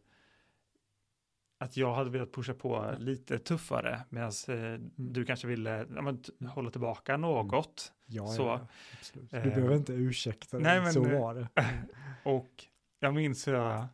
att 1.58 1.76
jag 1.76 1.94
hade 1.94 2.10
velat 2.10 2.32
pusha 2.32 2.54
på 2.54 2.94
lite 2.98 3.38
tuffare, 3.38 4.04
medan 4.08 4.32
eh, 4.48 4.80
du 4.96 5.24
kanske 5.24 5.46
ville 5.46 5.70
ja, 5.94 6.02
men, 6.02 6.22
Mm. 6.40 6.50
hålla 6.52 6.70
tillbaka 6.70 7.16
något. 7.16 7.92
Ja, 8.06 8.26
Så, 8.26 8.42
ja, 8.42 8.66
absolut. 8.98 9.30
Du 9.30 9.36
eh, 9.36 9.42
behöver 9.44 9.76
inte 9.76 9.92
ursäkta 9.92 10.56
dig, 10.56 10.64
nej, 10.64 10.80
men, 10.80 10.92
så 10.92 11.06
eh, 11.06 11.20
var 11.20 11.34
det. 11.34 11.48
Och 12.22 12.64
jag 13.00 13.14
minns 13.14 13.48
hur 13.48 13.54
jag, 13.54 13.86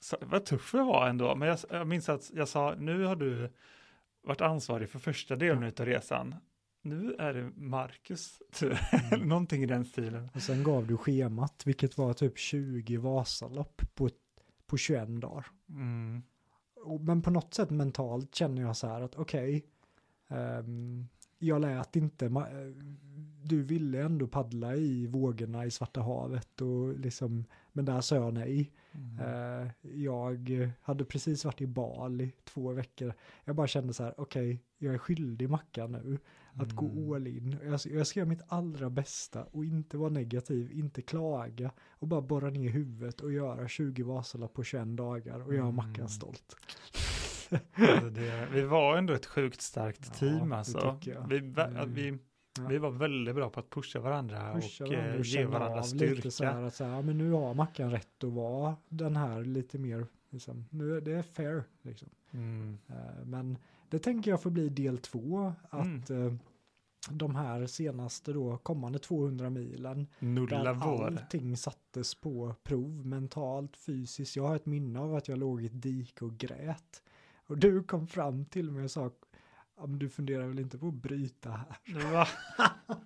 så, 0.00 0.16
vad 0.20 0.44
tuff 0.44 0.74
jag 0.74 0.84
var 0.84 1.08
ändå, 1.08 1.34
men 1.34 1.48
jag, 1.48 1.58
jag 1.70 1.86
minns 1.86 2.08
att 2.08 2.30
jag 2.34 2.48
sa, 2.48 2.74
nu 2.78 3.04
har 3.04 3.16
du 3.16 3.52
varit 4.22 4.40
ansvarig 4.40 4.90
för 4.90 4.98
första 4.98 5.36
delen 5.36 5.64
av 5.64 5.86
resan. 5.86 6.34
Nu 6.88 7.14
är 7.18 7.34
det 7.34 7.50
Marcus 7.56 8.42
tur, 8.52 8.78
Mm. 9.12 9.28
någonting 9.28 9.62
i 9.62 9.66
den 9.66 9.84
stilen. 9.84 10.28
Och 10.34 10.42
sen 10.42 10.64
gav 10.64 10.86
du 10.86 10.96
schemat, 10.96 11.62
vilket 11.66 11.98
var 11.98 12.12
typ 12.12 12.38
20 12.38 12.96
Vasalopp 12.96 13.82
på, 13.94 14.08
på 14.66 14.76
21 14.76 15.08
dagar. 15.20 15.46
Mm. 15.68 16.22
Men 17.00 17.22
på 17.22 17.30
något 17.30 17.54
sätt 17.54 17.70
mentalt 17.70 18.34
känner 18.34 18.62
jag 18.62 18.76
så 18.76 18.86
här 18.86 19.00
att 19.00 19.14
okej, 19.16 19.66
ehm, 20.28 21.08
jag 21.38 21.60
lät 21.60 21.96
inte, 21.96 22.26
eh, 22.26 22.32
du 23.42 23.62
ville 23.62 24.02
ändå 24.02 24.26
paddla 24.26 24.76
i 24.76 25.06
vågorna 25.06 25.66
i 25.66 25.70
Svarta 25.70 26.00
havet 26.00 26.60
och 26.60 26.98
liksom, 26.98 27.44
men 27.72 27.84
där 27.84 28.00
sa 28.00 28.16
jag 28.16 28.34
nej. 28.34 28.72
Mm. 28.92 29.18
Eh, 29.20 29.70
jag 29.82 30.70
hade 30.82 31.04
precis 31.04 31.44
varit 31.44 31.60
i 31.60 31.66
Bali 31.66 32.32
två 32.44 32.72
veckor. 32.72 33.14
Jag 33.44 33.56
bara 33.56 33.66
kände 33.66 33.94
så 33.94 34.02
här, 34.04 34.14
okej, 34.20 34.62
jag 34.78 34.94
är 34.94 34.98
skyldig 34.98 35.50
Mackan 35.50 35.92
nu 35.92 36.18
att 36.56 36.72
gå 36.72 36.86
Mm. 36.86 37.12
all 37.12 37.26
in. 37.26 37.56
Jag, 37.64 37.80
jag 37.86 38.06
ska 38.06 38.20
göra 38.20 38.28
mitt 38.28 38.42
allra 38.48 38.90
bästa 38.90 39.44
och 39.44 39.64
inte 39.64 39.96
vara 39.98 40.10
negativ, 40.10 40.72
inte 40.72 41.02
klaga 41.02 41.70
och 41.90 42.08
bara 42.08 42.20
borra 42.20 42.50
ner 42.50 42.70
huvudet 42.70 43.20
och 43.20 43.32
göra 43.32 43.68
20 43.68 44.02
Vasalopp 44.02 44.54
på 44.54 44.62
21 44.64 44.96
dagar 44.96 45.40
och 45.46 45.54
göra 45.54 45.70
Mackan 45.70 45.94
Mm. 45.94 46.08
stolt. 46.08 46.56
Alltså 47.74 48.10
det, 48.10 48.48
vi 48.52 48.62
var 48.62 48.96
ändå 48.96 49.12
ett 49.14 49.26
sjukt 49.26 49.60
starkt 49.60 50.00
Ja, 50.06 50.12
team 50.18 50.52
alltså. 50.52 50.98
Vi, 51.28 51.38
Mm. 51.38 51.94
vi, 51.94 52.18
Ja. 52.58 52.68
vi 52.68 52.78
var 52.78 52.90
väldigt 52.90 53.34
bra 53.34 53.50
på 53.50 53.60
att 53.60 53.70
pusha 53.70 54.00
varandra 54.00 54.54
Pusha 54.54 54.84
och, 54.84 54.90
varandra 54.90 55.12
eh, 55.14 55.18
och 55.18 55.24
ge 55.24 55.44
varandra 55.44 55.80
lite 55.80 56.30
så 56.30 56.44
här 56.44 56.52
styrka. 56.52 56.66
att 56.66 56.74
så 56.74 56.84
här, 56.84 57.02
men 57.02 57.18
nu 57.18 57.30
har 57.30 57.54
Mackan 57.54 57.90
rätt 57.90 58.24
att 58.24 58.32
vara 58.32 58.76
den 58.88 59.16
här 59.16 59.44
lite 59.44 59.78
mer, 59.78 60.06
liksom, 60.30 60.64
nu 60.70 60.96
är 60.96 61.00
det 61.00 61.22
fair 61.22 61.64
liksom. 61.82 62.08
Mm. 62.30 62.78
Eh, 62.88 63.24
Men 63.24 63.58
det 63.88 63.98
tänker 63.98 64.30
jag 64.30 64.42
får 64.42 64.50
bli 64.50 64.68
del 64.68 64.98
två, 64.98 65.52
att 65.70 66.10
eh, 66.10 66.32
de 67.10 67.34
här 67.36 67.66
senaste 67.66 68.32
då 68.32 68.56
kommande 68.58 68.98
200 68.98 69.50
milen, 69.50 70.06
Nulla 70.18 70.64
där 70.64 70.74
vår. 70.74 71.06
allting 71.06 71.56
sattes 71.56 72.14
på 72.14 72.54
prov, 72.62 73.06
mentalt, 73.06 73.76
fysiskt. 73.76 74.36
Jag 74.36 74.48
har 74.48 74.56
ett 74.56 74.66
minne 74.66 75.00
av 75.00 75.14
att 75.14 75.28
jag 75.28 75.38
låg 75.38 75.62
i 75.62 75.66
ett 75.66 75.82
dike 75.82 76.24
och 76.24 76.38
grät. 76.38 77.02
Och 77.46 77.58
du 77.58 77.82
kom 77.82 78.06
fram 78.06 78.44
till 78.44 78.70
mig 78.72 78.84
och 78.84 78.90
sa, 78.90 79.10
men 79.80 79.98
du 79.98 80.08
funderar 80.08 80.46
väl 80.46 80.58
inte 80.58 80.78
på 80.78 80.88
att 80.88 80.94
bryta 80.94 81.50
här? 81.50 82.12
Va? 82.12 82.28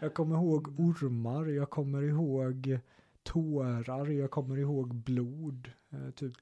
Jag 0.00 0.14
kommer 0.14 0.36
ihåg 0.36 0.80
ormar, 0.80 1.46
jag 1.46 1.70
kommer 1.70 2.02
ihåg 2.02 2.78
tårar, 3.22 4.06
jag 4.06 4.30
kommer 4.30 4.56
ihåg 4.58 4.94
blod, 4.94 5.70
eh, 5.90 6.10
typ. 6.10 6.36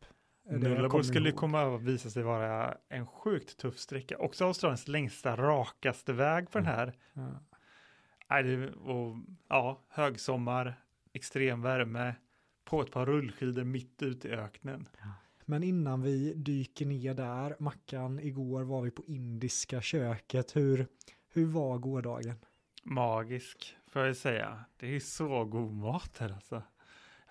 Nullarbor 0.44 1.02
skulle 1.02 1.24
ju 1.24 1.30
ihåg. 1.30 1.38
komma 1.38 1.74
att 1.76 1.82
visa 1.82 2.10
sig 2.10 2.22
vara 2.22 2.76
en 2.88 3.06
sjukt 3.06 3.56
tuff 3.58 3.78
sträcka. 3.78 4.18
Också 4.18 4.44
Australiens 4.44 4.88
längsta, 4.88 5.36
rakaste 5.36 6.12
väg 6.12 6.50
på 6.50 6.58
den 6.58 6.66
Mm. 6.66 6.76
här. 6.78 6.94
Ja. 7.12 7.28
Nej, 8.30 8.42
det, 8.42 8.70
och, 8.72 9.16
ja, 9.48 9.80
högsommar, 9.88 10.74
extrem 11.12 11.62
värme, 11.62 12.14
på 12.64 12.82
ett 12.82 12.90
par 12.90 13.06
rullskidor 13.06 13.64
mitt 13.64 14.02
ute 14.02 14.28
i 14.28 14.32
öknen. 14.32 14.88
Men 15.44 15.62
innan 15.62 16.02
vi 16.02 16.34
dyker 16.34 16.86
ner 16.86 17.14
där, 17.14 17.56
Mackan, 17.58 18.20
igår 18.20 18.62
var 18.62 18.82
vi 18.82 18.90
på 18.90 19.04
indiska 19.04 19.80
köket. 19.82 20.56
Hur, 20.56 20.86
hur 21.32 21.46
var 21.46 21.78
gårdagen? 21.78 22.36
Magisk, 22.82 23.76
får 23.88 24.02
jag 24.02 24.16
säga. 24.16 24.64
Det 24.76 24.96
är 24.96 25.00
så 25.00 25.44
god 25.44 25.72
mat 25.72 26.16
här 26.18 26.32
alltså. 26.32 26.54
Jag 26.54 26.62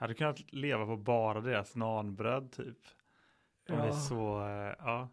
hade 0.07 0.13
kunnat 0.13 0.53
leva 0.53 0.85
på 0.85 0.97
bara 0.97 1.41
deras 1.41 1.75
nanbröd 1.75 2.51
typ. 2.51 2.77
De 3.67 3.73
är 3.73 3.85
Ja. 3.87 3.93
så, 3.93 4.39
eh, 4.47 4.73
ja. 4.79 5.09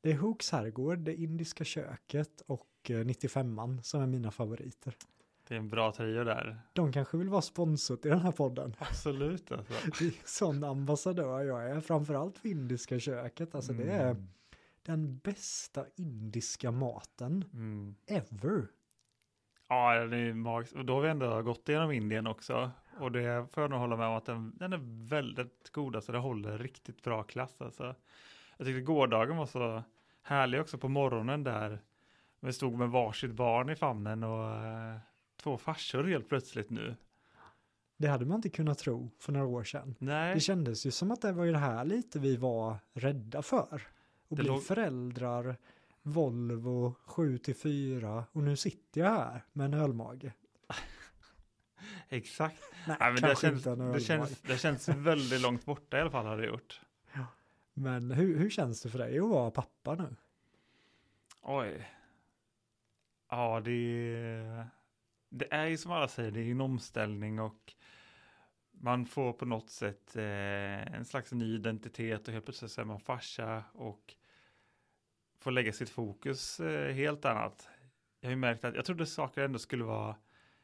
Det 0.00 0.10
är 0.12 0.16
Hooks 0.16 0.50
herrgård, 0.52 0.98
det 0.98 1.14
indiska 1.14 1.64
köket 1.64 2.40
och 2.46 2.68
eh, 2.90 2.92
95an 2.92 3.82
som 3.82 4.00
är 4.02 4.06
mina 4.06 4.30
favoriter. 4.30 4.94
Det 5.48 5.54
är 5.54 5.58
en 5.58 5.68
bra 5.68 5.92
trio 5.92 6.24
där. 6.24 6.60
De 6.72 6.92
kanske 6.92 7.16
vill 7.16 7.28
vara 7.28 7.42
sponsor 7.42 7.96
till 7.96 8.10
den 8.10 8.20
här 8.20 8.32
podden. 8.32 8.74
Absolut 8.78 9.52
alltså. 9.52 9.72
Det 9.98 10.04
är 10.06 10.12
sån 10.24 10.64
ambassadör 10.64 11.40
jag 11.44 11.70
är, 11.70 11.80
framförallt 11.80 12.38
för 12.38 12.48
indiska 12.48 12.98
köket. 12.98 13.54
Alltså 13.54 13.72
det 13.72 13.90
är 13.92 14.10
Mm. 14.10 14.28
den 14.82 15.18
bästa 15.18 15.84
indiska 15.96 16.70
maten 16.70 17.44
Mm. 17.52 17.94
ever. 18.06 18.66
Ja, 19.68 20.04
det 20.06 20.16
är 20.16 20.32
magiskt. 20.34 20.74
Och 20.76 20.84
då 20.84 20.94
har 20.94 21.00
vi 21.00 21.08
ändå 21.08 21.42
gått 21.42 21.68
igenom 21.68 21.92
Indien 21.92 22.26
också. 22.26 22.70
Och 23.00 23.12
det 23.12 23.46
får 23.52 23.62
jag 23.62 23.70
nog 23.70 23.80
hålla 23.80 23.96
med 23.96 24.06
om 24.06 24.14
att 24.14 24.24
den, 24.24 24.52
den 24.56 24.72
är 24.72 24.80
väldigt 25.08 25.70
god. 25.72 25.96
Alltså 25.96 26.12
det 26.12 26.18
håller 26.18 26.58
riktigt 26.58 27.02
bra 27.02 27.22
klass. 27.22 27.60
Alltså. 27.60 27.94
Jag 28.56 28.66
tyckte 28.66 28.80
gårdagen 28.80 29.36
var 29.36 29.46
så 29.46 29.82
härlig 30.22 30.60
också 30.60 30.78
på 30.78 30.88
morgonen 30.88 31.44
där. 31.44 31.80
Vi 32.40 32.52
stod 32.52 32.78
med 32.78 32.88
varsitt 32.90 33.32
barn 33.32 33.70
i 33.70 33.76
famnen 33.76 34.22
och 34.24 34.54
eh, 34.66 34.96
två 35.42 35.58
farsor 35.58 36.04
helt 36.04 36.28
plötsligt 36.28 36.70
nu. 36.70 36.96
Det 37.96 38.08
hade 38.08 38.26
man 38.26 38.36
inte 38.36 38.48
kunnat 38.48 38.78
tro 38.78 39.10
för 39.18 39.32
några 39.32 39.46
år 39.46 39.64
sedan. 39.64 39.94
Nej, 39.98 40.34
Det 40.34 40.40
kändes 40.40 40.86
ju 40.86 40.90
som 40.90 41.10
att 41.10 41.22
det 41.22 41.32
var 41.32 41.44
ju 41.44 41.52
det 41.52 41.58
här 41.58 41.84
lite 41.84 42.18
vi 42.18 42.36
var 42.36 42.76
rädda 42.92 43.42
för. 43.42 43.82
Att 44.30 44.36
bli 44.36 44.44
låg- 44.44 44.62
föräldrar, 44.62 45.56
Volvo 46.02 46.94
7 47.04 47.38
till 47.38 47.54
4 47.56 48.24
och 48.32 48.42
nu 48.42 48.56
sitter 48.56 49.00
jag 49.00 49.10
här 49.10 49.44
med 49.52 49.64
en 49.64 49.74
ölmage. 49.74 50.32
exakt. 52.08 52.62
Nej, 52.86 52.96
Nej, 53.00 53.12
men 53.12 53.22
det, 53.22 53.36
känns, 53.36 53.64
det, 53.64 54.00
känns, 54.00 54.40
det 54.40 54.58
känns 54.58 54.88
väldigt 54.88 55.40
långt 55.40 55.64
borta 55.64 55.98
i 55.98 56.00
alla 56.00 56.10
fall 56.10 56.26
har 56.26 56.36
det 56.36 56.46
gjort. 56.46 56.80
Men 57.74 58.10
hur, 58.10 58.38
hur 58.38 58.50
känns 58.50 58.82
det 58.82 58.90
för 58.90 58.98
dig 58.98 59.18
att 59.18 59.28
vara 59.28 59.50
pappa 59.50 59.94
nu? 59.94 60.16
Oj. 61.42 61.88
Ja, 63.30 63.60
det 63.64 64.66
det 65.28 65.54
är 65.54 65.66
ju 65.66 65.76
som 65.76 65.92
alla 65.92 66.08
säger, 66.08 66.30
det 66.30 66.40
är 66.40 66.50
en 66.50 66.60
omställning 66.60 67.40
och 67.40 67.74
man 68.70 69.06
får 69.06 69.32
på 69.32 69.44
något 69.44 69.70
sätt 69.70 70.16
eh, 70.16 70.94
en 70.94 71.04
slags 71.04 71.32
ny 71.32 71.54
identitet 71.54 72.28
och 72.28 72.34
helt 72.34 72.44
plötsligt 72.44 72.70
så 72.70 72.80
är 72.80 72.84
man 72.84 73.00
farsa 73.00 73.64
och 73.72 74.14
får 75.40 75.50
lägga 75.50 75.72
sitt 75.72 75.90
fokus 75.90 76.60
eh, 76.60 76.92
helt 76.92 77.24
annat. 77.24 77.68
Jag 78.20 78.28
har 78.28 78.30
ju 78.30 78.36
märkt 78.36 78.64
att 78.64 78.74
jag 78.74 78.84
trodde 78.84 79.06
saker 79.06 79.42
ändå 79.42 79.58
skulle 79.58 79.84
vara 79.84 80.16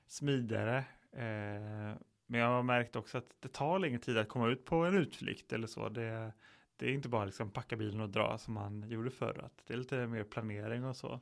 smidigare. 0.07 0.85
Eh, 1.17 1.97
men 2.27 2.41
jag 2.41 2.47
har 2.47 2.63
märkt 2.63 2.97
också 2.97 3.19
att 3.19 3.37
det 3.41 3.49
tar 3.49 3.79
längre 3.79 3.99
tid 3.99 4.19
att 4.19 4.29
komma 4.29 4.49
ut 4.49 4.65
på 4.65 4.77
en 4.77 4.95
utflykt 4.95 5.53
eller 5.53 5.67
så. 5.67 5.89
Det, 5.89 6.33
det 6.77 6.87
är 6.87 6.93
inte 6.93 7.09
bara 7.09 7.25
liksom 7.25 7.51
packa 7.51 7.77
bilen 7.77 8.01
och 8.01 8.11
dra 8.11 8.39
som 8.39 8.55
man 8.55 8.89
gjorde 8.89 9.11
förr. 9.11 9.41
Att 9.45 9.63
det 9.67 9.75
är 9.75 9.79
lite 9.79 10.07
mer 10.07 10.25
planering 10.25 10.85
och 10.85 10.97
så. 10.97 11.13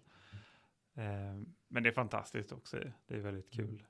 Eh, 0.95 1.43
men 1.69 1.83
det 1.83 1.89
är 1.89 1.93
fantastiskt 1.93 2.53
också. 2.53 2.77
Det 3.07 3.15
är 3.15 3.21
väldigt 3.21 3.51
kul. 3.51 3.87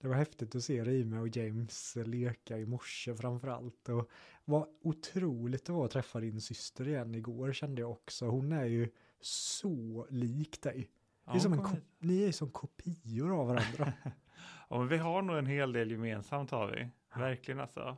Det 0.00 0.08
var 0.08 0.14
häftigt 0.14 0.54
att 0.54 0.64
se 0.64 0.84
Rime 0.84 1.18
och 1.18 1.36
James 1.36 1.96
leka 1.96 2.58
i 2.58 2.66
morse 2.66 3.14
framförallt. 3.14 3.88
Och 3.88 4.10
vad 4.44 4.68
otroligt 4.82 5.64
det 5.64 5.72
var 5.72 5.84
att 5.84 5.90
träffa 5.90 6.20
din 6.20 6.40
syster 6.40 6.88
igen 6.88 7.14
igår 7.14 7.52
kände 7.52 7.80
jag 7.80 7.90
också. 7.90 8.26
Hon 8.26 8.52
är 8.52 8.64
ju 8.64 8.90
så 9.20 10.06
lik 10.10 10.62
dig. 10.62 10.90
Det 11.24 11.30
är 11.30 11.34
Ja, 11.34 11.40
som 11.40 11.52
en 11.52 11.62
kom 11.62 11.76
ni 11.98 12.22
är 12.22 12.32
som 12.32 12.50
kopior 12.50 13.40
av 13.40 13.46
varandra. 13.46 13.92
ja, 14.68 14.78
men 14.78 14.88
vi 14.88 14.96
har 14.96 15.22
nog 15.22 15.38
en 15.38 15.46
hel 15.46 15.72
del 15.72 15.90
gemensamt 15.90 16.50
har 16.50 16.66
vi. 16.66 16.88
Verkligen 17.20 17.60
alltså. 17.60 17.96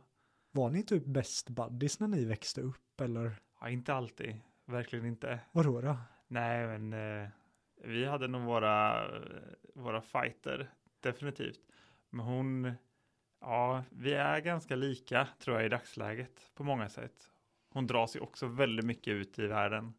Var 0.52 0.70
ni 0.70 0.82
typ 0.82 1.04
best 1.04 1.48
buddies 1.48 2.00
när 2.00 2.08
ni 2.08 2.24
växte 2.24 2.60
upp 2.60 3.00
eller 3.00 3.36
Ja, 3.60 3.68
inte 3.68 3.94
alltid. 3.94 4.36
Verkligen 4.64 5.06
inte. 5.06 5.40
vadå 5.52 5.80
då? 5.80 5.96
Nej, 6.28 6.66
men 6.66 6.92
eh, 6.92 7.28
vi 7.84 8.04
hade 8.04 8.28
nog 8.28 8.42
våra, 8.42 9.04
våra 9.74 10.00
fighter, 10.00 10.70
definitivt. 11.00 11.60
Men 12.10 12.26
hon, 12.26 12.72
ja, 13.40 13.84
vi 13.90 14.14
är 14.14 14.40
ganska 14.40 14.76
lika 14.76 15.28
tror 15.38 15.56
jag 15.56 15.66
i 15.66 15.68
dagsläget 15.68 16.50
på 16.54 16.64
många 16.64 16.88
sätt. 16.88 17.30
Hon 17.72 17.86
dras 17.86 18.16
ju 18.16 18.20
också 18.20 18.46
väldigt 18.46 18.86
mycket 18.86 19.12
ut 19.12 19.38
i 19.38 19.46
världen. 19.46 19.92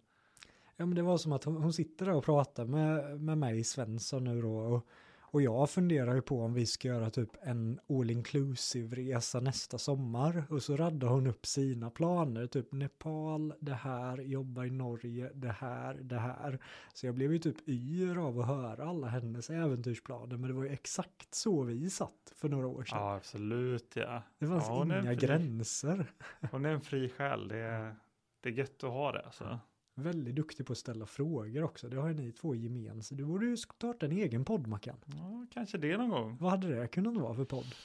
Ja 0.76 0.86
men 0.86 0.96
det 0.96 1.02
var 1.02 1.18
som 1.18 1.32
att 1.32 1.44
hon, 1.44 1.56
hon 1.56 1.74
sitter 1.74 2.06
där 2.06 2.14
och 2.14 2.26
pratar 2.26 2.66
med, 2.66 3.22
med 3.22 3.38
mig 3.38 3.64
Svensson 3.64 4.24
nu 4.24 4.42
då 4.42 4.58
och, 4.58 4.88
och 5.32 5.42
jag 5.42 5.70
funderar 5.70 6.16
ju 6.16 6.22
på 6.22 6.42
om 6.42 6.54
vi 6.54 6.66
ska 6.66 6.88
göra 6.88 7.10
typ 7.10 7.30
en 7.42 7.80
all 7.90 8.12
inclusive 8.12 8.96
resa 8.96 9.40
nästa 9.40 9.78
sommar 9.78 10.44
och 10.50 10.64
så 10.64 10.78
raddar 10.78 11.08
hon 11.08 11.28
upp 11.28 11.46
sina 11.46 11.90
planer 11.90 12.48
typ 12.48 12.72
Nepal, 12.72 13.54
det 13.60 13.74
här, 13.74 14.18
jobba 14.18 14.66
i 14.66 14.70
Norge, 14.70 15.32
det 15.34 15.52
här, 15.52 15.94
det 15.94 16.20
här. 16.20 16.60
Så 16.94 17.06
jag 17.06 17.16
blev 17.16 17.34
ju 17.34 17.40
typ 17.40 17.70
yr 17.70 18.18
av 18.18 18.40
att 18.40 18.48
höra 18.48 18.86
alla 18.90 19.08
hennes 19.08 19.50
äventyrsplaner 19.50 20.38
men 20.38 20.48
det 20.50 20.54
var 20.54 20.64
ju 20.64 20.70
exakt 20.70 21.36
så 21.36 21.64
vi 21.64 21.90
satt 21.90 22.34
för 22.36 22.50
några 22.50 22.68
år 22.68 22.84
sedan. 22.84 22.98
Ja, 23.00 23.16
absolut 23.16 23.96
ja. 23.96 24.24
Det 24.40 24.48
fanns 24.48 24.66
ja, 24.68 24.84
inga 24.84 25.04
fri- 25.04 25.16
gränser. 25.16 26.06
Hon 26.52 26.66
är 26.66 26.70
en 26.70 26.82
fri 26.82 27.10
själ, 27.10 27.48
det 27.48 27.58
är, 27.58 27.96
det 28.42 28.50
är 28.50 28.54
gött 28.54 28.84
att 28.84 28.90
ha 28.90 29.12
det 29.12 29.22
alltså. 29.26 29.60
Väldigt 29.96 30.36
duktig 30.36 30.66
på 30.66 30.72
att 30.74 30.78
ställa 30.78 31.06
frågor 31.06 31.64
också. 31.64 31.90
Det 31.90 31.98
har 31.98 32.10
ni 32.14 32.32
två 32.32 32.56
gemensamt. 32.56 33.18
Du 33.18 33.26
borde 33.26 33.46
ju 33.46 33.58
starta 33.58 34.06
en 34.06 34.12
egen 34.12 34.46
podd 34.46 34.68
Mackan. 34.68 34.98
Ja, 35.06 35.46
kanske 35.52 35.78
det 35.78 35.98
någon 35.98 36.10
gång. 36.10 36.38
Vad 36.38 36.52
hade 36.52 36.76
det 36.76 36.88
kunnat 36.88 37.18
vara 37.18 37.34
för 37.36 37.46
podd? 37.46 37.76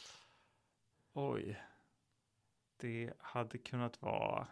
Oj. 1.12 1.60
Det 2.76 3.12
hade 3.18 3.58
kunnat 3.58 4.02
vara, 4.02 4.48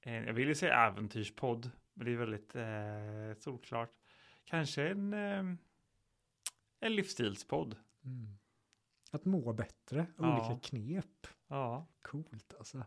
en, 0.00 0.24
jag 0.24 0.32
ju 0.48 0.54
säga 0.54 0.74
äventyrspodd, 0.86 1.70
men 1.94 2.06
det 2.06 2.12
är 2.12 2.16
väldigt 2.16 2.54
eh, 2.56 3.42
solklart. 3.42 3.90
Kanske 4.44 4.88
en, 4.88 5.12
eh, 5.14 5.54
en 6.80 6.94
livsstilspodd. 6.96 7.76
Att 9.10 9.24
må 9.24 9.52
bättre, 9.52 10.06
Ja. 10.18 10.32
olika 10.50 10.60
knep. 10.68 11.26
Ja, 11.48 11.86
Coolt 12.02 12.54
alltså. 12.58 12.86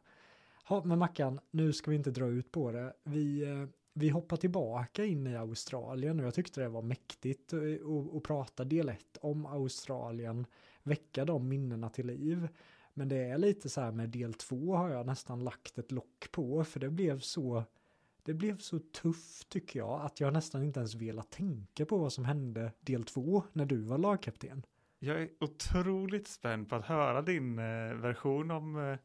Ja, 0.70 0.84
men 0.86 1.00
Mackan, 1.00 1.40
nu 1.52 1.74
ska 1.74 1.92
vi 1.92 1.98
inte 1.98 2.12
dra 2.12 2.26
ut 2.28 2.52
på 2.52 2.72
det. 2.72 2.94
Vi, 3.04 3.44
eh, 3.44 3.68
vi 3.98 4.10
hoppar 4.10 4.38
tillbaka 4.38 5.06
in 5.06 5.28
i 5.28 5.36
Australien 5.36 6.20
och 6.20 6.26
jag 6.26 6.34
tyckte 6.34 6.62
det 6.62 6.70
var 6.70 6.82
mäktigt 6.82 7.54
eh, 7.54 7.60
att- 8.18 8.24
prata 8.24 8.64
del 8.64 8.90
1 8.90 9.18
om 9.22 9.46
Australien, 9.46 10.46
väcka 10.84 11.26
de 11.26 11.48
minnena 11.50 11.90
till 11.90 12.08
liv. 12.08 12.48
Men 12.94 13.10
det 13.10 13.18
är 13.18 13.38
lite 13.38 13.70
så 13.70 13.82
här 13.82 13.92
med 13.92 14.10
del 14.10 14.34
2 14.34 14.76
har 14.76 14.90
jag 14.90 15.06
nästan 15.06 15.44
lagt 15.44 15.78
ett 15.78 15.92
lock 15.92 16.32
på 16.32 16.64
för 16.64 16.80
det 16.80 16.90
blev 16.90 17.20
så 17.20 17.64
det 18.24 18.34
blev 18.34 18.58
så 18.58 18.80
tufft 18.80 19.50
tycker 19.50 19.80
jag 19.80 20.02
att 20.02 20.20
jag 20.20 20.34
nästan 20.34 20.64
inte 20.64 20.80
ens 20.80 20.96
velat 20.96 21.30
tänka 21.32 21.86
på 21.86 21.98
vad 21.98 22.14
som 22.14 22.26
hände 22.26 22.72
del 22.80 23.04
2 23.04 23.44
när 23.54 23.66
du 23.66 23.78
var 23.82 23.98
lagkapten. 23.98 24.66
jag 25.00 25.22
är 25.22 25.30
otroligt 25.40 26.28
spänd 26.28 26.70
på 26.70 26.76
att 26.76 26.86
höra 26.86 27.22
din 27.22 27.60
eh, 27.60 27.96
version 27.96 28.52
om, 28.52 28.76
eh, 28.76 28.98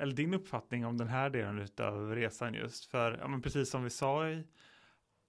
eller 0.00 0.12
din 0.14 0.34
uppfattning 0.34 0.86
om 0.86 0.96
den 0.98 1.08
här 1.08 1.30
delen 1.30 1.68
av 1.78 2.14
resan 2.14 2.54
just. 2.54 2.84
För, 2.84 3.18
ja, 3.18 3.28
men 3.28 3.42
precis 3.42 3.70
som 3.70 3.84
vi 3.84 3.90
sa 3.90 4.28
i, 4.28 4.44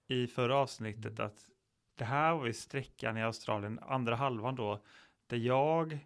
i 0.08 0.26
förra 0.26 0.56
avsnittet, 0.56 1.20
att 1.20 1.46
det 1.94 2.04
här 2.04 2.34
var 2.34 2.46
ju 2.46 2.52
sträckan 2.52 3.16
i 3.16 3.22
Australien, 3.22 3.78
andra 3.82 4.14
halvan 4.16 4.54
då, 4.54 4.82
där 5.26 5.36
jag 5.36 5.98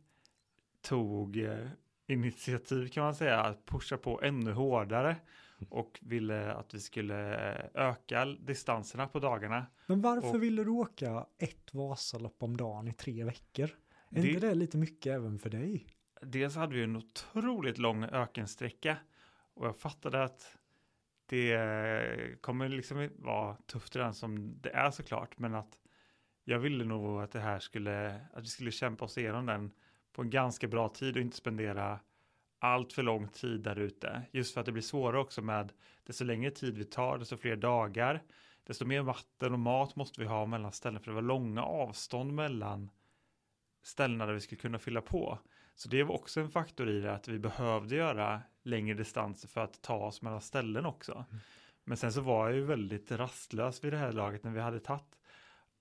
tog 0.81 1.37
eh, 1.37 1.69
initiativ 2.07 2.89
kan 2.89 3.05
man 3.05 3.15
säga, 3.15 3.41
att 3.41 3.67
pusha 3.67 3.97
på 3.97 4.23
ännu 4.23 4.53
hårdare 4.53 5.17
och 5.69 5.99
ville 6.03 6.53
att 6.53 6.75
vi 6.75 6.81
skulle 6.81 7.35
eh, 7.53 7.65
öka 7.75 8.25
distanserna 8.25 9.07
på 9.09 9.19
dagarna. 9.19 9.67
Men 9.87 10.01
varför 10.03 10.35
Och- 10.35 10.43
ville 10.43 10.65
du 10.65 10.71
åka 10.71 11.27
ett 11.39 11.75
Vasalopp 11.75 12.43
om 12.43 12.57
dagen 12.57 12.89
i 12.89 12.93
tre 12.93 13.25
veckor? 13.25 13.71
Är 14.11 14.23
Det- 14.23 14.29
inte 14.29 14.47
det 14.49 14.55
lite 14.55 14.77
mycket 14.79 15.13
även 15.13 15.39
för 15.39 15.51
dig? 15.51 15.87
Dels 16.21 16.57
hade 16.57 16.75
vi 16.75 16.83
en 16.83 16.97
otroligt 16.97 17.79
lång 17.79 18.05
ökensträcka 18.05 18.97
och 19.55 19.67
jag 19.67 19.77
fattade 19.77 20.25
att 20.25 20.57
det 21.27 22.41
kommer 22.41 22.69
liksom 22.69 23.11
vara 23.19 23.57
tufft 23.57 23.97
redan 23.97 24.15
som 24.15 24.61
det 24.61 24.71
är 24.71 24.91
såklart, 24.91 25.39
men 25.39 25.55
att 25.55 25.79
jag 26.45 26.59
ville 26.59 26.85
nog 26.85 27.23
att 27.23 27.33
det 27.33 27.41
här 27.41 27.59
skulle, 27.59 28.21
att 28.33 28.43
vi 28.43 28.49
skulle 28.49 28.71
kämpa 28.71 29.05
oss 29.05 29.19
igenom 29.19 29.47
den 29.47 29.73
på 30.13 30.23
en 30.23 30.31
ganska 30.31 30.69
bra 30.69 30.89
tid 30.89 31.17
och 31.17 31.23
inte 31.23 31.37
spendera 31.37 32.01
allt 32.59 32.93
för 32.93 33.03
lång 33.03 33.29
tid 33.29 33.61
där 33.61 33.79
ute. 33.79 34.23
Just 34.31 34.55
för 34.55 34.61
att 34.61 34.67
det 34.67 34.73
blir 34.73 34.83
svårare 34.83 35.21
också 35.21 35.43
med 35.43 35.73
desto 36.05 36.25
längre 36.25 36.51
tid 36.51 36.79
vi 36.79 36.85
tar, 36.85 37.19
desto 37.19 37.37
fler 37.37 37.57
dagar, 37.57 38.23
desto 38.65 38.85
mer 38.85 39.03
vatten 39.03 39.53
och 39.53 39.59
mat 39.59 39.97
måste 39.97 40.21
vi 40.21 40.27
ha 40.27 40.47
mellan 40.47 40.73
ställen, 40.73 41.01
för 41.01 41.11
det 41.11 41.15
var 41.15 41.23
långa 41.23 41.63
avstånd 41.63 42.33
mellan 42.33 42.91
ställena 43.83 44.27
där 44.27 44.33
vi 44.33 44.41
skulle 44.41 44.61
kunna 44.61 44.79
fylla 44.79 45.01
på. 45.01 45.39
Så 45.77 45.89
det 45.89 46.03
var 46.03 46.15
också 46.15 46.41
en 46.41 46.51
faktor 46.51 46.89
i 46.89 47.01
det 47.01 47.15
att 47.15 47.29
vi 47.29 47.39
behövde 47.39 47.97
göra 47.97 48.43
längre 48.63 48.95
distanser 48.95 49.49
för 49.49 49.61
att 49.61 49.83
ta 49.83 49.97
oss 49.97 50.23
mellan 50.23 50.41
ställen 50.41 50.87
också. 50.87 51.25
Men 51.85 51.97
sen 51.97 52.13
så 52.13 52.21
var 52.21 52.47
jag 52.47 52.57
ju 52.57 52.65
väldigt 52.65 53.13
rastlös 53.13 53.85
vid 53.85 53.93
det 53.93 53.99
här 53.99 54.13
laget 54.13 54.45
när 54.45 54.51
vi 54.51 54.61
hade 54.61 54.81
tagit 54.81 55.19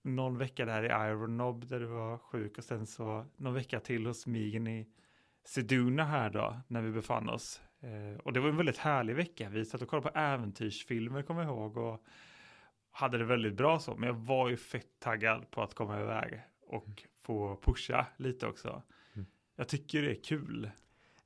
någon 0.01 0.37
vecka 0.37 0.65
där 0.65 0.83
i 0.83 1.09
Iron 1.09 1.37
Knob 1.37 1.67
där 1.67 1.79
du 1.79 1.85
var 1.85 2.17
sjuk 2.17 2.57
och 2.57 2.63
sen 2.63 2.87
så 2.87 3.25
någon 3.37 3.53
vecka 3.53 3.79
till 3.79 4.05
hos 4.05 4.27
Migen 4.27 4.67
i 4.67 4.87
Seduna 5.43 6.05
här 6.05 6.29
då 6.29 6.59
när 6.67 6.81
vi 6.81 6.91
befann 6.91 7.29
oss. 7.29 7.61
Eh, 7.79 8.19
och 8.19 8.33
det 8.33 8.39
var 8.39 8.49
en 8.49 8.57
väldigt 8.57 8.77
härlig 8.77 9.15
vecka. 9.15 9.49
Vi 9.49 9.65
satt 9.65 9.81
och 9.81 9.87
kollade 9.87 10.11
på 10.11 10.19
äventyrsfilmer 10.19 11.21
kommer 11.21 11.43
jag 11.43 11.51
ihåg 11.51 11.77
och 11.77 12.03
hade 12.91 13.17
det 13.17 13.25
väldigt 13.25 13.53
bra 13.53 13.79
så. 13.79 13.95
Men 13.95 14.07
jag 14.07 14.15
var 14.15 14.49
ju 14.49 14.57
fett 14.57 14.99
taggad 14.99 15.51
på 15.51 15.61
att 15.63 15.73
komma 15.73 16.01
iväg 16.01 16.41
och 16.61 17.03
få 17.23 17.61
pusha 17.61 18.05
lite 18.17 18.47
också. 18.47 18.83
Jag 19.55 19.67
tycker 19.67 20.01
det 20.01 20.11
är 20.11 20.23
kul. 20.23 20.69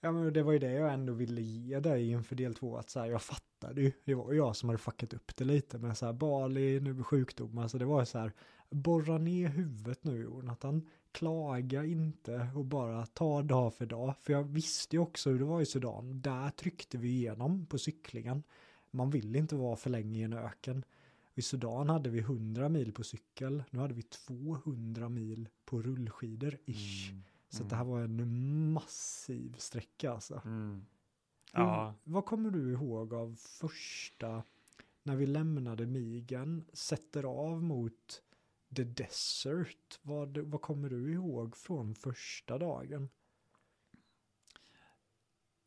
Ja 0.02 0.12
men 0.12 0.34
det 0.34 0.44
var 0.44 0.52
ju 0.52 0.60
det 0.60 0.72
jag 0.72 0.94
ändå 0.94 1.14
ville 1.14 1.42
ge 1.42 1.80
dig 1.80 2.10
inför 2.10 2.36
del 2.36 2.56
två 2.56 2.78
att 2.78 2.90
så 2.90 3.00
här, 3.00 3.08
jag 3.08 3.22
fattade 3.22 3.82
ju, 3.82 3.92
det 4.04 4.14
var 4.14 4.34
jag 4.34 4.56
som 4.56 4.70
hade 4.70 4.80
fuckat 4.80 5.14
upp 5.14 5.36
det 5.36 5.44
lite 5.44 5.78
med 5.78 5.98
så 5.98 6.06
här 6.06 6.14
Bali, 6.14 6.80
nu 6.80 6.94
med 6.94 7.06
sjukdomar, 7.06 7.68
så 7.68 7.78
det 7.78 7.86
var 7.86 8.06
så 8.06 8.20
här, 8.20 8.34
borra 8.70 9.18
ner 9.18 9.48
huvudet 9.48 10.04
nu 10.04 10.22
Jonathan, 10.22 10.88
klaga 11.12 11.86
inte 11.86 12.50
och 12.56 12.66
bara 12.66 13.06
ta 13.06 13.42
dag 13.42 13.74
för 13.74 13.86
dag, 13.86 14.16
för 14.22 14.34
jag 14.34 14.44
visste 14.44 14.96
ju 14.96 15.00
också 15.00 15.30
hur 15.30 15.40
det 15.40 15.46
var 15.46 15.62
i 15.62 15.66
Sudan, 15.66 16.22
där 16.22 16.50
tryckte 16.50 16.98
vi 16.98 17.10
igenom 17.10 17.66
på 17.66 17.78
cyklingen, 17.78 18.44
man 18.92 19.10
vill 19.10 19.36
inte 19.36 19.56
vara 19.56 19.76
för 19.76 19.90
länge 19.90 20.20
i 20.20 20.24
en 20.24 20.34
öken. 20.34 20.84
I 21.36 21.42
Sudan 21.42 21.90
hade 21.90 22.10
vi 22.10 22.20
100 22.20 22.70
mil 22.70 22.92
på 22.92 23.04
cykel, 23.04 23.64
nu 23.70 23.80
hade 23.80 23.94
vi 23.94 24.02
200 24.02 25.10
mil 25.10 25.50
på 25.66 25.82
rullskidor 25.82 26.58
ish. 26.66 27.10
Mm. 27.10 27.24
Så 27.50 27.58
Mm. 27.58 27.70
det 27.70 27.76
här 27.76 27.84
var 27.84 28.02
en 28.02 28.72
massiv 28.74 29.56
sträcka 29.58 30.12
alltså. 30.12 30.42
Mm. 30.46 30.86
Hur- 31.54 31.64
Ja, 31.64 31.96
Vad 32.04 32.26
kommer 32.26 32.52
du 32.52 32.72
ihåg 32.74 33.14
av 33.14 33.36
första, 33.36 34.44
när 35.04 35.16
vi 35.16 35.26
lämnade 35.28 35.86
Migen, 35.86 36.66
sätter 36.74 37.24
av 37.24 37.64
mot 37.64 38.24
The 38.76 38.84
Desert? 38.84 40.00
Vad, 40.02 40.38
vad 40.38 40.62
kommer 40.62 40.90
du 40.90 41.14
ihåg 41.14 41.58
från 41.58 41.96
första 41.96 42.58
dagen? 42.58 43.10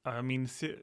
ja, 0.02 0.14
jag 0.14 0.24
minns 0.24 0.62
ju. 0.62 0.82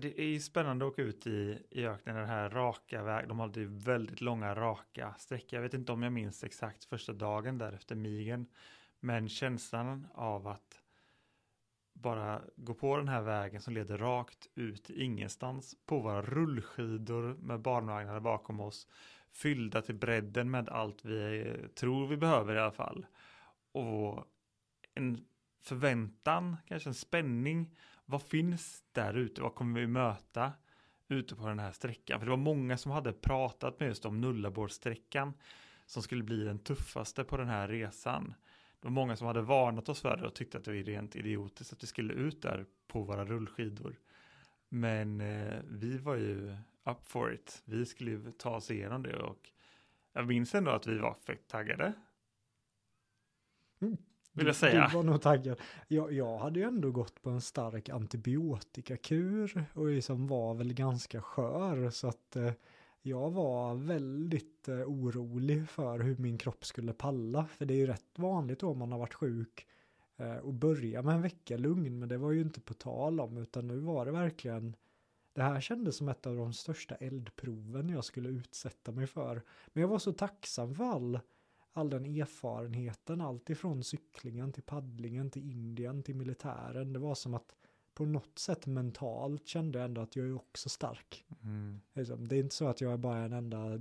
Det 0.00 0.20
är 0.20 0.26
ju 0.26 0.40
spännande 0.40 0.86
att 0.86 0.92
åka 0.92 1.02
ut 1.02 1.26
i, 1.26 1.62
i 1.70 1.86
öknen, 1.86 2.16
den 2.16 2.26
här 2.28 2.50
raka 2.50 3.02
väg. 3.02 3.28
De 3.28 3.38
hade 3.40 3.60
ju 3.60 3.66
väldigt 3.66 4.20
långa 4.20 4.54
raka 4.54 5.14
sträckor. 5.18 5.56
Jag 5.56 5.62
vet 5.62 5.74
inte 5.74 5.92
om 5.92 6.02
jag 6.02 6.12
minns 6.12 6.44
exakt 6.44 6.84
första 6.84 7.12
dagen 7.12 7.58
där 7.58 7.72
efter 7.72 7.94
migen. 7.94 8.46
Men 9.04 9.28
känslan 9.28 10.06
av 10.14 10.48
att 10.48 10.82
bara 11.92 12.42
gå 12.56 12.74
på 12.74 12.96
den 12.96 13.08
här 13.08 13.22
vägen 13.22 13.60
som 13.60 13.74
leder 13.74 13.98
rakt 13.98 14.46
ut 14.54 14.90
ingenstans 14.90 15.76
på 15.86 16.00
våra 16.00 16.22
rullskidor 16.22 17.34
med 17.34 17.60
barnvagnar 17.60 18.20
bakom 18.20 18.60
oss 18.60 18.86
fyllda 19.32 19.82
till 19.82 19.94
bredden 19.94 20.50
med 20.50 20.68
allt 20.68 21.04
vi 21.04 21.40
eh, 21.40 21.68
tror 21.68 22.06
vi 22.06 22.16
behöver 22.16 22.54
i 22.54 22.58
alla 22.58 22.72
fall. 22.72 23.06
Och 23.72 24.24
en 24.94 25.24
förväntan, 25.62 26.56
kanske 26.66 26.90
en 26.90 26.94
spänning. 26.94 27.76
Vad 28.04 28.22
finns 28.22 28.84
där 28.92 29.14
ute? 29.14 29.42
Vad 29.42 29.54
kommer 29.54 29.80
vi 29.80 29.86
möta 29.86 30.52
ute 31.08 31.36
på 31.36 31.48
den 31.48 31.58
här 31.58 31.72
sträckan? 31.72 32.18
För 32.18 32.26
det 32.26 32.30
var 32.30 32.36
många 32.36 32.78
som 32.78 32.92
hade 32.92 33.12
pratat 33.12 33.80
med 33.80 33.88
just 33.88 34.06
om 34.06 34.20
Nullaborsträckan 34.20 35.34
som 35.86 36.02
skulle 36.02 36.22
bli 36.22 36.44
den 36.44 36.58
tuffaste 36.58 37.24
på 37.24 37.36
den 37.36 37.48
här 37.48 37.68
resan. 37.68 38.34
Det 38.84 38.88
var 38.88 38.92
många 38.92 39.16
som 39.16 39.26
hade 39.26 39.42
varnat 39.42 39.88
oss 39.88 40.00
för 40.00 40.16
det 40.16 40.26
och 40.26 40.34
tyckte 40.34 40.58
att 40.58 40.64
det 40.64 40.70
var 40.70 40.78
rent 40.78 41.16
idiotiskt 41.16 41.72
att 41.72 41.82
vi 41.82 41.86
skulle 41.86 42.14
ut 42.14 42.42
där 42.42 42.66
på 42.86 43.02
våra 43.02 43.24
rullskidor. 43.24 43.96
Men 44.68 45.20
eh, 45.20 45.58
vi 45.70 45.98
var 45.98 46.14
ju 46.16 46.56
up 46.84 47.06
for 47.06 47.34
it. 47.34 47.62
Vi 47.64 47.86
skulle 47.86 48.10
ju 48.10 48.32
ta 48.32 48.56
oss 48.56 48.70
igenom 48.70 49.02
det 49.02 49.16
och 49.16 49.50
jag 50.12 50.26
minns 50.26 50.54
ändå 50.54 50.70
att 50.70 50.86
vi 50.86 50.98
var 50.98 51.14
fett 51.14 51.48
taggade. 51.48 51.92
Mm. 53.80 53.96
Vill 54.32 54.46
jag 54.46 54.54
Du- 54.54 54.58
säga. 54.58 54.88
Du 54.88 54.96
var 54.96 55.02
nog 55.02 55.22
taggad. 55.22 55.60
Jag, 55.88 56.12
jag 56.12 56.38
hade 56.38 56.58
ju 56.60 56.66
ändå 56.66 56.90
gått 56.90 57.22
på 57.22 57.30
en 57.30 57.40
stark 57.40 57.88
antibiotikakur 57.88 59.64
och 59.74 59.86
liksom 59.86 60.26
var 60.26 60.54
väl 60.54 60.72
ganska 60.74 61.22
skör 61.22 61.90
så 61.90 62.08
att 62.08 62.36
eh, 62.36 62.52
jag 63.06 63.30
var 63.30 63.74
väldigt 63.74 64.68
eh, 64.68 64.74
orolig 64.74 65.68
för 65.68 65.98
hur 65.98 66.16
min 66.16 66.38
kropp 66.38 66.64
skulle 66.64 66.92
palla. 66.92 67.46
För 67.46 67.64
det 67.64 67.74
är 67.74 67.78
ju 67.78 67.86
rätt 67.86 68.18
vanligt 68.18 68.58
då 68.58 68.70
om 68.70 68.78
man 68.78 68.92
har 68.92 68.98
varit 68.98 69.14
sjuk 69.14 69.66
eh, 70.16 70.36
och 70.36 70.54
börja 70.54 71.02
med 71.02 71.14
en 71.14 71.22
vecka 71.22 71.56
lugn 71.56 71.98
men 71.98 72.08
det 72.08 72.18
var 72.18 72.32
ju 72.32 72.40
inte 72.40 72.60
på 72.60 72.74
tal 72.74 73.20
om 73.20 73.38
utan 73.38 73.66
nu 73.66 73.78
var 73.78 74.06
det 74.06 74.12
verkligen 74.12 74.76
det 75.32 75.42
här 75.42 75.60
kändes 75.60 75.96
som 75.96 76.08
ett 76.08 76.26
av 76.26 76.36
de 76.36 76.52
största 76.52 76.94
eldproven 76.94 77.88
jag 77.88 78.04
skulle 78.04 78.28
utsätta 78.28 78.92
mig 78.92 79.06
för. 79.06 79.42
Men 79.66 79.80
jag 79.80 79.88
var 79.88 79.98
så 79.98 80.12
tacksam 80.12 80.74
för 80.74 80.84
all 80.84 81.20
all 81.76 81.90
den 81.90 82.06
erfarenheten, 82.06 83.20
allt 83.20 83.50
ifrån 83.50 83.84
cyklingen 83.84 84.52
till 84.52 84.62
paddlingen 84.62 85.30
till 85.30 85.50
Indien 85.50 86.02
till 86.02 86.16
militären. 86.16 86.92
Det 86.92 86.98
var 86.98 87.14
som 87.14 87.34
att 87.34 87.56
på 87.94 88.04
något 88.04 88.38
sätt 88.38 88.66
mentalt 88.66 89.46
kände 89.46 89.78
jag 89.78 89.84
ändå 89.84 90.00
att 90.00 90.16
jag 90.16 90.26
är 90.26 90.34
också 90.36 90.68
stark. 90.68 91.24
Mm. 91.42 91.80
Liksom, 91.94 92.28
Det 92.28 92.36
är 92.36 92.40
inte 92.40 92.54
så 92.54 92.68
att 92.68 92.80
jag 92.80 92.92
är 92.92 92.96
bara 92.96 93.18
en 93.18 93.32
enda 93.32 93.80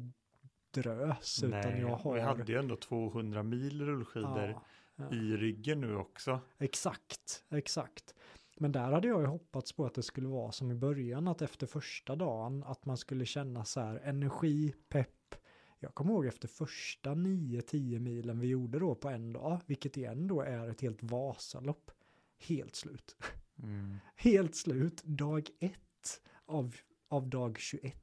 drös, 0.72 1.44
utan 1.44 1.50
Nej, 1.50 1.82
jag 1.82 1.92
och 1.92 2.00
har... 2.00 2.14
vi 2.14 2.22
hade 2.22 2.52
ju 2.52 2.60
ändå 2.60 2.76
200 2.76 3.44
mil 3.44 3.86
rullskidor 3.86 4.50
Ja, 4.50 4.64
ja. 4.96 5.16
i 5.16 5.38
ryggen 5.38 5.82
nu 5.82 5.96
också. 5.96 6.40
Exakt, 6.58 7.44
exakt. 7.50 8.16
Men 8.58 8.72
där 8.72 8.92
hade 8.92 9.08
jag 9.08 9.22
ju 9.22 9.28
hoppats 9.28 9.74
på 9.74 9.86
att 9.86 9.94
det 9.94 10.04
skulle 10.04 10.28
vara 10.28 10.52
som 10.52 10.72
i 10.72 10.76
början, 10.76 11.28
att 11.28 11.42
efter 11.42 11.68
första 11.68 12.16
dagen, 12.16 12.64
att 12.64 12.86
man 12.86 12.98
skulle 12.98 13.26
känna 13.26 13.66
så 13.66 13.80
här 13.80 14.00
energi, 14.04 14.74
pepp. 14.90 15.36
Jag 15.80 15.96
kommer 15.96 16.14
ihåg 16.14 16.26
efter 16.26 16.48
första 16.48 17.10
9-10 17.10 18.00
milen 18.00 18.40
vi 18.40 18.48
gjorde 18.48 18.80
då 18.80 18.96
på 18.96 19.10
en 19.10 19.34
dag, 19.34 19.60
vilket 19.66 19.98
igen 19.98 20.28
då 20.28 20.42
är 20.42 20.70
ett 20.70 20.82
helt 20.82 21.04
Vasalopp, 21.04 21.92
helt 22.38 22.76
slut. 22.76 23.18
Mm. 23.64 23.98
Helt 24.16 24.56
slut, 24.56 25.04
dag 25.04 25.50
ett 25.60 26.22
av, 26.46 26.76
av 27.08 27.30
dag 27.30 27.60
21. 27.60 27.96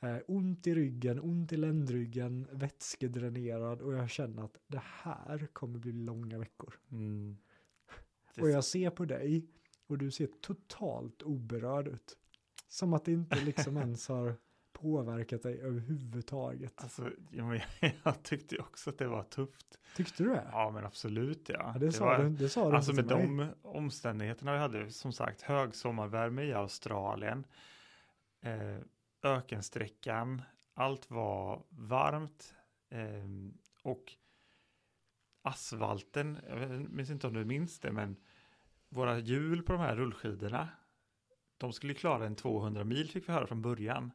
Eh, 0.00 0.16
ont 0.26 0.66
i 0.66 0.74
ryggen, 0.74 1.20
ont 1.20 1.52
i 1.52 1.56
ländryggen, 1.56 2.48
vätskedränerad 2.52 3.82
och 3.82 3.94
jag 3.94 4.10
känner 4.10 4.44
att 4.44 4.56
det 4.66 4.82
här 4.84 5.48
kommer 5.52 5.78
bli 5.78 5.92
långa 5.92 6.38
veckor. 6.38 6.74
Mm. 6.90 7.36
Och 8.40 8.50
jag 8.50 8.64
ser 8.64 8.90
på 8.90 9.04
dig 9.04 9.46
och 9.86 9.98
du 9.98 10.10
ser 10.10 10.28
totalt 10.40 11.22
oberörd 11.22 11.88
ut. 11.88 12.16
Som 12.68 12.94
att 12.94 13.04
det 13.04 13.12
inte 13.12 13.44
liksom 13.44 13.76
ens 13.76 14.08
har 14.08 14.36
påverkat 14.78 15.42
dig 15.42 15.60
överhuvudtaget. 15.60 16.72
Alltså, 16.76 17.10
jag, 17.30 17.64
jag 18.04 18.22
tyckte 18.22 18.58
också 18.58 18.90
att 18.90 18.98
det 18.98 19.06
var 19.06 19.22
tufft. 19.22 19.78
Tyckte 19.96 20.22
du 20.22 20.28
det? 20.28 20.48
Ja, 20.52 20.70
men 20.70 20.84
absolut 20.84 21.48
ja. 21.48 21.70
Ja, 21.74 21.78
det, 21.78 21.92
sa 21.92 22.04
var, 22.04 22.18
du, 22.18 22.28
det 22.28 22.48
sa 22.48 22.70
du 22.70 22.76
Alltså 22.76 22.92
med 22.92 23.06
mig. 23.06 23.26
de 23.26 23.48
omständigheterna 23.62 24.52
vi 24.52 24.58
hade, 24.58 24.90
som 24.90 25.12
sagt, 25.12 25.42
högsommarvärme 25.42 26.42
i 26.42 26.52
Australien, 26.52 27.46
eh, 28.40 28.78
ökensträckan, 29.22 30.42
allt 30.74 31.10
var 31.10 31.62
varmt 31.68 32.54
eh, 32.90 33.24
och 33.82 34.12
asfalten, 35.42 36.38
jag 36.48 36.90
minns 36.90 37.10
inte 37.10 37.26
om 37.26 37.34
du 37.34 37.44
minns 37.44 37.80
det, 37.80 37.92
men 37.92 38.16
våra 38.88 39.18
hjul 39.18 39.62
på 39.62 39.72
de 39.72 39.80
här 39.80 39.96
rullskidorna, 39.96 40.68
de 41.56 41.72
skulle 41.72 41.94
klara 41.94 42.26
en 42.26 42.36
200 42.36 42.84
mil 42.84 43.10
fick 43.10 43.28
vi 43.28 43.32
höra 43.32 43.46
från 43.46 43.62
början. 43.62 44.10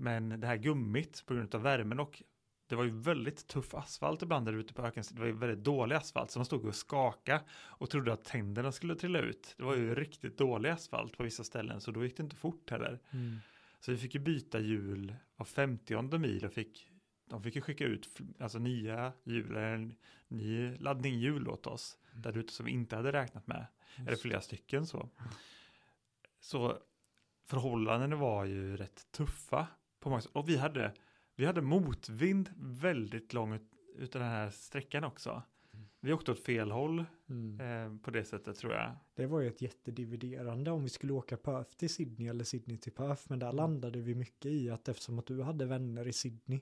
Men 0.00 0.40
det 0.40 0.46
här 0.46 0.56
gummit 0.56 1.22
på 1.26 1.34
grund 1.34 1.54
av 1.54 1.62
värmen 1.62 2.00
och 2.00 2.22
det 2.68 2.76
var 2.76 2.84
ju 2.84 2.90
väldigt 2.90 3.46
tuff 3.46 3.74
asfalt 3.74 4.22
ibland 4.22 4.46
där 4.46 4.52
ute 4.52 4.74
på 4.74 4.82
öken. 4.82 5.04
Det 5.10 5.20
var 5.20 5.26
ju 5.26 5.32
väldigt 5.32 5.64
dålig 5.64 5.96
asfalt 5.96 6.30
så 6.30 6.38
man 6.38 6.46
stod 6.46 6.64
och 6.64 6.74
skaka 6.74 7.40
och 7.50 7.90
trodde 7.90 8.12
att 8.12 8.24
tänderna 8.24 8.72
skulle 8.72 8.94
trilla 8.94 9.18
ut. 9.18 9.54
Det 9.56 9.62
var 9.62 9.76
ju 9.76 9.94
riktigt 9.94 10.38
dålig 10.38 10.70
asfalt 10.70 11.16
på 11.16 11.22
vissa 11.22 11.44
ställen 11.44 11.80
så 11.80 11.90
då 11.90 12.04
gick 12.04 12.16
det 12.16 12.22
inte 12.22 12.36
fort 12.36 12.70
heller. 12.70 13.00
Mm. 13.10 13.38
Så 13.80 13.92
vi 13.92 13.98
fick 13.98 14.14
ju 14.14 14.20
byta 14.20 14.60
hjul 14.60 15.14
var 15.36 15.46
50 15.46 16.18
mil 16.18 16.44
och 16.44 16.52
fick 16.52 16.90
de 17.28 17.42
fick 17.42 17.56
ju 17.56 17.60
skicka 17.60 17.84
ut 17.84 18.18
alltså 18.38 18.58
nya 18.58 19.12
hjul, 19.24 19.56
eller 19.56 19.96
ny 20.28 20.76
laddning 20.76 21.18
hjul 21.18 21.48
åt 21.48 21.66
oss 21.66 21.98
där 22.14 22.38
ute 22.38 22.52
som 22.52 22.66
vi 22.66 22.72
inte 22.72 22.96
hade 22.96 23.12
räknat 23.12 23.46
med. 23.46 23.66
Eller 23.96 24.10
Just. 24.10 24.22
flera 24.22 24.40
stycken 24.40 24.86
så. 24.86 25.08
Så 26.40 26.78
förhållandena 27.46 28.16
var 28.16 28.44
ju 28.44 28.76
rätt 28.76 29.12
tuffa 29.12 29.66
på 30.00 30.20
sätt. 30.20 30.32
Och 30.34 30.48
vi 30.48 30.56
hade, 30.56 30.92
vi 31.36 31.44
hade 31.46 31.60
motvind 31.60 32.50
väldigt 32.56 33.32
långt 33.32 33.62
utav 33.96 34.22
den 34.22 34.30
här 34.30 34.50
sträckan 34.50 35.04
också. 35.04 35.42
Vi 36.00 36.12
åkte 36.12 36.32
åt 36.32 36.44
fel 36.44 36.70
håll 36.70 37.04
Mm. 37.30 37.60
eh, 37.60 38.00
på 38.02 38.10
det 38.10 38.24
sättet 38.24 38.56
tror 38.56 38.72
jag. 38.72 38.96
Det 39.14 39.26
var 39.26 39.40
ju 39.40 39.48
ett 39.48 39.62
jättedividerande 39.62 40.70
om 40.70 40.82
vi 40.82 40.88
skulle 40.88 41.12
åka 41.12 41.36
Perth 41.36 41.76
till 41.76 41.90
Sydney 41.94 42.28
eller 42.28 42.44
Sydney 42.44 42.76
till 42.78 42.92
Perth. 42.92 43.22
Men 43.28 43.38
där 43.38 43.52
landade 43.52 44.00
vi 44.00 44.14
mycket 44.14 44.46
i 44.46 44.70
att 44.70 44.88
eftersom 44.88 45.18
att 45.18 45.26
du 45.26 45.42
hade 45.42 45.66
vänner 45.66 46.08
i 46.08 46.12
Sydney. 46.12 46.60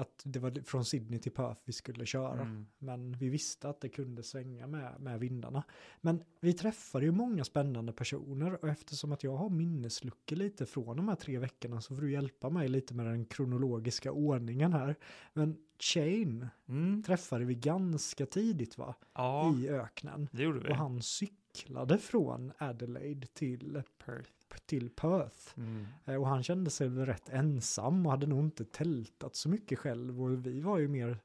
Att 0.00 0.22
det 0.24 0.38
var 0.38 0.62
från 0.64 0.84
Sydney 0.84 1.18
till 1.18 1.32
Perth 1.32 1.60
vi 1.64 1.72
skulle 1.72 2.06
köra. 2.06 2.40
Mm. 2.42 2.66
Men 2.78 3.12
vi 3.16 3.28
visste 3.28 3.68
att 3.68 3.80
det 3.80 3.88
kunde 3.88 4.22
svänga 4.22 4.66
med, 4.66 5.00
med 5.00 5.20
vindarna. 5.20 5.62
Men 6.00 6.22
vi 6.40 6.52
träffade 6.52 7.04
ju 7.04 7.12
många 7.12 7.44
spännande 7.44 7.92
personer 7.92 8.64
och 8.64 8.68
eftersom 8.68 9.12
att 9.12 9.24
jag 9.24 9.36
har 9.36 9.50
minnesluckor 9.50 10.36
lite 10.36 10.66
från 10.66 10.96
de 10.96 11.08
här 11.08 11.16
tre 11.16 11.38
veckorna 11.38 11.80
så 11.80 11.94
får 11.94 12.02
du 12.02 12.12
hjälpa 12.12 12.50
mig 12.50 12.68
lite 12.68 12.94
med 12.94 13.06
den 13.06 13.24
kronologiska 13.24 14.12
ordningen 14.12 14.72
här. 14.72 14.96
Men 15.32 15.56
Shane 15.78 16.48
Mm. 16.68 17.02
träffade 17.02 17.44
vi 17.44 17.54
ganska 17.54 18.26
tidigt 18.26 18.78
va? 18.78 18.94
Ja, 19.14 19.54
I 19.58 19.68
öknen. 19.68 20.28
det 20.32 20.42
gjorde 20.42 20.60
vi. 20.60 20.68
Och 20.68 20.76
han 20.76 21.02
cyklade 21.02 21.98
från 21.98 22.52
Adelaide 22.58 23.34
till, 23.34 23.82
Perth. 24.04 24.30
Till 24.58 24.90
Perth. 24.90 25.58
Mm. 25.58 25.86
Eh, 26.04 26.14
Och 26.14 26.26
han 26.28 26.42
kände 26.42 26.70
sig 26.70 26.88
rätt 26.88 27.28
ensam 27.28 28.06
och 28.06 28.12
hade 28.12 28.26
nog 28.26 28.40
inte 28.44 28.64
tältat 28.64 29.34
så 29.36 29.48
mycket 29.48 29.78
själv. 29.78 30.22
Och 30.22 30.46
vi 30.46 30.60
var 30.60 30.78
ju 30.78 30.88
mer, 30.88 31.18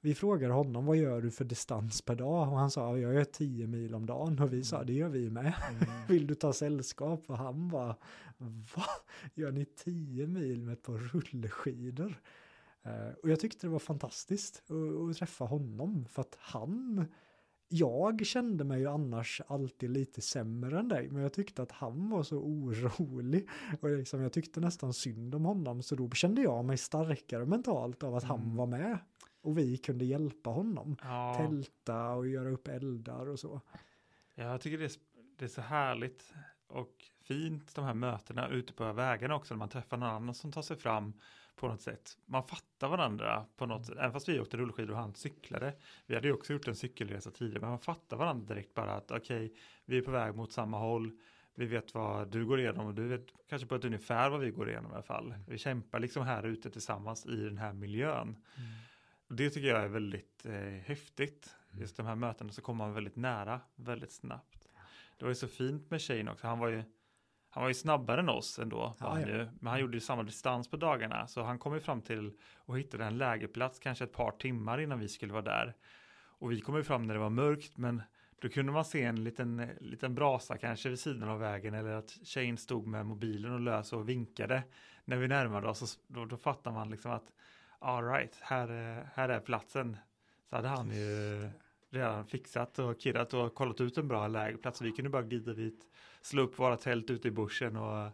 vi 0.00 0.14
frågade 0.14 0.54
honom 0.54 0.86
vad 0.86 0.96
gör 0.96 1.20
du 1.22 1.30
för 1.30 1.44
distans 1.44 2.02
per 2.02 2.14
dag? 2.14 2.52
Och 2.52 2.58
han 2.58 2.70
sa 2.70 2.98
jag 2.98 3.14
gör 3.14 3.24
10 3.24 3.66
mil 3.66 3.94
om 3.94 4.06
dagen. 4.06 4.38
Och 4.38 4.52
vi 4.52 4.64
sa 4.64 4.84
det 4.84 4.92
gör 4.92 5.08
vi 5.08 5.30
med. 5.30 5.54
Mm. 5.70 5.88
Vill 6.08 6.26
du 6.26 6.34
ta 6.34 6.52
sällskap? 6.52 7.22
Och 7.26 7.38
han 7.38 7.68
bara, 7.68 7.96
va? 8.76 8.84
Gör 9.34 9.52
ni 9.52 9.64
10 9.64 10.26
mil 10.26 10.62
med 10.62 10.72
ett 10.72 10.82
par 10.82 10.98
rullskidor? 10.98 12.20
Eh, 12.82 13.08
Och 13.22 13.28
jag 13.30 13.40
tyckte 13.40 13.66
det 13.66 13.70
var 13.70 13.78
fantastiskt 13.78 14.62
att, 14.70 15.10
att 15.10 15.16
träffa 15.16 15.44
honom. 15.44 16.06
För 16.10 16.20
att 16.22 16.36
han, 16.40 17.06
jag 17.76 18.26
kände 18.26 18.64
mig 18.64 18.80
ju 18.80 18.86
annars 18.88 19.40
alltid 19.46 19.90
lite 19.90 20.20
sämre 20.20 20.78
än 20.78 20.88
dig. 20.88 21.08
Men 21.10 21.22
jag 21.22 21.32
tyckte 21.32 21.62
att 21.62 21.72
han 21.72 22.10
var 22.10 22.22
så 22.22 22.36
orolig. 22.38 23.48
Och 23.80 23.88
liksom, 23.90 24.20
jag 24.20 24.32
tyckte 24.32 24.60
nästan 24.60 24.92
synd 24.92 25.34
om 25.34 25.44
honom. 25.44 25.82
Så 25.82 25.94
då 25.94 26.10
kände 26.10 26.42
jag 26.42 26.64
mig 26.64 26.76
starkare 26.76 27.46
mentalt 27.46 28.02
av 28.02 28.14
att 28.14 28.24
han 28.24 28.40
Mm. 28.42 28.56
var 28.56 28.66
med. 28.66 28.98
Och 29.42 29.58
vi 29.58 29.76
kunde 29.76 30.04
hjälpa 30.04 30.50
honom. 30.50 30.96
Ja, 31.02 31.34
Tälta 31.38 32.10
och 32.10 32.28
göra 32.28 32.50
upp 32.50 32.68
eldar 32.68 33.26
och 33.28 33.38
så. 33.40 33.60
jag 34.34 34.60
tycker 34.60 34.78
det 34.78 34.84
är, 34.84 34.92
det 35.38 35.44
är 35.44 35.48
så 35.48 35.60
härligt 35.60 36.34
och 36.66 36.94
fint 37.22 37.74
de 37.74 37.84
här 37.84 37.94
mötena 37.94 38.48
ute 38.48 38.72
på 38.72 38.92
vägarna 38.92 39.34
också 39.34 39.54
när 39.54 39.58
man 39.58 39.68
träffar 39.68 39.96
någon 39.96 40.08
annan 40.08 40.34
som 40.34 40.52
tar 40.52 40.62
sig 40.62 40.76
fram 40.76 41.12
på 41.56 41.68
något 41.68 41.80
sätt. 41.80 42.18
Man 42.26 42.46
fattar 42.46 42.88
varandra 42.88 43.46
på 43.56 43.66
något 43.66 43.86
sätt, 43.86 43.96
även 43.98 44.12
fast 44.12 44.28
vi 44.28 44.40
åkte 44.40 44.56
rullskidor 44.56 44.90
och 44.90 45.00
han 45.00 45.14
cyklade. 45.14 45.74
Vi 46.06 46.14
hade 46.14 46.28
ju 46.28 46.34
också 46.34 46.52
gjort 46.52 46.68
en 46.68 46.76
cykelresa 46.76 47.30
tidigare, 47.30 47.60
men 47.60 47.70
man 47.70 47.78
fattar 47.78 48.16
varandra 48.16 48.54
direkt 48.54 48.74
bara 48.74 48.94
att 48.94 49.10
okej, 49.10 49.54
vi 49.84 49.98
är 49.98 50.02
på 50.02 50.10
väg 50.10 50.34
mot 50.34 50.52
samma 50.52 50.78
håll. 50.78 51.12
Vi 51.54 51.66
vet 51.66 51.94
vad 51.94 52.28
du 52.28 52.46
går 52.46 52.60
igenom 52.60 52.86
och 52.86 52.94
du 52.94 53.08
vet 53.08 53.26
kanske 53.48 53.68
på 53.68 53.74
ett 53.74 53.84
ungefär 53.84 54.30
vad 54.30 54.40
vi 54.40 54.50
går 54.50 54.68
igenom 54.68 54.90
i 54.90 54.94
alla 54.94 55.02
fall. 55.02 55.34
Vi 55.48 55.58
kämpar 55.58 55.98
liksom 55.98 56.24
här 56.24 56.42
ute 56.42 56.70
tillsammans 56.70 57.26
i 57.26 57.36
den 57.36 57.58
här 57.58 57.72
miljön. 57.72 58.36
Och 59.28 59.34
det 59.34 59.50
tycker 59.50 59.68
jag 59.68 59.82
är 59.82 59.88
väldigt 59.88 60.46
eh, 60.46 60.54
häftigt. 60.60 61.56
Just 61.70 61.96
de 61.96 62.06
här 62.06 62.14
mötena 62.14 62.52
så 62.52 62.62
kommer 62.62 62.84
man 62.84 62.94
väldigt 62.94 63.16
nära 63.16 63.60
väldigt 63.76 64.12
snabbt. 64.12 64.68
Det 65.18 65.24
var 65.24 65.30
ju 65.30 65.34
så 65.34 65.48
fint 65.48 65.90
med 65.90 66.02
Shane 66.02 66.30
också. 66.30 66.46
Han 66.46 66.58
var 66.58 66.68
ju, 66.68 66.82
han 67.54 67.62
var 67.62 67.68
ju 67.68 67.74
snabbare 67.74 68.20
än 68.20 68.28
oss 68.28 68.58
ändå. 68.58 68.94
Ja, 69.00 69.08
han 69.08 69.20
ja. 69.20 69.28
ju. 69.28 69.48
Men 69.60 69.70
han 69.70 69.80
gjorde 69.80 69.96
ju 69.96 70.00
samma 70.00 70.22
distans 70.22 70.68
på 70.68 70.76
dagarna. 70.76 71.26
Så 71.26 71.42
han 71.42 71.58
kom 71.58 71.74
ju 71.74 71.80
fram 71.80 72.02
till 72.02 72.32
och 72.56 72.78
hittade 72.78 73.04
en 73.04 73.18
lägerplats 73.18 73.78
kanske 73.78 74.04
ett 74.04 74.12
par 74.12 74.30
timmar 74.30 74.80
innan 74.80 74.98
vi 74.98 75.08
skulle 75.08 75.32
vara 75.32 75.42
där. 75.42 75.74
Och 76.38 76.52
vi 76.52 76.60
kom 76.60 76.76
ju 76.76 76.82
fram 76.82 77.06
när 77.06 77.14
det 77.14 77.20
var 77.20 77.30
mörkt. 77.30 77.76
Men 77.76 78.02
då 78.40 78.48
kunde 78.48 78.72
man 78.72 78.84
se 78.84 79.02
en 79.02 79.24
liten, 79.24 79.70
liten 79.80 80.14
brasa 80.14 80.58
kanske 80.58 80.88
vid 80.88 80.98
sidan 80.98 81.28
av 81.28 81.38
vägen. 81.40 81.74
Eller 81.74 81.90
att 81.90 82.10
Shane 82.24 82.56
stod 82.56 82.86
med 82.86 83.06
mobilen 83.06 83.52
och 83.52 83.60
lös 83.60 83.92
och 83.92 84.08
vinkade. 84.08 84.62
När 85.04 85.16
vi 85.16 85.28
närmade 85.28 85.68
oss. 85.68 85.98
Då, 86.06 86.24
då 86.24 86.36
fattar 86.36 86.70
man 86.72 86.90
liksom 86.90 87.10
att 87.10 87.32
all 87.78 88.04
right, 88.04 88.38
här, 88.40 88.68
är- 88.68 89.08
här 89.14 89.28
är 89.28 89.40
platsen. 89.40 89.96
Så 90.50 90.56
hade 90.56 90.68
han 90.68 90.90
ju 90.90 91.50
redan 91.90 92.26
fixat 92.26 92.78
och 92.78 93.00
kirrat 93.00 93.34
och 93.34 93.54
kollat 93.54 93.80
ut 93.80 93.98
en 93.98 94.08
bra 94.08 94.28
lägerplats. 94.28 94.82
Vi 94.82 94.92
kunde 94.92 95.10
bara 95.10 95.22
glida 95.22 95.52
dit, 95.52 95.86
slå 96.26 96.42
upp 96.42 96.58
våra 96.58 96.76
tält 96.76 97.10
ute 97.10 97.28
i 97.28 97.30
bushen 97.30 97.76
och 97.76 98.10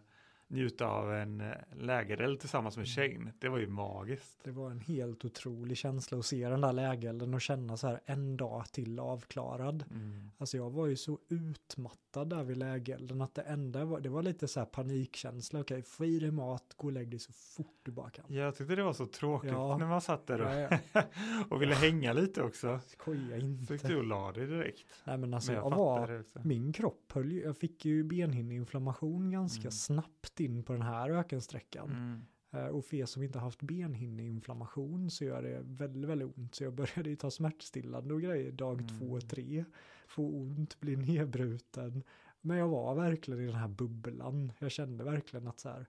njuta 0.51 0.85
av 0.87 1.13
en 1.13 1.41
eh, 1.41 1.47
lägereld 1.75 2.39
tillsammans 2.39 2.77
med 2.77 2.87
Shane. 2.87 3.33
Det 3.39 3.49
var 3.49 3.57
ju 3.57 3.67
magiskt. 3.67 4.39
Det 4.43 4.51
var 4.51 4.71
en 4.71 4.79
helt 4.79 5.25
otrolig 5.25 5.77
känsla 5.77 6.17
att 6.17 6.25
se 6.25 6.49
den 6.49 6.61
där 6.61 6.73
lägelden 6.73 7.33
och 7.33 7.41
känna 7.41 7.77
så 7.77 7.87
här 7.87 7.99
en 8.05 8.37
dag 8.37 8.65
till 8.71 8.99
avklarad. 8.99 9.83
Mm. 9.91 10.31
Alltså 10.37 10.57
jag 10.57 10.69
var 10.69 10.87
ju 10.87 10.95
så 10.95 11.19
utmattad 11.29 12.29
där 12.29 12.43
vid 12.43 12.57
lägelden 12.57 13.21
att 13.21 13.35
det 13.35 13.41
enda 13.41 13.85
var, 13.85 13.99
det 13.99 14.09
var 14.09 14.23
lite 14.23 14.47
så 14.47 14.59
här 14.59 14.65
panikkänsla. 14.67 15.59
Okej, 15.59 15.81
få 15.83 16.05
i 16.05 16.19
dig 16.19 16.31
mat, 16.31 16.73
gå 16.77 16.87
och 16.87 16.93
lägg 16.93 17.09
dig 17.09 17.19
så 17.19 17.33
fort 17.33 17.75
du 17.83 17.91
bara 17.91 18.09
kan. 18.09 18.25
Jag 18.27 18.55
tyckte 18.55 18.75
det 18.75 18.83
var 18.83 18.93
så 18.93 19.05
tråkigt 19.05 19.51
Ja. 19.51 19.77
när 19.77 19.87
man 19.87 20.01
satt 20.01 20.27
där 20.27 20.41
och, 20.41 20.49
Ja, 20.51 20.77
ja. 20.93 21.03
och 21.49 21.61
ville 21.61 21.75
hänga 21.75 22.13
lite 22.13 22.41
också. 22.43 22.79
Skoja 22.87 23.39
Så 23.39 23.45
inte. 23.45 23.73
gick 23.73 23.83
du 23.83 23.97
och 23.97 24.03
la 24.03 24.31
dig 24.31 24.47
direkt. 24.47 24.85
Nej 25.03 25.17
men 25.17 25.33
alltså 25.33 25.51
Men 25.51 25.61
jag 25.61 25.71
jag, 25.71 25.77
var, 25.77 26.23
min 26.43 26.73
kropp 26.73 27.11
höll 27.13 27.31
ju, 27.31 27.41
jag 27.43 27.57
fick 27.57 27.85
ju 27.85 28.03
benhinneinflammation 28.03 29.31
ganska 29.31 29.61
Mm. 29.61 29.71
snabbt 29.71 30.39
in 30.41 30.63
på 30.63 30.73
den 30.73 30.81
här 30.81 31.09
ökensträckan. 31.09 31.89
Mm. 31.89 32.21
Eh, 32.65 32.69
Och 32.75 32.85
för 32.85 32.97
er 32.97 33.05
som 33.05 33.23
inte 33.23 33.39
haft 33.39 33.61
benhinneinflammation 33.61 35.09
så 35.11 35.23
gör 35.25 35.41
det 35.43 35.61
väldigt, 35.63 36.09
väldigt 36.09 36.37
ont. 36.37 36.55
Så 36.55 36.63
jag 36.63 36.73
började 36.73 37.09
ju 37.09 37.15
ta 37.15 37.31
smärtstillande 37.31 38.13
och 38.13 38.21
grejer 38.21 38.51
dag 38.51 38.81
Mm. 38.81 38.99
två 38.99 39.19
tre. 39.21 39.65
Få 40.07 40.29
ont, 40.29 40.79
bli 40.79 40.95
nedbruten. 40.95 42.03
Men 42.41 42.57
jag 42.57 42.67
var 42.67 42.95
verkligen 42.95 43.41
i 43.41 43.45
den 43.45 43.55
här 43.55 43.67
bubblan. 43.67 44.51
Jag 44.59 44.71
kände 44.71 45.03
verkligen 45.03 45.47
att 45.47 45.59
så 45.59 45.69
här, 45.69 45.85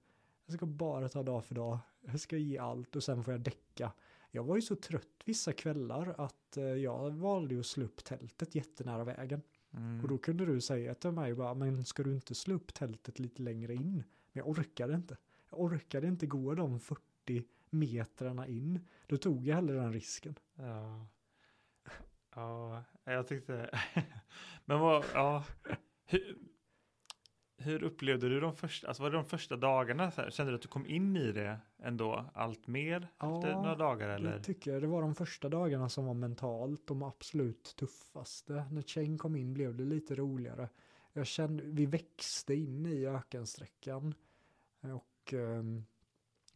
jag 0.47 0.55
ska 0.55 0.66
bara 0.66 1.09
ta 1.09 1.23
dag 1.23 1.45
för 1.45 1.55
dag. 1.55 1.79
Jag 2.01 2.20
ska 2.20 2.37
ge 2.37 2.59
allt 2.59 2.97
och 2.97 3.03
sen 3.03 3.24
får 3.24 3.35
jag 3.35 3.41
däcka. 3.41 3.93
Jag 4.31 4.45
var 4.45 4.57
ju 4.57 4.62
så 4.62 4.77
trött 4.77 5.23
vissa 5.24 5.53
kvällar 5.53 6.15
att 6.19 6.57
eh, 6.57 6.65
jag 6.65 7.11
valde 7.11 7.59
att 7.59 7.66
slå 7.66 7.85
upp 7.85 8.05
tältet 8.05 8.55
jättenära 8.55 9.05
vägen. 9.05 9.43
Mm. 9.74 10.01
Och 10.03 10.09
då 10.09 10.19
kunde 10.19 10.47
du 10.47 10.61
säga 10.61 10.95
till 10.95 11.11
mig 11.11 11.35
bara, 11.35 11.55
men 11.55 11.85
ska 11.85 12.03
du 12.03 12.15
inte 12.15 12.35
slå 12.35 12.55
upp 12.55 12.74
tältet 12.74 13.19
lite 13.19 13.43
längre 13.43 13.74
in? 13.74 14.05
Men 14.33 14.41
jag 14.41 14.49
orkade 14.49 14.95
inte. 14.95 15.17
Jag 15.51 15.61
orkade 15.61 16.07
inte 16.07 16.27
gå 16.27 16.55
de 16.55 16.81
40 16.81 17.45
metrarna 17.71 18.47
in. 18.47 18.87
Då 19.07 19.17
tog 19.17 19.47
jag 19.47 19.55
hellre 19.55 19.77
den 19.77 19.93
risken. 19.93 20.39
Ja. 20.55 21.07
Ja, 22.35 22.85
jag 23.05 23.27
tyckte... 23.29 23.71
Men 24.65 24.81
vad, 24.81 25.05
ja. 25.15 25.45
Hur, 26.05 26.39
hur 27.57 27.83
upplevde 27.83 28.29
du 28.29 28.41
de 28.41 28.57
första, 28.57 28.89
alltså 28.89 29.03
var 29.03 29.11
det 29.11 29.17
de 29.17 29.25
första 29.25 29.57
dagarna? 29.57 30.11
Så 30.11 30.23
här, 30.23 30.31
kände 30.31 30.53
du 30.53 30.57
att 30.57 30.63
du 30.63 30.69
kom 30.69 30.87
in 30.87 31.17
i 31.17 31.33
det 31.33 31.59
ändå 31.79 32.31
allt 32.35 32.67
mer 32.67 33.09
Ja, 33.19 33.39
efter 33.39 33.53
några 33.53 33.77
dagar 33.77 34.09
eller? 34.09 34.33
Det 34.33 34.43
tycker 34.43 34.73
jag. 34.73 34.83
Det 34.83 34.87
var 34.87 35.03
de 35.03 35.15
första 35.15 35.49
dagarna 35.49 35.89
som 35.89 36.07
var 36.07 36.15
mentalt 36.15 36.87
de 36.87 37.03
absolut 37.03 37.75
tuffaste. 37.77 38.65
När 38.71 38.83
Cheng 38.83 39.19
kom 39.19 39.37
in 39.37 39.55
blev 39.55 39.77
det 39.77 39.85
lite 39.85 40.15
roligare. 40.15 40.69
Jag 41.13 41.27
kände, 41.27 41.63
vi 41.67 41.87
växte 41.87 42.55
in 42.55 42.87
i 42.87 43.07
ökensträckan. 43.07 44.15
Och 44.81 45.33
ehm, 45.35 45.85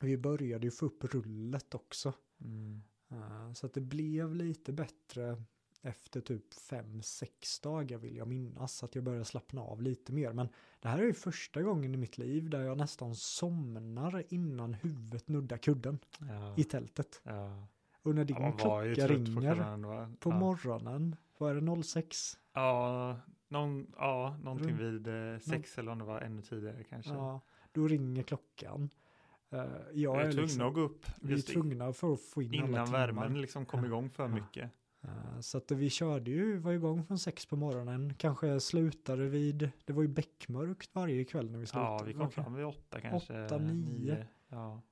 vi 0.01 0.16
började 0.16 0.66
ju 0.66 0.70
få 0.70 0.87
upp 0.87 1.05
rullet 1.05 1.74
också. 1.74 2.12
Mm. 2.41 2.83
Eh, 3.09 3.53
Så 3.53 3.66
att 3.66 3.73
det 3.74 3.81
blev 3.81 4.35
lite 4.35 4.73
bättre 4.73 5.43
efter 5.83 6.20
typ 6.20 6.55
fem 6.55 7.03
sex 7.03 7.61
dagar 7.61 7.99
vill 7.99 8.16
jag 8.16 8.28
minnas. 8.28 8.83
Att 8.85 8.95
jag 8.95 9.05
började 9.05 9.24
slappna 9.24 9.61
av 9.61 9.83
lite 9.83 10.12
mer. 10.12 10.33
Men 10.33 10.49
det 10.81 10.89
här 10.89 10.99
är 10.99 11.03
ju 11.03 11.12
första 11.12 11.62
gången 11.62 11.95
i 11.95 11.97
mitt 11.97 12.19
liv 12.19 12.51
där 12.51 12.62
jag 12.62 12.78
nästan 12.78 13.15
somnar 13.15 14.24
innan 14.28 14.74
huvudet 14.74 15.28
nuddar 15.28 15.57
kudden 15.59 15.99
Ja. 16.19 16.55
i 16.57 16.65
tältet. 16.65 17.20
Ja. 17.24 17.66
Och 18.03 18.15
när 18.15 18.24
din 18.24 18.37
Ja, 18.37 18.53
klocka 18.53 18.65
på 18.69 18.81
ringer 19.12 20.16
på 20.16 20.31
ja. 20.31 20.39
morgonen, 20.39 21.16
vad 21.39 21.57
är 21.57 21.61
det 21.61 21.83
06? 21.83 22.39
Ja, 22.53 23.16
någon, 23.48 23.86
ja, 23.97 24.36
någonting 24.43 24.77
Runt- 24.77 24.81
vid 24.81 25.32
eh, 25.35 25.39
sex 25.39 25.78
eller 25.78 25.93
om 25.93 25.98
det 25.98 26.05
var 26.05 26.20
ännu 26.20 26.43
tidigare 26.43 26.85
kanske. 26.85 27.12
Ja, 27.12 27.40
då 27.73 27.89
ringer 27.89 28.23
klockan. 28.23 28.90
Eh, 29.51 29.64
jag 29.93 30.20
är, 30.20 30.24
är 30.27 30.32
tvungna 30.32 30.43
liksom, 30.43 30.66
att 30.68 30.74
gå 30.74 30.81
upp 30.81 31.06
vi 31.23 31.35
är 31.35 31.39
tvungna 31.39 31.93
för 31.93 32.12
att 32.12 32.20
få 32.20 32.43
in 32.43 32.48
alla 32.55 32.68
innan 32.68 32.86
timmar. 32.86 32.98
värmen 33.06 33.40
liksom 33.40 33.66
kom 33.66 33.85
igång 33.85 34.10
för 34.10 34.23
Ja. 34.23 34.28
mycket. 34.28 34.70
Eh, 35.02 35.40
Så 35.40 35.59
att 35.59 35.70
vi 35.70 35.90
körde 35.90 36.31
ju, 36.31 36.56
var 36.59 36.73
igång 36.73 37.05
från 37.05 37.18
sex 37.18 37.47
på 37.47 37.56
morgonen, 37.56 38.14
kanske 38.14 38.60
slutade 38.60 39.28
vid, 39.28 39.70
det 39.85 39.93
var 39.93 40.02
ju 40.02 40.09
beckmörkt 40.09 40.94
varje 40.94 41.24
kväll 41.24 41.51
när 41.51 41.59
vi 41.59 41.66
slutade. 41.66 41.86
Ja, 41.86 42.02
vi 42.06 42.12
kom 42.12 42.23
Okej. 42.23 42.44
fram 42.44 42.55
vid 42.55 42.64
åtta 42.64 43.01
kanske. 43.01 43.44
Åtta, 43.44 43.59
nio. 43.59 44.27
Ja. 44.48 44.82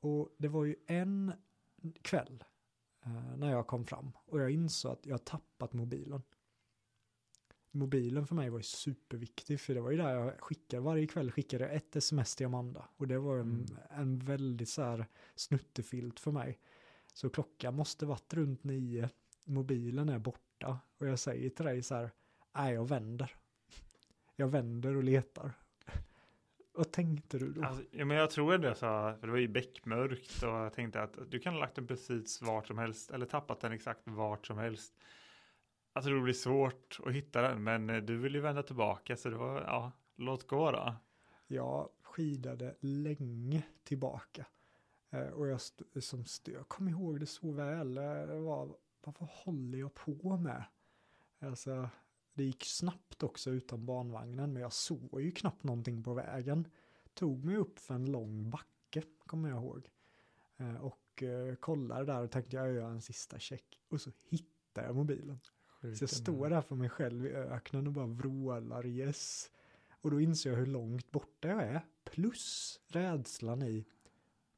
Och 0.00 0.34
det 0.38 0.48
var 0.48 0.64
ju 0.64 0.76
en 0.86 1.32
kväll 2.02 2.44
eh, 3.04 3.36
när 3.36 3.50
jag 3.50 3.66
kom 3.66 3.84
fram 3.84 4.12
och 4.26 4.40
jag 4.40 4.50
insåg 4.50 4.92
att 4.92 5.06
jag 5.06 5.24
tappat 5.24 5.72
mobilen. 5.72 6.22
Mobilen 7.74 8.26
för 8.26 8.34
mig 8.34 8.50
var 8.50 8.58
ju 8.58 8.62
superviktig 8.62 9.60
för 9.60 9.74
det 9.74 9.80
var 9.80 9.90
ju 9.90 9.96
där 9.96 10.14
jag 10.14 10.40
skickade, 10.40 10.82
varje 10.82 11.06
kväll 11.06 11.30
skickade 11.32 11.64
jag 11.64 11.74
ett 11.74 11.96
sms 11.96 12.36
till 12.36 12.46
Amanda 12.46 12.88
och 12.96 13.08
det 13.08 13.18
var 13.18 13.38
en, 13.38 13.40
Mm. 13.50 13.66
en 13.90 14.18
väldigt 14.18 14.68
så 14.68 14.82
här 14.82 15.06
snuttefilt 15.34 16.20
för 16.20 16.30
mig. 16.30 16.58
Så 17.12 17.30
klockan 17.30 17.74
måste 17.74 18.06
varit 18.06 18.34
runt 18.34 18.64
nio, 18.64 19.10
mobilen 19.44 20.08
är 20.08 20.18
borta 20.18 20.78
och 20.98 21.06
jag 21.06 21.18
säger 21.18 21.50
till 21.50 21.64
dig 21.64 21.82
så 21.82 21.94
här, 21.94 22.10
nej 22.54 22.74
jag 22.74 22.88
vänder. 22.88 23.36
Jag 24.36 24.48
vänder 24.48 24.96
och 24.96 25.04
letar. 25.04 25.52
Vad 26.72 26.90
tänkte 26.90 27.38
du 27.38 27.52
då? 27.52 27.64
Alltså, 27.64 27.84
ja, 27.90 28.04
men 28.04 28.16
jag 28.16 28.30
tror 28.30 28.64
jag 28.64 28.76
sa, 28.76 29.16
för 29.20 29.26
det 29.26 29.32
var 29.32 29.38
ju 29.38 29.48
beckmörkt 29.48 30.42
och 30.42 30.48
jag 30.48 30.72
tänkte 30.72 31.02
att 31.02 31.18
du 31.30 31.38
kan 31.38 31.52
ha 31.54 31.60
lagt 31.60 31.74
den 31.74 31.86
precis 31.86 32.42
vart 32.42 32.66
som 32.66 32.78
helst 32.78 33.10
eller 33.10 33.26
tappat 33.26 33.60
den 33.60 33.72
exakt 33.72 34.00
vart 34.04 34.46
som 34.46 34.58
helst. 34.58 34.94
Jag 35.96 36.04
tror 36.04 36.16
det 36.16 36.22
blir 36.22 36.34
svårt 36.34 37.00
att 37.04 37.12
hitta 37.12 37.42
den, 37.42 37.64
men 37.64 37.90
eh, 37.90 37.96
du 37.96 38.18
vill 38.18 38.34
ju 38.34 38.40
vända 38.40 38.62
tillbaka 38.62 39.16
så 39.16 39.30
det 39.30 39.36
var, 39.36 39.60
ja, 39.60 39.92
låt 40.16 40.46
gå 40.46 40.70
då. 40.70 40.94
Jag 41.46 41.88
skidade 42.02 42.74
länge 42.80 43.62
tillbaka. 43.84 44.46
Eh, 45.10 45.26
och 45.26 45.48
jag, 45.48 45.60
som 46.00 46.24
jag 46.44 46.68
kommer 46.68 46.90
ihåg 46.90 47.20
det 47.20 47.26
så 47.26 47.52
väl. 47.52 47.98
Eh, 47.98 48.02
det 48.02 48.40
var, 48.40 48.76
vad, 49.04 49.14
håller 49.18 49.78
jag 49.78 49.94
på 49.94 50.36
med? 50.36 50.64
Alltså, 51.38 51.88
det 52.32 52.44
gick 52.44 52.64
snabbt 52.64 53.22
också 53.22 53.50
utan 53.50 53.86
barnvagnen, 53.86 54.52
men 54.52 54.62
jag 54.62 54.72
såg 54.72 55.20
ju 55.20 55.30
knappt 55.30 55.62
någonting 55.62 56.02
på 56.02 56.14
vägen. 56.14 56.68
Tog 57.14 57.44
mig 57.44 57.56
upp 57.56 57.78
för 57.78 57.94
en 57.94 58.12
lång 58.12 58.50
backe, 58.50 59.02
kommer 59.26 59.48
jag 59.48 59.58
ihåg. 59.58 59.90
Och 60.80 61.22
kollade 61.60 62.04
där 62.04 62.22
och 62.22 62.30
tänkte 62.30 62.56
jag 62.56 62.72
gör 62.72 62.90
en 62.90 63.02
sista 63.02 63.38
check. 63.38 63.80
Och 63.88 64.00
så 64.00 64.10
hittade 64.30 64.86
jag 64.86 64.96
mobilen. 64.96 65.40
Så 65.92 66.02
jag 66.02 66.10
står 66.10 66.50
där 66.50 66.60
för 66.60 66.74
mig 66.76 66.88
själv 66.88 67.26
i 67.26 67.28
öknen 67.30 67.86
och 67.86 67.92
bara 67.92 68.06
vrålar 68.06 68.86
yes. 68.86 69.50
Och 69.90 70.10
då 70.10 70.20
inser 70.20 70.50
jag 70.50 70.56
hur 70.56 70.66
långt 70.66 71.10
borta 71.10 71.48
jag 71.48 71.62
är. 71.62 71.80
Plus 72.04 72.80
rädslan 72.88 73.62
i, 73.62 73.84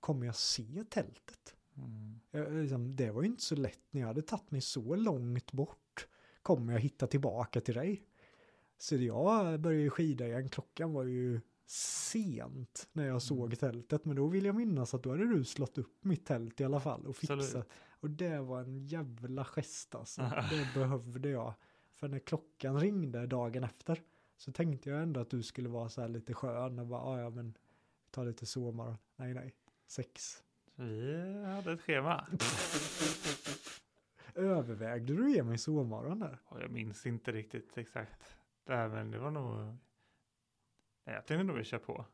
kommer 0.00 0.26
jag 0.26 0.36
se 0.36 0.84
tältet? 0.90 1.54
Mm. 1.76 2.20
Jag, 2.30 2.52
liksom, 2.52 2.96
det 2.96 3.10
var 3.10 3.22
ju 3.22 3.28
inte 3.28 3.42
så 3.42 3.56
lätt 3.56 3.80
när 3.90 4.00
jag 4.00 4.08
hade 4.08 4.22
tagit 4.22 4.50
mig 4.50 4.60
så 4.60 4.96
långt 4.96 5.52
bort. 5.52 6.08
Kommer 6.42 6.72
jag 6.72 6.80
hitta 6.80 7.06
tillbaka 7.06 7.60
till 7.60 7.74
dig? 7.74 8.02
Så 8.78 8.96
jag 8.96 9.60
började 9.60 9.90
skida 9.90 10.26
igen. 10.26 10.48
Klockan 10.48 10.92
var 10.92 11.04
ju 11.04 11.40
sent 11.66 12.88
när 12.92 13.06
jag 13.06 13.22
såg 13.22 13.58
tältet. 13.58 14.04
Men 14.04 14.16
då 14.16 14.26
vill 14.26 14.44
jag 14.44 14.54
minnas 14.54 14.94
att 14.94 15.02
då 15.02 15.10
hade 15.10 15.34
du 15.34 15.44
slått 15.44 15.78
upp 15.78 16.04
mitt 16.04 16.26
tält 16.26 16.60
i 16.60 16.64
alla 16.64 16.80
fall 16.80 17.06
och 17.06 17.16
fixat. 17.16 17.68
Och 18.00 18.10
det 18.10 18.40
var 18.40 18.60
en 18.60 18.78
jävla 18.78 19.44
gest 19.44 19.94
alltså. 19.94 20.22
Det 20.50 20.74
behövde 20.74 21.28
jag. 21.28 21.54
För 21.94 22.08
när 22.08 22.18
klockan 22.18 22.80
ringde 22.80 23.26
dagen 23.26 23.64
efter 23.64 24.02
så 24.36 24.52
tänkte 24.52 24.90
jag 24.90 25.02
ändå 25.02 25.20
att 25.20 25.30
du 25.30 25.42
skulle 25.42 25.68
vara 25.68 25.88
så 25.88 26.00
här 26.00 26.08
lite 26.08 26.34
skön 26.34 26.78
och 26.78 26.86
bara, 26.86 27.00
"Ah, 27.00 27.20
ja 27.20 27.30
men 27.30 27.56
ta 28.10 28.24
lite 28.24 28.46
sovmorgon. 28.46 28.96
Nej, 29.16 29.34
nej, 29.34 29.54
sex. 29.86 30.42
Vi 30.74 31.44
hade 31.44 31.72
ett 31.72 31.80
schema. 31.80 32.26
Övervägde 34.34 35.14
du 35.14 35.24
att 35.24 35.30
ge 35.36 35.42
mig 35.42 35.58
sovmorgon 35.58 36.18
där? 36.18 36.38
Jag 36.50 36.70
minns 36.70 37.06
inte 37.06 37.32
riktigt 37.32 37.78
exakt. 37.78 38.36
Det 38.64 38.76
här, 38.76 38.88
men 38.88 39.10
det 39.10 39.18
var 39.18 39.30
nog... 39.30 39.56
Nej, 41.04 41.14
jag 41.14 41.26
tänkte 41.26 41.42
nog 41.44 41.56
vi 41.56 41.64
kör 41.64 41.78
på. 41.78 42.04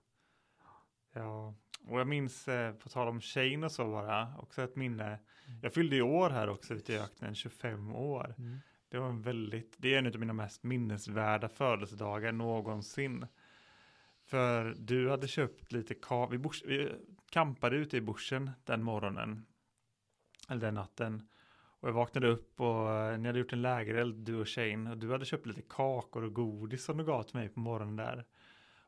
Ja, 1.13 1.55
och 1.87 2.01
jag 2.01 2.07
minns, 2.07 2.49
eh, 2.49 2.75
på 2.75 2.89
tal 2.89 3.09
om 3.09 3.21
Shane 3.21 3.67
och 3.67 3.73
så 3.73 3.85
bara, 3.85 4.35
också 4.39 4.63
ett 4.63 4.77
minne. 4.77 5.19
Jag 5.63 5.75
fyllde 5.75 5.97
i 5.97 6.03
år 6.03 6.31
här 6.31 6.49
också 6.49 6.75
ute 6.75 6.93
i 6.93 6.99
öknen, 6.99 7.35
25 7.35 7.95
år. 7.95 8.35
Mm. 8.39 8.59
Det 8.89 8.99
var 8.99 9.09
en 9.09 9.23
väldigt, 9.23 9.75
det 9.77 9.95
är 9.95 9.99
en 9.99 10.07
av 10.07 10.19
mina 10.19 10.33
mest 10.33 10.63
minnesvärda 10.63 11.49
födelsedagar 11.49 12.33
någonsin. 12.33 13.27
För 14.25 14.75
du 14.79 15.11
hade 15.11 15.29
köpt 15.29 15.73
lite 15.73 15.95
ka, 15.95 16.27
vi, 16.27 16.39
bors, 16.39 16.63
vi 16.65 16.93
campade 17.31 17.77
ute 17.77 17.97
i 17.97 18.01
bushen 18.01 18.51
den 18.65 18.83
morgonen. 18.83 19.47
Eller 20.49 20.61
den 20.61 20.75
natten. 20.75 21.29
Och 21.81 21.89
jag 21.89 21.93
vaknade 21.93 22.29
upp 22.29 22.61
och 22.61 22.91
eh, 22.91 23.19
ni 23.19 23.29
hade 23.29 23.39
gjort 23.39 23.53
en 23.53 23.63
lägereld, 23.63 24.17
du 24.17 24.37
och 24.37 24.49
Shane. 24.49 24.91
Och 24.91 24.99
du 24.99 25.13
hade 25.13 25.25
köpt 25.25 25.47
lite 25.47 25.63
kakor 25.63 26.25
och 26.25 26.35
godis 26.35 26.85
som 26.85 26.97
du 26.97 27.05
gav 27.05 27.23
till 27.23 27.37
mig 27.37 27.49
på 27.49 27.61
morgonen 27.61 27.97
där. 27.97 28.25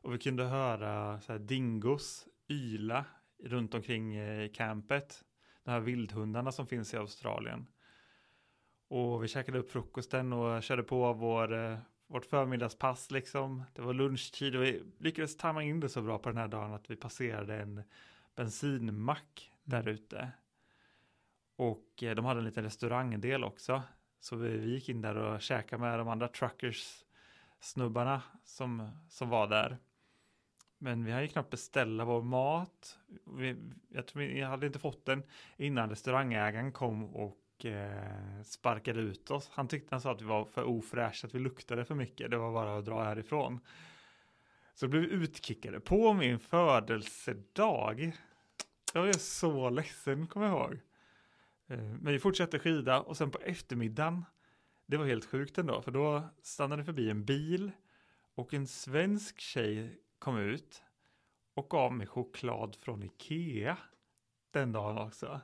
Och 0.01 0.13
vi 0.13 0.17
kunde 0.17 0.43
höra 0.43 1.21
så 1.21 1.31
här 1.31 1.39
dingos 1.39 2.27
yla 2.47 3.05
runt 3.43 3.73
omkring 3.73 4.15
eh, 4.15 4.51
campet. 4.51 5.23
De 5.63 5.71
här 5.71 5.79
vildhundarna 5.79 6.51
som 6.51 6.67
finns 6.67 6.93
i 6.93 6.97
Australien. 6.97 7.67
Och 8.87 9.23
vi 9.23 9.27
käkade 9.27 9.59
upp 9.59 9.71
frukosten 9.71 10.33
och 10.33 10.63
körde 10.63 10.83
på 10.83 11.13
vår, 11.13 11.53
eh, 11.53 11.77
vårt 12.07 12.25
förmiddagspass 12.25 13.11
liksom. 13.11 13.63
Det 13.73 13.81
var 13.81 13.93
lunchtid 13.93 14.55
och 14.55 14.63
vi 14.63 14.83
lyckades 14.99 15.37
tajma 15.37 15.63
in 15.63 15.79
det 15.79 15.89
så 15.89 16.01
bra 16.01 16.17
på 16.17 16.29
den 16.29 16.37
här 16.37 16.47
dagen 16.47 16.73
att 16.73 16.91
vi 16.91 16.95
passerade 16.95 17.61
en 17.61 17.83
bensinmack 18.35 19.51
där 19.63 19.87
ute. 19.87 20.31
Och 21.55 22.03
eh, 22.03 22.15
de 22.15 22.25
hade 22.25 22.39
en 22.39 22.45
liten 22.45 22.63
restaurangdel 22.63 23.43
också. 23.43 23.83
Så 24.19 24.35
vi, 24.35 24.57
vi 24.57 24.73
gick 24.73 24.89
in 24.89 25.01
där 25.01 25.15
och 25.15 25.41
käkade 25.41 25.81
med 25.81 25.99
de 25.99 26.07
andra 26.07 26.27
truckers 26.27 27.03
snubbarna 27.59 28.21
som, 28.43 28.89
som 29.09 29.29
var 29.29 29.47
där. 29.47 29.77
Men 30.85 31.05
vi 31.05 31.11
hade 31.11 31.23
ju 31.23 31.29
knappt 31.29 31.49
beställa 31.49 32.05
vår 32.05 32.21
mat. 32.21 32.99
Vi, 33.37 33.55
jag 33.89 34.07
tror 34.07 34.21
vi 34.21 34.41
hade 34.41 34.67
inte 34.67 34.79
fått 34.79 35.05
den 35.05 35.23
innan 35.57 35.89
restaurangägaren 35.89 36.71
kom 36.71 37.15
och 37.15 37.65
eh, 37.65 38.41
sparkade 38.43 38.99
ut 38.99 39.31
oss. 39.31 39.49
Han 39.53 39.67
tyckte 39.67 39.95
han 39.95 40.01
sa 40.01 40.11
att 40.11 40.21
vi 40.21 40.25
var 40.25 40.45
för 40.45 40.63
ofräscha, 40.63 41.27
att 41.27 41.35
vi 41.35 41.39
luktade 41.39 41.85
för 41.85 41.95
mycket. 41.95 42.31
Det 42.31 42.37
var 42.37 42.53
bara 42.53 42.77
att 42.77 42.85
dra 42.85 43.03
härifrån. 43.03 43.59
Så 44.75 44.87
blev 44.87 45.01
vi 45.01 45.07
utkickade 45.07 45.79
på 45.79 46.13
min 46.13 46.39
födelsedag. 46.39 48.11
Jag 48.93 49.05
var 49.05 49.13
så 49.13 49.69
ledsen, 49.69 50.27
kommer 50.27 50.47
jag 50.47 50.55
ihåg. 50.55 50.79
Eh, 51.67 51.77
men 51.77 52.13
vi 52.13 52.19
fortsatte 52.19 52.59
skida 52.59 53.01
och 53.01 53.17
sen 53.17 53.31
på 53.31 53.39
eftermiddagen, 53.39 54.25
det 54.85 54.97
var 54.97 55.05
helt 55.05 55.25
sjukt 55.25 55.57
ändå, 55.57 55.81
för 55.81 55.91
då 55.91 56.23
stannade 56.41 56.83
förbi 56.83 57.09
en 57.09 57.25
bil 57.25 57.71
och 58.35 58.53
en 58.53 58.67
svensk 58.67 59.39
tjej 59.39 59.99
kom 60.25 60.37
ut 60.37 60.83
och 61.53 61.69
gav 61.69 61.93
mig 61.93 62.07
choklad 62.07 62.75
från 62.75 63.03
Ikea 63.03 63.77
den 64.51 64.71
dagen 64.71 64.97
också. 64.97 65.41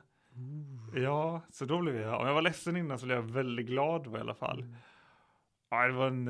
Ja, 0.94 1.40
så 1.50 1.64
då 1.64 1.80
blev 1.80 1.96
jag, 1.96 2.20
om 2.20 2.26
jag 2.26 2.34
var 2.34 2.42
ledsen 2.42 2.76
innan 2.76 2.98
så 2.98 3.06
blev 3.06 3.18
jag 3.18 3.30
väldigt 3.30 3.66
glad 3.66 4.04
då 4.04 4.16
i 4.16 4.20
alla 4.20 4.34
fall. 4.34 4.60
Mm. 4.60 4.74
Ja, 5.70 5.86
det 5.86 5.92
var 5.92 6.06
en, 6.06 6.24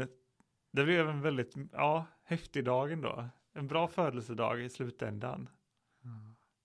det 0.70 0.84
blev 0.84 1.08
en 1.08 1.20
väldigt, 1.20 1.54
ja, 1.72 2.06
häftig 2.24 2.64
dag 2.64 2.92
ändå. 2.92 3.28
En 3.52 3.66
bra 3.66 3.88
födelsedag 3.88 4.62
i 4.62 4.68
slutändan. 4.68 5.48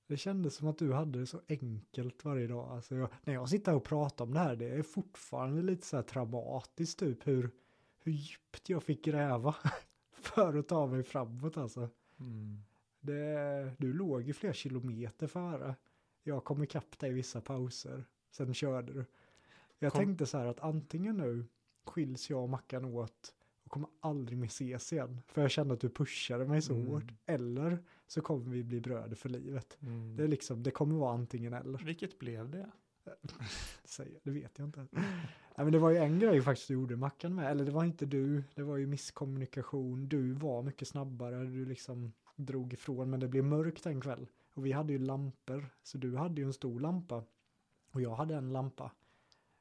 Det 0.07 0.17
kändes 0.17 0.55
som 0.55 0.67
att 0.67 0.77
du 0.77 0.93
hade 0.93 1.19
det 1.19 1.25
så 1.25 1.41
enkelt 1.49 2.25
varje 2.25 2.47
dag. 2.47 2.71
Alltså 2.71 2.95
jag, 2.95 3.09
när 3.23 3.33
jag 3.33 3.49
sitter 3.49 3.75
och 3.75 3.83
pratar 3.83 4.25
om 4.25 4.33
det 4.33 4.39
här, 4.39 4.55
det 4.55 4.69
är 4.69 4.83
fortfarande 4.83 5.61
lite 5.61 5.85
så 5.85 5.95
här 5.95 6.03
traumatiskt 6.03 6.99
typ 6.99 7.27
hur, 7.27 7.51
hur 7.99 8.11
djupt 8.11 8.69
jag 8.69 8.83
fick 8.83 9.05
gräva 9.05 9.55
för 10.27 10.57
att 10.57 10.67
ta 10.67 10.87
mig 10.87 11.03
framåt 11.03 11.57
alltså. 11.57 11.89
Det, 12.99 13.71
du 13.77 13.93
låg 13.93 14.21
ju 14.23 14.33
flera 14.33 14.53
kilometer 14.53 15.27
före. 15.27 15.75
Jag 16.23 16.43
kom 16.43 16.63
ikapp 16.63 16.99
dig 16.99 17.09
i 17.09 17.13
vissa 17.13 17.41
pauser. 17.41 18.05
Sen 18.31 18.53
körde 18.53 18.93
du. 18.93 19.05
Jag 19.79 19.91
Kom- 19.91 19.99
tänkte 19.99 20.25
så 20.25 20.37
här 20.37 20.45
att 20.45 20.59
antingen 20.59 21.17
nu 21.17 21.45
skiljs 21.85 22.29
jag 22.29 22.43
och 22.43 22.49
Mackan 22.49 22.85
åt 22.85 23.33
och 23.63 23.71
kommer 23.71 23.89
aldrig 23.99 24.37
mer 24.37 24.47
ses 24.47 24.93
igen. 24.93 25.21
För 25.27 25.41
jag 25.41 25.51
kände 25.51 25.73
att 25.73 25.79
du 25.81 25.89
pushade 25.89 26.45
mig 26.45 26.61
så 26.61 26.73
Mm. 26.75 26.87
hårt. 26.87 27.11
Eller 27.25 27.83
så 28.07 28.21
kommer 28.21 28.51
vi 28.51 28.63
bli 28.63 28.81
bröder 28.81 29.15
för 29.15 29.29
livet. 29.29 29.77
Det 30.17 30.23
är 30.23 30.27
liksom, 30.27 30.63
det 30.63 30.71
kommer 30.71 30.95
vara 30.95 31.13
antingen 31.13 31.53
eller. 31.53 31.77
Vilket 31.79 32.19
blev 32.19 32.49
det? 32.49 32.71
Säger, 33.83 34.19
det 34.23 34.31
vet 34.31 34.59
jag 34.59 34.67
inte. 34.67 34.87
Nej, 35.57 35.65
men 35.65 35.73
det 35.73 35.79
var 35.79 35.89
ju 35.89 35.97
en 35.97 36.19
grej 36.19 36.41
faktiskt 36.41 36.67
du 36.67 36.73
gjorde 36.73 36.95
Mackan 36.95 37.35
med. 37.35 37.51
Eller 37.51 37.65
det 37.65 37.71
var 37.71 37.83
inte 37.83 38.05
du, 38.05 38.43
det 38.55 38.63
var 38.63 38.77
ju 38.77 38.87
misskommunikation. 38.87 40.09
Du 40.09 40.31
var 40.31 40.63
mycket 40.63 40.87
snabbare, 40.87 41.43
du 41.43 41.65
liksom 41.65 42.13
drog 42.35 42.73
ifrån. 42.73 43.09
Men 43.09 43.19
det 43.19 43.27
blev 43.27 43.43
mörkt 43.43 43.85
en 43.85 44.01
kväll. 44.01 44.27
Och 44.53 44.65
vi 44.65 44.71
hade 44.71 44.93
ju 44.93 44.99
lampor. 44.99 45.69
Så 45.83 45.97
du 45.97 46.15
hade 46.15 46.41
ju 46.41 46.47
en 46.47 46.53
stor 46.53 46.79
lampa. 46.79 47.23
Och 47.91 48.01
jag 48.01 48.15
hade 48.15 48.35
en 48.35 48.53
lampa. 48.53 48.91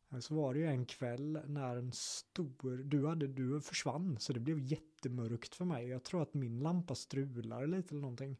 Men 0.09 0.23
Så 0.23 0.35
var 0.35 0.55
det 0.55 0.60
ju 0.60 0.66
en 0.66 0.86
kväll 0.86 1.40
när 1.47 1.77
en 1.77 1.93
stor, 1.93 2.82
du 2.85 3.06
hade, 3.06 3.27
du 3.27 3.60
försvann. 3.60 4.16
Så 4.18 4.32
det 4.32 4.40
blev 4.40 4.59
jättemörkt 4.59 5.55
för 5.55 5.64
mig. 5.64 5.89
Jag 5.89 6.02
tror 6.02 6.23
att 6.23 6.35
min 6.35 6.60
lampa 6.60 6.94
strulade 6.94 7.66
lite 7.66 7.94
eller 7.94 8.02
någonting. 8.02 8.36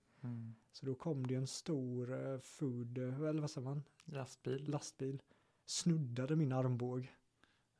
Så 0.73 0.87
då 0.87 0.95
kom 0.95 1.27
det 1.27 1.35
en 1.35 1.47
stor 1.47 2.13
eh, 2.13 2.39
food, 2.39 2.99
eh, 2.99 3.21
eller 3.21 3.41
vad 3.41 3.51
säger 3.51 3.69
man? 3.69 3.83
Lastbil. 4.05 4.71
lastbil 4.71 5.23
snuddade 5.67 6.37
min 6.37 6.53
armbåge. 6.53 7.09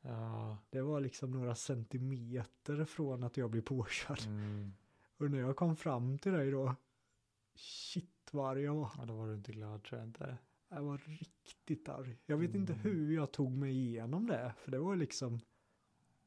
Ja. 0.07 0.59
Det 0.71 0.83
var 0.83 1.01
liksom 1.01 1.31
några 1.31 1.55
centimeter 1.55 2.85
från 2.85 3.23
att 3.25 3.37
jag 3.37 3.51
blev 3.51 3.63
påkörd. 3.63 4.21
Mm. 4.27 4.73
Och 5.17 5.31
när 5.31 5.39
jag 5.39 5.57
kom 5.57 5.77
fram 5.77 6.19
till 6.19 6.33
dig 6.33 6.51
då, 6.51 6.75
shit 7.55 8.29
vad 8.31 8.51
arg 8.51 8.63
jag 8.63 8.75
var. 8.75 8.91
ja, 8.99 9.05
då 9.05 9.15
var 9.17 9.27
du 9.29 9.35
inte 9.35 9.53
glad 9.53 9.83
tror 9.85 10.01
jag 10.01 10.09
inte. 10.09 10.39
Jag 10.69 10.83
var 10.83 10.99
riktigt 10.99 11.89
arg. 11.89 12.17
Jag 12.27 12.37
vet 12.37 12.55
inte 12.55 12.73
Mm. 12.73 12.83
hur 12.85 13.15
jag 13.15 13.33
tog 13.33 13.53
mig 13.53 13.71
igenom 13.73 14.27
det, 14.27 14.55
för 14.59 14.71
det 14.71 14.79
var 14.79 14.97
liksom, 14.97 15.41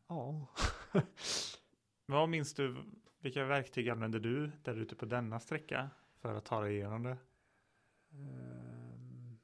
ja. 0.07 0.47
Vad 2.05 2.29
minns 2.29 2.53
du, 2.53 2.83
vilka 3.19 3.45
verktyg 3.45 3.89
använde 3.89 4.19
du 4.19 4.51
där 4.63 4.75
ute 4.75 4.95
på 4.95 5.05
denna 5.05 5.39
sträcka 5.39 5.89
för 6.17 6.35
att 6.35 6.45
ta 6.45 6.61
dig 6.61 6.75
igenom 6.75 7.03
det? 7.03 7.17
Ehm, 8.11 9.39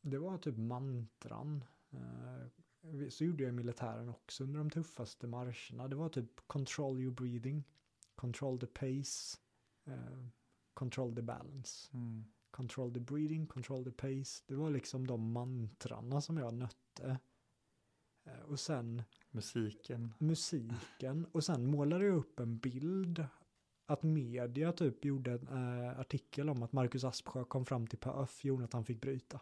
Det 0.00 0.18
var 0.18 0.38
typ 0.38 0.56
mantran. 0.56 1.64
Eh, 1.92 3.08
Så 3.08 3.24
gjorde 3.24 3.44
jag 3.44 3.54
militären 3.54 4.08
också 4.08 4.44
under 4.44 4.58
de 4.58 4.70
tuffaste 4.70 5.26
marscherna. 5.26 5.88
Det 5.88 5.96
var 5.96 6.08
typ 6.08 6.40
control 6.46 7.00
your 7.00 7.14
breathing, 7.14 7.64
control 8.14 8.58
the 8.60 8.66
pace, 8.66 9.38
eh, 9.86 10.26
control 10.74 11.14
the 11.14 11.22
balance, 11.22 11.90
control 12.50 12.94
the 12.94 13.00
breathing, 13.00 13.46
control 13.46 13.84
the 13.84 13.90
pace. 13.90 14.44
Det 14.46 14.54
var 14.54 14.70
liksom 14.70 15.06
de 15.06 15.32
mantrarna 15.32 16.20
som 16.20 16.36
jag 16.36 16.54
nötte. 16.54 17.18
Eh, 18.24 18.40
Och 18.40 18.60
sen 18.60 19.02
Musiken. 19.30 20.14
musiken 20.18 21.26
och 21.32 21.44
sen 21.44 21.66
målade 21.66 22.04
jag 22.04 22.16
upp 22.16 22.40
en 22.40 22.58
bild 22.58 23.24
att 23.86 24.02
media 24.02 24.72
typ 24.72 25.04
gjorde 25.04 25.32
en 25.32 25.48
eh, 25.48 26.00
artikel 26.00 26.48
om 26.50 26.62
att 26.62 26.72
Marcus 26.72 27.04
Aspsjö 27.04 27.44
kom 27.44 27.66
fram 27.66 27.86
till 27.86 27.98
Perf, 27.98 28.44
gjorde 28.44 28.64
att 28.64 28.72
han 28.72 28.84
fick 28.84 29.00
bryta. 29.00 29.40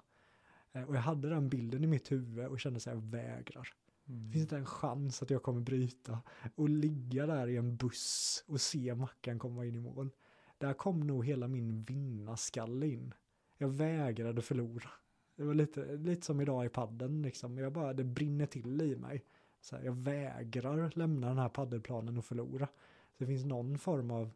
Eh, 0.72 0.82
och 0.82 0.96
jag 0.96 1.00
hade 1.00 1.28
den 1.28 1.48
bilden 1.48 1.84
i 1.84 1.86
mitt 1.86 2.12
huvud 2.12 2.46
och 2.46 2.60
kände 2.60 2.80
så 2.80 2.90
här, 2.90 2.96
jag 2.96 3.04
vägrar. 3.04 3.68
Mm. 4.08 4.26
Det 4.26 4.32
finns 4.32 4.42
inte 4.42 4.56
en 4.56 4.66
chans 4.66 5.22
att 5.22 5.30
jag 5.30 5.42
kommer 5.42 5.60
bryta. 5.60 6.22
Och 6.54 6.68
ligga 6.68 7.26
där 7.26 7.46
i 7.46 7.56
en 7.56 7.76
buss 7.76 8.44
och 8.46 8.60
se 8.60 8.94
Mackan 8.94 9.38
komma 9.38 9.66
in 9.66 9.74
i 9.74 9.80
mål. 9.80 10.10
Där 10.58 10.74
kom 10.74 11.00
nog 11.00 11.24
hela 11.26 11.48
min 11.48 11.82
vinnarskalle 11.82 12.86
in. 12.86 13.14
Jag 13.58 13.68
vägrade 13.68 14.42
förlora. 14.42 14.90
Det 15.36 15.44
var 15.44 15.54
lite, 15.54 15.96
lite 15.96 16.26
som 16.26 16.40
idag 16.40 16.66
i 16.66 16.68
padden 16.68 17.22
liksom. 17.22 17.58
Jag 17.58 17.72
bara, 17.72 17.92
det 17.92 18.04
brinner 18.04 18.46
till 18.46 18.82
i 18.82 18.96
mig. 18.96 19.24
Så 19.60 19.76
här, 19.76 19.84
jag 19.84 19.92
vägrar 19.92 20.92
lämna 20.94 21.28
den 21.28 21.38
här 21.38 21.48
paddelplanen 21.48 22.18
och 22.18 22.24
förlora. 22.24 22.66
Så 22.66 23.14
det 23.18 23.26
finns 23.26 23.44
någon 23.44 23.78
form 23.78 24.10
av 24.10 24.30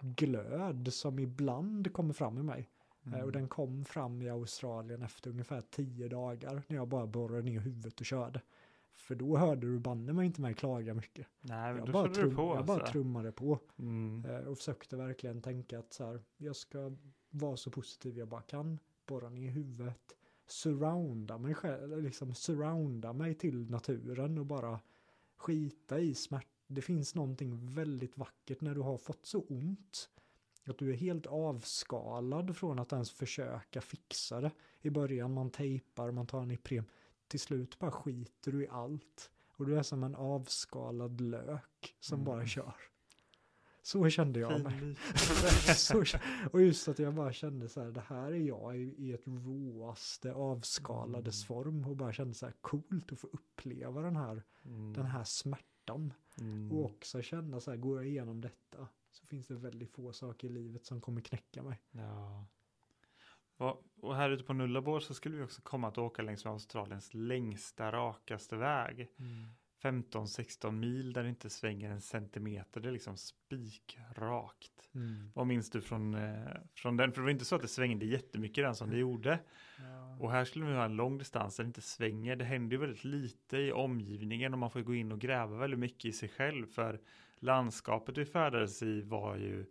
glöd 0.00 0.92
som 0.92 1.18
ibland 1.18 1.92
kommer 1.92 2.14
fram 2.14 2.38
i 2.38 2.42
mig. 2.42 2.70
Eh, 3.06 3.12
Mm. 3.12 3.24
Och 3.24 3.32
den 3.32 3.48
kom 3.48 3.84
fram 3.84 4.22
i 4.22 4.28
Australien 4.28 5.02
efter 5.02 5.30
ungefär 5.30 5.62
tio 5.70 6.08
dagar 6.08 6.62
när 6.68 6.76
jag 6.76 6.88
bara 6.88 7.06
borrade 7.06 7.42
ner 7.42 7.60
huvudet 7.60 8.00
och 8.00 8.06
körde. 8.06 8.40
För 8.94 9.14
då 9.14 9.36
hörde 9.36 9.66
du 9.66 9.78
banne 9.78 10.12
mig 10.12 10.26
inte 10.26 10.40
mig 10.40 10.54
klaga 10.54 10.94
mycket. 10.94 11.26
Nej, 11.40 11.68
men 11.72 11.76
Jag 11.78 11.86
då 11.86 11.92
bara, 11.92 12.14
trum, 12.14 12.36
på 12.36 12.42
jag 12.56 12.66
bara 12.66 12.76
alltså. 12.80 12.92
trummade 12.92 13.32
på 13.32 13.58
Mm. 13.78 14.24
eh, 14.24 14.36
och 14.40 14.56
försökte 14.58 14.96
verkligen 14.96 15.42
tänka 15.42 15.78
att 15.78 15.92
så 15.92 16.04
här, 16.06 16.20
jag 16.36 16.56
ska 16.56 16.92
vara 17.30 17.56
så 17.56 17.70
positiv 17.70 18.18
jag 18.18 18.28
bara 18.28 18.42
kan. 18.42 18.78
Borra 19.06 19.28
ner 19.30 19.50
huvudet, 19.50 20.16
surrounda 20.46 21.38
mig 21.38 21.54
själv, 21.54 22.02
liksom 22.02 22.34
surrounda 22.34 23.12
mig 23.12 23.34
till 23.34 23.70
naturen 23.70 24.38
och 24.38 24.46
bara 24.46 24.80
skita 25.36 25.98
i 25.98 26.14
smärta. 26.14 26.48
Det 26.68 26.82
finns 26.82 27.14
någonting 27.14 27.66
väldigt 27.74 28.18
vackert 28.18 28.60
när 28.60 28.74
du 28.74 28.80
har 28.80 28.98
fått 28.98 29.26
så 29.26 29.40
ont 29.40 30.08
att 30.70 30.78
du 30.78 30.90
är 30.92 30.96
helt 30.96 31.26
avskalad 31.26 32.56
från 32.56 32.78
att 32.78 32.92
ens 32.92 33.10
försöka 33.10 33.80
fixa 33.80 34.40
det. 34.40 34.50
I 34.80 34.90
början 34.90 35.34
man 35.34 35.50
tejpar, 35.50 36.10
man 36.10 36.26
tar 36.26 36.42
en 36.42 36.50
Ipren. 36.50 36.84
Till 37.28 37.40
slut 37.40 37.78
bara 37.78 37.90
skiter 37.90 38.52
du 38.52 38.64
i 38.64 38.68
allt. 38.68 39.30
Och 39.56 39.66
du 39.66 39.78
är 39.78 39.82
som 39.82 40.04
en 40.04 40.14
avskalad 40.14 41.20
lök 41.20 41.96
som 42.00 42.14
mm. 42.14 42.24
bara 42.24 42.46
kör. 42.46 42.74
Så 43.82 44.08
kände 44.08 44.40
jag 44.40 44.62
mig. 44.62 44.96
så, 45.76 46.04
och 46.52 46.62
just 46.62 46.88
att 46.88 46.98
jag 46.98 47.14
bara 47.14 47.32
kände 47.32 47.68
så 47.68 47.82
här, 47.82 47.90
det 47.90 48.02
här 48.06 48.32
är 48.32 48.36
jag 48.36 48.76
i, 48.76 48.94
i 48.98 49.12
ett 49.12 49.26
råaste 49.26 50.32
avskalades 50.32 51.42
mm. 51.42 51.46
form 51.46 51.84
och 51.84 51.96
bara 51.96 52.12
kände 52.12 52.34
så 52.34 52.46
här 52.46 52.54
coolt 52.60 53.12
att 53.12 53.20
få 53.20 53.26
uppleva 53.26 54.00
den 54.00 54.16
här, 54.16 54.42
mm. 54.64 54.92
den 54.92 55.06
här 55.06 55.24
smärtan. 55.24 56.12
Mm. 56.40 56.72
Och 56.72 56.84
också 56.84 57.22
känna 57.22 57.60
så 57.60 57.70
här, 57.70 57.78
går 57.78 57.96
jag 57.96 58.06
igenom 58.06 58.40
detta 58.40 58.88
så 59.16 59.26
finns 59.26 59.46
det 59.46 59.54
väldigt 59.54 59.92
få 59.92 60.12
saker 60.12 60.48
i 60.48 60.50
livet 60.50 60.86
som 60.86 61.00
kommer 61.00 61.20
knäcka 61.20 61.62
mig. 61.62 61.82
Ja. 61.90 62.46
Och, 64.00 64.16
här 64.16 64.30
ute 64.30 64.44
på 64.44 64.52
Nullarbor 64.52 65.00
så 65.00 65.14
skulle 65.14 65.36
vi 65.36 65.42
också 65.42 65.62
komma 65.62 65.88
att 65.88 65.98
åka 65.98 66.22
längs 66.22 66.44
med 66.44 66.52
Australiens 66.52 67.14
längsta, 67.14 67.92
rakaste 67.92 68.56
väg. 68.56 69.12
Mm. 69.18 69.48
15-16 69.82 70.70
mil 70.70 71.12
där 71.12 71.22
det 71.22 71.28
inte 71.28 71.50
svänger 71.50 71.90
en 71.90 72.00
centimeter. 72.00 72.80
Det 72.80 72.88
är 72.88 72.92
liksom 72.92 73.16
spikrakt. 73.16 74.90
Mm. 74.94 75.30
Vad 75.34 75.46
minns 75.46 75.70
du 75.70 75.80
från, 75.80 76.14
eh, 76.14 76.56
från 76.74 76.96
den? 76.96 77.12
För 77.12 77.20
det 77.20 77.24
var 77.24 77.30
inte 77.30 77.44
så 77.44 77.56
att 77.56 77.62
det 77.62 77.68
svängde 77.68 78.06
jättemycket 78.06 78.64
den 78.64 78.74
som 78.74 78.90
det 78.90 78.98
gjorde. 78.98 79.38
Ja. 79.78 80.16
Och 80.20 80.30
här 80.30 80.44
skulle 80.44 80.64
vi 80.64 80.74
ha 80.74 80.84
en 80.84 80.96
lång 80.96 81.18
distans 81.18 81.56
där 81.56 81.64
det 81.64 81.68
inte 81.68 81.82
svänger. 81.82 82.36
Det 82.36 82.44
händer 82.44 82.76
ju 82.76 82.80
väldigt 82.80 83.04
lite 83.04 83.58
i 83.58 83.72
omgivningen 83.72 84.52
och 84.52 84.58
man 84.58 84.70
får 84.70 84.80
gå 84.80 84.94
in 84.94 85.12
och 85.12 85.20
gräva 85.20 85.56
väldigt 85.56 85.80
mycket 85.80 86.04
i 86.04 86.12
sig 86.12 86.28
själv. 86.28 86.66
För 86.66 87.00
landskapet 87.38 88.18
vi 88.18 88.24
färdades 88.24 88.82
i 88.82 89.02
var 89.02 89.36
ju 89.36 89.66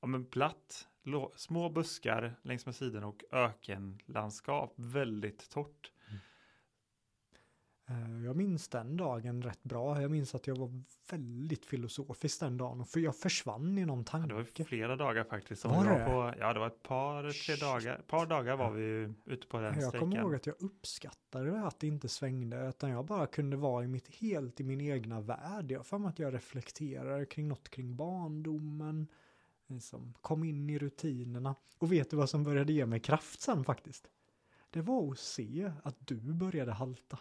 ja, 0.00 0.06
men 0.06 0.24
platt, 0.24 0.88
små 1.36 1.68
buskar 1.68 2.34
längs 2.42 2.66
med 2.66 2.74
sidorna 2.74 3.06
och 3.06 3.24
ökenlandskap, 3.30 4.74
väldigt 4.76 5.50
torrt. 5.50 5.92
Eh, 7.88 8.24
jag 8.24 8.36
minns 8.36 8.68
den 8.68 8.96
dagen 8.96 9.42
rätt 9.42 9.62
bra. 9.62 10.00
Jag 10.02 10.10
minns 10.10 10.34
att 10.34 10.46
jag 10.46 10.56
var 10.56 10.82
väldigt 11.10 11.66
filosofisk 11.66 12.40
den 12.40 12.56
dagen. 12.56 12.86
För 12.86 13.00
jag 13.00 13.16
försvann 13.16 13.78
i 13.78 13.84
någon 13.84 14.04
tanke. 14.04 14.34
Ja, 14.34 14.38
det 14.42 14.58
var 14.58 14.64
flera 14.64 14.96
dagar 14.96 15.24
faktiskt. 15.24 15.62
Som 15.62 15.70
var 15.70 15.84
det? 15.84 15.90
Var 15.90 16.32
på, 16.32 16.38
ja, 16.40 16.52
det 16.52 16.58
var 16.60 16.66
ett 16.66 16.82
par, 16.82 17.46
tre 17.46 17.66
dagar. 17.66 18.00
Par 18.06 18.26
dagar 18.26 18.56
var 18.56 18.70
vi 18.70 19.14
ute 19.24 19.46
på 19.46 19.60
den 19.60 19.74
Jag 19.74 19.82
sträckan. 19.82 20.00
kommer 20.00 20.16
ihåg 20.22 20.34
att 20.34 20.46
jag 20.46 20.56
uppskattade 20.58 21.66
att 21.66 21.80
det 21.80 21.86
inte 21.86 22.08
svängde. 22.08 22.68
Utan 22.68 22.90
jag 22.90 23.04
bara 23.04 23.26
kunde 23.26 23.56
vara 23.56 23.84
i 23.84 23.88
mitt, 23.88 24.08
helt 24.08 24.60
i 24.60 24.64
min 24.64 24.80
egna 24.80 25.20
värld. 25.20 25.70
Jag 25.70 25.86
för 25.86 26.08
att 26.08 26.18
jag 26.18 26.34
reflekterar 26.34 27.24
kring 27.24 27.48
något 27.48 27.68
kring 27.68 27.96
barndomen. 27.96 29.06
Liksom, 29.66 30.14
kom 30.20 30.44
in 30.44 30.70
i 30.70 30.78
rutinerna. 30.78 31.54
Och 31.78 31.92
vet 31.92 32.10
du 32.10 32.16
vad 32.16 32.30
som 32.30 32.44
började 32.44 32.72
ge 32.72 32.86
mig 32.86 33.00
kraft 33.00 33.40
sen 33.40 33.64
faktiskt? 33.64 34.08
Det 34.70 34.82
var 34.82 35.12
att 35.12 35.18
se 35.18 35.72
att 35.82 35.96
du 35.98 36.16
började 36.16 36.72
halta. 36.72 37.18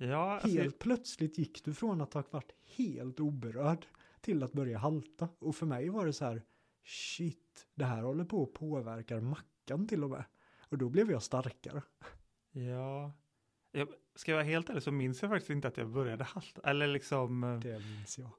Ja, 0.00 0.32
alltså 0.32 0.48
helt 0.58 0.78
plötsligt 0.78 1.38
gick 1.38 1.64
du 1.64 1.74
från 1.74 2.00
att 2.00 2.14
ha 2.14 2.22
varit 2.30 2.52
helt 2.76 3.20
oberörd 3.20 3.86
till 4.20 4.42
att 4.42 4.52
börja 4.52 4.78
halta. 4.78 5.28
Och 5.38 5.56
för 5.56 5.66
mig 5.66 5.88
var 5.88 6.06
det 6.06 6.12
så 6.12 6.24
här, 6.24 6.42
shit, 6.84 7.66
det 7.74 7.84
här 7.84 8.02
håller 8.02 8.24
på 8.24 8.42
att 8.42 8.52
påverka 8.52 9.20
mackan 9.20 9.88
till 9.88 10.04
och 10.04 10.10
med. 10.10 10.24
Och 10.68 10.78
då 10.78 10.88
blev 10.88 11.10
jag 11.10 11.22
starkare. 11.22 11.82
Ja, 12.50 13.12
jag, 13.72 13.88
ska 14.14 14.30
jag 14.30 14.36
vara 14.36 14.44
helt 14.46 14.70
ärlig 14.70 14.82
så 14.82 14.92
minns 14.92 15.22
jag 15.22 15.30
faktiskt 15.30 15.50
inte 15.50 15.68
att 15.68 15.76
jag 15.76 15.88
började 15.88 16.24
halta. 16.24 16.60
Eller 16.70 16.86
liksom... 16.86 17.44
Eh, 17.44 17.60
det 17.60 17.78
minns 17.78 18.18
jag. 18.18 18.30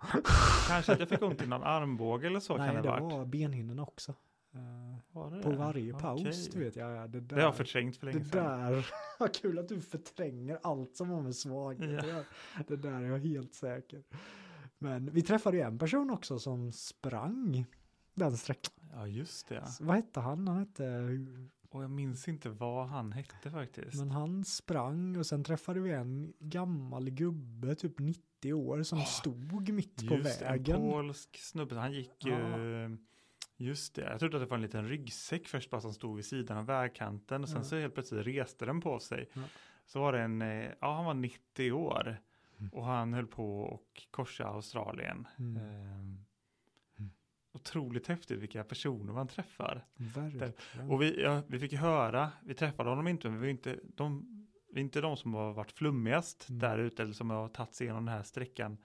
Kanske 0.68 0.94
att 0.94 1.00
jag 1.00 1.10
fick 1.10 1.22
ont 1.22 1.42
i 1.42 1.48
någon 1.48 1.64
armbåge 1.64 2.28
eller 2.28 2.40
så 2.40 2.58
Nej, 2.58 2.68
kan 2.68 2.76
det, 2.76 2.82
det 2.82 2.90
varit. 2.90 3.14
var 3.14 3.26
benhinnorna 3.26 3.82
också. 3.82 4.16
Uh, 4.56 5.42
på 5.42 5.52
varje 5.52 5.94
paus, 5.94 6.22
okay. 6.22 6.50
du 6.52 6.60
vet 6.60 6.76
jag. 6.76 7.10
Det, 7.10 7.20
där, 7.20 7.36
det 7.36 7.44
har 7.44 7.52
förträngt 7.52 7.98
för 7.98 8.06
länge 8.06 8.24
sedan. 8.24 8.32
Det 8.32 8.40
där, 8.40 8.86
vad 9.20 9.34
kul 9.34 9.60
att 9.60 9.68
du 9.68 9.82
förtränger 9.82 10.60
allt 10.64 10.96
som 10.96 11.10
har 11.10 11.22
med 11.22 11.36
svaghet 11.36 12.06
ja. 12.08 12.24
Det 12.68 12.76
där 12.76 12.92
är 12.92 13.02
jag 13.02 13.20
helt 13.20 13.54
säker. 13.54 14.04
Men 14.78 15.12
vi 15.12 15.22
träffade 15.22 15.58
ju 15.58 15.64
en 15.64 15.80
person 15.80 16.10
också 16.10 16.40
som 16.40 16.72
sprang 16.72 17.66
den 18.14 18.38
sträckan. 18.38 18.74
Ja, 18.94 19.08
just 19.08 19.48
det. 19.48 19.68
Så, 19.68 19.84
vad 19.84 19.96
hette 19.96 20.20
han? 20.20 20.48
Han 20.48 20.58
hette... 20.58 21.18
Och 21.72 21.84
jag 21.84 21.92
minns 21.92 22.28
inte 22.28 22.50
vad 22.50 22.88
han 22.88 23.12
hette 23.12 23.52
faktiskt. 23.52 23.98
Men 23.98 24.12
han 24.12 24.46
sprang 24.46 25.18
och 25.18 25.26
sen 25.26 25.44
träffade 25.44 25.80
vi 25.80 25.92
en 25.92 26.34
gammal 26.40 27.10
gubbe, 27.10 27.76
typ 27.76 28.00
90 28.00 28.54
år, 28.54 28.84
som 28.84 29.00
oh, 29.00 29.06
stod 29.06 29.70
mitt 29.70 30.08
på 30.08 30.16
vägen. 30.16 30.76
En 30.76 30.92
polsk 30.92 31.38
snubbe, 31.38 31.76
han 31.76 31.94
gick 31.94 32.26
ju... 32.26 32.98
Just 33.62 33.96
det, 33.96 34.02
jag 34.02 34.20
trodde 34.20 34.38
att 34.38 34.44
det 34.44 34.50
var 34.50 34.58
en 34.58 34.62
liten 34.62 34.88
ryggsäck 34.88 35.48
först 35.48 35.70
bara 35.70 35.82
som 35.82 35.94
stod 35.94 36.16
vid 36.16 36.26
sidan 36.26 36.58
av 36.58 36.66
vägkanten 36.66 37.44
och 37.44 37.50
sen 37.50 37.58
ja. 37.58 37.64
så 37.64 37.76
helt 37.76 37.94
plötsligt 37.94 38.28
reste 38.28 38.66
den 38.66 38.82
på 38.82 39.00
sig. 39.00 39.30
Ja. 39.34 39.42
Så 39.86 40.00
var 40.00 40.14
det 40.14 40.22
en, 40.22 40.42
eh, 40.42 40.72
ja 40.80 40.96
han 40.96 41.06
var 41.06 41.14
90 41.14 41.72
år 41.72 42.22
mm. 42.60 42.70
och 42.74 42.86
han 42.86 43.14
höll 43.14 43.28
på 43.28 43.60
och 43.62 44.08
korsa 44.12 44.46
Australien. 44.46 45.28
Mm. 45.40 45.58
Ehm, 45.58 46.26
mm. 47.00 47.12
Otroligt 47.52 48.08
häftigt 48.08 48.40
vilka 48.40 48.64
personer 48.64 49.14
man 49.14 49.28
träffar. 49.28 49.86
Verkligen. 49.96 50.54
Och 50.90 51.02
vi, 51.02 51.22
ja, 51.22 51.42
vi 51.48 51.60
fick 51.60 51.74
höra, 51.74 52.32
vi 52.46 52.54
träffade 52.54 52.90
honom 52.90 53.08
inte, 53.08 53.30
men 53.30 53.40
vi 53.40 53.48
var 53.48 53.52
inte 53.52 53.80
de, 53.96 54.26
vi 54.74 54.80
är 54.80 54.84
inte 54.84 55.02
de 55.02 55.18
som 55.18 55.34
har 55.34 55.54
varit 55.54 55.72
flummigast 55.72 56.50
mm. 56.50 56.60
där 56.60 56.78
ute 56.78 57.04
eller 57.04 57.14
som 57.14 57.30
har 57.30 57.48
tagit 57.48 57.74
sig 57.74 57.86
igenom 57.86 58.06
den 58.06 58.16
här 58.16 58.24
sträckan 58.24 58.78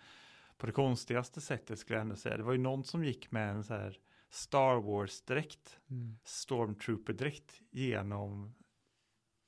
på 0.56 0.66
det 0.66 0.72
konstigaste 0.72 1.40
sättet 1.40 1.78
skulle 1.78 1.96
jag 1.96 2.02
ändå 2.02 2.16
säga. 2.16 2.36
Det 2.36 2.42
var 2.42 2.52
ju 2.52 2.58
någon 2.58 2.84
som 2.84 3.04
gick 3.04 3.30
med 3.30 3.50
en 3.50 3.64
så 3.64 3.74
här 3.74 3.98
Star 4.34 4.80
Wars-dräkt, 4.80 5.78
mm. 5.90 6.16
Stormtrooper-dräkt 6.24 7.60
genom 7.70 8.54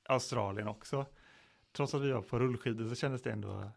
Australien 0.09 0.67
också. 0.67 1.05
Trots 1.71 1.93
att 1.93 2.01
vi 2.01 2.11
var 2.11 2.21
på 2.21 2.39
rullskidor 2.39 2.89
så 2.89 2.95
kändes 2.95 3.21
det 3.21 3.31
ändå 3.31 3.71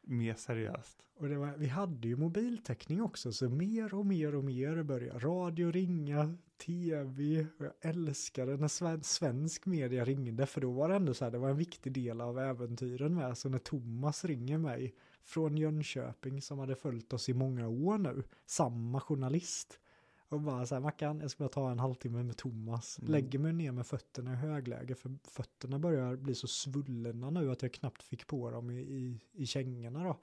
mer 0.00 0.34
seriöst. 0.34 1.02
Och 1.14 1.28
var, 1.28 1.54
vi 1.56 1.66
hade 1.66 2.08
ju 2.08 2.16
mobiltäckning 2.16 3.02
också, 3.02 3.32
så 3.32 3.48
mer 3.48 3.94
och 3.94 4.06
mer 4.06 4.34
och 4.34 4.44
mer 4.44 4.82
började 4.82 5.18
radio 5.18 5.70
ringa, 5.70 6.36
tv, 6.66 7.46
och 7.58 7.64
jag 7.64 7.72
älskade 7.80 8.56
när 8.56 9.02
svensk 9.02 9.66
media 9.66 10.04
ringde, 10.04 10.46
för 10.46 10.60
då 10.60 10.70
var 10.70 10.88
det 10.88 10.94
ändå 10.94 11.14
så 11.14 11.24
här, 11.24 11.32
det 11.32 11.38
var 11.38 11.50
en 11.50 11.56
viktig 11.56 11.92
del 11.92 12.20
av 12.20 12.38
äventyren 12.38 13.14
med, 13.14 13.38
så 13.38 13.48
när 13.48 13.58
Thomas 13.58 14.24
ringer 14.24 14.58
mig 14.58 14.94
från 15.24 15.56
Jönköping 15.56 16.42
som 16.42 16.58
hade 16.58 16.74
följt 16.74 17.12
oss 17.12 17.28
i 17.28 17.34
många 17.34 17.68
år 17.68 17.98
nu, 17.98 18.22
samma 18.46 19.00
journalist, 19.00 19.80
och 20.28 20.40
bara 20.40 20.66
så 20.66 20.74
här, 20.74 20.82
Mackan, 20.82 21.20
jag 21.20 21.30
ska 21.30 21.44
bara 21.44 21.48
ta 21.48 21.70
en 21.70 21.78
halvtimme 21.78 22.22
med 22.22 22.36
Thomas. 22.36 22.98
Mm. 22.98 23.12
Lägger 23.12 23.38
mig 23.38 23.52
ner 23.52 23.72
med 23.72 23.86
fötterna 23.86 24.32
i 24.32 24.36
högläge 24.36 24.94
för 24.94 25.18
fötterna 25.24 25.78
börjar 25.78 26.16
bli 26.16 26.34
så 26.34 26.46
svullna 26.46 27.30
nu 27.30 27.50
att 27.52 27.62
jag 27.62 27.72
knappt 27.72 28.02
fick 28.02 28.26
på 28.26 28.50
dem 28.50 28.70
i, 28.70 28.78
i, 28.78 29.20
i 29.32 29.46
kängorna 29.46 30.04
då. 30.04 30.20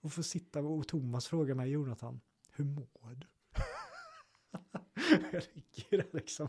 Och 0.00 0.12
får 0.12 0.22
sitta 0.22 0.60
och 0.60 0.88
Thomas 0.88 1.26
frågar 1.26 1.54
mig, 1.54 1.70
Jonathan, 1.70 2.20
hur 2.52 2.64
mår 2.64 3.14
du? 3.14 3.26
jag 5.32 5.42
ligger 5.52 5.98
där 5.98 6.08
liksom 6.12 6.48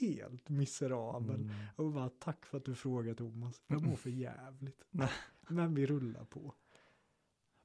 helt 0.00 0.48
miserabel. 0.48 1.40
Mm. 1.40 1.54
Och 1.76 1.92
bara 1.92 2.08
tack 2.08 2.46
för 2.46 2.58
att 2.58 2.64
du 2.64 2.74
frågar 2.74 3.14
Thomas. 3.14 3.62
Jag 3.66 3.82
mår 3.82 3.96
för 3.96 4.10
jävligt. 4.10 4.84
Men 5.48 5.74
vi 5.74 5.86
rullar 5.86 6.24
på. 6.24 6.54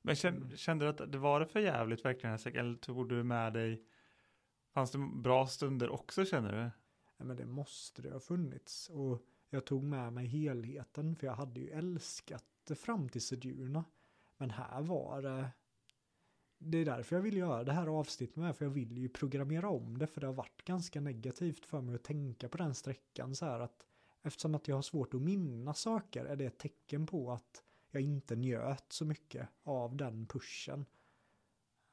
Men 0.02 0.16
kände, 0.16 0.86
du 0.86 0.88
att 0.88 1.12
det 1.12 1.18
var 1.18 1.40
det 1.40 1.46
för 1.46 1.60
jävligt 1.60 2.06
verkligen? 2.06 2.40
Eller 2.46 2.76
tog 2.76 3.10
du 3.10 3.24
med 3.24 3.54
dig 3.54 3.84
Fanns 4.74 4.92
det 4.92 4.98
bra 4.98 5.48
stunder 5.48 5.90
också 5.90 6.26
känner 6.26 6.52
du? 6.52 6.72
Ja, 7.18 7.26
men 7.26 7.38
det 7.38 7.46
måste 7.46 8.02
det 8.02 8.12
ha 8.12 8.20
funnits. 8.20 8.90
Och 8.90 9.22
jag 9.50 9.66
tog 9.66 9.84
med 9.84 10.14
mig 10.14 10.26
helheten 10.26 11.16
för 11.16 11.28
jag 11.28 11.36
hade 11.36 11.60
ju 11.60 11.70
älskat 11.70 12.46
det 12.64 12.76
fram 12.76 13.10
till 13.10 13.22
Sedjurna. 13.22 13.86
Men 14.38 14.50
här 14.50 14.82
var 14.82 15.22
det... 15.22 15.50
Det 16.58 16.78
är 16.78 16.86
därför 16.86 17.16
jag 17.16 17.24
vill 17.24 17.38
göra 17.38 17.64
det 17.64 17.74
här 17.74 17.88
avsnittet 17.88 18.36
med, 18.36 18.56
för 18.56 18.66
jag 18.66 18.70
vill 18.70 18.98
ju 18.98 19.10
programmera 19.10 19.70
om 19.70 19.98
det, 19.98 20.08
för 20.08 20.22
det 20.22 20.28
har 20.28 20.34
varit 20.34 20.66
ganska 20.66 21.02
negativt 21.02 21.66
för 21.66 21.82
mig 21.82 21.96
att 21.96 22.04
tänka 22.04 22.50
på 22.50 22.58
den 22.58 22.76
sträckan 22.76 23.36
så 23.36 23.46
här 23.46 23.60
att 23.60 23.86
eftersom 24.22 24.56
att 24.56 24.68
jag 24.68 24.76
har 24.76 24.82
svårt 24.82 25.14
att 25.14 25.22
minnas 25.22 25.80
saker 25.80 26.26
är 26.26 26.36
det 26.36 26.46
ett 26.46 26.58
tecken 26.58 27.06
på 27.06 27.32
att 27.32 27.64
jag 27.92 28.02
inte 28.02 28.36
njöt 28.36 28.86
så 28.90 29.06
mycket 29.06 29.50
av 29.64 29.96
den 29.96 30.26
pushen. 30.26 30.86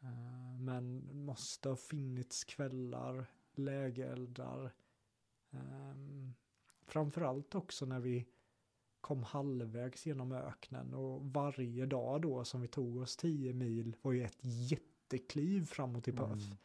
Eh, 0.02 0.58
men 0.60 1.10
måste 1.24 1.68
ha 1.68 1.76
funnits 1.76 2.44
kvällar, 2.44 3.26
lägereldar. 3.54 4.72
Um, 5.50 6.34
framförallt 6.86 7.54
också 7.54 7.86
när 7.86 8.00
vi 8.00 8.26
kom 9.00 9.22
halvvägs 9.22 10.06
genom 10.06 10.32
öknen 10.32 10.94
och 10.94 11.32
varje 11.32 11.86
dag 11.86 12.22
då 12.22 12.44
som 12.44 12.60
vi 12.60 12.68
tog 12.68 12.96
oss 12.96 13.16
10 13.16 13.52
mil 13.52 13.96
var 14.02 14.12
ju 14.12 14.22
ett 14.24 14.38
jättekliv 14.42 15.64
framåt 15.66 16.08
i 16.08 16.12
Perth. 16.12 16.46
Mm. 16.46 16.56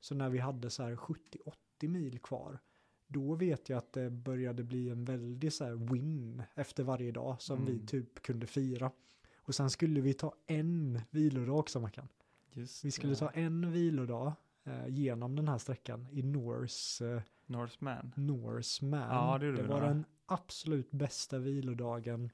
Så 0.00 0.14
när 0.14 0.28
vi 0.30 0.38
hade 0.38 0.70
så 0.70 0.82
här 0.82 0.96
70-80 0.96 1.88
mil 1.88 2.18
kvar, 2.18 2.58
då 3.06 3.34
vet 3.34 3.68
jag 3.68 3.78
att 3.78 3.92
det 3.92 4.10
började 4.10 4.64
bli 4.64 4.88
en 4.90 5.04
väldig 5.04 5.52
så 5.52 5.64
här 5.64 5.74
win 5.92 6.42
efter 6.54 6.82
varje 6.84 7.12
dag 7.12 7.42
som 7.42 7.64
vi 7.66 7.72
Mm. 7.72 7.86
typ 7.86 8.22
kunde 8.22 8.46
fira. 8.46 8.90
Och 9.36 9.54
sen 9.54 9.70
skulle 9.70 10.00
vi 10.00 10.14
ta 10.14 10.34
en 10.46 11.00
vilodag 11.10 11.58
också 11.58 11.80
Mackan. 11.80 12.08
Just 12.54 12.84
Vi 12.84 12.90
skulle 12.90 13.12
det. 13.12 13.18
ta 13.18 13.30
en 13.30 13.72
vilodag 13.72 14.32
eh, 14.64 14.86
genom 14.88 15.36
den 15.36 15.48
här 15.48 15.58
sträckan 15.58 16.08
i 16.12 16.22
Norse, 16.22 17.06
eh, 17.14 17.22
Norseman. 17.46 18.12
Norseman. 18.16 19.14
Ja, 19.14 19.38
det 19.38 19.52
vi 19.52 19.62
var 19.62 19.80
nog. 19.80 19.88
den 19.88 20.04
absolut 20.26 20.90
bästa 20.90 21.38
vilodagen. 21.38 22.30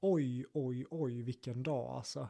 Oj, 0.00 0.44
oj, 0.52 0.86
oj, 0.90 1.22
vilken 1.22 1.62
dag 1.62 1.96
alltså. 1.96 2.28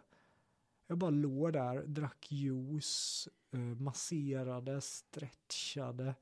Jag 0.86 0.98
bara 0.98 1.10
låg 1.10 1.52
där, 1.52 1.82
drack 1.86 2.26
juice, 2.32 3.28
eh, 3.51 3.59
masserade, 3.60 4.81
stretchade. 4.81 6.14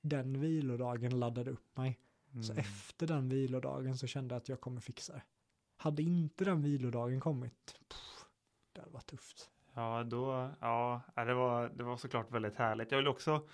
Den 0.00 0.40
vilodagen 0.40 1.18
laddade 1.20 1.50
upp 1.50 1.76
mig. 1.76 1.98
Så 2.42 2.52
Mm. 2.52 2.58
efter 2.58 3.06
den 3.06 3.28
vilodagen 3.28 3.98
så 3.98 4.06
kände 4.06 4.34
jag 4.34 4.40
att 4.40 4.48
jag 4.48 4.60
kommer 4.60 4.80
fixa 4.80 5.12
det. 5.12 5.22
Hade 5.76 6.02
inte 6.02 6.44
den 6.44 6.62
vilodagen 6.62 7.20
kommit, 7.20 7.74
pff, 7.88 8.24
det 8.72 8.80
hade 8.80 8.92
varit 8.92 9.06
tufft. 9.06 9.50
Ja, 9.78 10.04
då, 10.04 10.50
ja, 10.60 11.02
det 11.14 11.34
var, 11.34 11.68
det 11.68 11.84
var 11.84 11.96
såklart 11.96 12.32
väldigt 12.32 12.56
härligt. 12.56 12.90
Jag 12.90 12.98
vill 12.98 13.08
också, 13.08 13.48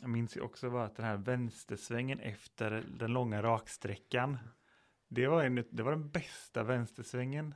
jag 0.00 0.10
minns 0.10 0.36
ju 0.36 0.40
också 0.40 0.76
att 0.76 0.96
den 0.96 1.06
här 1.06 1.16
vänstersvängen 1.16 2.20
efter 2.20 2.84
den 2.98 3.12
långa 3.12 3.42
raksträckan, 3.42 4.38
det 5.08 5.26
var, 5.26 5.44
en, 5.44 5.64
det 5.70 5.82
var 5.82 5.90
den 5.90 6.10
bästa 6.10 6.62
vänstersvängen 6.62 7.54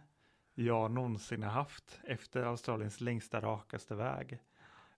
jag 0.55 0.91
någonsin 0.91 1.43
har 1.43 1.51
haft 1.51 2.01
efter 2.05 2.43
Australiens 2.43 3.01
längsta 3.01 3.41
rakaste 3.41 3.95
väg. 3.95 4.29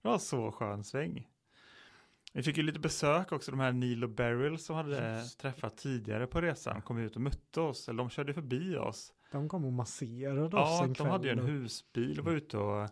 Det 0.01 0.07
var 0.07 0.17
så 0.17 0.51
skön 0.51 0.83
sväng. 0.83 1.27
Vi 2.33 2.43
fick 2.43 2.57
ju 2.57 2.63
lite 2.63 2.79
besök 2.79 3.31
också, 3.31 3.51
de 3.51 3.59
här 3.59 3.71
Neil 3.71 4.03
och 4.03 4.09
Beryl 4.09 4.59
som 4.59 4.75
hade 4.75 5.17
Just 5.19 5.39
träffat 5.39 5.77
tidigare 5.77 6.27
på 6.27 6.41
resan, 6.41 6.81
kom 6.81 6.97
ut 6.97 7.15
och 7.15 7.21
mötte 7.21 7.61
oss, 7.61 7.89
eller 7.89 7.97
de 7.97 8.09
körde 8.09 8.33
förbi 8.33 8.77
oss. 8.77 9.13
De 9.31 9.49
kom 9.49 9.65
och 9.65 9.73
masserade 9.73 10.45
oss 10.45 10.51
Ja, 10.53 10.83
en 10.83 10.89
de 10.89 10.95
kväll. 10.95 11.07
hade 11.07 11.27
ju 11.27 11.31
en 11.31 11.45
husbil 11.47 12.19
och 12.19 12.25
var 12.25 12.31
ute 12.31 12.57
och 12.57 12.89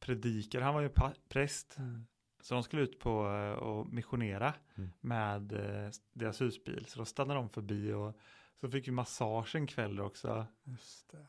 predikade. 0.00 0.64
Han 0.64 0.74
var 0.74 0.80
ju 0.80 0.90
präst, 1.28 1.78
Mm. 1.78 2.06
så 2.40 2.54
de 2.54 2.62
skulle 2.62 2.82
ut 2.82 2.98
på 2.98 3.26
eh, 3.28 3.52
och 3.52 3.92
missionera 3.92 4.54
Mm. 4.76 4.90
med 5.00 5.52
eh, 5.52 5.90
deras 6.12 6.40
husbil. 6.40 6.86
Så 6.88 6.98
då 6.98 7.04
stannade 7.04 7.40
de 7.40 7.48
förbi 7.48 7.92
och 7.92 8.16
så 8.60 8.70
fick 8.70 8.88
vi 8.88 8.92
massage 8.92 9.54
en 9.56 9.66
kväll 9.66 10.00
också. 10.00 10.46
Just 10.64 11.10
det. 11.10 11.26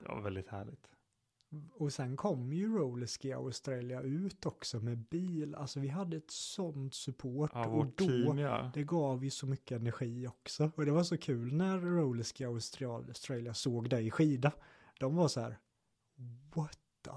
Det 0.00 0.08
var 0.08 0.20
väldigt 0.20 0.48
härligt. 0.48 0.90
Och 1.72 1.92
sen 1.92 2.16
kom 2.16 2.52
ju 2.52 2.76
Rollerski 2.76 3.32
Australia 3.32 4.00
ut 4.00 4.46
också 4.46 4.80
med 4.80 4.98
bil. 4.98 5.54
Alltså 5.54 5.80
vi 5.80 5.88
hade 5.88 6.16
ett 6.16 6.30
sånt 6.30 6.94
support. 6.94 7.50
Ja, 7.54 7.66
och 7.66 7.86
då, 7.86 8.06
team 8.06 8.38
ja. 8.38 8.70
det 8.74 8.82
gav 8.82 9.24
ju 9.24 9.30
så 9.30 9.46
mycket 9.46 9.80
energi 9.80 10.26
också. 10.26 10.70
Och 10.76 10.84
det 10.84 10.92
var 10.92 11.02
så 11.02 11.16
kul 11.16 11.54
när 11.54 11.78
Rollerski 11.78 12.44
Austral- 12.44 13.08
Australia 13.08 13.54
såg 13.54 13.90
dig 13.90 14.10
skida. 14.10 14.52
De 15.00 15.16
var 15.16 15.28
så 15.28 15.40
här, 15.40 15.58
what 16.54 16.78
the 17.04 17.10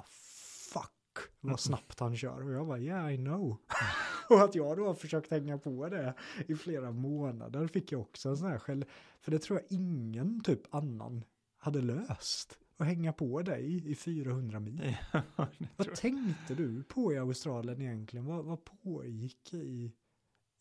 fuck, 0.73 1.17
vad 1.39 1.59
snabbt 1.59 1.99
han 1.99 2.17
kör. 2.17 2.43
Och 2.43 2.51
jag 2.51 2.67
bara, 2.67 2.79
yeah 2.79 3.13
I 3.13 3.17
know. 3.17 3.57
och 4.29 4.41
att 4.41 4.55
jag 4.55 4.77
då 4.77 4.87
har 4.87 4.93
försökt 4.93 5.31
hänga 5.31 5.57
på 5.57 5.89
det 5.89 6.13
i 6.47 6.55
flera 6.55 6.91
månader 6.91 7.67
fick 7.67 7.91
jag 7.91 8.01
också 8.01 8.29
en 8.29 8.37
sån 8.37 8.47
här 8.47 8.59
skäll. 8.59 8.85
För 9.21 9.31
det 9.31 9.39
tror 9.39 9.59
jag 9.59 9.79
ingen 9.79 10.41
typ 10.43 10.75
annan 10.75 11.23
hade 11.57 11.81
löst. 11.81 12.59
Att 12.79 12.87
hänga 12.87 13.13
på 13.13 13.41
dig 13.41 13.91
i 13.91 13.95
400 13.95 14.59
mil. 14.59 14.97
Tror 15.11 15.47
Vad 15.77 15.95
tänkte 15.95 16.55
du 16.55 16.83
på 16.83 17.13
i 17.13 17.17
Australien 17.17 17.81
egentligen? 17.81 18.25
Vad, 18.25 18.45
vad 18.45 18.65
pågick 18.65 19.53
i, 19.53 19.93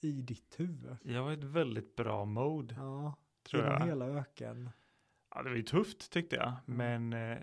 i 0.00 0.12
ditt 0.22 0.54
huvud? 0.60 0.96
jag 1.02 1.22
var 1.22 1.30
i 1.30 1.34
ett 1.34 1.44
väldigt 1.44 1.96
bra 1.96 2.24
mode, 2.24 2.74
Ja, 2.74 3.14
tror 3.50 3.62
genom 3.62 3.78
jag. 3.80 3.86
hela 3.86 4.06
öken. 4.06 4.70
Ja, 5.34 5.42
det 5.42 5.48
var 5.50 5.56
ju 5.56 5.62
tufft 5.62 6.10
tyckte 6.12 6.36
jag, 6.36 6.52
men 6.66 7.12
eh, 7.12 7.38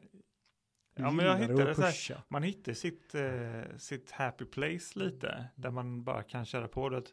Ja, 0.98 1.12
men 1.12 1.26
jag 1.26 1.38
hittade 1.38 1.76
så 1.76 1.82
här-. 1.82 2.22
Man 2.28 2.44
hittar 2.44 2.74
sitt, 2.74 3.16
eh, 3.16 3.78
sitt 3.78 4.12
happy 4.12 4.46
place 4.46 5.00
lite, 5.00 5.50
där 5.56 5.72
man 5.72 6.04
bara 6.04 6.24
kan 6.24 6.46
köra 6.46 6.68
på 6.68 6.90
det. 6.90 7.04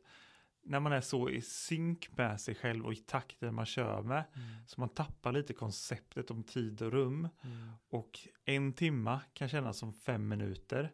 När 0.65 0.81
man 0.81 0.93
är 0.93 1.01
så 1.01 1.31
i 1.31 1.41
synk 1.41 2.17
med 2.17 2.41
sig 2.41 2.55
själv 2.55 2.87
och 2.87 2.93
i 2.93 2.97
takten 2.97 3.55
man 3.55 3.67
kör 3.67 4.03
med, 4.03 4.25
Mm, 4.35 4.67
så 4.67 4.81
man 4.81 4.89
tappar 4.89 5.33
lite 5.33 5.53
konceptet 5.53 6.31
om 6.31 6.43
tid 6.43 6.83
och 6.83 6.93
rum. 6.93 7.29
mm, 7.43 7.69
Och 7.89 8.19
en 8.45 8.73
timma 8.73 9.21
kan 9.33 9.49
kännas 9.49 9.79
som 9.79 9.93
fem 9.93 10.29
minuter. 10.29 10.93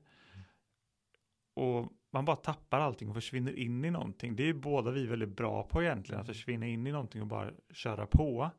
Och 1.54 1.92
man 2.10 2.24
bara 2.24 2.36
tappar 2.36 2.80
allting 2.80 3.08
och 3.08 3.14
försvinner 3.14 3.52
in 3.58 3.84
i 3.84 3.90
någonting. 3.90 4.36
Det 4.36 4.42
är 4.42 4.46
ju 4.46 4.54
båda 4.54 4.90
vi 4.90 5.06
väldigt 5.06 5.36
bra 5.36 5.62
på 5.62 5.82
egentligen, 5.82 6.20
att 6.20 6.26
Mm. 6.26 6.34
försvinna 6.34 6.66
in 6.66 6.86
i 6.86 6.92
någonting 6.92 7.20
och 7.22 7.26
bara 7.28 7.50
köra 7.70 8.06
på. 8.06 8.50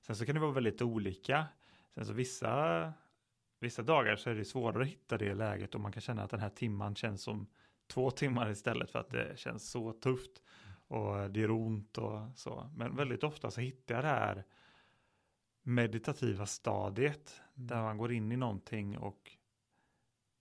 Sen 0.00 0.16
så 0.16 0.26
kan 0.26 0.34
det 0.34 0.40
vara 0.40 0.52
väldigt 0.52 0.82
olika. 0.82 1.46
Sen 1.94 2.06
så 2.06 2.12
vissa, 2.12 2.92
vissa 3.60 3.82
dagar 3.82 4.16
så 4.16 4.30
är 4.30 4.34
det 4.34 4.44
svårare 4.44 4.82
att 4.82 4.88
hitta 4.88 5.18
det 5.18 5.34
läget 5.34 5.74
och 5.74 5.80
man 5.80 5.92
kan 5.92 6.00
känna 6.00 6.22
att 6.22 6.30
den 6.30 6.40
här 6.40 6.48
timman 6.50 6.94
känns 6.94 7.22
som 7.22 7.46
två 7.94 8.10
timmar 8.10 8.50
istället 8.50 8.90
för 8.90 8.98
att 8.98 9.10
det 9.10 9.38
känns 9.38 9.70
så 9.70 9.92
tufft 9.92 10.42
och 10.88 11.30
det 11.30 11.40
gör 11.40 11.50
ont 11.50 11.98
och 11.98 12.20
så. 12.34 12.70
Men 12.76 12.96
väldigt 12.96 13.24
ofta 13.24 13.50
så 13.50 13.60
hittar 13.60 13.94
jag 13.94 14.04
det 14.04 14.08
här 14.08 14.44
meditativa 15.62 16.46
stadiet 16.46 17.40
mm. 17.56 17.66
där 17.66 17.82
man 17.82 17.98
går 17.98 18.12
in 18.12 18.32
i 18.32 18.36
någonting 18.36 18.98
och 18.98 19.36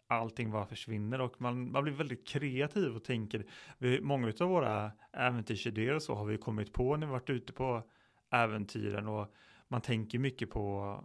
allting 0.07 0.51
bara 0.51 0.65
försvinner 0.65 1.21
och 1.21 1.41
man, 1.41 1.71
man 1.71 1.83
blir 1.83 1.93
väldigt 1.93 2.27
kreativ 2.27 2.95
och 2.95 3.03
tänker, 3.03 3.45
vi, 3.77 4.01
många 4.01 4.33
av 4.39 4.49
våra 4.49 4.91
äventyrsidéer 5.13 5.95
och 5.95 6.03
så 6.03 6.15
har 6.15 6.25
vi 6.25 6.37
kommit 6.37 6.73
på 6.73 6.97
när 6.97 7.07
vi 7.07 7.11
varit 7.11 7.29
ute 7.29 7.53
på 7.53 7.83
äventyren 8.31 9.07
och 9.07 9.33
man 9.67 9.81
tänker 9.81 10.19
mycket 10.19 10.49
på 10.49 10.95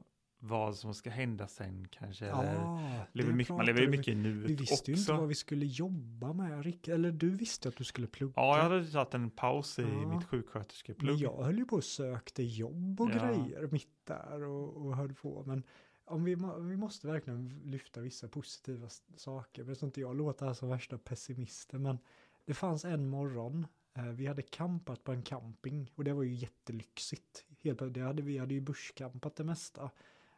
vad 0.46 0.76
som 0.76 0.94
ska 0.94 1.10
hända 1.10 1.48
sen 1.48 1.88
kanske. 1.90 2.26
Ja, 2.26 2.80
lever 3.12 3.32
mycket, 3.32 3.56
man 3.56 3.66
lever 3.66 3.80
ju 3.80 3.88
mycket 3.88 4.08
i 4.08 4.14
nuet 4.14 4.50
Vi 4.50 4.54
visste 4.54 4.90
ju 4.90 4.94
också. 4.94 5.12
inte 5.12 5.20
vad 5.20 5.28
vi 5.28 5.34
skulle 5.34 5.66
jobba 5.66 6.32
med, 6.32 6.64
Rick. 6.64 6.88
Eller 6.88 7.12
du 7.12 7.30
visste 7.30 7.68
att 7.68 7.76
du 7.76 7.84
skulle 7.84 8.06
plugga. 8.06 8.32
Ja, 8.36 8.56
jag 8.56 8.62
hade 8.62 8.90
tagit 8.90 9.14
en 9.14 9.30
paus 9.30 9.78
i 9.78 9.82
Ja. 9.82 10.08
mitt 10.14 10.24
sjuksköterskeplugg. 10.24 11.18
jag 11.18 11.44
höll 11.44 11.58
ju 11.58 11.64
på 11.64 11.76
och 11.76 11.84
sökte 11.84 12.42
jobb 12.42 13.00
och 13.00 13.10
Ja. 13.10 13.18
grejer 13.18 13.68
mitt 13.72 13.88
där 14.06 14.42
och, 14.44 14.76
och 14.86 14.96
höll 14.96 15.14
på. 15.14 15.42
Men 15.46 15.62
om 16.04 16.24
vi, 16.24 16.34
vi 16.60 16.76
måste 16.76 17.06
verkligen 17.06 17.60
lyfta 17.64 18.00
vissa 18.00 18.28
positiva 18.28 18.88
saker. 19.16 19.64
Men 19.64 19.76
så 19.76 19.86
inte 19.86 20.00
jag 20.00 20.16
låter 20.16 20.46
här 20.46 20.54
som 20.54 20.68
värsta 20.68 20.98
pessimisten. 20.98 21.82
Men 21.82 21.98
det 22.44 22.54
fanns 22.54 22.84
en 22.84 23.08
morgon. 23.08 23.66
Eh, 23.94 24.04
vi 24.04 24.26
hade 24.26 24.42
campat 24.42 25.04
på 25.04 25.12
en 25.12 25.22
camping 25.22 25.90
och 25.94 26.04
det 26.04 26.12
var 26.12 26.22
ju 26.22 26.34
jättelyxigt. 26.34 27.44
Helt, 27.62 27.94
det 27.94 28.00
hade, 28.00 28.22
vi 28.22 28.38
hade 28.38 28.54
ju 28.54 28.60
bushcampat 28.60 29.36
det 29.36 29.44
mesta. 29.44 29.90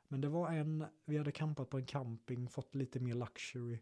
Men 0.08 0.20
det 0.20 0.28
var 0.28 0.50
en, 0.52 0.84
vi 1.04 1.18
hade 1.18 1.32
campat 1.32 1.70
på 1.70 1.78
en 1.78 1.86
camping, 1.86 2.48
fått 2.48 2.74
lite 2.74 3.00
mer 3.00 3.14
luxury. 3.14 3.78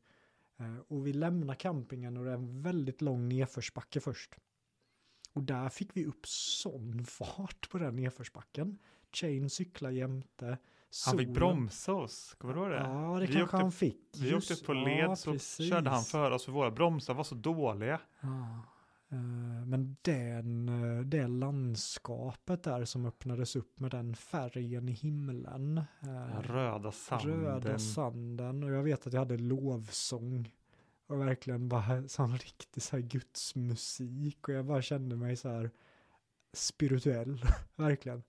Eh, 0.57 0.77
och 0.89 1.07
vi 1.07 1.13
lämnar 1.13 1.55
campingen 1.55 2.17
och 2.17 2.25
det 2.25 2.31
är 2.31 2.35
en 2.35 2.63
väldigt 2.63 3.01
lång 3.03 3.29
nedförsbacke 3.29 4.01
först. 4.01 4.35
Och 5.33 5.43
där 5.43 5.69
fick 5.69 5.97
vi 5.97 6.07
upp 6.07 6.27
sån 6.27 7.05
fart 7.05 7.71
på 7.71 7.79
den 7.79 7.97
nedförsbacken. 7.97 8.79
Chain 9.13 9.51
cyklar 9.51 9.91
jämte. 9.91 10.47
Han 10.47 11.19
fick 11.19 11.27
solen- 11.27 11.33
bromsa 11.33 11.93
oss, 11.95 12.35
kommer 12.39 12.55
du 12.55 12.61
ihåg 12.61 12.71
det? 12.71 12.77
Ja, 12.77 13.15
det 13.21 13.21
Vi 13.21 13.27
kanske 13.27 13.43
åkte- 13.45 13.57
han 13.57 13.73
fick. 13.73 14.01
Vi 14.17 14.31
Just- 14.31 14.51
åkte 14.51 14.65
på 14.65 14.75
ja, 14.75 14.85
led 14.85 15.19
så 15.19 15.33
precis. 15.33 15.69
körde 15.69 15.91
han 15.91 16.03
för 16.03 16.31
oss 16.31 16.45
för 16.45 16.53
våra 16.53 16.71
bromsar 16.71 17.15
var 17.15 17.25
så 17.25 17.35
dåliga. 17.35 18.01
Ja, 18.21 18.63
men 19.67 19.97
den, 20.03 20.69
eh, 20.69 21.01
det 21.07 21.27
landskapet 21.27 22.63
där 22.63 22.85
som 22.85 23.07
öppnades 23.07 23.57
upp 23.57 23.81
med 23.81 23.91
den 23.91 24.15
färgen 24.17 24.89
i 24.89 24.93
himlen. 24.93 25.79
eh, 25.79 26.07
Den 26.07 26.43
röda 26.43 26.93
sanden. 26.93 27.41
Röda 27.41 27.79
sanden 27.79 28.63
och 28.65 28.71
jag 28.71 28.83
vet 28.83 29.07
att 29.07 29.13
jag 29.13 29.21
hade 29.21 29.37
lovsång. 29.39 30.53
Och 31.07 31.21
verkligen 31.21 31.69
bara 31.69 32.09
sån 32.09 32.39
riktig 32.39 32.83
så 32.83 32.97
här 32.97 33.03
gudsmusik 33.03 34.49
och 34.49 34.55
jag 34.55 34.65
bara 34.65 34.83
kände 34.83 35.17
mig 35.17 35.37
så 35.37 35.49
här 35.49 35.71
spirituell, 36.53 37.43
verkligen. 37.77 38.23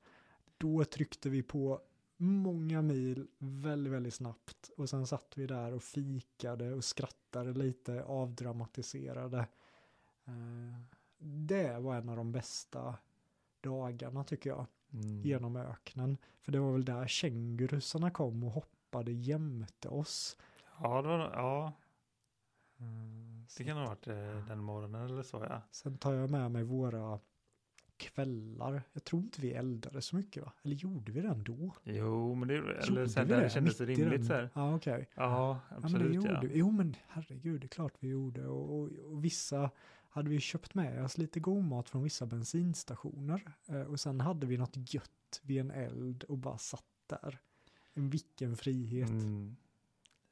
Då 0.57 0.84
tryckte 0.84 1.30
vi 1.30 1.43
på 1.43 1.81
många 2.18 2.81
mil 2.81 3.27
väldigt, 3.39 3.93
väldigt 3.93 4.14
snabbt 4.14 4.72
och 4.77 4.89
sen 4.89 5.07
satt 5.07 5.34
vi 5.35 5.47
där 5.47 5.73
och 5.73 5.84
fikade 5.84 6.73
och 6.73 6.84
skrattade 6.84 7.53
lite, 7.53 8.03
avdramatiserade. 8.03 9.47
Eh, 10.27 10.79
Det 11.19 11.79
var 11.79 11.95
en 11.95 12.09
av 12.09 12.17
de 12.17 12.31
bästa 12.31 12.95
dagarna 13.61 14.23
tycker 14.23 14.49
jag 14.49 14.65
Mm. 14.93 15.21
genom 15.21 15.55
öknen. 15.55 16.17
För 16.41 16.51
det 16.51 16.59
var 16.59 16.71
väl 16.71 16.85
där 16.85 17.07
kängurusarna 17.07 18.11
kom 18.11 18.43
och 18.43 18.51
hoppade 18.51 19.11
jämte 19.11 19.89
oss. 19.89 20.37
Ja, 20.81 21.01
det 21.01 21.07
var, 21.07 21.19
ja, 21.19 21.73
Mm, 22.79 23.45
det 23.57 23.63
kan 23.63 23.77
ha 23.77 23.85
varit 23.85 24.07
eh, 24.07 24.47
den 24.47 24.59
morgonen 24.63 25.05
eller 25.05 25.23
så 25.23 25.45
ja. 25.49 25.61
Sen 25.71 25.97
tar 25.97 26.13
jag 26.13 26.29
med 26.29 26.51
mig 26.51 26.63
våra 26.63 27.19
kvällar. 27.97 28.81
Jag 28.93 29.03
tror 29.03 29.21
inte 29.21 29.41
vi 29.41 29.51
eldade 29.53 30.01
så 30.01 30.15
mycket 30.15 30.43
va? 30.43 30.51
Eller 30.63 30.75
gjorde 30.75 31.11
vi 31.11 31.21
den 31.21 31.43
då? 31.43 31.71
Jo, 31.83 32.35
men 32.35 32.47
det, 32.47 32.55
eller 32.57 33.07
sen 33.07 33.27
där 33.27 33.41
det 33.41 33.49
kändes 33.49 33.79
Mitt 33.79 33.89
rimligt 33.97 34.25
så 34.25 34.33
här. 34.33 34.49
Ja, 34.53 34.75
okej. 34.75 35.09
Ja, 35.15 35.23
Ja, 35.23 35.59
men 35.69 35.81
det 35.81 35.85
absolut 35.87 36.13
gjorde 36.15 36.31
ja. 36.33 36.39
vi. 36.41 36.51
Jo, 36.57 36.71
men 36.71 36.95
herregud, 37.07 37.61
det 37.61 37.65
är 37.65 37.69
klart 37.69 37.93
vi 37.99 38.07
gjorde. 38.07 38.47
Och, 38.47 38.79
och, 38.79 38.89
och 39.11 39.25
vissa, 39.25 39.69
hade 40.09 40.29
vi 40.29 40.39
köpt 40.39 40.75
med 40.75 41.03
oss 41.03 41.17
lite 41.17 41.39
god 41.39 41.63
mat 41.63 41.89
från 41.89 42.03
vissa 42.03 42.25
bensinstationer. 42.25 43.51
Eh, 43.67 43.81
och 43.81 43.99
sen 43.99 44.21
hade 44.21 44.47
vi 44.47 44.57
något 44.57 44.93
gött 44.93 45.41
vid 45.43 45.59
en 45.59 45.71
eld 45.71 46.23
och 46.23 46.38
bara 46.38 46.57
satt 46.57 46.85
där. 47.07 47.39
En 47.93 48.09
vilken 48.09 48.55
frihet. 48.57 49.09
Mm. 49.09 49.55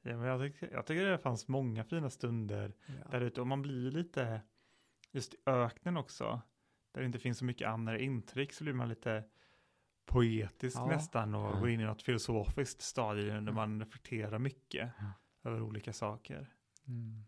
Ja, 0.02 0.18
men 0.18 0.27
jag, 0.27 0.41
tycker, 0.41 0.72
jag 0.72 0.85
tycker 0.85 1.06
det 1.06 1.18
fanns 1.18 1.47
många 1.47 1.84
fina 1.84 2.10
stunder 2.10 2.73
Ja. 2.85 2.93
där 3.11 3.22
ute 3.22 3.41
och 3.41 3.47
man 3.47 3.61
blir 3.61 3.91
lite, 3.91 4.41
just 5.11 5.34
i 5.34 5.38
öknen 5.45 5.97
också, 5.97 6.41
där 6.91 7.02
det 7.02 7.06
inte 7.06 7.19
finns 7.19 7.38
så 7.38 7.45
mycket 7.45 7.68
andra 7.68 7.99
intryck 7.99 8.53
så 8.53 8.64
blir 8.64 8.73
man 8.73 8.89
lite 8.89 9.23
poetisk 10.06 10.77
Ja. 10.77 10.85
nästan 10.85 11.35
och 11.35 11.47
Mm. 11.49 11.60
går 11.60 11.69
in 11.69 11.80
i 11.80 11.84
något 11.84 12.02
filosofiskt 12.02 12.81
stadie 12.81 13.26
där 13.26 13.38
Mm. 13.38 13.56
man 13.56 13.80
reflekterar 13.80 14.39
mycket 14.39 14.91
Ja. 14.99 15.11
över 15.49 15.61
olika 15.61 15.93
saker. 15.93 16.53
Mm. 16.88 17.23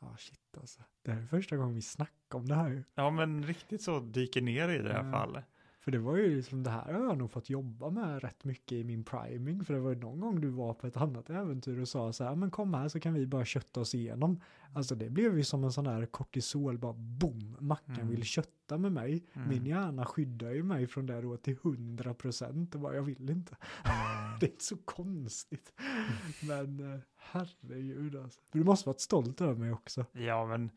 Ja, 0.00 0.16
shit 0.18 0.56
alltså. 0.56 0.80
Det 1.02 1.12
här 1.12 1.22
är 1.22 1.26
första 1.26 1.56
gången 1.56 1.74
vi 1.74 1.82
snackar 1.82 2.38
om 2.38 2.48
det 2.48 2.54
här 2.54 2.68
ju. 2.68 2.84
Ja, 2.94 3.10
men 3.10 3.42
riktigt 3.44 3.82
så 3.82 4.00
dyker 4.00 4.40
ner 4.40 4.68
i 4.68 4.78
det 4.78 4.88
i 4.90 4.92
alla 4.92 5.12
fall. 5.12 5.42
För 5.88 5.92
det 5.92 5.98
var 5.98 6.16
ju 6.16 6.36
liksom, 6.36 6.62
det 6.62 6.70
här 6.70 6.92
har 6.92 7.04
jag 7.04 7.18
nog 7.18 7.30
fått 7.30 7.50
jobba 7.50 7.90
med 7.90 8.22
rätt 8.22 8.44
mycket 8.44 8.72
i 8.72 8.84
min 8.84 9.04
priming. 9.04 9.64
För 9.64 9.74
det 9.74 9.80
var 9.80 9.90
ju 9.90 9.96
någon 9.96 10.20
gång 10.20 10.40
du 10.40 10.48
var 10.48 10.74
på 10.74 10.86
ett 10.86 10.96
annat 10.96 11.30
äventyr 11.30 11.80
och 11.80 11.88
sa 11.88 12.12
så 12.12 12.24
här, 12.24 12.34
men 12.34 12.50
kom 12.50 12.74
här 12.74 12.88
så 12.88 13.00
kan 13.00 13.14
vi 13.14 13.26
bara 13.26 13.44
kötta 13.44 13.80
oss 13.80 13.94
igenom. 13.94 14.40
Alltså 14.72 14.94
det 14.94 15.10
blev 15.10 15.36
ju 15.38 15.44
som 15.44 15.64
en 15.64 15.72
sån 15.72 15.86
här 15.86 16.06
kortisol, 16.06 16.78
bara 16.78 16.92
boom, 16.92 17.56
Mackan 17.60 17.94
Mm. 17.94 18.08
vill 18.08 18.22
kötta 18.22 18.78
med 18.78 18.92
mig. 18.92 19.24
Mm. 19.32 19.48
Min 19.48 19.66
hjärna 19.66 20.04
skyddar 20.04 20.50
ju 20.50 20.62
mig 20.62 20.86
från 20.86 21.06
det 21.06 21.20
då 21.20 21.36
till 21.36 21.56
100 21.62 22.14
procent 22.14 22.74
och 22.74 22.80
bara, 22.80 22.94
jag 22.94 23.02
vill 23.02 23.30
inte. 23.30 23.56
Mm. 23.84 24.38
Det 24.40 24.46
är 24.46 24.50
inte 24.50 24.64
så 24.64 24.76
konstigt. 24.76 25.72
Men 26.48 26.94
eh, 26.94 27.00
herregud 27.16 28.16
alltså. 28.16 28.40
Du 28.52 28.64
måste 28.64 28.88
varit 28.88 29.00
stolt 29.00 29.40
över 29.40 29.54
mig 29.54 29.72
också. 29.72 30.06
Ja, 30.12 30.46
men 30.46 30.70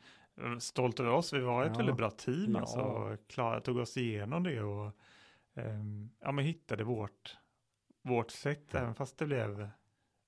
stolt 0.60 1.00
över 1.00 1.12
oss. 1.12 1.34
Vi 1.34 1.40
var 1.40 1.64
ett 1.66 1.72
Ja. 1.72 1.78
väldigt 1.78 1.98
bra 1.98 2.10
team 2.12 2.52
Ja. 2.54 2.60
alltså. 2.60 3.18
Klara 3.28 3.60
tog 3.62 3.78
oss 3.78 3.98
igenom 3.98 4.44
det 4.44 4.62
och 4.62 4.92
ehm, 5.56 6.10
ja, 6.20 6.32
men 6.32 6.46
hittade 6.46 6.84
vårt, 6.84 7.38
vårt 8.04 8.32
sätt, 8.32 8.66
Ja. 8.72 8.80
även 8.80 8.96
fast 8.96 9.18
det 9.18 9.26
blev, 9.26 9.70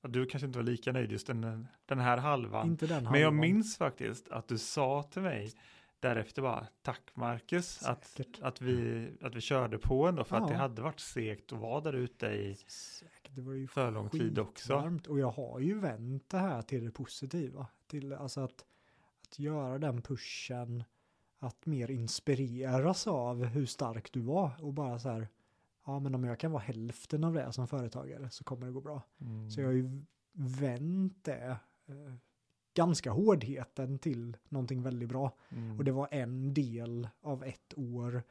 ja, 0.01 0.09
du 0.09 0.25
kanske 0.25 0.47
inte 0.47 0.59
var 0.59 0.63
lika 0.63 0.91
nöjd 0.91 1.11
just 1.11 1.27
den, 1.27 1.67
den 1.85 1.99
här 1.99 2.17
halvan. 2.17 2.67
Inte 2.67 2.87
den 2.87 3.03
men 3.03 3.13
jag 3.13 3.27
halvan. 3.27 3.35
minns 3.39 3.77
faktiskt 3.77 4.29
att 4.29 4.47
du 4.47 4.57
sa 4.57 5.03
till 5.03 5.21
mig 5.21 5.51
därefter 5.99 6.41
bara, 6.41 6.67
tack 6.81 7.01
Marcus, 7.13 7.83
att, 7.83 8.05
Säkert. 8.05 8.39
att, 8.41 8.61
vi, 8.61 9.09
att 9.21 9.35
vi 9.35 9.41
körde 9.41 9.77
på 9.77 10.07
ändå, 10.07 10.23
för 10.23 10.35
att 10.37 10.47
det 10.47 10.53
Ja. 10.53 10.59
hade 10.59 10.81
varit 10.81 10.99
segt 10.99 11.51
att 11.53 11.59
vara 11.59 11.81
där 11.81 11.93
ute 11.93 12.27
i 12.27 12.55
Säkert, 12.67 13.35
det 13.35 13.41
var 13.41 13.53
ju 13.53 13.67
för 13.67 13.91
lång 13.91 14.09
tid 14.09 14.39
också. 14.39 14.73
skitvarmt. 14.73 15.07
Och 15.07 15.19
jag 15.19 15.31
har 15.31 15.59
ju 15.59 15.79
vänt 15.79 16.29
det 16.29 16.37
här 16.37 16.61
till 16.61 16.85
det 16.85 16.91
positiva. 16.91 17.67
Till 17.87 18.13
alltså 18.13 18.41
att, 18.41 18.65
att 19.33 19.39
göra 19.39 19.77
den 19.77 20.01
pushen, 20.01 20.83
att 21.39 21.65
mer 21.65 21.91
inspireras 21.91 23.07
av 23.07 23.45
hur 23.45 23.65
stark 23.65 24.13
du 24.13 24.19
var 24.19 24.51
och 24.61 24.73
bara 24.73 24.99
så 24.99 25.09
här, 25.09 25.27
ja 25.85 25.99
men 25.99 26.15
om 26.15 26.23
jag 26.23 26.39
kan 26.39 26.51
vara 26.51 26.63
hälften 26.63 27.23
av 27.23 27.33
det 27.33 27.51
som 27.51 27.67
företagare 27.67 28.29
så 28.29 28.43
kommer 28.43 28.65
det 28.65 28.71
gå 28.71 28.81
bra. 28.81 29.01
Mm. 29.21 29.51
Så 29.51 29.61
jag 29.61 29.67
har 29.67 29.73
ju 29.73 30.01
vänt 30.33 31.23
det 31.23 31.57
eh, 31.85 32.13
ganska 32.73 33.11
hårdheten 33.11 33.99
till 33.99 34.37
någonting 34.49 34.83
väldigt 34.83 35.09
bra. 35.09 35.31
Mm. 35.49 35.77
Och 35.77 35.83
det 35.83 35.91
var 35.91 36.07
en 36.11 36.53
del 36.53 37.07
av 37.21 37.43
ett 37.43 37.73
år 37.77 38.23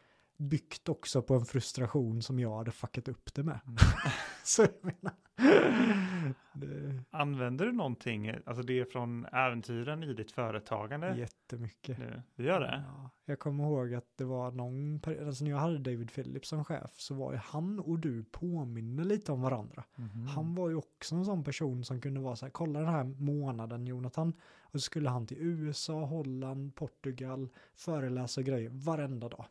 byggt 0.43 0.89
också 0.89 1.23
på 1.23 1.35
en 1.35 1.45
frustration 1.45 2.23
som 2.23 2.41
jag 2.41 2.57
hade 2.57 2.71
fuckat 2.71 3.09
upp 3.09 3.35
det 3.35 3.43
med. 3.43 3.61
Mm. 3.67 3.77
Så 4.45 4.63
jag 4.63 4.71
menar. 4.83 5.15
Det 6.55 7.05
Använder 7.11 7.67
du 7.67 7.73
någonting, 7.73 8.35
alltså 8.47 8.63
det 8.63 8.93
från 8.93 9.27
äventyren 9.27 10.03
i 10.03 10.15
ditt 10.15 10.33
företagande? 10.33 11.07
är 11.07 11.15
jättemycket. 11.15 11.99
nu? 11.99 12.23
Du 12.37 12.45
gör 12.45 12.61
det? 12.61 12.85
Ja, 12.87 13.11
jag 13.25 13.39
kommer 13.39 13.65
ihåg 13.65 13.95
att 13.95 14.07
det 14.17 14.25
var 14.25 14.51
någon 14.51 15.01
period, 15.01 15.27
alltså 15.27 15.45
när 15.45 15.51
jag 15.51 15.59
hade 15.59 15.79
David 15.79 16.13
Phillips 16.13 16.49
som 16.49 16.65
chef 16.65 16.91
så 16.97 17.15
var 17.15 17.33
ju 17.33 17.39
han 17.39 17.81
och 17.81 17.99
du 17.99 18.25
påminner 18.25 19.05
lite 19.05 19.33
om 19.33 19.43
varandra. 19.43 19.85
Mhm. 19.95 20.27
Han 20.27 20.55
var 20.55 20.69
ju 20.69 20.75
också 20.77 21.15
en 21.15 21.25
sån 21.25 21.45
person 21.45 21.85
som 21.85 22.01
kunde 22.01 22.21
vara 22.21 22.37
så 22.37 22.47
här, 22.47 22.51
kolla 22.51 22.81
den 22.81 22.89
här 22.89 23.05
månaden 23.05 23.87
Jonathan. 23.87 24.33
Och 24.63 24.81
så 24.81 24.85
skulle 24.85 25.09
han 25.11 25.27
till 25.27 25.39
USA, 25.41 26.05
Holland, 26.05 26.75
Portugal, 26.75 27.49
föreläsa 27.75 28.41
och 28.41 28.47
grejer 28.47 28.71
varenda 28.71 29.29
dag. 29.29 29.45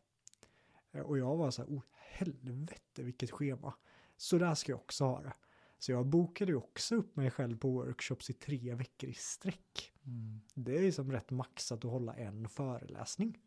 Eh, 0.91 1.01
Och 1.01 1.18
jag 1.18 1.38
var 1.38 1.51
så 1.51 1.61
här, 1.61 1.69
oh 1.69 1.81
helvete 1.93 3.03
vilket 3.03 3.31
schema. 3.31 3.73
Så 4.18 4.38
där 4.38 4.55
ska 4.55 4.72
jag 4.72 4.80
också 4.80 5.03
ha 5.05 5.22
det. 5.22 5.34
Så 5.80 5.91
jag 5.91 6.05
bokade 6.05 6.51
ju 6.51 6.57
också 6.57 6.95
upp 6.95 7.15
mig 7.15 7.31
själv 7.31 7.57
på 7.57 7.69
workshops 7.72 8.30
i 8.30 8.34
tre 8.34 8.76
veckor 8.76 9.09
i 9.09 9.13
sträck. 9.13 9.91
Mm. 10.05 10.41
Det 10.53 10.77
är 10.77 10.81
ju 10.81 10.91
som 10.91 11.11
rätt 11.11 11.31
maxat 11.31 11.85
att 11.85 11.91
hålla 11.91 12.13
en 12.13 12.49
föreläsning. 12.49 13.38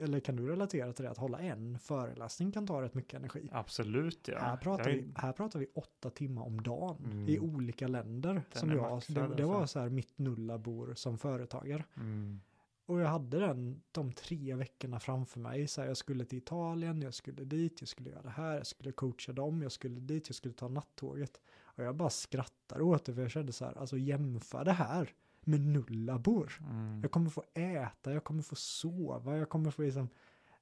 Eller 0.00 0.20
kan 0.20 0.36
du 0.36 0.46
relatera 0.48 0.92
till 0.92 1.04
det? 1.04 1.10
Att 1.10 1.18
hålla 1.18 1.38
en 1.38 1.78
föreläsning 1.78 2.52
kan 2.52 2.66
ta 2.66 2.82
rätt 2.82 2.94
mycket 2.94 3.14
energi. 3.14 3.48
Absolut 3.52 4.28
ja. 4.28 4.38
Här, 4.38 4.56
pratar 4.56 4.88
är- 4.90 4.94
vi, 4.94 5.12
här 5.16 5.32
pratar 5.32 5.58
vi 5.60 5.66
åtta 5.74 6.10
timmar 6.10 6.42
om 6.42 6.62
dagen 6.62 7.04
Mm. 7.04 7.28
i 7.28 7.38
olika 7.38 7.88
länder. 7.88 8.32
Den 8.52 8.60
som 8.60 8.70
jag, 8.70 8.90
maxad, 8.94 9.16
det, 9.30 9.34
det 9.36 9.44
var 9.44 9.60
alltså. 9.60 9.72
så 9.72 9.80
här 9.80 9.88
mitt 9.88 10.18
nullabor 10.18 10.94
som 10.94 11.18
företagare. 11.18 11.84
Mm. 11.96 12.40
Och 12.86 13.00
jag 13.00 13.08
hade 13.08 13.38
den 13.38 13.82
de 13.92 14.12
tre 14.12 14.54
veckorna 14.54 15.00
framför 15.00 15.40
mig. 15.40 15.68
Så 15.68 15.80
här, 15.80 15.88
jag 15.88 15.96
skulle 15.96 16.24
till 16.24 16.38
Italien, 16.38 17.02
jag 17.02 17.14
skulle 17.14 17.44
dit, 17.44 17.80
jag 17.80 17.88
skulle 17.88 18.10
göra 18.10 18.22
det 18.22 18.30
här, 18.30 18.56
jag 18.56 18.66
skulle 18.66 18.92
coacha 18.92 19.32
dem, 19.32 19.62
jag 19.62 19.72
skulle 19.72 20.00
dit, 20.00 20.28
jag 20.28 20.36
skulle 20.36 20.54
ta 20.54 20.68
nattåget. 20.68 21.40
Och 21.64 21.84
jag 21.84 21.96
bara 21.96 22.10
skrattar 22.10 22.80
åt 22.80 23.04
det 23.04 23.14
för 23.14 23.22
jag 23.22 23.30
kände 23.30 23.52
så 23.52 23.64
här, 23.64 23.78
alltså 23.78 23.98
jämför 23.98 24.64
det 24.64 24.72
här 24.72 25.10
med 25.40 25.60
nullabor. 25.60 26.52
Mm. 26.70 27.00
Jag 27.02 27.10
kommer 27.10 27.30
få 27.30 27.44
äta, 27.54 28.12
jag 28.12 28.24
kommer 28.24 28.42
få 28.42 28.54
sova, 28.56 29.36
jag 29.36 29.48
kommer 29.48 29.70
få 29.70 29.82
liksom, 29.82 30.08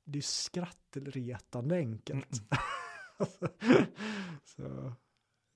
det 0.04 0.18
är 0.18 0.22
skrattretande 0.22 1.76
enkelt. 1.76 2.28
så, 4.44 4.92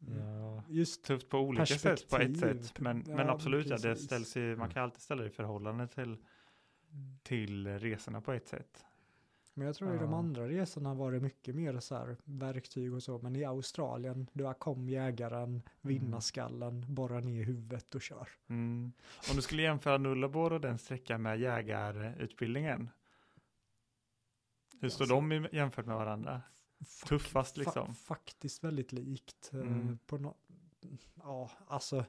Ja. 0.01 0.63
just 0.69 1.05
Tufft 1.05 1.29
på 1.29 1.39
olika 1.39 1.67
sätt 1.67 2.09
på 2.11 2.17
ett 2.17 2.39
sätt. 2.39 2.81
Men, 2.81 3.05
Ja, 3.07 3.17
men 3.17 3.29
absolut, 3.29 3.67
ja, 3.67 3.77
det 3.77 3.97
ställs 3.97 4.37
i, 4.37 4.41
man 4.41 4.53
Mm. 4.55 4.71
kan 4.71 4.83
alltid 4.83 5.01
ställa 5.03 5.23
det 5.23 5.29
i 5.29 5.31
förhållande 5.31 5.89
till, 5.89 6.17
till 7.23 7.79
resorna 7.79 8.21
på 8.21 8.33
ett 8.33 8.49
sätt. 8.49 8.85
Men 9.55 9.67
jag 9.67 9.77
tror 9.77 9.95
i 9.95 9.99
de 9.99 10.15
andra 10.15 10.49
resorna 10.49 10.95
var 10.95 11.13
det 11.13 11.21
mycket 11.21 11.55
mer 11.55 11.81
så 11.81 11.95
här 11.95 12.17
verktyg 12.25 12.95
och 12.95 13.03
så. 13.03 13.19
Men 13.19 13.37
i 13.37 13.45
Australien, 13.45 14.27
du 14.33 14.55
kom 14.55 14.89
jägaren, 14.89 15.63
vinnarskallen, 15.81 16.95
borra 16.95 17.21
ner 17.21 17.45
huvudet 17.45 17.95
och 17.95 18.03
kör. 18.03 18.29
Mm. 18.49 18.93
Om 19.31 19.37
du 19.37 19.43
skulle 19.43 19.63
jämföra 19.63 19.99
Nullabor 19.99 20.53
och 20.53 20.61
den 20.61 20.79
sträckan 20.79 21.23
med 21.23 21.41
jägarutbildningen. 21.41 22.91
Hur 24.81 24.89
står 24.89 25.05
Alltså- 25.05 25.21
de 25.21 25.49
jämfört 25.53 25.87
med 25.87 25.97
varandra? 25.97 26.43
Tuffast 27.07 27.57
fa- 27.57 27.59
liksom. 27.59 27.95
faktiskt 27.95 28.65
väldigt 28.65 28.93
likt. 28.93 29.51
eh, 29.53 29.61
Mm. 29.61 29.99
På 30.07 30.19
no- 30.19 30.35
ja, 31.15 31.51
alltså. 31.67 32.05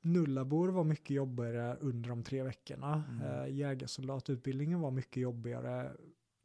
Nullabor 0.00 0.68
var 0.68 0.84
mycket 0.84 1.10
jobbigare 1.10 1.76
under 1.80 2.08
de 2.10 2.22
tre 2.22 2.42
veckorna. 2.42 3.04
Mm. 3.08 3.22
Eh, 3.22 3.54
jägarsoldatutbildningen 3.56 4.80
var 4.80 4.90
mycket 4.90 5.16
jobbigare 5.22 5.92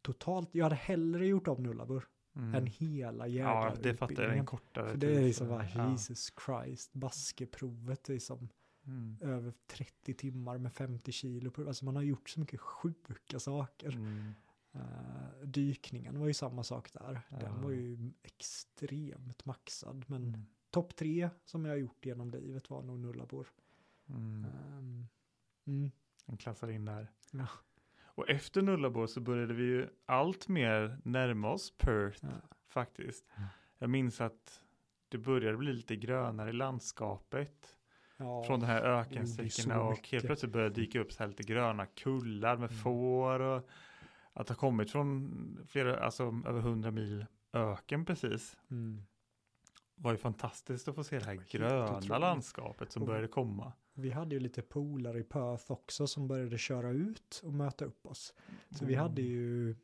totalt. 0.01 0.49
Jag 0.51 0.65
hade 0.65 0.75
hellre 0.75 1.27
gjort 1.27 1.47
om 1.47 1.63
Nullabor 1.63 2.07
Mm. 2.35 2.55
än 2.55 2.67
hela 2.67 3.27
Ja, 3.27 3.73
det 3.81 3.93
fattar 3.95 4.13
jag. 4.15 4.19
jägarutbildningen. 4.21 4.39
En 4.39 4.45
kortare 4.45 4.89
För 4.89 4.97
det 4.97 5.15
är 5.15 5.21
liksom 5.21 5.47
bara 5.47 5.65
ja. 5.75 5.91
Jesus 5.91 6.33
Christ, 6.45 6.93
baskeprovet 6.93 8.09
är 8.09 8.19
som 8.19 8.49
Mm. 8.85 9.17
över 9.21 9.53
30 9.67 10.13
timmar 10.13 10.57
med 10.57 10.73
50 10.73 11.11
kilo. 11.11 11.51
på- 11.51 11.67
Alltså 11.67 11.85
man 11.85 11.95
har 11.95 12.03
gjort 12.03 12.29
så 12.29 12.39
mycket 12.39 12.59
sjuka 12.59 13.39
saker. 13.39 13.89
Mm. 13.95 14.31
Eh, 14.73 14.81
dykningen 15.47 16.19
var 16.19 16.27
ju 16.27 16.33
samma 16.33 16.63
sak 16.63 16.93
där. 16.93 17.21
Den 17.29 17.39
Ja. 17.55 17.61
var 17.63 17.71
ju 17.71 18.11
extremt 18.23 19.45
maxad. 19.45 20.05
Men 20.07 20.23
Mm. 20.23 20.45
Topp 20.73 20.95
tre 20.95 21.29
som 21.45 21.65
jag 21.65 21.71
har 21.71 21.77
gjort 21.77 22.05
genom 22.05 22.31
livet 22.31 22.69
var 22.69 22.81
nog 22.81 22.99
Nullabor. 22.99 23.47
Mm. 24.09 24.45
Ehm, 24.45 25.07
mm. 25.67 25.91
Den 26.25 26.37
klassar 26.37 26.69
in 26.69 26.85
där. 26.85 27.07
Ja. 27.31 27.47
Och 28.05 28.29
efter 28.29 28.61
Nullabor 28.61 29.07
så 29.07 29.19
började 29.21 29.53
vi 29.53 29.63
ju 29.63 29.87
allt 30.05 30.47
mer 30.47 30.97
närma 31.03 31.49
oss 31.51 31.73
Perth 31.77 32.19
Ja. 32.21 32.29
faktiskt. 32.67 33.25
Mm. 33.37 33.49
Jag 33.77 33.89
minns 33.89 34.21
att 34.21 34.63
det 35.09 35.17
började 35.17 35.57
bli 35.57 35.73
lite 35.73 35.95
grönare 35.95 36.49
i 36.49 36.53
landskapet 36.53 37.77
Ja. 38.17 38.43
från 38.43 38.59
de 38.59 38.65
här 38.65 38.81
ökensträckorna 38.81 39.81
och 39.81 39.91
mycket. 39.91 40.11
helt 40.11 40.25
plötsligt 40.25 40.51
började 40.51 40.75
dyka 40.75 40.99
upp 40.99 41.11
så 41.11 41.23
här 41.23 41.27
lite 41.27 41.43
gröna 41.43 41.85
kullar 41.85 42.57
med 42.57 42.69
Mm. 42.71 42.81
får 42.83 43.39
och 43.39 43.69
att 44.33 44.49
ha 44.49 44.55
kommit 44.55 44.91
från 44.91 45.59
flera, 45.67 45.99
alltså 46.05 46.23
över 46.45 46.61
hundra 46.61 46.91
mil 46.91 47.25
öken 47.53 48.05
precis 48.05 48.57
Mm. 48.71 49.03
Var 49.95 50.11
ju 50.11 50.17
fantastiskt 50.17 50.87
att 50.87 50.95
få 50.95 51.03
se 51.03 51.19
det 51.19 51.25
här 51.25 51.39
gröna 51.49 51.83
otroligt. 51.97 52.09
landskapet 52.09 52.91
som 52.91 53.01
Och- 53.01 53.07
började 53.07 53.27
komma. 53.27 53.71
Vi 53.95 54.09
hade 54.11 54.35
ju 54.35 54.39
lite 54.39 54.61
polare 54.61 55.19
i 55.19 55.23
Perth 55.23 55.71
också 55.71 56.07
som 56.07 56.27
började 56.27 56.57
köra 56.57 56.89
ut 56.89 57.41
och 57.43 57.53
möta 57.53 57.85
upp 57.85 58.05
oss. 58.05 58.33
Så 58.69 58.85
vi 58.85 58.93
Mm. 58.93 59.03
hade 59.03 59.21
ju 59.21 59.75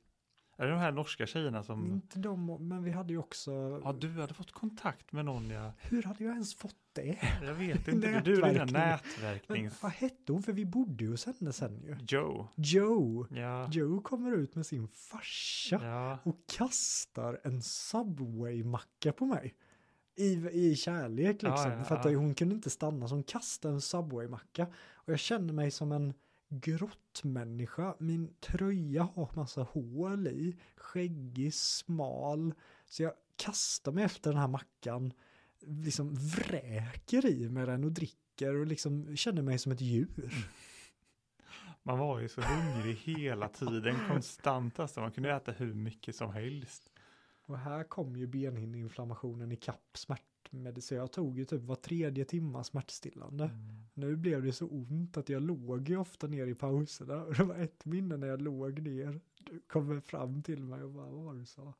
Är 0.57 0.65
det 0.65 0.71
de 0.71 0.79
här 0.79 0.91
norska 0.91 1.25
tjejerna 1.27 1.63
som... 1.63 1.85
Inte 1.91 2.19
de, 2.19 2.67
men 2.67 2.83
vi 2.83 2.91
hade 2.91 3.13
ju 3.13 3.19
också... 3.19 3.81
Ja, 3.83 3.93
du 3.93 4.09
hade 4.21 4.33
fått 4.33 4.51
kontakt 4.51 5.11
med 5.11 5.25
någon 5.25 5.49
ja. 5.49 5.71
Hur 5.79 6.03
hade 6.03 6.23
jag 6.23 6.33
ens 6.33 6.55
fått 6.55 6.75
det? 6.93 7.17
Jag 7.43 7.53
vet 7.53 7.87
inte, 7.87 8.21
du 8.21 8.41
är 8.43 8.51
dina 8.53 8.65
Nätverkning. 8.65 8.73
Men 8.73 8.89
nätverknings... 8.89 9.83
vad 9.83 9.91
hette 9.91 10.31
hon? 10.33 10.43
För 10.43 10.53
vi 10.53 10.65
bodde 10.65 11.03
ju 11.03 11.09
hos 11.11 11.25
henne 11.25 11.53
sen 11.53 11.81
ju. 11.83 11.97
Joe. 12.07 12.47
Joe. 12.55 13.27
Ja. 13.31 13.69
Joe 13.71 14.01
kommer 14.01 14.31
ut 14.31 14.55
med 14.55 14.65
sin 14.65 14.87
farsa 14.87 15.79
Ja. 15.83 16.17
och 16.23 16.35
kastar 16.57 17.39
en 17.43 17.61
Subway-macka 17.61 19.11
på 19.11 19.25
mig. 19.25 19.55
I, 20.19 20.49
I 20.51 20.75
kärlek 20.75 21.41
liksom. 21.41 21.71
ja, 21.71 21.83
för 21.83 21.95
att 21.95 22.05
ja. 22.05 22.17
hon 22.17 22.33
kunde 22.33 22.55
inte 22.55 22.69
stanna 22.69 23.07
så 23.07 23.15
hon 23.15 23.23
kastade 23.23 23.73
en 23.73 23.81
Subway-macka. 23.81 24.67
Och 24.93 25.13
jag 25.13 25.19
känner 25.19 25.53
mig 25.53 25.71
som 25.71 25.91
en 25.91 26.13
grottmänniska. 26.49 27.95
Min 27.99 28.33
tröja 28.39 29.03
har 29.15 29.29
massa 29.35 29.63
hål 29.63 30.27
i. 30.27 30.57
Skäggig, 30.75 31.53
smal. 31.53 32.53
Så 32.85 33.03
jag 33.03 33.13
kastar 33.35 33.91
mig 33.91 34.03
efter 34.03 34.31
den 34.31 34.39
här 34.39 34.47
mackan. 34.47 35.13
Liksom 35.59 36.15
vräker 36.15 37.25
i 37.25 37.49
mig 37.49 37.65
den 37.65 37.83
och 37.83 37.91
dricker 37.91 38.55
och 38.55 38.65
liksom 38.65 39.17
känner 39.17 39.41
mig 39.41 39.59
som 39.59 39.71
ett 39.71 39.81
djur. 39.81 40.47
Man 41.83 41.99
var 41.99 42.19
ju 42.19 42.29
så 42.29 42.41
hungrig 42.41 42.95
hela 42.95 43.47
tiden, 43.47 43.95
konstant 44.07 44.79
alltså. 44.79 45.01
Man 45.01 45.11
kunde 45.11 45.31
äta 45.31 45.51
hur 45.51 45.73
mycket 45.73 46.15
som 46.15 46.33
helst. 46.33 46.88
Och 47.49 47.57
här 47.57 47.83
kom 47.83 48.15
ju 48.15 48.27
benhinneinflammationen 48.27 49.51
i 49.51 49.55
kapp 49.55 49.89
smärtmedicin. 49.93 50.97
Jag 50.97 51.11
tog 51.11 51.37
ju 51.39 51.45
typ 51.45 51.61
var 51.61 51.75
tredje 51.75 52.25
timma 52.25 52.63
smärtstillande. 52.63 53.43
Mm. 53.43 53.83
Nu 53.93 54.15
blev 54.15 54.43
det 54.43 54.53
så 54.53 54.67
ont 54.67 55.17
att 55.17 55.29
jag 55.29 55.41
låg 55.41 55.89
ju 55.89 55.97
ofta 55.97 56.27
ner 56.27 56.47
i 56.47 56.55
pauserna. 56.55 57.23
Och 57.23 57.33
det 57.33 57.43
var 57.43 57.55
ett 57.55 57.85
minne 57.85 58.17
när 58.17 58.27
jag 58.27 58.41
låg 58.41 58.79
ner. 58.81 59.19
Du 59.39 59.59
kommer 59.67 59.99
fram 59.99 60.43
till 60.43 60.63
mig 60.63 60.83
och 60.83 60.91
bara, 60.91 61.09
vad 61.09 61.23
var 61.23 61.33
det 61.33 61.39
du 61.39 61.45
sa? 61.45 61.73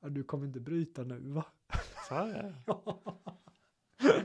Ja, 0.00 0.08
du 0.08 0.24
kommer 0.24 0.46
inte 0.46 0.60
bryta 0.60 1.02
nu 1.04 1.18
va? 1.20 1.44
Så 2.08 2.14
är 2.14 2.42
det. 2.42 2.54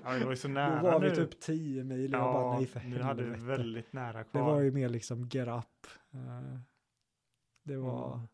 Ja, 0.03 0.13
det 0.19 0.23
var 0.25 0.31
ju 0.31 0.37
så 0.37 0.47
Då 0.47 0.53
nära 0.53 0.81
var 0.81 0.99
vi 0.99 1.09
nu. 1.09 1.15
typ 1.15 1.39
10 1.39 1.83
mil 1.83 2.15
och 2.15 2.21
jag 2.21 2.33
bara, 2.33 2.55
nej 2.57 2.65
för 2.65 2.79
nu 2.79 3.01
hade 3.01 3.23
helvete. 3.23 3.45
väldigt 3.45 3.93
nära 3.93 4.17
Det 4.17 4.23
kvar. 4.23 4.41
var 4.41 4.61
ju 4.61 4.71
mer 4.71 4.89
liksom 4.89 5.27
get 5.31 5.47
up. 5.47 5.87
Eh, 6.11 6.59
Det 7.63 7.77
var, 7.77 8.13
Mm. 8.15 8.27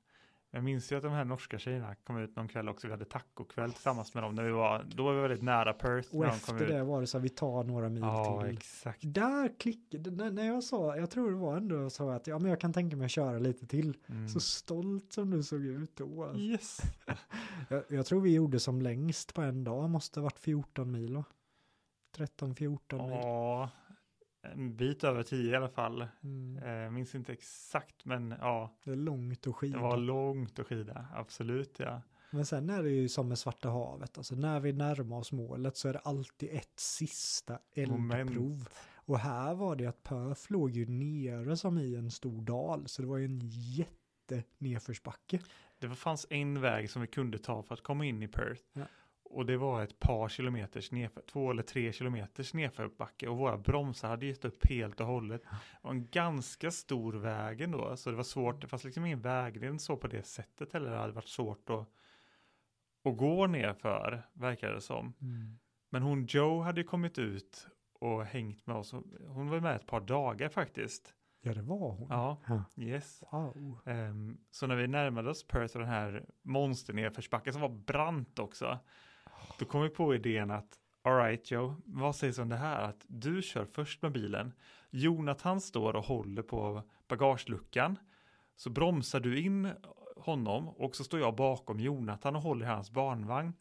Jag 0.55 0.63
minns 0.63 0.91
ju 0.91 0.95
att 0.95 1.03
de 1.03 1.11
här 1.11 1.25
norska 1.25 1.59
tjejerna 1.59 1.95
kom 1.95 2.17
ut 2.17 2.35
någon 2.35 2.47
kväll 2.47 2.69
också. 2.69 2.87
Vi 2.87 2.91
hade 2.93 3.05
tacokväll 3.05 3.71
tillsammans 3.73 4.13
med 4.13 4.23
dem. 4.23 4.35
När 4.35 4.43
vi 4.43 4.51
var, 4.51 4.83
då 4.95 5.03
var 5.03 5.13
vi 5.13 5.21
väldigt 5.21 5.41
nära 5.41 5.73
Perth. 5.73 6.15
och 6.15 6.25
efter 6.25 6.63
ut. 6.63 6.69
det 6.69 6.83
var 6.83 7.01
det 7.01 7.07
så 7.07 7.17
här, 7.17 7.23
vi 7.23 7.29
tar 7.29 7.63
några 7.63 7.89
mil 7.89 8.03
Ja, 8.03 8.41
till. 8.45 8.57
exakt. 8.57 8.99
Där 9.01 9.59
klickade, 9.59 10.31
när 10.31 10.47
jag 10.47 10.63
sa, 10.63 10.97
jag 10.97 11.09
tror 11.09 11.29
det 11.31 11.37
var 11.37 11.57
ändå 11.57 11.89
sa 11.89 12.13
att 12.13 12.27
ja 12.27 12.39
men 12.39 12.49
jag 12.49 12.59
kan 12.59 12.73
tänka 12.73 12.95
mig 12.97 13.05
att 13.05 13.11
köra 13.11 13.39
lite 13.39 13.67
till. 13.67 13.97
Mm. 14.07 14.27
Så 14.29 14.39
stolt 14.39 15.13
som 15.13 15.29
du 15.31 15.43
såg 15.43 15.65
ut 15.65 15.95
då. 15.95 16.23
alltså. 16.23 16.39
Yes. 16.39 16.79
Jag, 17.69 17.83
jag 17.89 18.05
tror 18.05 18.21
vi 18.21 18.33
gjorde 18.33 18.59
som 18.59 18.81
längst 18.81 19.33
på 19.33 19.41
en 19.41 19.63
dag, 19.63 19.89
måste 19.89 20.19
ha 20.19 20.23
varit 20.23 20.39
14 20.39 20.91
mil 20.91 21.15
va? 21.15 21.23
13-14 22.17 22.57
mil. 22.57 22.79
Ja, 22.91 23.69
en 24.51 24.75
bit 24.75 25.03
över 25.03 25.23
tio 25.23 25.51
i 25.51 25.55
alla 25.55 25.69
fall. 25.69 26.07
Mm. 26.23 26.63
Eh, 26.85 26.91
minns 26.91 27.15
inte 27.15 27.33
exakt, 27.33 28.05
men 28.05 28.35
ja, 28.39 28.77
Det 28.83 28.91
är 28.91 28.95
långt 28.95 29.37
att 29.37 29.43
det 29.43 29.53
skida. 29.53 29.79
var 29.79 29.97
långt 29.97 30.59
att 30.59 30.67
skida. 30.67 31.05
Absolut, 31.13 31.79
ja. 31.79 32.01
Men 32.31 32.45
sen 32.45 32.69
är 32.69 32.83
det 32.83 32.89
ju 32.89 33.09
som 33.09 33.27
med 33.27 33.37
Svarta 33.39 33.69
havet, 33.69 34.17
alltså 34.17 34.35
när 34.35 34.59
vi 34.59 34.73
närmar 34.73 35.17
oss 35.17 35.31
målet 35.31 35.77
så 35.77 35.89
är 35.89 35.93
det 35.93 35.99
alltid 35.99 36.49
ett 36.51 36.79
sista 36.79 37.59
eldprov. 37.75 37.99
Moment. 37.99 38.69
Och 38.95 39.19
här 39.19 39.53
var 39.55 39.75
det 39.75 39.85
att 39.85 40.03
Perth 40.03 40.51
låg 40.51 40.71
ju 40.71 40.85
nere 40.85 41.57
som 41.57 41.77
i 41.77 41.95
en 41.95 42.11
stor 42.11 42.41
dal, 42.41 42.87
så 42.87 43.01
det 43.01 43.07
var 43.07 43.17
ju 43.17 43.25
en 43.25 43.41
jätte 43.43 44.43
nedförsbacke. 44.57 45.39
Det 45.79 45.89
fanns 45.89 46.27
en 46.29 46.61
väg 46.61 46.89
som 46.89 47.01
vi 47.01 47.07
kunde 47.07 47.37
ta 47.37 47.63
för 47.63 47.73
att 47.73 47.83
komma 47.83 48.05
in 48.05 48.23
i 48.23 48.27
Perth. 48.27 48.61
Ja. 48.73 48.85
Och 49.35 49.45
det 49.45 49.57
var 49.57 49.83
ett 49.83 49.99
par 49.99 50.29
kilometers 50.29 50.91
nedför, 50.91 51.21
två 51.21 51.51
eller 51.51 51.63
tre 51.63 51.93
kilometers 51.93 52.53
nedförbacke 52.53 53.27
och 53.27 53.37
våra 53.37 53.57
bromsar 53.57 54.09
hade 54.09 54.25
gett 54.25 54.45
upp 54.45 54.67
helt 54.69 54.99
och 54.99 55.07
hållet. 55.07 55.41
Det 55.43 55.57
var 55.81 55.91
en 55.91 56.07
ganska 56.07 56.71
stor 56.71 57.13
väg 57.13 57.61
ändå, 57.61 57.97
så 57.97 58.09
det 58.09 58.15
var 58.15 58.23
svårt, 58.23 58.61
det 58.61 58.67
fanns 58.67 58.83
liksom 58.83 59.05
ingen 59.05 59.21
vägren 59.21 59.79
så 59.79 59.97
på 59.97 60.07
det 60.07 60.23
sättet 60.23 60.73
heller, 60.73 60.91
det 60.91 60.97
hade 60.97 61.13
varit 61.13 61.27
svårt 61.27 61.69
att, 61.69 61.87
att 63.03 63.17
gå 63.17 63.47
nerför, 63.47 64.27
verkar 64.33 64.73
det 64.73 64.81
som. 64.81 65.13
Men 65.89 66.01
hon 66.01 66.25
Joe 66.25 66.61
hade 66.61 66.83
kommit 66.83 67.17
ut 67.17 67.67
och 67.93 68.25
hängt 68.25 68.67
med 68.67 68.75
oss, 68.75 68.91
hon 69.27 69.49
var 69.49 69.59
med 69.59 69.75
ett 69.75 69.87
par 69.87 70.01
dagar 70.01 70.49
faktiskt. 70.49 71.13
Ja, 71.41 71.53
det 71.53 71.61
var 71.61 71.91
hon. 71.91 72.07
Ja, 72.09 72.41
Ja. 72.47 72.63
yes. 72.77 73.23
Wow. 73.31 73.79
Ehm, 73.85 74.37
så 74.51 74.67
när 74.67 74.75
vi 74.75 74.87
närmade 74.87 75.29
oss 75.29 75.47
Perth 75.47 75.75
och 75.75 75.81
den 75.81 75.89
här 75.89 76.25
monsternedförsbacken 76.41 77.53
som 77.53 77.61
var 77.61 77.69
brant 77.69 78.39
också, 78.39 78.79
då 79.59 79.65
kom 79.65 79.81
vi 79.81 79.89
på 79.89 80.15
idén 80.15 80.51
att 80.51 80.79
alright 81.01 81.51
Joe, 81.51 81.75
vad 81.85 82.15
sägs 82.15 82.39
om 82.39 82.49
det 82.49 82.55
här 82.55 82.81
att 82.81 83.05
du 83.07 83.41
kör 83.41 83.65
först 83.65 84.01
med 84.01 84.11
bilen, 84.11 84.53
Jonathan 84.89 85.61
står 85.61 85.95
och 85.95 86.05
håller 86.05 86.41
på 86.41 86.83
bagageluckan, 87.07 87.99
så 88.55 88.69
bromsar 88.69 89.19
du 89.19 89.39
in 89.39 89.69
honom 90.15 90.69
och 90.69 90.95
så 90.95 91.03
står 91.03 91.19
jag 91.19 91.35
bakom 91.35 91.79
Jonathan 91.79 92.35
och 92.35 92.41
håller 92.41 92.65
hans 92.65 92.91
barnvagn. 92.91 93.53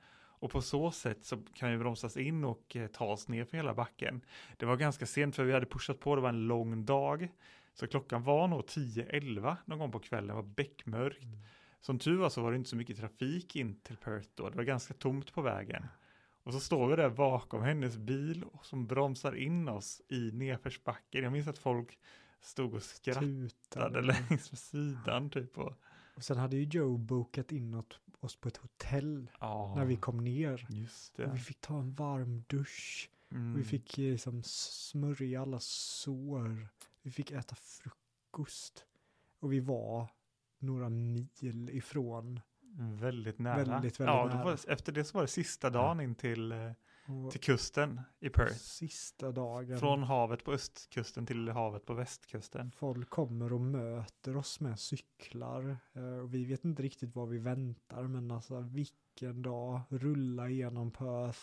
Och 0.45 0.51
på 0.51 0.63
så 0.63 0.91
sätt 0.91 1.25
så 1.25 1.37
kan 1.55 1.71
vi 1.71 1.79
bromsas 1.79 2.17
in 2.17 2.45
och 2.45 2.77
eh, 2.77 2.87
ta 2.87 3.05
oss 3.05 3.29
ner 3.29 3.45
för 3.45 3.57
hela 3.57 3.75
backen. 3.75 4.21
Det 4.57 4.67
var 4.67 4.77
ganska 4.77 5.07
sent 5.07 5.37
för 5.37 5.45
vi 5.45 5.53
hade 5.53 5.67
pushat 5.67 6.01
på, 6.01 6.17
det 6.17 6.23
var 6.23 6.29
en 6.29 6.47
lång 6.47 6.85
dag. 6.85 7.29
Så 7.75 7.87
klockan 7.87 8.23
var 8.23 8.49
nog 8.49 8.61
10-11 8.61 9.57
någon 9.65 9.79
gång 9.79 9.93
på 9.93 9.99
kvällen, 9.99 10.29
det 10.29 10.35
var 10.35 10.43
beckmörkt. 10.43 11.23
Mm. 11.23 11.39
Som 11.85 11.99
tur 11.99 12.17
var 12.17 12.29
så 12.29 12.43
var 12.43 12.51
det 12.51 12.57
inte 12.57 12.71
så 12.71 12.77
mycket 12.77 12.97
trafik 12.97 13.57
in 13.57 13.81
till 13.81 13.97
Perth 13.97 14.29
då, 14.35 14.51
det 14.51 14.57
var 14.57 14.65
ganska 14.65 14.95
tomt 14.95 15.33
på 15.35 15.43
vägen. 15.43 15.87
Och 16.43 16.53
så 16.53 16.61
står 16.61 16.89
vi 16.89 16.97
där 16.97 17.11
bakom 17.11 17.63
hennes 17.63 17.97
bil 17.97 18.45
som 18.63 18.87
bromsar 18.87 19.37
in 19.37 19.69
oss 19.69 20.03
i 20.09 20.31
nedförsbacken. 20.33 21.23
Jag 21.25 21.33
minns 21.33 21.49
att 21.49 21.59
folk 21.59 21.99
stod 22.41 22.75
och 22.75 22.83
skrattade 22.83 23.49
Tutade. 23.49 24.01
längs 24.01 24.53
med 24.53 24.59
sidan 24.59 25.31
typ. 25.31 25.59
Och, 25.59 25.73
Och 26.15 26.25
sen 26.25 26.37
hade 26.37 26.57
ju 26.57 26.65
Joe 26.65 26.97
bokat 26.97 27.53
in 27.53 27.83
oss 28.21 28.37
på 28.37 28.49
ett 28.49 28.57
hotell 28.57 29.31
ja, 29.41 29.75
när 29.77 29.85
vi 29.85 29.97
kom 29.97 30.25
ner. 30.25 30.67
Just 30.71 31.19
Och 31.19 31.25
vi 31.25 31.31
det. 31.31 31.39
fick 31.39 31.61
ta 31.61 31.79
en 31.79 31.93
varm 31.93 32.45
dusch. 32.47 33.11
Mm. 33.31 33.55
Vi 33.57 33.65
fick 33.65 33.99
eh, 33.99 34.13
liksom 34.13 34.43
smörja 34.45 35.43
alla 35.43 35.61
sår. 35.61 36.69
Vi 37.03 37.11
fick 37.11 37.31
äta 37.31 37.55
frukost. 37.55 38.85
Och 39.41 39.53
vi 39.53 39.61
var 39.61 40.09
några 40.65 40.89
mil 40.89 41.71
ifrån. 41.73 42.41
Väldigt 43.01 43.39
nära. 43.39 43.57
Väldigt, 43.57 43.75
väldigt 44.01 44.15
ja, 44.15 44.27
nära. 44.27 44.51
Det- 44.51 44.73
efter 44.73 44.93
det 44.93 45.05
så 45.05 45.19
var 45.19 45.23
det 45.23 45.29
sista 45.29 45.71
dagen 45.71 46.01
in 46.01 46.15
till, 46.15 46.53
eh, 46.53 46.73
till 47.31 47.41
kusten 47.41 48.01
i 48.21 48.29
Perth. 48.29 48.55
sista 48.55 49.33
dagen. 49.33 49.79
Från 49.79 50.03
havet 50.03 50.45
på 50.45 50.53
östkusten 50.53 51.27
till 51.27 51.49
havet 51.49 51.87
på 51.87 51.95
västkusten. 51.95 52.71
Folk 52.77 53.11
kommer 53.11 53.53
och 53.53 53.61
möter 53.61 54.37
oss 54.37 54.61
med 54.61 54.79
cyklar. 54.81 55.77
eh, 55.93 56.03
Och 56.19 56.35
vi 56.35 56.45
vet 56.45 56.65
inte 56.65 56.83
riktigt 56.83 57.15
vad 57.15 57.29
vi 57.29 57.39
väntar. 57.39 58.03
Men 58.03 58.31
alltså 58.31 58.61
vilken 58.61 59.43
dag. 59.43 59.81
Rulla 59.89 60.49
igenom 60.49 60.91
Perth. 60.91 61.41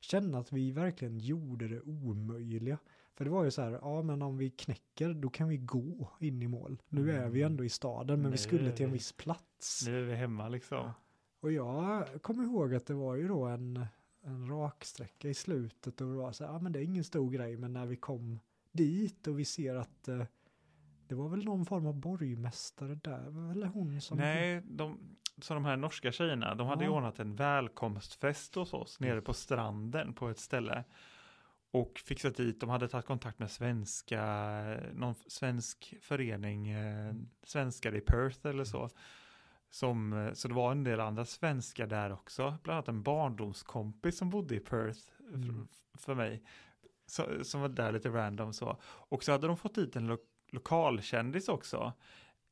Känna 0.00 0.38
att 0.38 0.52
vi 0.52 0.70
verkligen 0.72 1.18
gjorde 1.18 1.68
det 1.68 1.80
omöjliga. 1.80 2.78
För 3.16 3.24
det 3.24 3.30
var 3.30 3.44
ju 3.44 3.50
så 3.50 3.62
här, 3.62 3.70
ja 3.82 4.02
men 4.02 4.22
om 4.22 4.38
vi 4.38 4.50
knäcker 4.50 5.14
då 5.14 5.28
kan 5.30 5.48
vi 5.48 5.56
gå 5.56 6.08
in 6.20 6.42
i 6.42 6.48
mål. 6.48 6.82
Nu 6.88 7.12
är 7.12 7.28
vi 7.28 7.40
Mm. 7.42 7.52
ändå 7.52 7.64
i 7.64 7.68
staden 7.68 8.22
men 8.22 8.30
vi 8.30 8.30
Nu 8.30 8.36
skulle 8.36 8.68
är 8.68 8.72
till 8.72 8.84
en 8.84 8.90
vi- 8.92 8.98
viss 8.98 9.12
plats. 9.12 9.84
Nu 9.86 9.98
är 9.98 10.02
vi 10.02 10.14
hemma 10.14 10.48
liksom. 10.48 10.90
Och 11.40 11.52
jag 11.52 12.06
kommer 12.22 12.44
ihåg 12.44 12.74
att 12.74 12.86
det 12.86 12.94
var 12.94 13.14
ju 13.14 13.28
då 13.28 13.44
en, 13.44 13.86
en 14.24 14.48
raksträcka 14.48 15.28
i 15.28 15.34
slutet 15.34 16.00
och 16.00 16.06
det 16.10 16.16
var 16.16 16.32
så 16.32 16.44
här, 16.46 16.52
ja 16.52 16.58
men 16.58 16.72
det 16.72 16.78
är 16.78 16.84
ingen 16.84 17.04
stor 17.04 17.30
grej 17.30 17.56
men 17.56 17.72
när 17.72 17.86
vi 17.86 17.96
kom 17.96 18.40
dit 18.72 19.26
och 19.26 19.38
vi 19.38 19.44
ser 19.44 19.74
att 19.74 20.08
eh, 20.08 20.22
det 21.08 21.14
var 21.14 21.28
väl 21.28 21.44
någon 21.44 21.66
form 21.66 21.86
av 21.86 21.94
borgmästare 21.94 22.94
där, 22.94 23.50
eller 23.50 23.66
hon 23.66 24.00
som... 24.00 24.18
Nej, 24.18 24.62
de, 24.64 24.98
så 25.38 25.54
de 25.54 25.64
här 25.64 25.76
norska 25.76 26.12
tjejerna, 26.12 26.54
de 26.54 26.66
hade 26.66 26.84
Ja. 26.84 26.90
ordnat 26.90 27.18
en 27.20 27.36
välkomstfest 27.36 28.54
hos 28.54 28.74
oss 28.74 29.00
nere 29.00 29.20
på 29.20 29.34
stranden 29.34 30.12
på 30.14 30.28
ett 30.28 30.38
ställe. 30.38 30.84
Och 31.74 31.98
fixat 32.04 32.36
dit, 32.36 32.60
de 32.60 32.68
hade 32.70 32.88
tagit 32.88 33.06
kontakt 33.06 33.38
med 33.38 33.50
svenska, 33.50 34.22
någon 34.94 35.14
svensk 35.26 35.94
förening, 36.02 36.68
eh, 36.68 37.14
svenskar 37.42 37.94
i 37.96 38.00
Perth 38.00 38.46
eller 38.46 38.64
så. 38.64 38.90
Som, 39.70 40.12
eh, 40.12 40.32
så 40.32 40.48
det 40.48 40.54
var 40.54 40.72
en 40.72 40.84
del 40.84 41.00
andra 41.00 41.24
svenskar 41.24 41.86
där 41.86 42.12
också, 42.12 42.54
bland 42.62 42.76
annat 42.76 42.88
en 42.88 43.02
barndomskompis 43.02 44.18
som 44.18 44.30
bodde 44.30 44.54
i 44.54 44.60
Perth 44.60 44.98
f- 45.18 45.34
Mm. 45.34 45.68
för 45.94 46.14
mig. 46.14 46.42
Så, 47.06 47.44
som 47.44 47.60
var 47.60 47.68
där 47.68 47.92
lite 47.92 48.08
random 48.08 48.52
så. 48.52 48.76
Och 48.84 49.24
så 49.24 49.32
hade 49.32 49.46
de 49.46 49.56
fått 49.56 49.74
dit 49.74 49.96
en 49.96 50.06
lo- 50.06 50.18
lokalkändis 50.50 51.48
också. 51.48 51.92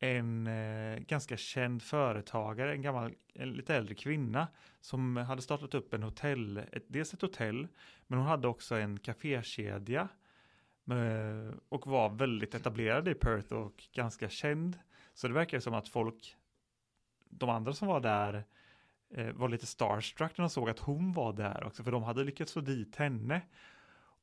En 0.02 0.46
eh, 0.46 0.98
ganska 0.98 1.36
känd 1.36 1.82
företagare, 1.82 2.72
en 2.72 2.82
gammal, 2.82 3.14
en 3.34 3.52
lite 3.52 3.74
äldre 3.74 3.94
kvinna 3.94 4.48
som 4.80 5.16
hade 5.16 5.42
startat 5.42 5.74
upp 5.74 5.94
en 5.94 6.02
hotell, 6.02 6.58
ett, 6.72 6.84
dels 6.86 7.14
ett 7.14 7.22
hotell, 7.22 7.68
men 8.06 8.18
hon 8.18 8.28
hade 8.28 8.48
också 8.48 8.74
en 8.74 8.98
kafékedja 8.98 10.08
eh, 10.90 11.54
och 11.68 11.86
var 11.86 12.10
väldigt 12.10 12.54
etablerad 12.54 13.08
i 13.08 13.14
Perth 13.14 13.52
och 13.52 13.88
ganska 13.92 14.28
känd. 14.28 14.78
Så 15.14 15.28
det 15.28 15.34
verkar 15.34 15.60
som 15.60 15.74
att 15.74 15.88
folk 15.88 16.36
de 17.30 17.50
andra 17.50 17.72
som 17.72 17.88
var 17.88 18.00
där 18.00 18.44
eh, 19.10 19.32
var 19.32 19.48
lite 19.48 19.66
starstruck 19.66 20.38
när 20.38 20.42
de 20.42 20.50
såg 20.50 20.70
att 20.70 20.78
hon 20.78 21.12
var 21.12 21.32
där 21.32 21.64
också, 21.64 21.82
för 21.84 21.92
de 21.92 22.02
hade 22.02 22.24
lyckats 22.24 22.52
få 22.52 22.60
dit 22.60 22.96
henne. 22.96 23.42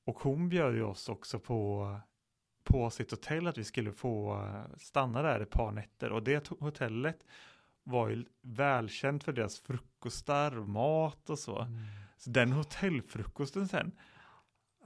Och 0.03 0.19
hon 0.19 0.49
bjöd 0.49 0.75
ju 0.75 0.83
oss 0.83 1.09
också 1.09 1.39
på, 1.39 1.91
på 2.67 2.89
sitt 2.89 3.11
hotell 3.11 3.47
att 3.47 3.57
vi 3.57 3.63
skulle 3.63 3.91
få 3.91 4.33
eh, 4.33 4.77
stanna 4.77 5.21
där 5.21 5.39
ett 5.39 5.49
par 5.49 5.71
nätter. 5.71 6.11
Och 6.11 6.23
det 6.23 6.47
hotellet 6.59 7.25
var 7.83 8.09
ju 8.09 8.25
välkänt 8.41 9.23
för 9.23 9.33
deras 9.33 9.59
frukostar 9.59 10.57
och 10.57 10.69
mat 10.69 11.29
och 11.29 11.39
så. 11.39 11.59
Mm. 11.61 11.79
Så 12.17 12.29
den 12.29 12.51
hotellfrukosten 12.51 13.67
sen, 13.67 13.91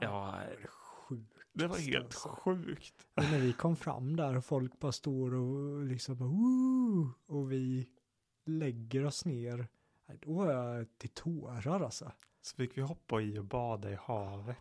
Det 0.00 0.06
var 0.06 0.66
sjukt. 0.66 1.46
det 1.52 1.66
var 1.66 1.78
helt 1.78 2.04
alltså. 2.04 2.28
sjukt. 2.28 3.06
Och 3.14 3.22
när 3.22 3.38
vi 3.38 3.52
kom 3.52 3.76
fram 3.76 4.16
där 4.16 4.36
och 4.36 4.44
folk 4.44 4.78
bara 4.78 4.92
står 4.92 5.34
och 5.34 5.84
liksom 5.84 6.14
Woo! 6.16 7.10
och 7.26 7.52
vi 7.52 7.88
lägger 8.44 9.04
oss 9.04 9.24
ner. 9.24 9.68
Då 10.20 10.32
var 10.32 10.52
jag 10.52 10.98
till 10.98 11.10
tårar 11.10 11.80
alltså. 11.80 12.12
Så 12.42 12.56
fick 12.56 12.76
vi 12.78 12.82
hoppa 12.82 13.20
i 13.20 13.38
och 13.38 13.44
bada 13.44 13.90
i 13.90 13.94
havet. 13.94 14.56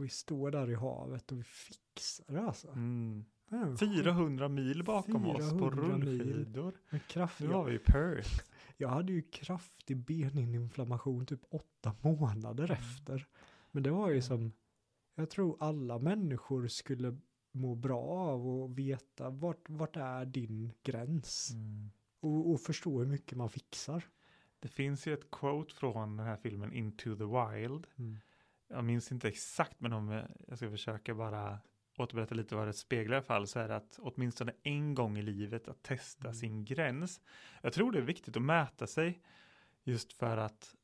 Och 0.00 0.04
vi 0.04 0.08
står 0.08 0.50
där 0.50 0.70
i 0.70 0.74
havet 0.74 1.32
och 1.32 1.38
vi 1.38 1.42
fixar 1.42 2.24
det 2.34 2.40
alltså. 2.42 2.68
Mm. 2.68 3.24
Det 3.48 3.56
är 3.56 3.60
en 3.62 3.78
400 3.78 4.48
mil 4.48 4.84
bakom 4.84 5.26
oss 5.26 5.50
på 5.50 5.70
400 5.70 5.82
rullskidor. 5.82 6.74
Men 6.90 7.00
kraft, 7.00 7.40
Nu 7.40 7.46
jag, 7.46 7.64
vi 7.64 7.78
Perth. 7.78 8.42
jag 8.76 8.88
hade 8.88 9.12
ju 9.12 9.22
kraftig 9.22 9.96
beninflammation 9.96 11.26
typ 11.26 11.40
åtta 11.50 11.94
månader 12.00 12.64
Mm. 12.64 12.76
efter. 12.76 13.26
Men 13.70 13.82
det 13.82 13.90
var 13.90 14.10
ju 14.10 14.22
som, 14.22 14.52
jag 15.14 15.30
tror 15.30 15.56
alla 15.60 15.98
människor 15.98 16.68
skulle 16.68 17.18
må 17.52 17.74
bra 17.74 18.02
av 18.04 18.48
att 18.48 18.70
veta 18.78 19.30
vart, 19.30 19.68
vart 19.68 19.96
är 19.96 20.24
din 20.24 20.72
gräns? 20.82 21.50
Mm. 21.52 21.90
Och, 22.20 22.50
och 22.50 22.60
förstå 22.60 22.98
hur 22.98 23.06
mycket 23.06 23.38
man 23.38 23.50
fixar. 23.50 24.04
Det 24.60 24.68
finns 24.68 25.06
ju 25.06 25.14
ett 25.14 25.30
quote 25.30 25.74
från 25.74 26.16
den 26.16 26.26
här 26.26 26.36
filmen 26.36 26.72
Into 26.72 27.16
the 27.16 27.24
Wild. 27.24 27.86
Jag 28.70 28.84
minns 28.84 29.12
inte 29.12 29.28
exakt, 29.28 29.80
men 29.80 29.92
om 29.92 30.08
jag, 30.48 30.58
ska 30.58 30.70
försöka 30.70 31.14
bara 31.14 31.58
återberätta 31.98 32.34
lite 32.34 32.54
vad 32.54 32.66
det 32.66 32.72
speglar 32.72 33.14
i 33.14 33.16
alla 33.16 33.26
fall, 33.26 33.46
så 33.46 33.58
är 33.58 33.68
det 33.68 33.76
att 33.76 33.98
åtminstone 34.02 34.52
en 34.62 34.94
gång 34.94 35.18
i 35.18 35.22
livet 35.22 35.68
att 35.68 35.82
testa 35.82 36.28
Mm. 36.28 36.34
sin 36.34 36.64
gräns. 36.64 37.20
Jag 37.62 37.72
tror 37.72 37.92
det 37.92 37.98
är 37.98 38.02
viktigt 38.02 38.36
att 38.36 38.42
mäta 38.42 38.86
sig 38.86 39.22
just 39.82 40.12
för 40.12 40.36
att 40.36 40.74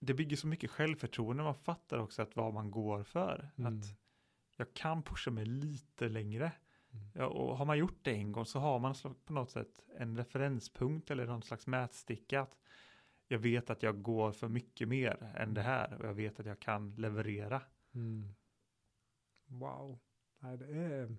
det 0.00 0.14
bygger 0.14 0.36
så 0.36 0.46
mycket 0.46 0.70
självförtroende. 0.70 1.42
Man 1.42 1.54
fattar 1.54 1.98
också 1.98 2.22
att 2.22 2.36
vad 2.36 2.54
man 2.54 2.70
går 2.70 3.02
för. 3.02 3.50
Mm. 3.56 3.78
Att 3.78 3.84
jag 4.56 4.74
kan 4.74 5.02
pusha 5.02 5.30
mig 5.30 5.44
lite 5.44 6.08
längre. 6.08 6.52
Mm. 6.92 7.10
Ja, 7.14 7.26
och 7.26 7.56
har 7.56 7.64
man 7.64 7.78
gjort 7.78 7.98
det 8.02 8.12
en 8.12 8.32
gång 8.32 8.46
så 8.46 8.58
har 8.58 8.78
man 8.78 8.94
på 9.24 9.32
något 9.32 9.50
sätt 9.50 9.84
en 9.98 10.16
referenspunkt 10.16 11.10
eller 11.10 11.26
någon 11.26 11.42
slags 11.42 11.66
mätsticka. 11.66 12.40
Att 12.40 12.56
jag 13.32 13.38
vet 13.38 13.70
att 13.70 13.82
jag 13.82 14.02
går 14.02 14.32
för 14.32 14.48
mycket 14.48 14.88
mer 14.88 15.32
än 15.36 15.54
det 15.54 15.62
här 15.62 15.94
och 16.00 16.06
jag 16.08 16.14
vet 16.14 16.40
att 16.40 16.46
jag 16.46 16.60
kan 16.60 16.94
leverera. 16.94 17.62
Mm. 17.94 18.28
Wow. 19.46 19.98
Nej, 20.38 20.56
det 20.58 20.66
är... 20.66 21.16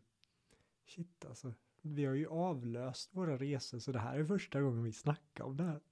Shit 0.85 1.25
alltså. 1.25 1.53
Vi 1.81 2.05
har 2.05 2.13
ju 2.13 2.27
avlöst 2.27 3.15
våra 3.15 3.37
resor 3.37 3.79
så 3.79 3.91
det 3.91 3.99
här 3.99 4.19
är 4.19 4.25
första 4.25 4.61
gången 4.61 4.83
vi 4.83 4.91
snackar 4.91 5.43
om 5.43 5.57
det 5.57 5.63
här. 5.63 5.79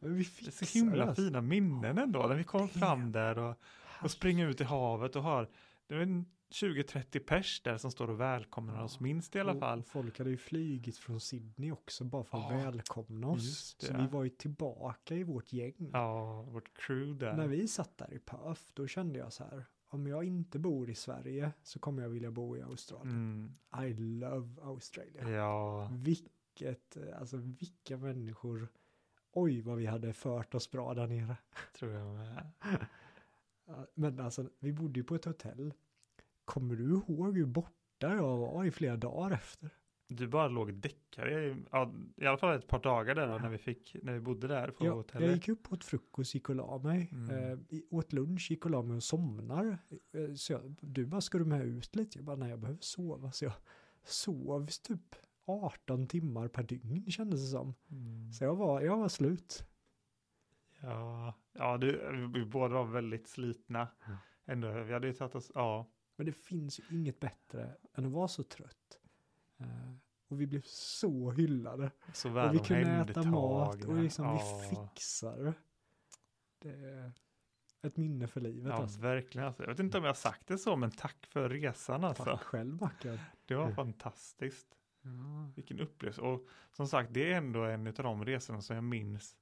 Vi 0.00 0.08
Det 0.40 0.46
är 0.46 0.64
så 0.66 0.78
himla 0.78 1.04
alltså. 1.06 1.22
fina 1.22 1.40
minnen 1.40 1.98
ändå 1.98 2.26
när 2.26 2.34
vi 2.34 2.44
kom 2.44 2.66
Det- 2.66 2.78
fram 2.78 3.12
där 3.12 3.38
och, 3.38 3.56
och 4.02 4.10
springer 4.10 4.48
ut 4.48 4.60
i 4.60 4.64
havet 4.64 5.16
och 5.16 5.22
har 5.22 5.48
det 5.86 5.94
är 5.94 5.98
en 6.00 6.26
20-30 6.50 7.18
pers 7.18 7.60
där 7.62 7.76
som 7.78 7.90
står 7.90 8.10
och 8.10 8.20
välkomnar 8.20 8.82
oss 8.82 9.00
minst 9.00 9.36
i 9.36 9.40
alla 9.40 9.52
Och- 9.52 9.58
fall. 9.60 9.82
Folk 9.82 10.18
hade 10.18 10.30
ju 10.30 10.36
flygit 10.36 10.96
från 10.98 11.20
Sydney 11.20 11.72
också 11.72 12.04
bara 12.04 12.24
för 12.24 12.38
att 12.38 12.52
Ja, 12.52 12.70
välkomna 12.70 13.26
oss. 13.28 13.76
Så 13.78 13.96
vi 13.96 14.06
var 14.06 14.24
ju 14.24 14.30
tillbaka 14.30 15.14
i 15.14 15.22
vårt 15.24 15.52
gäng. 15.52 15.90
Ja, 15.92 16.42
vårt 16.42 16.78
crew 16.78 17.26
där. 17.26 17.36
När 17.36 17.46
vi 17.48 17.68
satt 17.68 17.98
där 17.98 18.12
i 18.14 18.18
Perth, 18.18 18.62
då 18.74 18.86
kände 18.86 19.18
jag 19.18 19.32
så 19.32 19.44
här, 19.44 19.64
om 19.88 20.06
jag 20.06 20.24
inte 20.24 20.58
bor 20.58 20.90
i 20.90 20.94
Sverige 20.94 21.52
så 21.62 21.78
kommer 21.78 22.02
jag 22.02 22.08
vilja 22.08 22.30
bo 22.30 22.56
i 22.56 22.62
Australien. 22.62 23.14
Mm, 23.74 23.88
I 23.88 23.94
love 23.94 24.62
Australia. 24.62 25.30
ja, 25.30 25.88
Vilket, 25.92 26.96
eh, 26.96 27.18
alltså 27.20 27.36
vilka 27.36 27.96
människor. 27.96 28.68
Oj 29.32 29.60
vad 29.60 29.76
vi 29.76 29.86
hade 29.86 30.12
fört 30.12 30.54
oss 30.54 30.70
bra 30.70 30.94
där 30.94 31.06
nere. 31.06 31.36
tror 31.78 31.92
jag 31.92 32.14
med. 32.14 32.50
Men 33.94 34.20
alltså 34.20 34.50
vi 34.58 34.72
bodde 34.72 35.00
ju 35.00 35.04
på 35.04 35.14
ett 35.14 35.24
hotell. 35.24 35.72
Kommer 36.48 36.76
du 36.76 36.84
ihåg 36.84 37.36
hur 37.36 37.46
borta 37.46 38.14
jag 38.14 38.36
var 38.36 38.64
i 38.64 38.70
flera 38.70 38.96
dagar 38.96 39.30
efter? 39.30 39.70
Du 40.08 40.28
bara 40.28 40.48
låg 40.48 40.74
däckare 40.74 41.44
i, 41.44 41.56
ja, 41.70 41.92
i 42.16 42.26
alla 42.26 42.38
fall 42.38 42.56
ett 42.56 42.66
par 42.66 42.82
dagar 42.82 43.14
där 43.14 43.26
då, 43.26 43.38
när 43.38 43.48
vi 43.48 43.58
fick, 43.58 43.96
när 44.02 44.12
vi 44.12 44.20
bodde 44.20 44.48
där 44.48 44.70
på 44.70 44.84
Jag, 44.84 44.90
jag 44.90 44.96
hotellet. 44.96 45.30
gick 45.36 45.48
upp 45.48 45.72
åt 45.72 45.84
frukost, 45.84 46.34
gick 46.34 46.48
och 46.48 46.54
la 46.54 46.78
mig. 46.78 47.10
Mm. 47.12 47.52
Eh, 47.52 47.58
åt 47.90 48.12
lunch, 48.12 48.50
gick 48.50 48.64
och 48.64 48.70
la 48.70 48.82
mig 48.82 48.96
och 48.96 49.02
somnar. 49.02 49.78
Eh, 50.12 50.34
så 50.34 50.52
jag, 50.52 50.76
du 50.80 51.06
bara, 51.06 51.20
ska 51.20 51.38
du 51.38 51.44
med 51.44 51.66
ut 51.66 51.96
lite? 51.96 52.18
Jag 52.18 52.24
bara, 52.24 52.36
nej 52.36 52.50
jag 52.50 52.58
behöver 52.58 52.80
sova. 52.80 53.32
Så 53.32 53.44
jag 53.44 53.54
sov 54.04 54.66
typ 54.66 55.14
18 55.46 56.06
timmar 56.06 56.48
per 56.48 56.62
dygn 56.62 57.10
kändes 57.10 57.40
det 57.40 57.46
som. 57.58 57.74
Mm. 57.90 58.32
Så 58.32 58.44
jag 58.44 58.56
var, 58.56 58.80
jag 58.80 58.96
var 58.96 59.08
slut. 59.08 59.64
Ja, 60.80 61.34
ja 61.52 61.78
du, 61.78 62.10
vi 62.34 62.44
båda 62.44 62.74
var 62.74 62.84
väldigt 62.84 63.28
slitna. 63.28 63.88
Ja. 64.06 64.16
Ändå, 64.44 64.82
vi 64.82 64.92
hade 64.92 65.06
ju 65.06 65.12
tagit 65.12 65.34
oss, 65.34 65.50
ja, 65.54 65.86
Men 66.18 66.26
det 66.26 66.32
finns 66.32 66.80
ju 66.80 66.84
inget 66.90 67.20
bättre 67.20 67.76
än 67.94 68.06
att 68.06 68.12
vara 68.12 68.28
så 68.28 68.42
trött. 68.42 68.98
Eh, 69.58 69.66
och 70.28 70.40
vi 70.40 70.46
blev 70.46 70.62
så 70.64 71.30
hyllade. 71.30 71.90
så 72.12 72.28
och 72.40 72.54
vi 72.54 72.58
kunde 72.58 72.90
äta 72.90 73.22
mat 73.22 73.84
och 73.84 73.94
liksom 73.94 74.24
ja. 74.24 74.60
vi 74.62 74.76
fixade. 74.76 75.54
Det 76.58 76.70
är 76.70 77.12
ett 77.82 77.96
minne 77.96 78.26
för 78.28 78.40
livet 78.40 78.72
Ja, 78.72 78.82
alltså. 78.82 79.00
verkligen. 79.00 79.46
Alltså. 79.46 79.62
Jag 79.62 79.68
vet 79.70 79.80
inte 79.80 79.98
om 79.98 80.04
jag 80.04 80.08
har 80.10 80.14
sagt 80.14 80.46
det 80.46 80.58
så, 80.58 80.76
men 80.76 80.90
tack 80.90 81.26
för 81.26 81.48
resan 81.48 82.04
alltså. 82.04 82.24
Tack 82.24 82.42
själv 82.42 82.80
Mackan. 82.80 83.18
Det 83.46 83.54
var 83.54 83.64
Mm. 83.64 83.74
fantastiskt. 83.76 84.74
Ja. 85.02 85.52
Vilken 85.56 85.80
upplevelse. 85.80 86.20
Och 86.20 86.46
som 86.72 86.86
sagt, 86.88 87.14
det 87.14 87.32
är 87.32 87.36
ändå 87.36 87.64
en 87.64 87.86
av 87.86 87.92
de 87.92 88.24
resorna 88.24 88.60
som 88.62 88.76
jag 88.76 88.84
minns. 88.84 89.36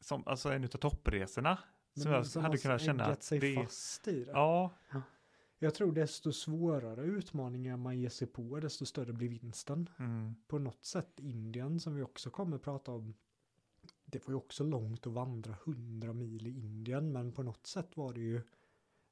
Som, 0.00 0.22
alltså 0.26 0.52
en 0.52 0.64
av 0.64 0.68
toppresorna. 0.68 1.58
som 2.02 2.12
jag 2.12 2.26
som 2.26 2.42
hade 2.42 2.52
har 2.52 2.62
kunnat 2.62 2.80
känna 2.82 3.04
äggat 3.04 3.16
att 3.18 3.22
sig 3.22 3.38
det, 3.38 3.54
fast 3.54 4.08
i 4.08 4.24
det. 4.24 4.30
ja, 4.30 4.74
Jag 5.58 5.74
tror 5.74 5.92
desto 5.92 6.32
svårare 6.32 7.02
utmaningar 7.04 7.76
man 7.76 7.98
ger 8.00 8.08
sig 8.08 8.26
på, 8.28 8.60
desto 8.60 8.86
större 8.86 9.12
blir 9.12 9.28
vinsten. 9.28 9.88
mm, 9.98 10.34
På 10.46 10.58
något 10.58 10.84
sätt 10.84 11.20
Indien 11.20 11.80
som 11.80 11.94
vi 11.94 12.02
också 12.02 12.30
kommer 12.30 12.58
prata 12.58 12.92
om. 12.92 13.14
Det 14.04 14.26
var 14.26 14.32
ju 14.32 14.36
också 14.36 14.64
långt 14.64 15.06
att 15.06 15.12
vandra 15.12 15.52
100 15.64 16.12
mil 16.12 16.46
i 16.46 16.50
Indien, 16.58 17.12
men 17.12 17.32
på 17.32 17.42
något 17.42 17.66
sätt 17.66 17.96
var 17.96 18.12
det 18.12 18.20
ju 18.20 18.42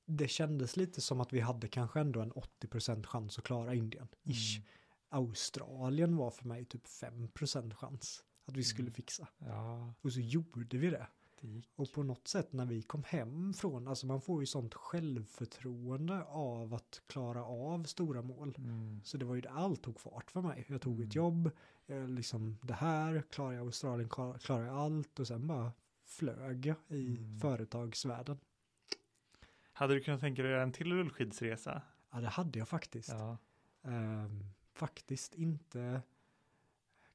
det 0.06 0.28
kändes 0.28 0.76
lite 0.76 1.00
som 1.00 1.20
att 1.20 1.32
vi 1.32 1.40
hade 1.40 1.68
kanske 1.68 2.00
ändå 2.00 2.20
en 2.20 2.32
80% 2.32 3.06
chans 3.06 3.38
att 3.38 3.44
klara 3.44 3.74
Indien. 3.74 4.08
Ish. 4.22 4.56
Mm. 4.56 4.68
Australien 5.08 6.16
var 6.16 6.30
för 6.30 6.44
mig 6.48 6.64
typ 6.64 6.86
5% 6.86 7.74
chans 7.74 8.24
att 8.44 8.56
vi 8.56 8.62
skulle 8.64 8.86
Mm. 8.88 8.94
fixa. 8.94 9.28
ja, 9.38 9.94
Och 10.00 10.12
så 10.12 10.20
gjorde 10.20 10.78
vi 10.78 10.90
det. 10.90 11.06
Det 11.44 11.52
gick. 11.56 11.68
Och 11.76 11.92
på 11.92 12.02
något 12.02 12.28
sätt 12.28 12.52
när 12.52 12.66
vi 12.66 12.82
kom 12.82 13.02
hem 13.06 13.54
från, 13.54 13.88
alltså 13.88 14.06
man 14.06 14.20
får 14.20 14.40
ju 14.42 14.46
sånt 14.46 14.74
självförtroende 14.74 16.24
av 16.24 16.74
att 16.74 17.02
klara 17.06 17.44
av 17.44 17.84
stora 17.84 18.22
mål. 18.22 18.54
Mm, 18.58 19.00
Så 19.04 19.16
det 19.16 19.24
var 19.24 19.34
ju 19.34 19.40
där 19.40 19.50
allt 19.50 19.82
tog 19.82 20.00
fart 20.00 20.30
för 20.30 20.40
mig. 20.42 20.64
Jag 20.68 20.80
tog 20.80 20.94
Mm. 20.94 21.08
ett 21.08 21.14
jobb, 21.14 21.50
jag 21.86 22.10
liksom 22.10 22.58
det 22.62 22.74
här, 22.74 23.22
klarar 23.30 23.52
jag 23.52 23.60
Australien, 23.66 24.08
klar- 24.08 24.38
klarar 24.38 24.66
jag 24.66 24.76
allt 24.76 25.18
och 25.20 25.26
sen 25.26 25.46
bara 25.46 25.72
flög 26.04 26.66
jag 26.66 26.76
i 26.88 27.16
Mm. 27.16 27.40
företagsvärlden. 27.40 28.38
Hade 29.72 29.94
du 29.94 30.00
kunnat 30.00 30.20
tänka 30.20 30.42
dig 30.42 30.60
en 30.62 30.72
till 30.72 30.92
rullskidsresa? 30.92 31.82
Ja, 32.10 32.20
det 32.20 32.28
hade 32.28 32.58
jag 32.58 32.68
faktiskt. 32.68 33.08
Ja. 33.08 33.38
Ehm, 33.82 34.44
faktiskt 34.72 35.34
inte, 35.34 36.02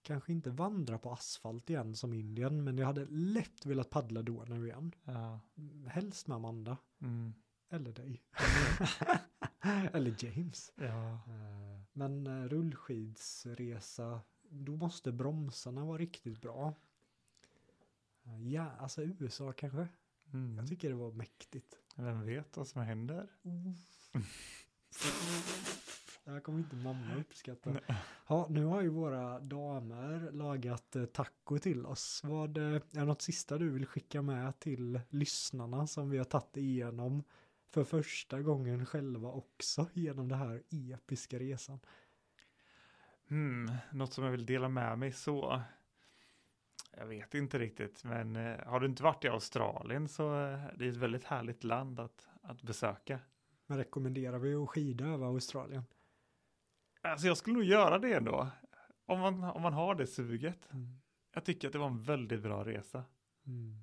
kanske 0.01 0.31
inte 0.31 0.49
vandra 0.49 0.97
på 0.97 1.11
asfalt 1.11 1.69
igen 1.69 1.95
som 1.95 2.13
Indien, 2.13 2.63
men 2.63 2.77
jag 2.77 2.87
hade 2.87 3.05
lätt 3.05 3.65
velat 3.65 3.89
paddla 3.89 4.21
Donau 4.21 4.65
igen. 4.65 4.95
ja. 5.03 5.39
Helst 5.87 6.27
med 6.27 6.35
Amanda, 6.35 6.77
Mm, 7.01 7.33
eller 7.69 7.91
dig. 7.91 8.23
eller 9.93 10.15
James. 10.25 10.71
ja. 10.75 11.13
Eh, 11.13 11.81
Men 11.93 12.27
eh, 12.27 12.43
rullskidsresa, 12.49 14.21
då 14.49 14.75
måste 14.75 15.11
bromsarna 15.11 15.85
vara 15.85 15.97
riktigt 15.97 16.41
bra. 16.41 16.73
Eh, 18.23 18.47
Ja, 18.47 18.71
alltså 18.71 19.03
USA 19.03 19.51
kanske. 19.51 19.87
Mm. 20.33 20.57
Jag 20.57 20.67
tycker 20.67 20.89
det 20.89 20.95
var 20.95 21.11
mäktigt. 21.11 21.75
Vem 21.95 22.25
vet 22.25 22.57
vad 22.57 22.67
som 22.67 22.81
händer? 22.81 23.27
Det 26.23 26.31
här 26.31 26.39
kommer 26.39 26.59
inte 26.59 26.75
mamma 26.75 27.15
uppskatta. 27.19 27.69
Nej. 27.69 27.81
Ja, 28.27 28.47
nu 28.49 28.65
har 28.65 28.81
ju 28.81 28.89
våra 28.89 29.39
damer 29.39 30.31
lagat 30.31 30.95
eh, 30.95 31.05
taco 31.05 31.57
till 31.57 31.85
oss. 31.85 32.21
Vad 32.23 32.57
eh, 32.57 32.63
är 32.63 32.81
det 32.91 33.05
något 33.05 33.21
sista 33.21 33.57
du 33.57 33.69
vill 33.69 33.85
skicka 33.85 34.21
med 34.21 34.59
till 34.59 35.01
lyssnarna 35.09 35.87
som 35.87 36.09
vi 36.09 36.17
har 36.17 36.25
tagit 36.25 36.57
igenom 36.57 37.23
för 37.69 37.83
första 37.83 38.41
gången 38.41 38.85
själva 38.85 39.29
också 39.29 39.89
genom 39.93 40.27
den 40.27 40.39
här 40.39 40.63
episka 40.69 41.39
resan? 41.39 41.79
Hmm, 43.27 43.71
något 43.91 44.13
som 44.13 44.23
jag 44.23 44.31
vill 44.31 44.45
dela 44.45 44.69
med 44.69 44.99
mig 44.99 45.11
så. 45.11 45.61
Jag 46.97 47.05
vet 47.05 47.33
inte 47.33 47.59
riktigt, 47.59 48.03
men 48.03 48.35
eh, 48.35 48.57
har 48.65 48.79
du 48.79 48.85
inte 48.85 49.03
varit 49.03 49.25
i 49.25 49.27
Australien 49.27 50.07
så 50.07 50.31
det 50.75 50.85
är 50.85 50.89
ett 50.89 50.95
väldigt 50.95 51.23
härligt 51.23 51.63
land 51.63 51.99
att, 51.99 52.27
att 52.41 52.61
besöka. 52.61 53.19
Men 53.65 53.77
rekommenderar 53.77 54.39
vi 54.39 54.55
att 54.55 54.69
skida 54.69 55.05
över 55.05 55.25
Australien? 55.25 55.83
Alltså 57.01 57.27
jag 57.27 57.37
skulle 57.37 57.53
nog 57.55 57.63
göra 57.63 57.99
det 57.99 58.13
ändå. 58.13 58.47
Om 59.05 59.19
man, 59.19 59.43
om 59.43 59.61
man 59.61 59.73
har 59.73 59.95
det 59.95 60.07
suget. 60.07 60.73
Mm. 60.73 60.99
Jag 61.33 61.45
tycker 61.45 61.67
att 61.67 61.73
det 61.73 61.79
var 61.79 61.87
en 61.87 62.01
väldigt 62.03 62.41
bra 62.41 62.65
resa. 62.65 63.03
Mm. 63.47 63.75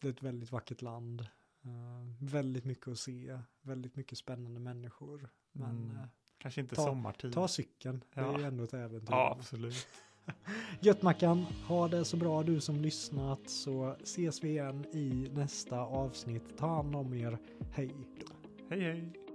Det 0.00 0.08
är 0.08 0.12
ett 0.12 0.22
väldigt 0.22 0.52
vackert 0.52 0.82
land. 0.82 1.20
Uh, 1.66 2.24
väldigt 2.30 2.64
mycket 2.64 2.88
att 2.88 2.98
se. 2.98 3.38
Väldigt 3.62 3.96
mycket 3.96 4.18
spännande 4.18 4.60
människor. 4.60 5.28
Men 5.52 5.90
uh, 5.90 6.06
Kanske 6.38 6.60
inte 6.60 6.74
Ta- 6.74 6.84
sommartid. 6.84 7.32
ta 7.32 7.48
cykeln. 7.48 8.04
Det 8.14 8.20
är 8.20 8.24
Ja. 8.24 8.38
ju 8.38 8.44
ändå 8.44 8.64
ett 8.64 8.74
äventyr. 8.74 9.12
ja, 9.12 9.36
absolut. 9.38 9.88
Gött 10.80 11.02
Mackan, 11.02 11.38
ha 11.68 11.88
det 11.88 12.04
så 12.04 12.16
bra 12.16 12.42
du 12.42 12.60
som 12.60 12.76
lyssnat 12.76 13.50
så 13.50 13.96
ses 14.02 14.44
vi 14.44 14.48
igen 14.48 14.84
i 14.92 15.28
nästa 15.32 15.80
avsnitt. 15.80 16.58
Ta 16.58 16.66
hand 16.76 16.96
om 16.96 17.14
er. 17.14 17.38
Hej 17.72 17.94
då. 18.20 18.26
Hej 18.70 18.80
hej. 18.80 19.25